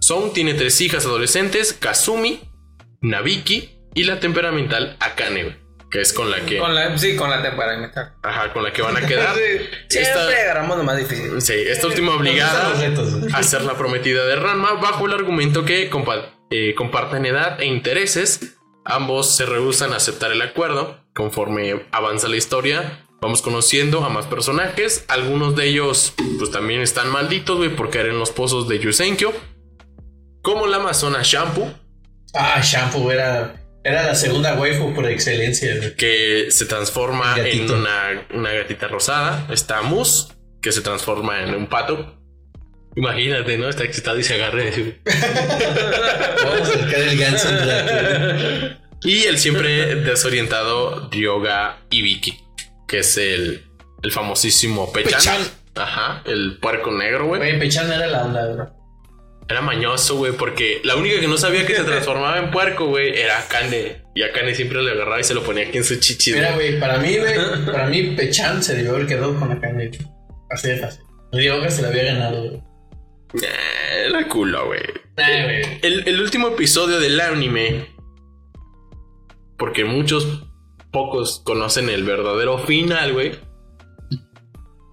Son 0.00 0.32
tiene 0.32 0.54
tres 0.54 0.80
hijas 0.80 1.06
adolescentes, 1.06 1.72
Kazumi, 1.72 2.40
Nabiki 3.00 3.70
y 3.94 4.04
la 4.04 4.20
temperamental 4.20 4.96
Akane, 5.00 5.56
que 5.92 6.00
es 6.00 6.12
con 6.14 6.30
la 6.30 6.40
que, 6.46 6.58
Con 6.58 6.74
la, 6.74 6.96
sí, 6.98 7.14
con 7.14 7.28
la 7.30 7.42
temperamental. 7.42 8.14
ajá, 8.22 8.52
con 8.54 8.62
la 8.64 8.72
que 8.72 8.80
van 8.82 8.96
a 8.96 9.06
quedar. 9.06 9.34
Siempre 9.88 10.00
Esta- 10.12 10.26
agarramos 10.26 10.78
lo 10.78 10.84
más 10.84 10.96
difícil. 10.96 11.40
Sí, 11.42 11.52
esta 11.54 11.86
última 11.86 12.14
obligada 12.14 12.72
a 13.34 13.42
ser 13.42 13.62
la 13.62 13.74
prometida 13.74 14.24
de 14.26 14.36
Ranma 14.36 14.72
bajo 14.74 15.06
el 15.06 15.12
argumento 15.12 15.64
que 15.66 15.90
compa- 15.90 16.30
eh, 16.50 16.74
comparten 16.74 17.26
edad 17.26 17.60
e 17.60 17.66
intereses. 17.66 18.56
Ambos 18.84 19.36
se 19.36 19.44
rehusan 19.46 19.92
a 19.92 19.96
aceptar 19.96 20.32
el 20.32 20.40
acuerdo. 20.42 20.98
Conforme 21.14 21.84
avanza 21.92 22.26
la 22.28 22.36
historia, 22.36 23.04
vamos 23.20 23.42
conociendo 23.42 24.02
a 24.04 24.08
más 24.08 24.24
personajes. 24.26 25.04
Algunos 25.08 25.54
de 25.56 25.66
ellos, 25.66 26.14
pues 26.38 26.50
también 26.50 26.80
están 26.80 27.10
malditos, 27.10 27.58
güey, 27.58 27.68
por 27.76 27.90
caer 27.90 28.06
en 28.06 28.18
los 28.18 28.30
pozos 28.30 28.66
de 28.66 28.78
Yusenkyo. 28.78 29.32
Como 30.42 30.66
la 30.66 30.78
amazona 30.78 31.20
Shampoo, 31.22 31.70
Ah, 32.34 32.60
Shampoo 32.62 33.10
era, 33.12 33.61
era 33.84 34.04
la 34.04 34.14
segunda 34.14 34.54
waifu 34.54 34.94
por 34.94 35.06
excelencia. 35.10 35.76
güey. 35.76 35.96
que 35.96 36.46
se 36.50 36.66
transforma 36.66 37.34
en 37.38 37.70
una, 37.70 38.26
una 38.32 38.52
gatita 38.52 38.88
rosada. 38.88 39.46
Está 39.50 39.82
Mus, 39.82 40.28
que 40.60 40.72
se 40.72 40.80
transforma 40.82 41.42
en 41.42 41.54
un 41.54 41.66
pato. 41.66 42.18
Imagínate, 42.94 43.56
¿no? 43.58 43.68
Está 43.68 43.84
excitado 43.84 44.18
y 44.18 44.22
se 44.22 44.34
agarra 44.34 44.64
y 44.64 45.00
Vamos 46.44 46.68
a 46.68 46.72
sacar 46.78 47.00
el 47.00 47.18
ganso 47.18 47.48
en 47.48 47.66
la- 47.66 48.78
Y 49.02 49.24
el 49.24 49.38
siempre 49.38 49.94
desorientado 49.96 51.08
Ryoga 51.10 51.78
Ibiki, 51.90 52.38
que 52.86 52.98
es 53.00 53.16
el, 53.16 53.64
el 54.02 54.12
famosísimo 54.12 54.92
Pechan. 54.92 55.18
Pechan. 55.18 55.40
Ajá, 55.74 56.22
el 56.26 56.58
puerco 56.60 56.90
negro, 56.92 57.26
güey. 57.26 57.40
Güey, 57.40 57.58
Pechan 57.58 57.90
era 57.90 58.06
la 58.06 58.24
onda, 58.24 58.46
bro. 58.52 58.81
Era 59.52 59.60
mañoso, 59.60 60.16
güey, 60.16 60.32
porque 60.32 60.80
la 60.82 60.96
única 60.96 61.20
que 61.20 61.28
no 61.28 61.36
sabía 61.36 61.66
que 61.66 61.74
se 61.74 61.84
transformaba 61.84 62.38
en 62.38 62.50
puerco, 62.50 62.86
güey, 62.86 63.14
era 63.20 63.38
Akane. 63.38 64.02
Y 64.14 64.22
Akane 64.22 64.54
siempre 64.54 64.82
le 64.82 64.92
agarraba 64.92 65.20
y 65.20 65.24
se 65.24 65.34
lo 65.34 65.42
ponía 65.42 65.66
aquí 65.68 65.76
en 65.76 65.84
su 65.84 66.00
chichi. 66.00 66.32
Mira, 66.32 66.54
güey. 66.54 66.80
para 66.80 66.96
mí, 66.96 67.18
güey, 67.18 67.34
para 67.66 67.86
mí 67.86 68.14
Pechan 68.16 68.62
se 68.62 68.74
debió 68.76 68.92
haber 68.94 69.06
quedado 69.06 69.38
con 69.38 69.50
la 69.50 69.60
caña. 69.60 69.90
Así 70.50 70.68
de 70.68 70.78
fácil. 70.78 71.02
Ryoga 71.32 71.68
se 71.68 71.82
la 71.82 71.88
había 71.88 72.04
ganado, 72.04 72.44
güey. 72.44 72.62
Eh, 73.42 74.06
Era 74.08 74.26
culo, 74.26 74.68
güey. 74.68 74.80
El, 75.82 76.08
el 76.08 76.20
último 76.22 76.48
episodio 76.48 76.98
del 76.98 77.20
anime, 77.20 77.88
porque 79.58 79.84
muchos 79.84 80.44
pocos 80.92 81.42
conocen 81.44 81.90
el 81.90 82.04
verdadero 82.04 82.56
final, 82.58 83.12
güey. 83.12 83.32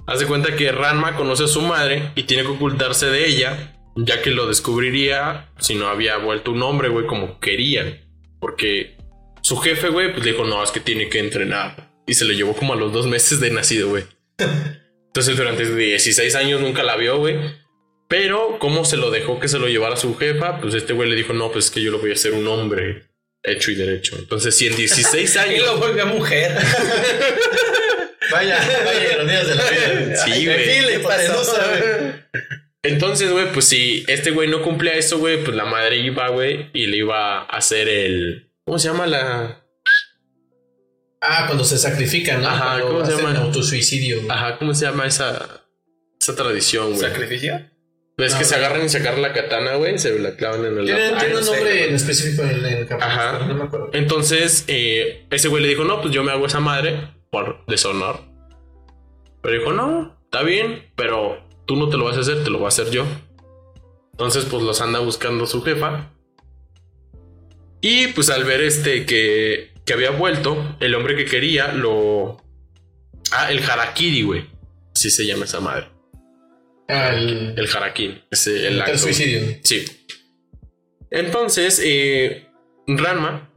Haz 0.06 0.20
de 0.20 0.26
cuenta 0.26 0.58
que 0.58 0.70
Ranma 0.74 1.16
conoce 1.16 1.46
a 1.46 1.48
su 1.48 1.62
madre 1.62 2.12
y 2.16 2.24
tiene 2.24 2.44
que 2.44 2.50
ocultarse 2.50 3.06
de 3.06 3.26
ella, 3.26 3.79
ya 4.06 4.22
que 4.22 4.32
lo 4.32 4.48
descubriría 4.48 5.50
si 5.60 5.76
no 5.76 5.88
había 5.88 6.18
vuelto 6.18 6.52
un 6.52 6.62
hombre, 6.64 6.90
güey, 6.90 7.06
como 7.06 7.40
querían. 7.40 8.00
Porque 8.40 8.98
su 9.42 9.58
jefe, 9.58 9.90
güey, 9.90 10.12
pues 10.14 10.26
le 10.26 10.32
dijo, 10.32 10.46
no, 10.46 10.64
es 10.64 10.72
que 10.72 10.80
tiene 10.80 11.10
que 11.10 11.20
entrenar. 11.20 11.92
Y 12.08 12.14
se 12.14 12.26
lo 12.26 12.34
llevó 12.34 12.54
como 12.54 12.74
a 12.74 12.76
los 12.76 12.92
dos 12.94 13.08
meses 13.08 13.40
de 13.40 13.52
nacido, 13.52 13.90
güey. 13.90 14.04
Entonces 15.08 15.38
durante 15.38 15.76
16 15.76 16.36
años 16.36 16.62
nunca 16.62 16.84
la 16.84 16.96
vio, 16.96 17.18
güey. 17.18 17.38
Pero, 18.08 18.58
¿cómo 18.60 18.86
se 18.86 18.98
lo 18.98 19.12
dejó 19.12 19.40
que 19.40 19.48
se 19.48 19.60
lo 19.60 19.68
llevara 19.68 19.96
su 19.96 20.18
jefa? 20.18 20.60
Pues 20.60 20.74
este 20.74 20.94
güey 20.94 21.10
le 21.10 21.16
dijo, 21.16 21.34
no, 21.34 21.52
pues 21.52 21.66
es 21.66 21.72
que 21.72 21.82
yo 21.82 21.92
lo 21.92 22.00
voy 22.00 22.10
a 22.10 22.14
hacer 22.14 22.34
un 22.34 22.48
hombre 22.48 23.04
hecho 23.44 23.72
y 23.72 23.76
derecho. 23.76 24.16
Entonces, 24.18 24.56
si 24.56 24.68
en 24.68 24.76
16 24.76 25.36
Y 25.36 25.38
años... 25.38 25.66
lo 25.66 25.78
volvió 25.78 26.06
mujer. 26.08 26.58
Vaya, 28.32 28.60
vaya 28.86 29.14
ironías 29.14 29.48
de 29.48 29.56
la 29.56 29.64
vida. 29.64 30.16
Sí, 30.18 30.46
güey. 30.46 30.60
Entonces, 32.84 33.32
güey, 33.32 33.52
pues 33.52 33.66
si 33.66 34.06
este 34.08 34.32
güey 34.32 34.48
no 34.50 34.62
cumplía 34.62 34.94
eso, 34.94 35.20
güey, 35.20 35.44
pues 35.44 35.56
la 35.56 35.66
madre 35.66 35.98
iba, 35.98 36.30
güey, 36.30 36.70
y 36.74 36.88
le 36.88 36.98
iba 36.98 37.40
a 37.42 37.44
hacer 37.46 37.90
el... 37.90 38.52
¿Cómo 38.66 38.80
se 38.80 38.88
llama 38.88 39.06
la...? 39.06 39.66
Ah, 41.22 41.44
cuando 41.48 41.66
se 41.66 41.78
sacrifican, 41.78 42.42
¿no? 42.42 42.48
Ajá, 42.48 42.80
Cuando 42.80 42.88
¿cómo 42.88 43.06
se 43.06 43.18
llama? 43.18 43.38
autosuicidio. 43.40 44.18
güey. 44.22 44.32
Ajá, 44.32 44.58
¿cómo 44.58 44.74
se 44.74 44.86
llama 44.86 45.06
esa... 45.06 45.66
Esa 46.22 46.36
tradición, 46.36 46.94
güey? 46.94 47.02
¿Sacrificio? 47.02 47.56
Es 48.18 48.34
que 48.36 48.42
No, 48.44 48.46
se 48.46 48.56
agarran 48.56 48.86
y 48.86 48.90
sacan 48.90 49.22
la 49.22 49.34
katana, 49.34 49.76
güey, 49.76 49.98
se 49.98 50.18
la 50.18 50.36
clavan 50.38 50.66
en 50.66 50.78
el... 50.78 50.86
Tiene, 50.86 51.36
un 51.38 51.46
nombre 51.46 51.90
en 51.90 51.96
específico 51.96 52.44
en 52.44 52.66
el 52.66 52.88
capítulo. 52.88 53.04
Ajá. 53.04 53.40
No 53.46 53.54
me 53.56 53.64
acuerdo. 53.66 53.90
Entonces, 53.92 54.64
eh, 54.68 55.26
ese 55.32 55.50
güey 55.50 55.64
le 55.64 55.70
dijo, 55.70 55.84
no, 55.84 56.02
pues 56.02 56.14
yo 56.14 56.24
me 56.24 56.32
hago 56.32 56.46
esa 56.46 56.62
madre 56.62 57.10
por 57.30 57.66
deshonor. 57.68 58.22
Pero 59.42 59.60
dijo, 59.60 59.74
no, 59.74 60.18
está 60.26 60.44
bien, 60.44 60.92
pero 60.96 61.49
tú 61.70 61.76
no 61.76 61.88
te 61.88 61.98
lo 61.98 62.06
vas 62.06 62.18
a 62.18 62.22
hacer, 62.22 62.44
te 62.44 62.50
lo 62.50 62.58
voy 62.58 62.66
a 62.66 62.70
hacer 62.70 62.90
yo. 62.90 63.06
Entonces, 64.14 64.46
pues 64.46 64.64
los 64.64 64.82
anda 64.82 64.98
buscando 64.98 65.46
su 65.46 65.62
jefa. 65.62 66.12
Y 67.80 68.08
pues 68.08 68.32
al 68.32 68.44
ver 68.44 68.62
este 68.62 69.06
que, 69.06 69.72
que 69.86 69.94
había 69.94 70.10
vuelto, 70.10 70.76
el 70.80 70.96
hombre 70.96 71.16
que 71.16 71.26
quería 71.26 71.72
lo... 71.72 72.38
Ah, 73.32 73.52
el 73.52 73.64
harakiri, 73.64 74.24
güey. 74.24 74.50
Así 74.96 75.12
se 75.12 75.28
llama 75.28 75.46
esa 75.46 75.60
madre. 75.60 75.90
Ah, 76.88 77.10
el, 77.14 77.54
El 77.56 77.70
harakiri. 77.72 78.24
Ese, 78.32 78.66
el 78.66 78.74
el 78.74 78.82
acto. 78.82 78.98
suicidio. 78.98 79.60
Sí. 79.64 79.86
Entonces, 81.12 81.80
eh, 81.86 82.48
Ranma, 82.88 83.48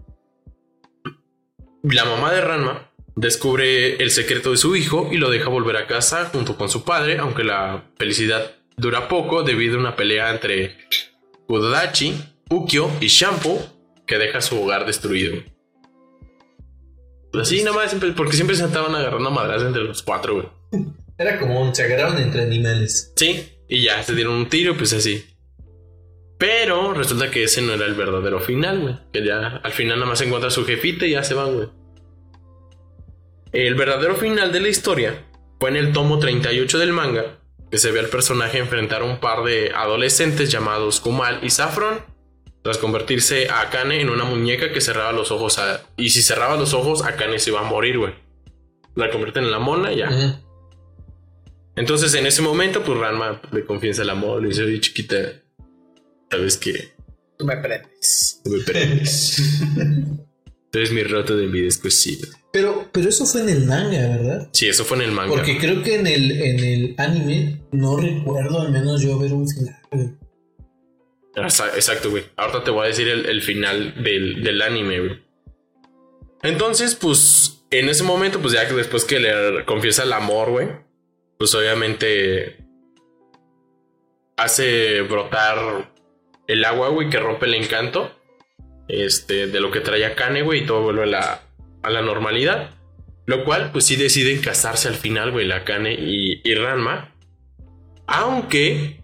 la 1.82 2.04
mamá 2.04 2.30
de 2.30 2.42
Ranma, 2.42 2.91
descubre 3.16 3.96
el 4.02 4.10
secreto 4.10 4.50
de 4.50 4.56
su 4.56 4.74
hijo 4.76 5.08
y 5.12 5.16
lo 5.18 5.30
deja 5.30 5.48
volver 5.48 5.76
a 5.76 5.86
casa 5.86 6.26
junto 6.32 6.56
con 6.56 6.68
su 6.68 6.84
padre, 6.84 7.18
aunque 7.18 7.44
la 7.44 7.84
felicidad 7.98 8.52
dura 8.76 9.08
poco 9.08 9.42
debido 9.42 9.76
a 9.76 9.80
una 9.80 9.96
pelea 9.96 10.30
entre 10.30 10.76
Udodachi, 11.48 12.14
Ukyo 12.50 12.90
y 13.00 13.06
Shampoo 13.08 13.60
que 14.06 14.18
deja 14.18 14.40
su 14.40 14.60
hogar 14.62 14.86
destruido. 14.86 15.36
Así 17.40 17.62
nada 17.62 17.76
más, 17.76 17.90
siempre- 17.90 18.12
porque 18.12 18.34
siempre 18.36 18.56
se 18.56 18.64
estaban 18.64 18.94
agarrando 18.94 19.28
a 19.28 19.32
madras 19.32 19.62
entre 19.62 19.84
los 19.84 20.02
cuatro, 20.02 20.34
güey. 20.34 20.84
Era 21.18 21.38
como 21.38 21.60
un, 21.62 21.74
se 21.74 21.82
agarraron 21.84 22.18
entre 22.18 22.42
animales. 22.42 23.12
Sí, 23.16 23.48
y 23.68 23.84
ya 23.84 24.02
se 24.02 24.14
dieron 24.14 24.34
un 24.34 24.48
tiro, 24.48 24.76
pues 24.76 24.92
así. 24.92 25.24
Pero 26.38 26.92
resulta 26.92 27.30
que 27.30 27.44
ese 27.44 27.62
no 27.62 27.72
era 27.74 27.86
el 27.86 27.94
verdadero 27.94 28.40
final, 28.40 28.80
güey. 28.80 28.94
Que 29.12 29.24
ya 29.24 29.60
al 29.62 29.72
final 29.72 29.98
nada 29.98 30.08
más 30.10 30.18
se 30.18 30.24
encuentra 30.26 30.50
su 30.50 30.64
jefita 30.64 31.06
y 31.06 31.12
ya 31.12 31.22
se 31.22 31.34
van, 31.34 31.54
güey. 31.54 31.68
El 33.52 33.74
verdadero 33.74 34.16
final 34.16 34.50
de 34.52 34.60
la 34.60 34.68
historia 34.68 35.24
fue 35.60 35.70
en 35.70 35.76
el 35.76 35.92
tomo 35.92 36.18
38 36.18 36.78
del 36.78 36.92
manga, 36.92 37.38
que 37.70 37.78
se 37.78 37.90
ve 37.90 38.00
al 38.00 38.08
personaje 38.08 38.58
enfrentar 38.58 39.02
a 39.02 39.04
un 39.04 39.20
par 39.20 39.44
de 39.44 39.70
adolescentes 39.74 40.50
llamados 40.50 41.00
Kumal 41.00 41.40
y 41.42 41.50
Saffron, 41.50 42.00
tras 42.62 42.78
convertirse 42.78 43.48
a 43.48 43.62
Akane 43.62 44.00
en 44.00 44.08
una 44.08 44.24
muñeca 44.24 44.72
que 44.72 44.80
cerraba 44.80 45.12
los 45.12 45.30
ojos 45.30 45.58
a... 45.58 45.82
Y 45.96 46.10
si 46.10 46.22
cerraba 46.22 46.56
los 46.56 46.74
ojos, 46.74 47.02
Akane 47.04 47.38
se 47.38 47.50
iba 47.50 47.60
a 47.60 47.64
morir, 47.64 47.98
güey. 47.98 48.14
La 48.94 49.10
convierten 49.10 49.44
en 49.44 49.50
la 49.50 49.58
mona 49.58 49.92
y 49.92 49.98
ya. 49.98 50.40
Entonces, 51.76 52.14
en 52.14 52.26
ese 52.26 52.42
momento, 52.42 52.82
pues 52.84 52.98
Ranma 52.98 53.40
le 53.50 53.64
confiesa 53.64 54.02
el 54.02 54.10
amor, 54.10 54.42
le 54.42 54.48
dice, 54.48 54.62
oye, 54.62 54.80
chiquita, 54.80 55.16
sabes 56.30 56.56
que 56.58 56.92
Tú 57.38 57.46
me 57.46 57.56
prendes. 57.56 58.40
no 58.44 58.56
me 58.56 58.62
prendes. 58.62 59.36
Tú 60.70 60.78
eres 60.78 60.92
mi 60.92 61.02
roto 61.02 61.36
de 61.36 61.44
envidia 61.44 61.64
descosido. 61.66 62.28
Pero, 62.52 62.88
pero 62.92 63.08
eso 63.08 63.24
fue 63.24 63.40
en 63.40 63.48
el 63.48 63.64
manga, 63.64 63.98
¿verdad? 64.08 64.48
Sí, 64.52 64.68
eso 64.68 64.84
fue 64.84 64.98
en 64.98 65.04
el 65.04 65.12
manga. 65.12 65.34
Porque 65.34 65.56
creo 65.58 65.82
que 65.82 65.94
en 65.94 66.06
el, 66.06 66.30
en 66.30 66.60
el 66.60 66.94
anime 66.98 67.62
no 67.72 67.96
recuerdo 67.96 68.60
al 68.60 68.70
menos 68.70 69.00
yo 69.00 69.18
ver 69.18 69.32
un 69.32 69.48
final. 69.48 70.18
Exacto, 71.34 72.10
güey. 72.10 72.24
Ahorita 72.36 72.62
te 72.62 72.70
voy 72.70 72.84
a 72.84 72.88
decir 72.88 73.08
el, 73.08 73.24
el 73.24 73.40
final 73.40 74.02
del, 74.02 74.42
del 74.42 74.60
anime, 74.60 75.00
güey. 75.00 75.22
Entonces, 76.42 76.94
pues, 76.94 77.64
en 77.70 77.88
ese 77.88 78.04
momento, 78.04 78.40
pues 78.40 78.52
ya 78.52 78.68
que 78.68 78.74
después 78.74 79.04
que 79.04 79.18
le 79.18 79.64
confiesa 79.64 80.02
el 80.02 80.12
amor, 80.12 80.50
güey, 80.50 80.68
pues 81.38 81.54
obviamente 81.54 82.58
hace 84.36 85.00
brotar 85.02 85.90
el 86.48 86.64
agua, 86.64 86.88
güey, 86.88 87.08
que 87.08 87.18
rompe 87.18 87.46
el 87.46 87.54
encanto 87.54 88.10
este, 88.88 89.46
de 89.46 89.60
lo 89.60 89.70
que 89.70 89.80
traía 89.80 90.14
Kane, 90.14 90.42
güey, 90.42 90.64
y 90.64 90.66
todo 90.66 90.82
vuelve 90.82 91.04
a 91.04 91.06
la, 91.06 91.42
a 91.82 91.90
la 91.90 92.02
normalidad. 92.02 92.70
Lo 93.26 93.44
cual, 93.44 93.70
pues 93.72 93.84
sí 93.86 93.96
deciden 93.96 94.40
casarse 94.40 94.88
al 94.88 94.94
final, 94.94 95.30
güey, 95.30 95.46
la 95.46 95.64
Kane 95.64 95.94
y, 95.94 96.40
y 96.44 96.54
Ranma. 96.54 97.14
Aunque 98.06 99.02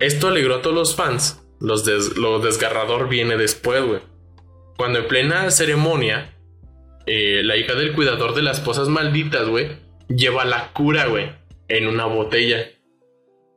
esto 0.00 0.28
alegró 0.28 0.56
a 0.56 0.62
todos 0.62 0.76
los 0.76 0.94
fans. 0.96 1.42
Los 1.60 1.84
des- 1.84 2.16
lo 2.16 2.38
desgarrador 2.38 3.08
viene 3.08 3.36
después, 3.36 3.82
güey. 3.84 4.00
Cuando 4.76 5.00
en 5.00 5.08
plena 5.08 5.50
ceremonia, 5.50 6.34
eh, 7.06 7.40
la 7.42 7.56
hija 7.56 7.74
del 7.74 7.94
cuidador 7.94 8.34
de 8.34 8.42
las 8.42 8.58
esposas 8.58 8.88
malditas, 8.88 9.48
güey, 9.48 9.70
lleva 10.08 10.44
la 10.44 10.72
cura, 10.72 11.06
güey, 11.06 11.32
en 11.68 11.86
una 11.88 12.04
botella. 12.04 12.68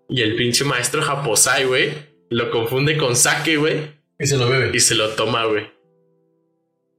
Y 0.08 0.22
el 0.22 0.36
pinche 0.36 0.64
maestro 0.64 1.02
Japosai, 1.02 1.66
güey, 1.66 1.92
lo 2.30 2.50
confunde 2.52 2.98
con 2.98 3.16
sake, 3.16 3.58
güey, 3.58 3.92
Y 4.18 4.26
se 4.28 4.38
lo 4.38 4.50
bebe. 4.50 4.72
y 4.74 4.80
se 4.80 4.96
lo 4.96 5.10
toma, 5.10 5.46
güey. 5.46 5.68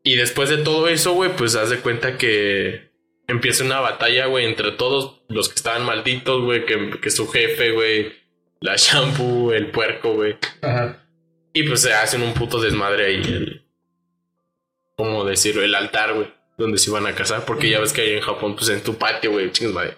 Y 0.03 0.17
después 0.17 0.49
de 0.49 0.59
todo 0.59 0.89
eso, 0.89 1.13
güey, 1.13 1.35
pues 1.37 1.55
haz 1.57 1.71
de 1.71 1.79
cuenta 1.81 2.17
que 2.17 2.91
empieza 3.29 3.65
una 3.65 3.81
batalla, 3.81 4.27
güey, 4.27 4.47
entre 4.47 4.73
todos 4.73 5.23
los 5.29 5.49
que 5.49 5.55
estaban 5.57 5.85
malditos, 5.85 6.43
güey, 6.43 6.65
que, 6.65 6.99
que 7.01 7.11
su 7.11 7.29
jefe, 7.29 7.71
güey, 7.73 8.13
la 8.61 8.77
shampoo, 8.77 9.53
el 9.53 9.71
puerco, 9.71 10.15
güey. 10.15 10.37
Ajá. 10.63 11.05
Y 11.53 11.65
pues 11.65 11.83
se 11.83 11.93
hacen 11.93 12.23
un 12.23 12.33
puto 12.35 12.61
desmadre 12.61 13.07
ahí, 13.07 13.23
el, 13.23 13.67
¿cómo 14.97 15.25
decirlo? 15.25 15.63
El 15.63 15.75
altar, 15.75 16.15
güey, 16.15 16.33
donde 16.57 16.79
se 16.79 16.91
iban 16.91 17.07
a 17.07 17.15
casar, 17.15 17.45
porque 17.45 17.69
ya 17.71 17.81
ves 17.81 17.93
que 17.93 18.01
ahí 18.03 18.13
en 18.15 18.21
Japón, 18.23 18.55
pues 18.57 18.69
en 18.71 18.83
tu 18.83 18.95
patio, 18.97 19.33
güey, 19.33 19.51
chingas 19.53 19.75
madre. 19.75 19.97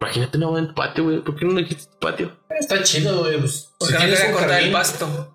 Imagínate 0.00 0.36
una 0.36 0.46
boda 0.48 0.60
en 0.60 0.68
tu 0.68 0.74
patio, 0.74 1.04
güey, 1.04 1.20
¿por 1.20 1.36
qué 1.36 1.44
no 1.44 1.52
le 1.52 1.62
dijiste 1.62 1.90
tu 1.92 1.98
patio? 1.98 2.36
Está 2.50 2.82
chido, 2.82 3.20
güey. 3.20 3.38
Pues, 3.38 3.72
Porque 3.78 3.94
si 3.94 4.02
no 4.22 4.26
un 4.28 4.32
cortar 4.32 4.62
el 4.62 4.72
jardín, 4.72 4.74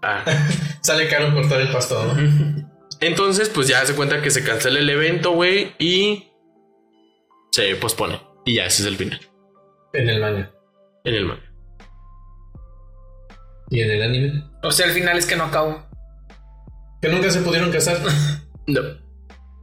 Ah, 0.03 0.23
pasto. 0.25 0.49
Sale 0.83 1.07
caro 1.07 1.33
cortar 1.33 1.61
el 1.61 1.69
pasto, 1.69 2.03
¿no? 2.05 2.69
Entonces, 3.01 3.49
pues 3.49 3.67
ya 3.67 3.85
se 3.85 3.95
cuenta 3.95 4.21
que 4.21 4.29
se 4.31 4.43
cancela 4.43 4.79
el 4.79 4.89
evento, 4.89 5.31
güey, 5.31 5.73
y 5.79 6.31
se 7.51 7.75
pospone. 7.75 8.21
Y 8.45 8.55
ya, 8.55 8.65
ese 8.65 8.81
es 8.83 8.87
el 8.87 8.97
final. 8.97 9.19
En 9.93 10.09
el 10.09 10.19
manga. 10.21 10.51
En 11.03 11.15
el 11.15 11.25
manga. 11.25 11.43
Y 13.69 13.81
en 13.81 13.91
el 13.91 14.01
anime. 14.01 14.43
O 14.63 14.71
sea, 14.71 14.87
al 14.87 14.91
final 14.93 15.17
es 15.17 15.25
que 15.25 15.35
no 15.35 15.45
acabó. 15.45 15.87
Que 17.01 17.09
nunca 17.09 17.29
se 17.29 17.41
pudieron 17.41 17.71
casar. 17.71 17.97
No. 18.67 18.81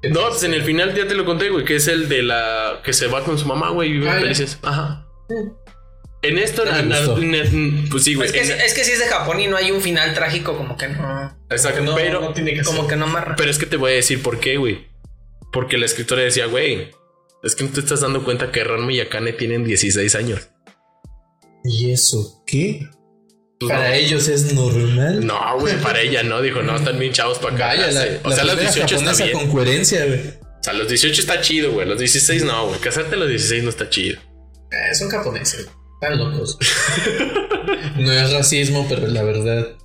No, 0.03 0.29
pues 0.29 0.43
en 0.43 0.53
el 0.53 0.63
final 0.63 0.93
ya 0.95 1.07
te 1.07 1.15
lo 1.15 1.25
conté, 1.25 1.49
güey, 1.49 1.65
que 1.65 1.77
es 1.77 1.87
el 1.87 2.09
de 2.09 2.25
la 2.25 2.81
que 2.83 2.93
se 2.93 3.07
va 3.07 3.23
con 3.23 3.39
su 3.39 3.47
mamá, 3.47 3.71
güey, 3.71 3.91
y 3.91 3.93
viven 3.93 4.09
Ah, 4.09 4.19
felices. 4.19 4.59
Ajá. 4.65 5.07
En 6.23 6.39
esto, 6.39 6.65
No 6.65 6.77
en- 6.77 7.89
pues 7.89 8.03
sí, 8.05 8.15
güey. 8.15 8.27
Es 8.27 8.33
que, 8.33 8.41
en- 8.41 8.61
es 8.61 8.75
que 8.75 8.85
si 8.85 8.93
es 8.93 8.99
de 8.99 9.07
Japón 9.07 9.39
y 9.41 9.47
no 9.47 9.57
hay 9.57 9.71
un 9.71 9.81
final 9.81 10.13
trágico, 10.15 10.57
como 10.57 10.77
que 10.77 10.89
no. 10.89 11.37
Exacto, 11.51 11.83
No, 11.83 11.95
pero, 11.95 12.21
no 12.21 12.33
tiene 12.33 12.51
que 12.55 12.65
ser. 12.65 12.67
Como 12.75 12.89
que 12.89 12.97
no 12.97 13.05
amarra. 13.05 13.37
pero 13.37 13.51
es 13.51 13.59
que 13.59 13.67
te 13.67 13.77
voy 13.77 13.93
a 13.93 13.95
decir 13.97 14.23
por 14.23 14.41
qué, 14.41 14.57
güey. 14.57 14.87
Porque 15.53 15.79
la 15.79 15.87
escritora 15.87 16.23
decía, 16.23 16.47
güey, 16.47 16.91
es 17.45 17.55
que 17.55 17.65
no 17.65 17.71
te 17.71 17.81
estás 17.81 18.01
dando 18.01 18.25
cuenta 18.25 18.51
que 18.51 18.65
Ranma 18.65 18.93
y 18.93 19.01
Akane 19.01 19.33
tienen 19.35 19.65
16 19.65 20.15
años. 20.17 20.49
¿Y 21.65 21.93
eso 21.93 22.43
qué? 22.47 22.89
Pues 23.59 23.73
Para 23.73 23.89
no. 23.89 23.95
ellos 23.95 24.29
es 24.29 24.53
normal. 24.53 25.25
No, 25.27 25.59
güey, 25.59 25.77
para 25.81 26.01
ella 26.01 26.23
no, 26.23 26.43
dijo, 26.43 26.63
no, 26.63 26.77
están 26.77 26.99
bien 26.99 27.13
chavos 27.13 27.39
para 27.39 27.57
Vaya, 27.57 27.77
la, 27.83 27.87
casarse. 27.87 28.21
O 28.25 28.29
la 28.29 28.35
sea, 28.35 28.45
los 28.45 28.55
primera 28.57 28.75
18 28.75 28.97
está 29.11 29.25
bien. 29.25 29.33
con 29.39 29.51
coherencia, 29.51 30.05
güey. 30.05 30.21
O 30.61 30.63
sea, 30.63 30.73
los 30.75 30.89
18 30.89 31.21
está 31.21 31.41
chido, 31.41 31.73
güey. 31.73 31.87
Los 31.89 31.99
16 31.99 32.45
no, 32.45 32.67
güey. 32.69 32.81
Casarte 32.81 33.15
a 33.15 33.19
los 33.19 33.29
16 33.29 33.63
no 33.65 33.71
está 33.71 33.89
chido. 33.89 34.21
Eh, 34.73 34.95
son 34.95 35.09
japoneses. 35.09 35.69
Están 36.01 36.19
locos. 36.19 36.59
no 37.97 38.13
es 38.13 38.33
racismo, 38.33 38.87
pero 38.89 39.07
la 39.07 39.23
verdad. 39.23 39.77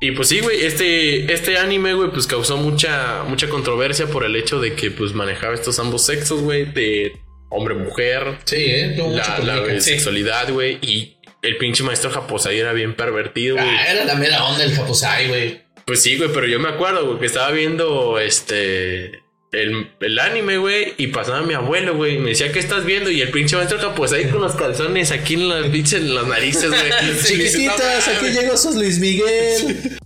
Y 0.00 0.10
pues 0.10 0.28
sí, 0.28 0.40
güey, 0.40 0.64
este, 0.64 1.32
este 1.32 1.56
anime, 1.56 1.94
güey, 1.94 2.10
pues 2.10 2.26
causó 2.26 2.58
mucha, 2.58 3.22
mucha 3.24 3.48
controversia 3.48 4.06
por 4.06 4.24
el 4.24 4.36
hecho 4.36 4.60
de 4.60 4.74
que, 4.74 4.90
pues, 4.90 5.14
manejaba 5.14 5.54
estos 5.54 5.78
ambos 5.78 6.04
sexos, 6.04 6.42
güey, 6.42 6.66
de 6.66 7.18
hombre-mujer, 7.48 8.38
Sí, 8.44 8.56
eh. 8.58 8.96
La, 8.98 9.38
la. 9.38 9.80
Sí. 9.80 9.92
sexualidad, 9.92 10.52
güey, 10.52 10.78
y 10.82 11.16
el 11.42 11.56
pinche 11.56 11.82
maestro 11.82 12.10
Japosai 12.10 12.58
era 12.58 12.72
bien 12.72 12.94
pervertido, 12.94 13.56
güey. 13.56 13.68
Ah, 13.68 13.92
era 13.92 14.04
la 14.04 14.14
mera 14.16 14.44
onda 14.44 14.64
el 14.64 14.74
Japosai, 14.74 15.28
güey. 15.28 15.62
Pues 15.86 16.02
sí, 16.02 16.18
güey, 16.18 16.30
pero 16.34 16.46
yo 16.46 16.58
me 16.58 16.68
acuerdo, 16.68 17.06
güey, 17.06 17.18
que 17.18 17.26
estaba 17.26 17.50
viendo 17.52 18.18
este. 18.18 19.22
El, 19.56 19.90
el 20.00 20.18
anime, 20.18 20.58
güey, 20.58 20.94
y 20.98 21.06
pasaba 21.08 21.40
mi 21.42 21.54
abuelo, 21.54 21.94
güey, 21.96 22.16
y 22.16 22.18
me 22.18 22.30
decía, 22.30 22.52
¿qué 22.52 22.58
estás 22.58 22.84
viendo? 22.84 23.10
Y 23.10 23.22
el 23.22 23.30
pinche 23.30 23.56
maestro 23.56 23.78
Japosai 23.78 24.28
con 24.30 24.42
los 24.42 24.54
calzones 24.54 25.10
aquí 25.12 25.34
en 25.34 25.48
las 25.48 25.66
pinches 25.68 26.00
en 26.00 26.14
las 26.14 26.26
narices, 26.26 26.68
güey. 26.68 26.82
Y 27.02 27.06
dices, 27.12 27.30
"No 27.30 27.36
Chiquititas, 27.72 28.08
aquí 28.08 28.16
mames". 28.26 28.40
llegó 28.40 28.56
sus 28.56 28.74
Luis 28.74 28.98
Miguel. 28.98 29.98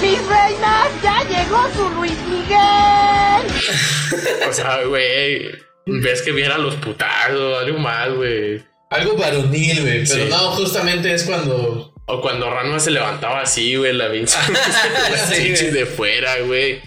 Mis 0.00 0.18
reinas, 0.28 0.88
ya 1.02 1.24
llegó 1.28 1.68
su 1.74 1.88
Luis 1.96 2.12
Miguel. 2.28 4.48
O 4.48 4.52
sea, 4.52 4.84
güey, 4.84 5.50
ves 5.86 6.22
que 6.22 6.32
viera 6.32 6.58
los 6.58 6.76
putazos, 6.76 7.58
algo 7.62 7.78
más, 7.78 8.10
güey. 8.12 8.62
Algo 8.90 9.16
varonil, 9.16 9.80
güey. 9.82 10.04
Pero 10.06 10.24
Sí. 10.24 10.30
no, 10.30 10.38
justamente 10.52 11.12
es 11.12 11.24
cuando. 11.24 11.92
O 12.10 12.22
cuando 12.22 12.48
Ranma 12.48 12.80
se 12.80 12.90
levantaba 12.90 13.42
así, 13.42 13.76
güey, 13.76 13.92
la 13.92 14.10
pinche 14.10 14.34
las 15.10 15.28
Sí, 15.28 15.50
de 15.66 15.84
fuera, 15.84 16.38
güey. 16.40 16.80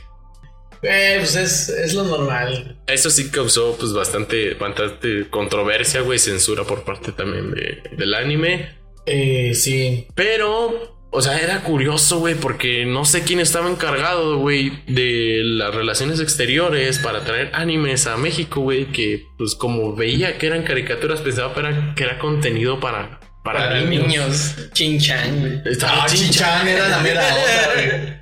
Eh, 0.83 1.17
pues 1.19 1.35
es, 1.35 1.69
es 1.69 1.93
lo 1.93 2.03
normal. 2.03 2.81
Eso 2.87 3.09
sí 3.09 3.29
causó, 3.29 3.75
pues, 3.77 3.93
bastante, 3.93 4.55
bastante 4.55 5.29
controversia, 5.29 6.01
güey, 6.01 6.17
censura 6.19 6.63
por 6.63 6.83
parte 6.83 7.11
también 7.11 7.51
de- 7.51 7.81
del 7.95 8.13
anime. 8.13 8.77
Eh, 9.05 9.53
sí. 9.53 10.07
Pero, 10.15 10.97
o 11.11 11.21
sea, 11.21 11.39
era 11.39 11.61
curioso, 11.63 12.19
güey, 12.19 12.35
porque 12.35 12.85
no 12.85 13.05
sé 13.05 13.23
quién 13.23 13.39
estaba 13.39 13.69
encargado, 13.69 14.37
güey, 14.39 14.71
de 14.87 15.41
las 15.43 15.73
relaciones 15.73 16.19
exteriores 16.19 16.97
para 16.99 17.23
traer 17.23 17.51
animes 17.53 18.07
a 18.07 18.17
México, 18.17 18.61
güey, 18.61 18.85
que 18.91 19.25
pues 19.37 19.55
como 19.55 19.95
veía 19.95 20.37
que 20.37 20.47
eran 20.47 20.63
caricaturas, 20.63 21.21
pensaba 21.21 21.53
que 21.53 21.59
era, 21.59 21.93
que 21.95 22.03
era 22.03 22.17
contenido 22.19 22.79
para, 22.79 23.19
para, 23.43 23.59
Para 23.59 23.81
niños. 23.81 24.07
niños. 24.07 24.55
Chinchan, 24.73 25.39
güey. 25.41 25.77
Ah, 25.83 26.05
Chinchan 26.07 26.67
era 26.67 26.87
la 26.89 26.99
mera 26.99 27.21
onda, 27.27 27.73
güey. 27.75 28.20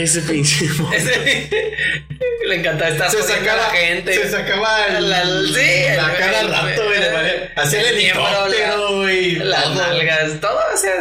Ese 0.00 0.20
pinche 0.22 0.66
Le 2.46 2.56
encantaba 2.56 2.90
estar 2.90 3.10
Se 3.10 3.18
a 3.18 3.22
sacaba, 3.22 3.56
la 3.56 3.70
gente. 3.70 4.14
se 4.14 4.30
sacaba 4.30 4.86
el- 4.86 5.08
La- 5.10 5.22
sí, 5.24 5.96
la 5.96 6.10
el- 6.12 6.16
cara 6.18 6.40
el- 6.40 6.48
rato, 6.48 6.84
güey. 6.84 7.50
Hacía 7.56 7.80
el 7.80 7.86
helicóptero, 7.98 8.96
güey. 8.96 9.34
Las 9.36 9.70
nalgas, 9.74 10.40
todo, 10.40 10.58
o 10.74 10.76
sea. 10.76 10.94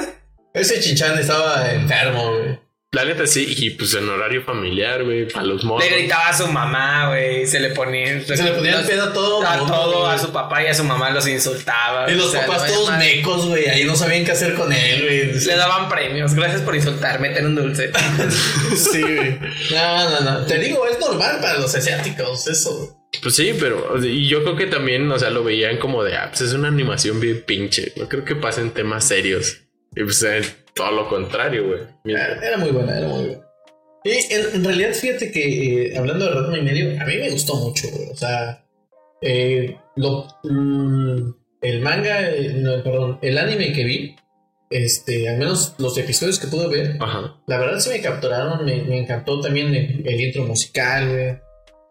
Ese 0.53 0.79
Chinchan 0.79 1.17
estaba 1.17 1.71
enfermo, 1.71 2.37
güey. 2.37 2.59
La 2.93 3.05
neta 3.05 3.25
sí, 3.25 3.45
y 3.57 3.69
pues 3.69 3.93
en 3.93 4.09
horario 4.09 4.43
familiar, 4.43 5.05
güey, 5.05 5.25
para 5.25 5.45
los 5.45 5.63
morros. 5.63 5.89
Le 5.89 5.95
gritaba 5.95 6.27
a 6.27 6.37
su 6.37 6.45
mamá, 6.47 7.07
güey. 7.07 7.47
Se 7.47 7.61
le 7.61 7.69
ponía. 7.69 8.21
Se 8.21 8.43
le 8.43 8.51
ponía 8.51 8.81
el 8.81 8.85
pedo 8.85 9.03
a 9.03 9.13
todo 9.13 9.41
A 9.47 9.55
mundo, 9.59 9.73
todo, 9.73 10.07
a 10.07 10.17
su 10.17 10.33
papá 10.33 10.61
y 10.61 10.67
a 10.67 10.73
su 10.73 10.83
mamá 10.83 11.09
los 11.09 11.25
insultaba. 11.25 12.11
Y 12.11 12.15
los 12.15 12.25
o 12.25 12.31
sea, 12.31 12.45
papás 12.45 12.67
todos 12.67 12.89
madre. 12.89 13.15
mecos, 13.15 13.47
güey. 13.47 13.69
Ahí 13.69 13.85
no 13.85 13.95
sabían 13.95 14.25
qué 14.25 14.31
hacer 14.33 14.55
con 14.55 14.73
él, 14.73 15.03
güey. 15.03 15.39
Le 15.39 15.55
daban 15.55 15.87
premios. 15.87 16.33
Gracias 16.33 16.63
por 16.63 16.75
insultarme, 16.75 17.29
ten 17.29 17.45
un 17.45 17.55
dulce. 17.55 17.91
Sí, 18.75 19.01
güey. 19.01 19.39
No, 19.71 20.09
no, 20.09 20.19
no. 20.19 20.45
Te 20.45 20.59
digo, 20.59 20.85
es 20.85 20.99
normal 20.99 21.37
para 21.41 21.59
los 21.59 21.73
asiáticos, 21.73 22.45
eso. 22.47 23.07
Pues 23.23 23.35
sí, 23.35 23.55
pero 23.57 24.03
y 24.03 24.27
yo 24.27 24.43
creo 24.43 24.57
que 24.57 24.67
también, 24.67 25.09
o 25.09 25.17
sea, 25.17 25.29
lo 25.29 25.45
veían 25.45 25.77
como 25.77 26.03
de, 26.03 26.17
ah, 26.17 26.27
pues 26.29 26.41
es 26.41 26.51
una 26.51 26.67
animación 26.67 27.21
bien 27.21 27.41
pinche. 27.47 27.93
No 27.95 28.09
creo 28.09 28.25
que 28.25 28.35
pasen 28.35 28.71
temas 28.71 29.07
serios. 29.07 29.59
Y 29.95 30.03
pues 30.03 30.23
es 30.23 30.55
todo 30.73 30.91
lo 30.91 31.09
contrario, 31.09 31.67
güey. 31.67 31.81
Mira, 32.03 32.39
Era 32.41 32.57
muy 32.57 32.71
buena, 32.71 32.97
era 32.97 33.07
muy 33.07 33.25
buena. 33.25 33.41
Y 34.03 34.11
en, 34.33 34.55
en 34.55 34.63
realidad, 34.63 34.93
fíjate 34.93 35.31
que 35.31 35.87
eh, 35.93 35.97
hablando 35.97 36.25
de 36.25 36.31
Ratma 36.31 36.57
y 36.57 36.61
medio, 36.63 37.01
a 37.01 37.05
mí 37.05 37.17
me 37.17 37.29
gustó 37.29 37.55
mucho, 37.55 37.87
güey. 37.91 38.09
O 38.09 38.15
sea, 38.15 38.65
eh, 39.21 39.77
lo, 39.95 40.27
mm, 40.43 41.33
el 41.61 41.81
manga, 41.81 42.29
eh, 42.29 42.53
no, 42.55 42.81
perdón, 42.83 43.19
el 43.21 43.37
anime 43.37 43.73
que 43.73 43.83
vi, 43.83 44.15
este, 44.71 45.29
al 45.29 45.37
menos 45.37 45.75
los 45.77 45.97
episodios 45.97 46.39
que 46.39 46.47
pude 46.47 46.67
ver, 46.67 46.97
Ajá. 46.99 47.39
la 47.45 47.57
verdad 47.59 47.79
sí 47.79 47.89
me 47.89 48.01
capturaron, 48.01 48.65
me, 48.65 48.81
me 48.83 48.99
encantó 48.99 49.39
también 49.41 49.75
el, 49.75 50.07
el 50.07 50.21
intro 50.21 50.45
musical, 50.45 51.09
güey. 51.09 51.37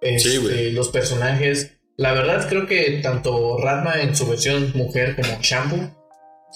Este, 0.00 0.30
Sí, 0.30 0.36
güey. 0.38 0.72
Los 0.72 0.88
personajes, 0.88 1.78
la 1.96 2.12
verdad 2.14 2.48
creo 2.48 2.66
que 2.66 3.00
tanto 3.02 3.58
Ratma 3.58 4.00
en 4.00 4.16
su 4.16 4.26
versión 4.26 4.72
mujer 4.74 5.14
como 5.14 5.38
Shampoo 5.42 5.99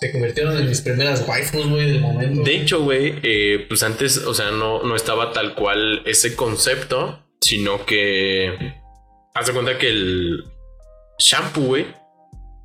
se 0.04 0.12
convirtieron 0.12 0.58
en 0.58 0.68
mis 0.68 0.82
primeras 0.82 1.26
waifus, 1.26 1.66
güey, 1.66 1.92
del 1.92 2.00
momento. 2.00 2.42
De 2.42 2.56
hecho, 2.56 2.82
güey, 2.82 3.14
eh, 3.22 3.64
pues 3.66 3.82
antes, 3.82 4.18
o 4.18 4.34
sea, 4.34 4.50
no, 4.50 4.82
no 4.82 4.96
estaba 4.96 5.32
tal 5.32 5.54
cual 5.54 6.02
ese 6.04 6.36
concepto, 6.36 7.24
sino 7.40 7.86
que. 7.86 8.74
Haz 9.34 9.46
de 9.46 9.52
cuenta 9.54 9.78
que 9.78 9.88
el 9.88 10.44
shampoo, 11.18 11.62
güey, 11.62 11.86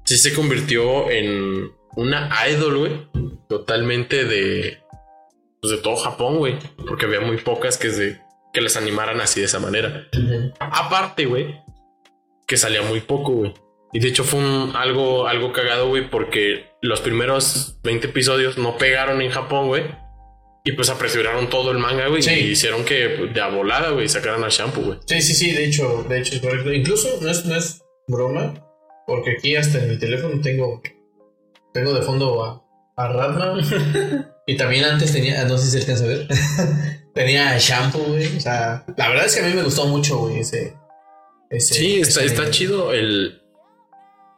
sí 0.03 0.17
se 0.17 0.33
convirtió 0.33 1.09
en 1.09 1.71
una 1.95 2.29
idol, 2.49 2.77
güey, 2.77 3.07
totalmente 3.47 4.25
de. 4.25 4.79
Pues 5.61 5.71
de 5.71 5.77
todo 5.77 5.95
Japón, 5.95 6.39
güey, 6.39 6.57
porque 6.87 7.05
había 7.05 7.21
muy 7.21 7.37
pocas 7.37 7.77
que, 7.77 7.89
se, 7.89 8.21
que 8.53 8.61
les 8.61 8.75
animaran 8.75 9.21
así 9.21 9.39
de 9.39 9.45
esa 9.45 9.59
manera. 9.59 10.09
Aparte, 10.59 11.25
güey, 11.25 11.55
que 12.47 12.57
salía 12.57 12.81
muy 12.81 12.99
poco, 12.99 13.31
güey. 13.31 13.53
Y 13.93 13.99
de 13.99 14.09
hecho 14.09 14.23
fue 14.25 14.39
un, 14.39 14.75
algo, 14.75 15.27
algo 15.27 15.53
cagado, 15.53 15.87
güey, 15.87 16.09
porque 16.09 16.68
los 16.81 17.01
primeros 17.01 17.79
20 17.83 18.07
episodios 18.07 18.57
no 18.57 18.77
pegaron 18.77 19.21
en 19.21 19.31
Japón, 19.31 19.67
güey. 19.67 19.83
Y 20.63 20.73
pues 20.73 20.89
apresuraron 20.89 21.49
todo 21.49 21.71
el 21.71 21.77
manga, 21.77 22.07
güey. 22.07 22.21
Sí. 22.21 22.31
Y 22.31 22.51
hicieron 22.51 22.83
que 22.83 23.29
de 23.33 23.41
a 23.41 23.47
volada, 23.47 23.91
güey, 23.91 24.07
sacaran 24.09 24.43
a 24.43 24.49
Shampoo, 24.49 24.81
güey. 24.81 24.99
Sí, 25.05 25.21
sí, 25.21 25.33
sí, 25.33 25.51
de 25.51 25.65
hecho, 25.65 26.05
de 26.07 26.19
hecho 26.19 26.35
es 26.35 26.41
correcto. 26.41 26.71
Incluso 26.71 27.19
no 27.21 27.29
es, 27.29 27.45
no 27.45 27.55
es 27.55 27.81
broma, 28.07 28.53
porque 29.07 29.31
aquí 29.37 29.55
hasta 29.55 29.79
en 29.79 29.89
mi 29.89 29.97
teléfono 29.97 30.39
tengo, 30.41 30.81
tengo 31.73 31.93
de 31.93 32.01
fondo 32.01 32.43
a, 32.43 32.63
a 32.97 33.07
Ratma. 33.07 33.57
y 34.47 34.57
también 34.57 34.85
antes 34.85 35.13
tenía, 35.13 35.43
no 35.45 35.57
sé 35.57 35.65
si 35.65 35.71
se 35.71 35.77
alcanza 35.79 36.03
a 36.03 36.07
ver, 36.07 36.27
tenía 37.13 37.51
a 37.51 37.57
Shampoo, 37.57 38.03
güey. 38.03 38.37
O 38.37 38.39
sea, 38.41 38.85
la 38.97 39.09
verdad 39.09 39.25
es 39.25 39.35
que 39.35 39.45
a 39.45 39.47
mí 39.47 39.53
me 39.53 39.63
gustó 39.63 39.87
mucho, 39.87 40.17
güey, 40.17 40.39
ese, 40.39 40.75
ese. 41.49 41.73
Sí, 41.73 42.01
está, 42.01 42.19
ese 42.19 42.25
está 42.25 42.41
anime. 42.41 42.55
chido 42.55 42.93
el... 42.93 43.41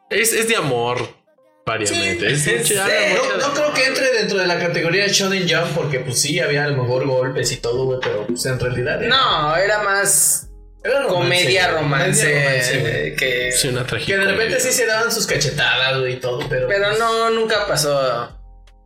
Es, 0.10 0.34
es 0.34 0.48
de 0.48 0.56
amor, 0.56 1.21
variamente. 1.66 2.32
es 2.32 2.42
sí, 2.44 2.52
sí. 2.64 2.74
No, 2.76 2.86
de- 2.86 3.38
no 3.40 3.54
creo 3.54 3.74
que 3.74 3.86
entre 3.86 4.12
dentro 4.14 4.38
de 4.40 4.48
la 4.48 4.60
categoría 4.60 5.08
Shonen 5.08 5.48
Jump 5.48 5.76
porque 5.76 6.00
pues 6.00 6.20
sí 6.22 6.40
había 6.40 6.66
a 6.66 6.68
lo 6.70 6.84
mejor 6.84 7.06
golpes 7.08 7.52
y 7.52 7.58
todo, 7.58 7.86
güey, 7.86 8.00
pero 8.02 8.28
pues 8.28 8.46
en 8.46 8.60
realidad 8.60 9.04
era, 9.04 9.16
No, 9.16 9.56
era 9.56 9.84
más 9.84 10.48
era 10.84 11.04
romance, 11.04 11.14
comedia 11.44 11.68
romance, 11.74 12.28
eh, 12.28 13.16
que... 13.16 13.52
Sí, 13.52 13.68
una 13.68 13.86
Que 13.86 14.18
de 14.18 14.26
repente 14.26 14.60
sí 14.60 14.72
se 14.72 14.88
daban 14.88 15.12
sus 15.12 15.28
cachetadas, 15.28 16.00
güey, 16.00 16.14
y 16.14 16.20
todo, 16.20 16.40
pero 16.50 16.68
Pero 16.68 16.88
pues, 16.88 17.00
no, 17.00 17.30
nunca 17.30 17.68
pasó. 17.68 18.30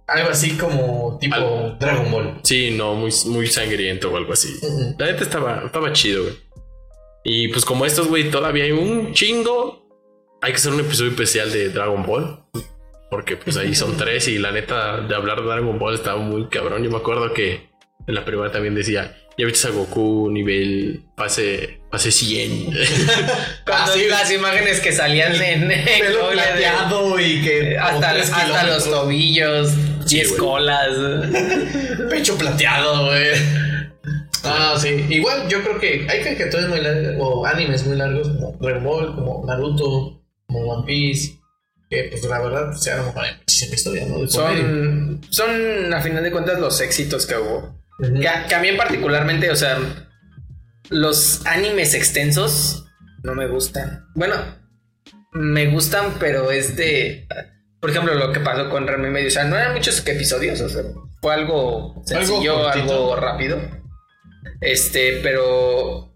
algo 0.07 0.29
así 0.29 0.57
como 0.57 1.17
tipo 1.21 1.37
Dragon 1.79 2.11
Ball. 2.11 2.39
Sí, 2.43 2.71
no, 2.71 2.95
muy, 2.95 3.13
muy 3.27 3.47
sangriento 3.47 4.11
o 4.11 4.17
algo 4.17 4.33
así. 4.33 4.53
La 4.99 5.05
neta 5.05 5.23
estaba, 5.23 5.63
estaba 5.65 5.93
chido, 5.93 6.23
güey. 6.23 6.35
Y 7.23 7.47
pues 7.47 7.63
como 7.63 7.85
estos, 7.85 8.07
güey, 8.09 8.29
todavía 8.29 8.65
hay 8.65 8.71
un 8.71 9.13
chingo. 9.13 9.84
Hay 10.45 10.51
que 10.51 10.57
hacer 10.57 10.73
un 10.73 10.79
episodio 10.81 11.09
especial 11.09 11.51
de 11.51 11.69
Dragon 11.69 12.05
Ball. 12.05 12.39
Porque 13.09 13.35
pues 13.35 13.57
ahí 13.57 13.73
son 13.73 13.97
tres 13.97 14.27
y 14.27 14.37
la 14.37 14.51
neta 14.51 14.97
de 15.01 15.15
hablar 15.15 15.41
de 15.41 15.47
Dragon 15.47 15.79
Ball 15.79 15.95
estaba 15.95 16.19
muy 16.19 16.47
cabrón. 16.49 16.83
Yo 16.83 16.91
me 16.91 16.97
acuerdo 16.97 17.33
que 17.33 17.69
en 18.07 18.13
la 18.13 18.23
primera 18.25 18.51
también 18.51 18.75
decía, 18.75 19.15
ya 19.39 19.45
viste 19.47 19.67
a 19.67 19.71
Goku 19.71 20.29
nivel 20.31 21.03
pase, 21.15 21.79
pase 21.89 22.11
100. 22.11 22.65
Cuando 23.65 23.93
Ah, 23.93 23.97
las 24.09 24.31
imágenes 24.31 24.79
que 24.81 24.91
salían 24.91 25.33
en, 25.41 25.71
en 25.71 25.99
Pelo 25.99 26.27
de- 26.29 26.33
plateado 26.33 27.19
y 27.19 27.41
que 27.41 27.77
hasta, 27.79 28.11
hasta 28.11 28.67
los 28.67 28.83
tobillos, 28.89 29.71
Sí, 30.05 30.17
10 30.17 30.27
güey. 30.29 30.39
colas. 30.39 30.89
pecho 32.11 32.37
plateado, 32.37 33.05
güey. 33.07 33.29
Ah, 34.43 34.75
sí. 34.77 35.03
Igual 35.09 35.47
yo 35.49 35.63
creo 35.63 35.79
que 35.79 36.05
hay 36.07 36.21
caricaturas 36.23 36.67
muy 36.69 36.81
largas 36.81 37.15
o 37.17 37.43
animes 37.47 37.83
muy 37.87 37.97
largos 37.97 38.27
como 38.27 38.55
Dragon 38.61 38.83
Ball, 38.83 39.15
como 39.15 39.43
Naruto, 39.47 40.21
como 40.59 40.73
One 40.73 40.85
Piece. 40.87 41.39
Que 41.89 42.07
pues 42.09 42.23
la 42.23 42.39
verdad, 42.41 42.69
mejor 42.73 43.23
hay 43.23 43.35
muchísima 43.37 43.75
historia, 43.75 44.05
¿no? 44.07 44.27
Son, 44.27 45.21
son, 45.29 45.93
a 45.93 46.01
final 46.01 46.23
de 46.23 46.31
cuentas, 46.31 46.59
los 46.59 46.81
éxitos 46.81 47.25
que 47.27 47.35
hubo. 47.37 47.79
Que, 48.19 48.27
a- 48.27 48.47
que 48.47 48.55
a 48.55 48.59
mí 48.59 48.69
en 48.69 48.77
particularmente, 48.77 49.51
o 49.51 49.55
sea, 49.55 49.77
los 50.89 51.45
animes 51.45 51.93
extensos 51.93 52.85
no 53.23 53.35
me 53.35 53.47
gustan. 53.47 54.05
Bueno, 54.15 54.35
me 55.31 55.67
gustan, 55.67 56.15
pero 56.19 56.49
es 56.51 56.75
de... 56.75 57.27
Por 57.79 57.91
ejemplo, 57.91 58.15
lo 58.15 58.33
que 58.33 58.39
pasó 58.39 58.67
con 58.69 58.87
Remy 58.87 59.09
Medio. 59.09 59.27
O 59.27 59.31
sea, 59.31 59.43
no 59.45 59.55
eran 59.55 59.73
muchos 59.75 60.05
episodios, 60.07 60.59
o 60.61 60.69
sea, 60.69 60.81
fue 61.21 61.33
algo 61.35 62.01
sencillo, 62.05 62.63
cortito. 62.63 62.93
algo, 62.93 63.15
rápido. 63.15 63.59
Este, 64.59 65.19
pero... 65.21 66.11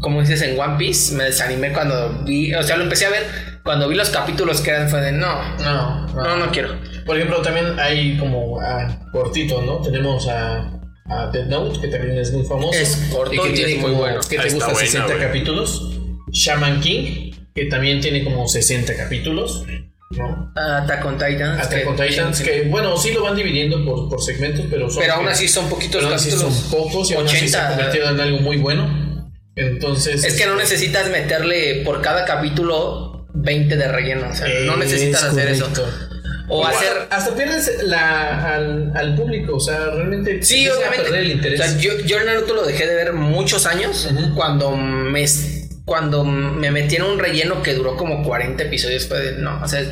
Como 0.00 0.20
dices 0.20 0.42
en 0.42 0.58
One 0.58 0.76
Piece, 0.78 1.14
me 1.14 1.24
desanimé 1.24 1.72
cuando 1.72 2.22
vi... 2.24 2.54
O 2.54 2.62
sea, 2.62 2.76
lo 2.76 2.84
empecé 2.84 3.06
a 3.06 3.10
ver 3.10 3.24
cuando 3.62 3.88
vi 3.88 3.94
los 3.96 4.08
capítulos 4.10 4.60
que 4.62 4.70
eran, 4.70 4.88
fue 4.88 5.00
de 5.02 5.12
no, 5.12 5.56
No, 5.58 6.06
no, 6.08 6.36
no 6.36 6.50
quiero. 6.50 6.74
Por 7.04 7.16
ejemplo, 7.16 7.42
también 7.42 7.78
hay 7.78 8.16
como 8.18 8.58
ah, 8.60 8.98
cortito, 9.12 9.60
¿no? 9.62 9.78
Tenemos 9.82 10.26
a, 10.28 10.70
a 11.08 11.26
Dead 11.32 11.46
Note, 11.46 11.80
que 11.80 11.88
también 11.88 12.18
es 12.18 12.32
muy 12.32 12.44
famoso. 12.46 12.78
Es 12.78 13.08
corto 13.12 13.34
y 13.34 13.38
que 13.38 13.50
tiene 13.50 13.72
es 13.72 13.78
muy 13.80 13.90
como, 13.90 14.02
bueno. 14.02 14.20
que 14.28 14.38
Ah, 14.38 14.42
te 14.42 14.48
está 14.48 14.54
gusta 14.66 14.72
buena, 14.72 14.86
60 14.86 15.06
güey. 15.14 15.26
capítulos. 15.26 15.90
Shaman 16.32 16.80
King, 16.80 17.32
que 17.54 17.66
también 17.66 18.00
tiene 18.00 18.24
como 18.24 18.46
60 18.48 18.96
capítulos, 18.96 19.64
¿no? 20.12 20.52
Attack 20.56 21.04
on 21.04 21.18
Titans. 21.18 21.60
Hasta 21.60 21.76
que- 21.76 21.84
con 21.84 21.96
Titans, 21.96 22.40
que 22.40 22.62
bueno, 22.62 22.96
sí 22.96 23.12
lo 23.12 23.22
van 23.24 23.36
dividiendo 23.36 23.84
por, 23.84 24.08
por 24.08 24.22
segmentos, 24.22 24.64
pero 24.70 24.88
son. 24.88 25.02
Pero 25.02 25.14
aún 25.14 25.28
así 25.28 25.46
son 25.48 25.68
poquitos 25.68 25.96
pero 25.96 26.06
aún 26.06 26.14
así 26.14 26.30
capítulos. 26.30 26.54
son 26.54 26.70
pocos 26.70 27.10
y 27.10 27.14
aún 27.14 27.26
así 27.26 27.48
se 27.48 27.56
ha 27.58 27.66
80. 27.66 27.68
convertido 27.76 28.10
en 28.10 28.20
algo 28.20 28.38
muy 28.38 28.56
bueno. 28.56 28.99
Entonces. 29.66 30.24
Es 30.24 30.34
que 30.36 30.46
no 30.46 30.56
necesitas 30.56 31.08
meterle 31.10 31.82
por 31.84 32.00
cada 32.02 32.24
capítulo 32.24 33.26
20 33.34 33.76
de 33.76 33.88
relleno. 33.88 34.28
O 34.30 34.34
sea, 34.34 34.48
no 34.66 34.76
necesitas 34.76 35.22
es 35.22 35.28
hacer 35.28 35.44
correcto. 35.58 35.82
eso. 35.86 36.06
O 36.52 36.66
hacer. 36.66 36.88
Hasta 37.10 37.34
pierdes 37.36 37.70
la, 37.84 38.54
al, 38.54 38.92
al 38.96 39.14
público, 39.14 39.56
o 39.56 39.60
sea, 39.60 39.86
realmente. 39.90 40.42
Sí, 40.42 40.68
obviamente. 40.68 41.08
el 41.18 41.26
O 41.28 41.32
interés. 41.32 41.60
sea, 41.60 41.78
yo, 41.78 41.98
yo 42.00 42.22
Naruto 42.24 42.54
lo 42.54 42.64
dejé 42.66 42.86
de 42.86 42.94
ver 42.96 43.12
muchos 43.12 43.66
años 43.66 44.08
cuando 44.34 44.72
me 44.76 45.24
cuando 45.84 46.24
me 46.24 46.70
metí 46.70 46.96
en 46.96 47.02
un 47.02 47.18
relleno 47.18 47.62
que 47.62 47.74
duró 47.74 47.96
como 47.96 48.22
40 48.24 48.62
episodios. 48.64 49.08
De, 49.08 49.32
no, 49.38 49.60
o 49.62 49.68
sea, 49.68 49.84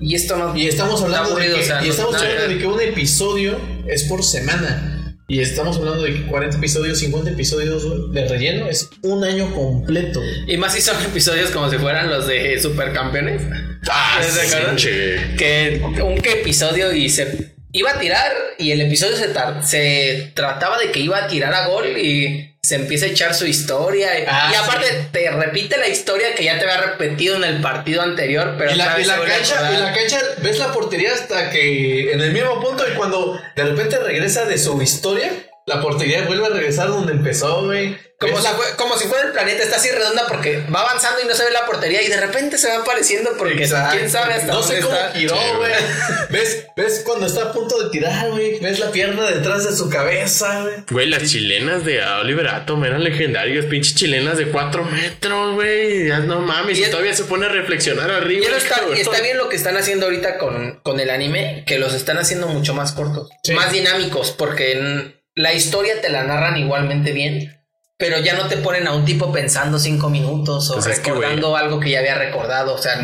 y 0.00 0.14
esto 0.16 0.36
no. 0.36 0.56
Y 0.56 0.66
estamos 0.66 1.00
hablando, 1.00 1.28
Está 1.28 1.32
aburrido, 1.34 1.56
de, 1.58 1.58
que, 1.60 1.64
o 1.64 1.66
sea, 1.66 1.82
y 1.82 1.86
no- 1.86 1.90
estamos 1.92 2.12
nada. 2.14 2.26
hablando 2.26 2.48
de 2.54 2.58
que 2.58 2.66
un 2.66 2.80
episodio 2.80 3.60
es 3.86 4.02
por 4.04 4.24
semana. 4.24 4.93
Y 5.26 5.40
estamos 5.40 5.78
hablando 5.78 6.02
de 6.02 6.12
que 6.12 6.26
40 6.26 6.58
episodios, 6.58 6.98
50 6.98 7.30
episodios 7.30 8.12
de 8.12 8.28
relleno 8.28 8.68
es 8.68 8.90
un 9.00 9.24
año 9.24 9.54
completo. 9.54 10.20
Y 10.46 10.58
más 10.58 10.74
si 10.74 10.82
son 10.82 11.02
episodios 11.02 11.50
como 11.50 11.70
si 11.70 11.78
fueran 11.78 12.10
los 12.10 12.26
de 12.26 12.60
Supercampeones. 12.60 13.42
Ah, 13.90 14.20
¿Se 14.22 14.46
sí, 14.46 14.56
che. 14.76 15.36
que 15.36 15.80
un 16.02 16.18
que 16.18 16.40
episodio 16.40 16.92
y 16.92 17.08
se 17.08 17.54
iba 17.74 17.90
a 17.90 17.98
tirar 17.98 18.32
y 18.56 18.70
el 18.70 18.80
episodio 18.80 19.16
se, 19.16 19.28
se 19.66 20.30
trataba 20.32 20.78
de 20.78 20.90
que 20.92 21.00
iba 21.00 21.18
a 21.18 21.26
tirar 21.26 21.52
a 21.52 21.66
gol 21.66 21.98
y 21.98 22.54
se 22.62 22.76
empieza 22.76 23.04
a 23.04 23.08
echar 23.08 23.34
su 23.34 23.46
historia. 23.46 24.18
Y, 24.18 24.24
Ah, 24.26 24.50
y 24.50 24.54
aparte 24.54 24.86
te 25.12 25.30
repite 25.30 25.76
la 25.76 25.88
historia 25.88 26.34
que 26.34 26.44
ya 26.44 26.58
te 26.58 26.64
había 26.64 26.80
repetido 26.92 27.36
en 27.36 27.44
el 27.44 27.60
partido 27.60 28.00
anterior 28.00 28.54
pero 28.56 28.74
la, 28.74 28.96
la 28.96 29.20
cancha, 29.24 29.72
y 29.72 29.76
la 29.76 29.92
cancha, 29.92 30.20
ves 30.38 30.58
la 30.58 30.72
portería 30.72 31.12
hasta 31.12 31.50
que 31.50 32.12
en 32.12 32.20
el 32.20 32.32
mismo 32.32 32.60
punto 32.62 32.84
y 32.88 32.94
cuando 32.94 33.38
de 33.54 33.64
repente 33.64 33.98
regresa 33.98 34.46
de 34.46 34.56
su 34.56 34.80
historia, 34.80 35.30
la 35.66 35.80
portería 35.80 36.22
vuelve 36.26 36.46
a 36.46 36.50
regresar 36.50 36.88
donde 36.88 37.12
empezó, 37.12 37.64
güey. 37.64 37.96
como, 38.20 38.38
si 38.40 38.46
fue- 38.48 38.76
como 38.76 38.96
si 38.96 39.06
fuera 39.08 39.26
el 39.26 39.32
planeta, 39.32 39.62
está 39.64 39.76
así 39.76 39.90
redonda 39.90 40.26
porque 40.28 40.64
va 40.74 40.80
avanzando 40.80 41.20
y 41.22 41.26
no 41.26 41.34
se 41.34 41.44
ve 41.44 41.50
la 41.50 41.66
portería 41.66 42.00
y 42.00 42.08
de 42.08 42.16
repente 42.18 42.56
se 42.56 42.68
va 42.68 42.78
apareciendo 42.78 43.30
porque 43.36 43.64
Exacto. 43.64 43.96
quién 43.98 44.08
sabe 44.10 44.34
hasta 44.34 44.46
No 44.46 44.60
dónde 44.60 44.76
sé 44.76 44.80
cómo 44.82 44.94
está. 44.94 45.12
giró, 45.12 45.36
güey. 45.58 45.72
¿Ves, 46.30 46.66
ves 46.76 47.02
cuando 47.04 47.26
está 47.26 47.42
a 47.42 47.52
punto 47.52 47.82
de 47.82 47.90
tirar, 47.90 48.30
güey. 48.30 48.60
Ves 48.60 48.78
la 48.78 48.90
pierna 48.92 49.24
detrás 49.30 49.68
de 49.68 49.76
su 49.76 49.90
cabeza, 49.90 50.62
güey. 50.62 50.74
Güey, 50.90 51.08
las 51.08 51.30
chilenas 51.30 51.84
de 51.84 52.02
Oliver 52.02 52.48
Atom 52.48 52.84
eran 52.84 53.04
legendarias, 53.04 53.66
pinches 53.66 53.94
chilenas 53.94 54.38
de 54.38 54.46
4 54.50 54.84
metros, 54.84 55.54
güey. 55.54 56.08
Ya 56.08 56.20
No 56.20 56.40
mames, 56.40 56.78
Y 56.78 56.84
todavía 56.84 57.14
se 57.14 57.24
pone 57.24 57.44
a 57.46 57.50
reflexionar 57.50 58.10
arriba. 58.10 58.46
Y 58.48 58.54
está, 58.54 58.76
cabrón. 58.76 58.96
y 58.96 59.00
está 59.00 59.20
bien 59.20 59.36
lo 59.36 59.48
que 59.50 59.56
están 59.56 59.76
haciendo 59.76 60.06
ahorita 60.06 60.38
con, 60.38 60.80
con 60.82 60.98
el 61.00 61.10
anime, 61.10 61.64
que 61.66 61.78
los 61.78 61.92
están 61.92 62.16
haciendo 62.18 62.46
mucho 62.46 62.72
más 62.74 62.92
cortos, 62.92 63.28
Sí. 63.42 63.52
más 63.52 63.70
dinámicos, 63.72 64.30
porque 64.30 64.72
en- 64.72 65.23
la 65.34 65.52
historia 65.52 66.00
te 66.00 66.08
la 66.10 66.24
narran 66.24 66.56
igualmente 66.56 67.12
bien, 67.12 67.60
pero 67.96 68.18
ya 68.18 68.34
no 68.34 68.48
te 68.48 68.56
ponen 68.58 68.86
a 68.86 68.92
un 68.94 69.04
tipo 69.04 69.32
pensando 69.32 69.78
cinco 69.78 70.10
minutos 70.10 70.70
o 70.70 70.74
Pues 70.74 70.86
es 70.86 71.00
que, 71.00 71.10
recordando 71.10 71.56
algo 71.56 71.80
que 71.80 71.90
ya 71.90 72.00
había 72.00 72.16
recordado. 72.16 72.74
O 72.74 72.78
sea, 72.78 72.96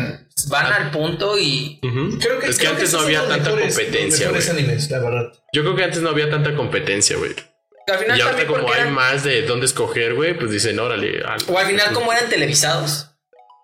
van 0.47 0.65
Ah. 0.67 0.75
al 0.77 0.91
punto 0.91 1.37
y. 1.37 1.79
Creo 2.21 2.39
que, 2.39 2.47
es 2.47 2.57
que 2.57 2.65
creo 2.65 2.71
antes 2.75 2.93
no 2.93 2.99
había 2.99 3.19
tanta 3.27 3.37
mejores- 3.51 3.75
competencia, 3.75 4.29
güey. 4.29 4.41
Yo 5.53 5.61
creo 5.63 5.75
que 5.75 5.83
antes 5.83 6.01
no 6.01 6.09
había 6.09 6.29
tanta 6.29 6.55
competencia, 6.55 7.17
güey. 7.17 7.35
al 7.87 7.97
final 7.97 8.17
Y 8.17 8.21
ahorita 8.21 8.37
también 8.43 8.61
como 8.61 8.73
hay 8.73 8.81
eran- 8.81 8.93
más 8.93 9.23
de 9.23 9.41
dónde 9.41 9.65
escoger, 9.65 10.13
güey, 10.13 10.37
pues 10.37 10.51
dicen, 10.51 10.79
órale. 10.79 11.21
al- 11.25 11.41
o 11.47 11.57
al 11.57 11.65
final 11.67 11.91
como 11.93 12.13
eran 12.13 12.29
televisados, 12.29 13.09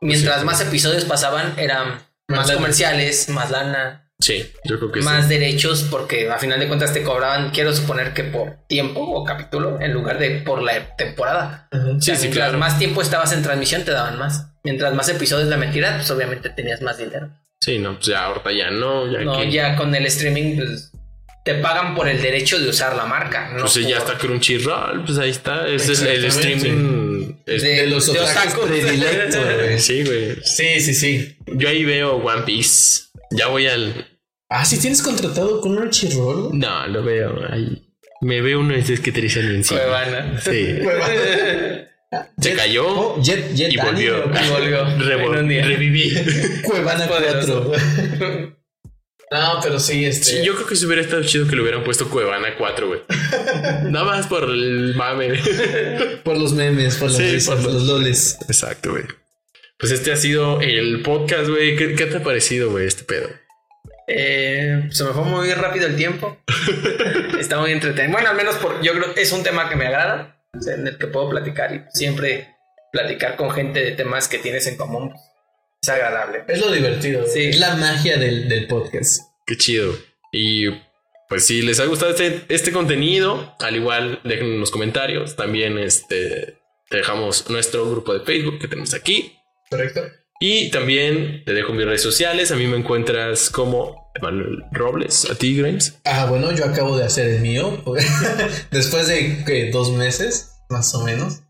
mientras 0.02 0.44
más 0.44 0.60
episodios 0.60 1.06
pasaban, 1.06 1.53
eran 1.57 2.02
más 2.27 2.52
comerciales, 2.52 3.30
más 3.30 3.52
lana. 3.52 4.06
Sí, 4.19 4.52
yo 4.65 4.80
creo 4.80 4.91
que 4.91 5.02
más 5.02 5.26
sí. 5.27 5.30
derechos 5.35 5.84
porque 5.91 6.27
a 6.30 6.39
final 6.39 6.60
de 6.60 6.68
cuentas 6.68 6.91
te 6.91 7.03
cobraban, 7.03 7.52
quiero 7.52 7.72
suponer 7.73 8.14
que 8.14 8.23
por 8.23 8.57
tiempo 8.68 8.99
o 9.02 9.23
capítulo 9.23 9.80
en 9.80 9.94
lugar 9.94 10.18
de 10.18 10.41
por 10.41 10.61
la 10.64 10.95
temporada. 10.95 11.68
Ujú. 11.72 11.98
O 11.98 12.02
sea, 12.02 12.15
Sí, 12.15 12.22
sí, 12.22 12.27
mientras 12.27 12.48
claro. 12.48 12.57
más 12.57 12.80
tiempo 12.80 13.02
estabas 13.03 13.31
en 13.34 13.44
transmisión 13.44 13.84
te 13.85 13.91
daban 13.91 14.18
más. 14.18 14.48
Mientras 14.64 14.94
más 14.95 15.07
episodios 15.10 15.49
de 15.49 15.57
mentira, 15.57 15.95
pues 15.98 16.10
obviamente 16.10 16.49
tenías 16.49 16.81
más 16.81 16.98
dinero. 16.98 17.30
Sí, 17.61 17.77
no, 17.80 17.94
pues 17.95 18.07
ya 18.07 18.26
ahorita 18.26 18.52
ya 18.52 18.72
no, 18.72 19.11
ya 19.11 19.19
No, 19.19 19.38
que- 19.39 19.52
ya 19.52 19.76
con 19.76 19.94
el 19.94 20.06
streaming 20.07 20.57
pues, 20.57 20.91
te 21.45 21.53
pagan 21.56 21.95
por 21.95 22.10
el 22.10 22.22
derecho 22.22 22.60
de 22.60 22.69
usar 22.69 22.95
la 22.95 23.06
marca. 23.06 23.49
No 23.53 23.61
Pues 23.61 23.76
ya 23.76 23.99
por- 23.99 24.07
está 24.07 24.18
Crunchyroll, 24.18 25.06
pues 25.06 25.18
ahí 25.19 25.30
está. 25.30 25.68
Ese 25.68 25.94
es 25.94 26.02
el 26.02 26.26
streaming. 26.26 27.35
es- 27.45 27.61
De- 27.61 27.69
De 27.81 27.88
los 27.88 28.11
de 28.11 28.19
otakus 28.19 28.53
otakus. 28.56 28.65
predilectos, 28.68 29.45
güey. 29.60 29.80
Sí, 29.80 30.03
güey. 30.03 30.35
Sí, 30.44 30.81
sí, 30.81 30.94
sí. 30.94 31.38
Yo 31.45 31.69
ahí 31.69 31.85
veo 31.85 32.15
One 32.18 32.41
Piece. 32.41 33.03
Ya 33.32 33.48
voy 33.48 33.68
al. 33.68 34.08
Ah, 34.49 34.64
si 34.66 34.80
tienes 34.80 35.02
contratado 35.02 35.60
con 35.62 35.76
Crunchyroll. 35.76 36.48
güey? 36.49 36.60
No, 36.60 36.88
lo 36.88 37.04
veo 37.04 37.36
ahí. 37.49 37.84
Me 38.22 38.41
veo 38.41 38.60
uno 38.62 38.74
de 38.74 38.80
esos 38.80 38.99
que 38.99 39.12
te 39.12 39.22
dicen 39.22 39.45
encima. 39.48 39.80
Cuevana. 39.82 40.40
Sí. 40.41 40.80
Se 42.40 42.52
Jet- 42.54 42.56
cayó 42.56 42.88
oh, 42.88 43.22
Jet, 43.22 43.54
Jet 43.54 43.74
y 43.74 43.78
volvió. 43.78 44.18
Y 44.26 44.49
volvió. 44.49 44.86
Revo- 44.98 45.34
en 45.34 45.40
un 45.44 45.49
día. 45.49 45.66
reviví. 45.66 46.14
Cuevana 46.64 47.06
Poderoso. 47.06 47.66
4. 47.66 48.58
no, 49.32 49.60
pero 49.62 49.78
sí, 49.78 50.06
este. 50.06 50.24
Sí, 50.26 50.38
yo 50.45 50.56
creo 50.56 50.66
que 50.68 50.78
se 50.78 50.86
hubiera 50.86 51.02
estado 51.02 51.22
chido 51.24 51.45
que 51.48 51.56
le 51.58 51.64
hubieran 51.64 51.84
puesto 51.84 52.10
Cuevana 52.10 52.48
4, 52.58 52.88
güey. 52.88 53.02
Nada 53.91 54.06
más 54.06 54.28
por 54.28 54.45
el 54.45 54.95
mame. 54.95 55.34
Por 56.24 56.38
los 56.38 56.54
memes, 56.54 56.95
por 56.95 57.10
las 57.10 57.18
Sí, 57.18 57.30
risas, 57.30 57.56
por 57.56 57.66
los- 57.66 57.74
los 57.74 57.84
loles. 57.84 58.38
Exacto, 58.48 58.91
güey. 58.91 59.04
Pues 59.80 59.91
este 59.91 60.12
ha 60.12 60.16
sido 60.16 60.60
el 60.62 61.04
podcast, 61.04 61.49
güey. 61.49 61.76
¿Qué, 61.76 61.94
qué 61.94 62.06
te 62.08 62.18
ha 62.18 62.24
parecido, 62.24 62.72
güey, 62.72 62.88
este 62.88 63.04
pedo? 63.04 63.30
Eh, 64.08 64.88
se 64.90 65.04
me 65.04 65.12
fue 65.12 65.24
muy 65.24 65.54
rápido 65.54 65.86
el 65.86 65.95
tiempo. 65.95 66.38
Está 67.40 67.60
muy 67.60 67.72
entretenido. 67.72 68.14
Bueno, 68.14 68.30
al 68.30 68.36
menos 68.38 68.56
por, 68.56 68.82
yo 68.82 68.94
creo 68.94 69.14
que 69.14 69.22
es 69.22 69.32
un 69.32 69.44
tema 69.44 69.70
que 69.70 69.76
me 69.76 69.86
agrada, 69.86 70.41
en 70.66 70.88
el 70.88 70.98
que 70.98 71.08
puedo 71.08 71.30
platicar 71.30 71.76
y 71.76 71.84
siempre 71.94 72.56
platicar 72.91 73.36
con 73.36 73.52
gente 73.52 73.84
de 73.84 73.91
temas 73.91 74.28
que 74.28 74.40
tienes 74.40 74.66
en 74.66 74.78
común 74.78 75.14
es 75.82 75.90
agradable. 75.90 76.44
Es 76.48 76.60
lo 76.60 76.72
divertido. 76.72 77.28
Sí. 77.28 77.49
Es 77.49 77.60
la 77.60 77.76
magia 77.76 78.18
del, 78.18 78.49
del 78.49 78.66
podcast. 78.66 79.22
Qué 79.45 79.58
chido. 79.58 79.94
Y 80.32 80.70
pues 81.30 81.45
si 81.45 81.62
les 81.62 81.80
ha 81.80 81.86
gustado 81.86 82.12
este, 82.12 82.41
este 82.49 82.72
contenido, 82.72 83.56
al 83.60 83.76
igual 83.76 84.22
dejen 84.24 84.48
en 84.48 84.60
los 84.60 84.72
comentarios. 84.72 85.36
También 85.36 85.78
este, 85.78 86.58
te 86.90 86.98
dejamos 86.98 87.49
nuestro 87.49 87.88
grupo 87.90 88.14
de 88.14 88.26
Facebook 88.26 88.60
que 88.60 88.68
tenemos 88.68 88.94
aquí. 88.94 89.36
¿Correcto? 89.69 90.02
Y 90.39 90.69
también 90.69 91.44
te 91.45 91.53
dejo 91.53 91.73
mis 91.73 91.85
redes 91.85 92.03
sociales. 92.03 92.52
A 92.52 92.56
mí 92.56 92.68
me 92.68 92.77
encuentras 92.77 93.49
como 93.49 94.11
Emanuel 94.15 94.64
Robles, 94.72 95.30
a 95.31 95.35
ti, 95.35 95.57
Grimes. 95.57 95.95
Ah, 96.06 96.26
bueno, 96.30 96.52
yo 96.52 96.65
acabo 96.65 96.95
de 96.98 97.06
hacer 97.06 97.27
el 97.27 97.41
mío. 97.41 97.84
Después 98.72 99.07
de 99.07 99.44
¿qué? 99.45 99.72
dos 99.72 99.91
meses, 99.91 100.52
más 100.69 100.94
o 100.95 101.03
menos. 101.03 101.41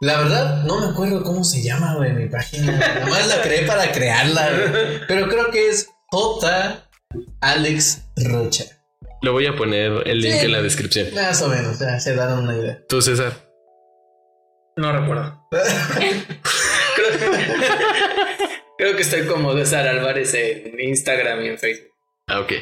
La 0.00 0.18
verdad, 0.18 0.64
no 0.64 0.80
me 0.80 0.86
acuerdo 0.92 1.22
cómo 1.22 1.44
se 1.44 1.62
llama, 1.62 1.94
güey, 1.96 2.12
mi 2.12 2.28
página. 2.28 2.72
Nada 2.72 3.06
más 3.06 3.28
la 3.28 3.42
creé 3.42 3.66
para 3.66 3.92
crearla, 3.92 4.48
güey. 4.50 5.00
Pero 5.06 5.28
creo 5.28 5.50
que 5.50 5.68
es 5.68 5.88
J. 6.10 6.88
Alex 7.40 8.02
Rocha. 8.16 8.64
Lo 9.22 9.32
voy 9.32 9.46
a 9.46 9.54
poner 9.54 10.06
el 10.08 10.20
link 10.20 10.36
Sí. 10.40 10.46
en 10.46 10.52
la 10.52 10.62
descripción. 10.62 11.08
Más 11.14 11.42
o 11.42 11.48
menos, 11.48 11.78
ya 11.78 12.00
se 12.00 12.14
dan 12.14 12.38
una 12.38 12.56
idea. 12.56 12.80
Tú, 12.88 13.02
César. 13.02 13.49
No 14.80 14.92
recuerdo. 14.92 15.46
creo, 15.50 17.12
creo 18.78 18.96
que 18.96 19.02
estoy 19.02 19.26
como 19.26 19.52
César 19.54 19.86
Álvarez 19.86 20.32
en 20.32 20.80
Instagram 20.80 21.44
y 21.44 21.48
en 21.48 21.58
Facebook. 21.58 21.90
Ah, 22.28 22.40
ok. 22.40 22.52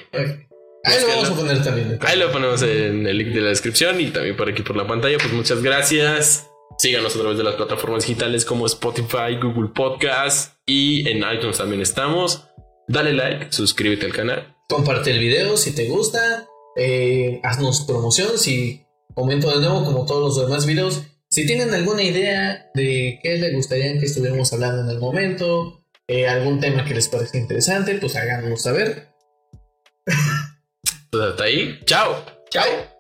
Ahí 0.84 1.00
lo 1.00 1.06
vamos 1.08 1.30
a 1.30 1.34
poner 1.36 1.62
también. 1.62 1.96
Ahí 2.02 2.18
lo 2.18 2.32
ponemos 2.32 2.60
en 2.62 3.06
el 3.06 3.18
link 3.18 3.28
de 3.28 3.40
la 3.40 3.50
descripción 3.50 4.00
y 4.00 4.10
también 4.10 4.36
por 4.36 4.48
aquí 4.48 4.62
por 4.62 4.76
la 4.76 4.84
pantalla. 4.86 5.16
Pues 5.18 5.32
muchas 5.32 5.62
gracias. 5.62 6.48
Síganos 6.78 7.14
a 7.14 7.20
través 7.20 7.38
de 7.38 7.44
las 7.44 7.54
plataformas 7.54 8.04
digitales 8.04 8.44
como 8.44 8.66
Spotify, 8.66 9.36
Google 9.40 9.70
Podcast 9.72 10.54
y 10.66 11.08
en 11.08 11.18
iTunes 11.18 11.58
también 11.58 11.82
estamos. 11.82 12.48
Dale 12.88 13.12
like, 13.12 13.52
suscríbete 13.52 14.06
al 14.06 14.12
canal. 14.12 14.56
Comparte 14.68 15.12
el 15.12 15.20
video 15.20 15.56
si 15.56 15.72
te 15.72 15.86
gusta. 15.86 16.46
eh, 16.76 17.40
haznos 17.44 17.82
promoción. 17.82 18.38
Si 18.38 18.82
comento 19.14 19.50
de 19.50 19.58
nuevo, 19.64 19.84
como 19.84 20.04
todos 20.04 20.36
los 20.36 20.46
demás 20.48 20.66
videos. 20.66 21.02
Si 21.30 21.46
tienen 21.46 21.72
alguna 21.74 22.02
idea 22.02 22.70
de 22.74 23.20
qué 23.22 23.36
les 23.36 23.54
gustaría 23.54 23.98
que 23.98 24.06
estuviéramos 24.06 24.52
hablando 24.52 24.82
en 24.82 24.90
el 24.90 24.98
momento, 24.98 25.84
eh, 26.06 26.26
algún 26.26 26.58
tema 26.58 26.84
que 26.84 26.94
les 26.94 27.08
parezca 27.08 27.38
interesante, 27.38 27.94
pues 27.96 28.16
háganos 28.16 28.62
saber. 28.62 29.08
Pues 31.10 31.22
hasta 31.24 31.44
ahí. 31.44 31.80
Chao. 31.84 32.24
Chao. 32.50 32.97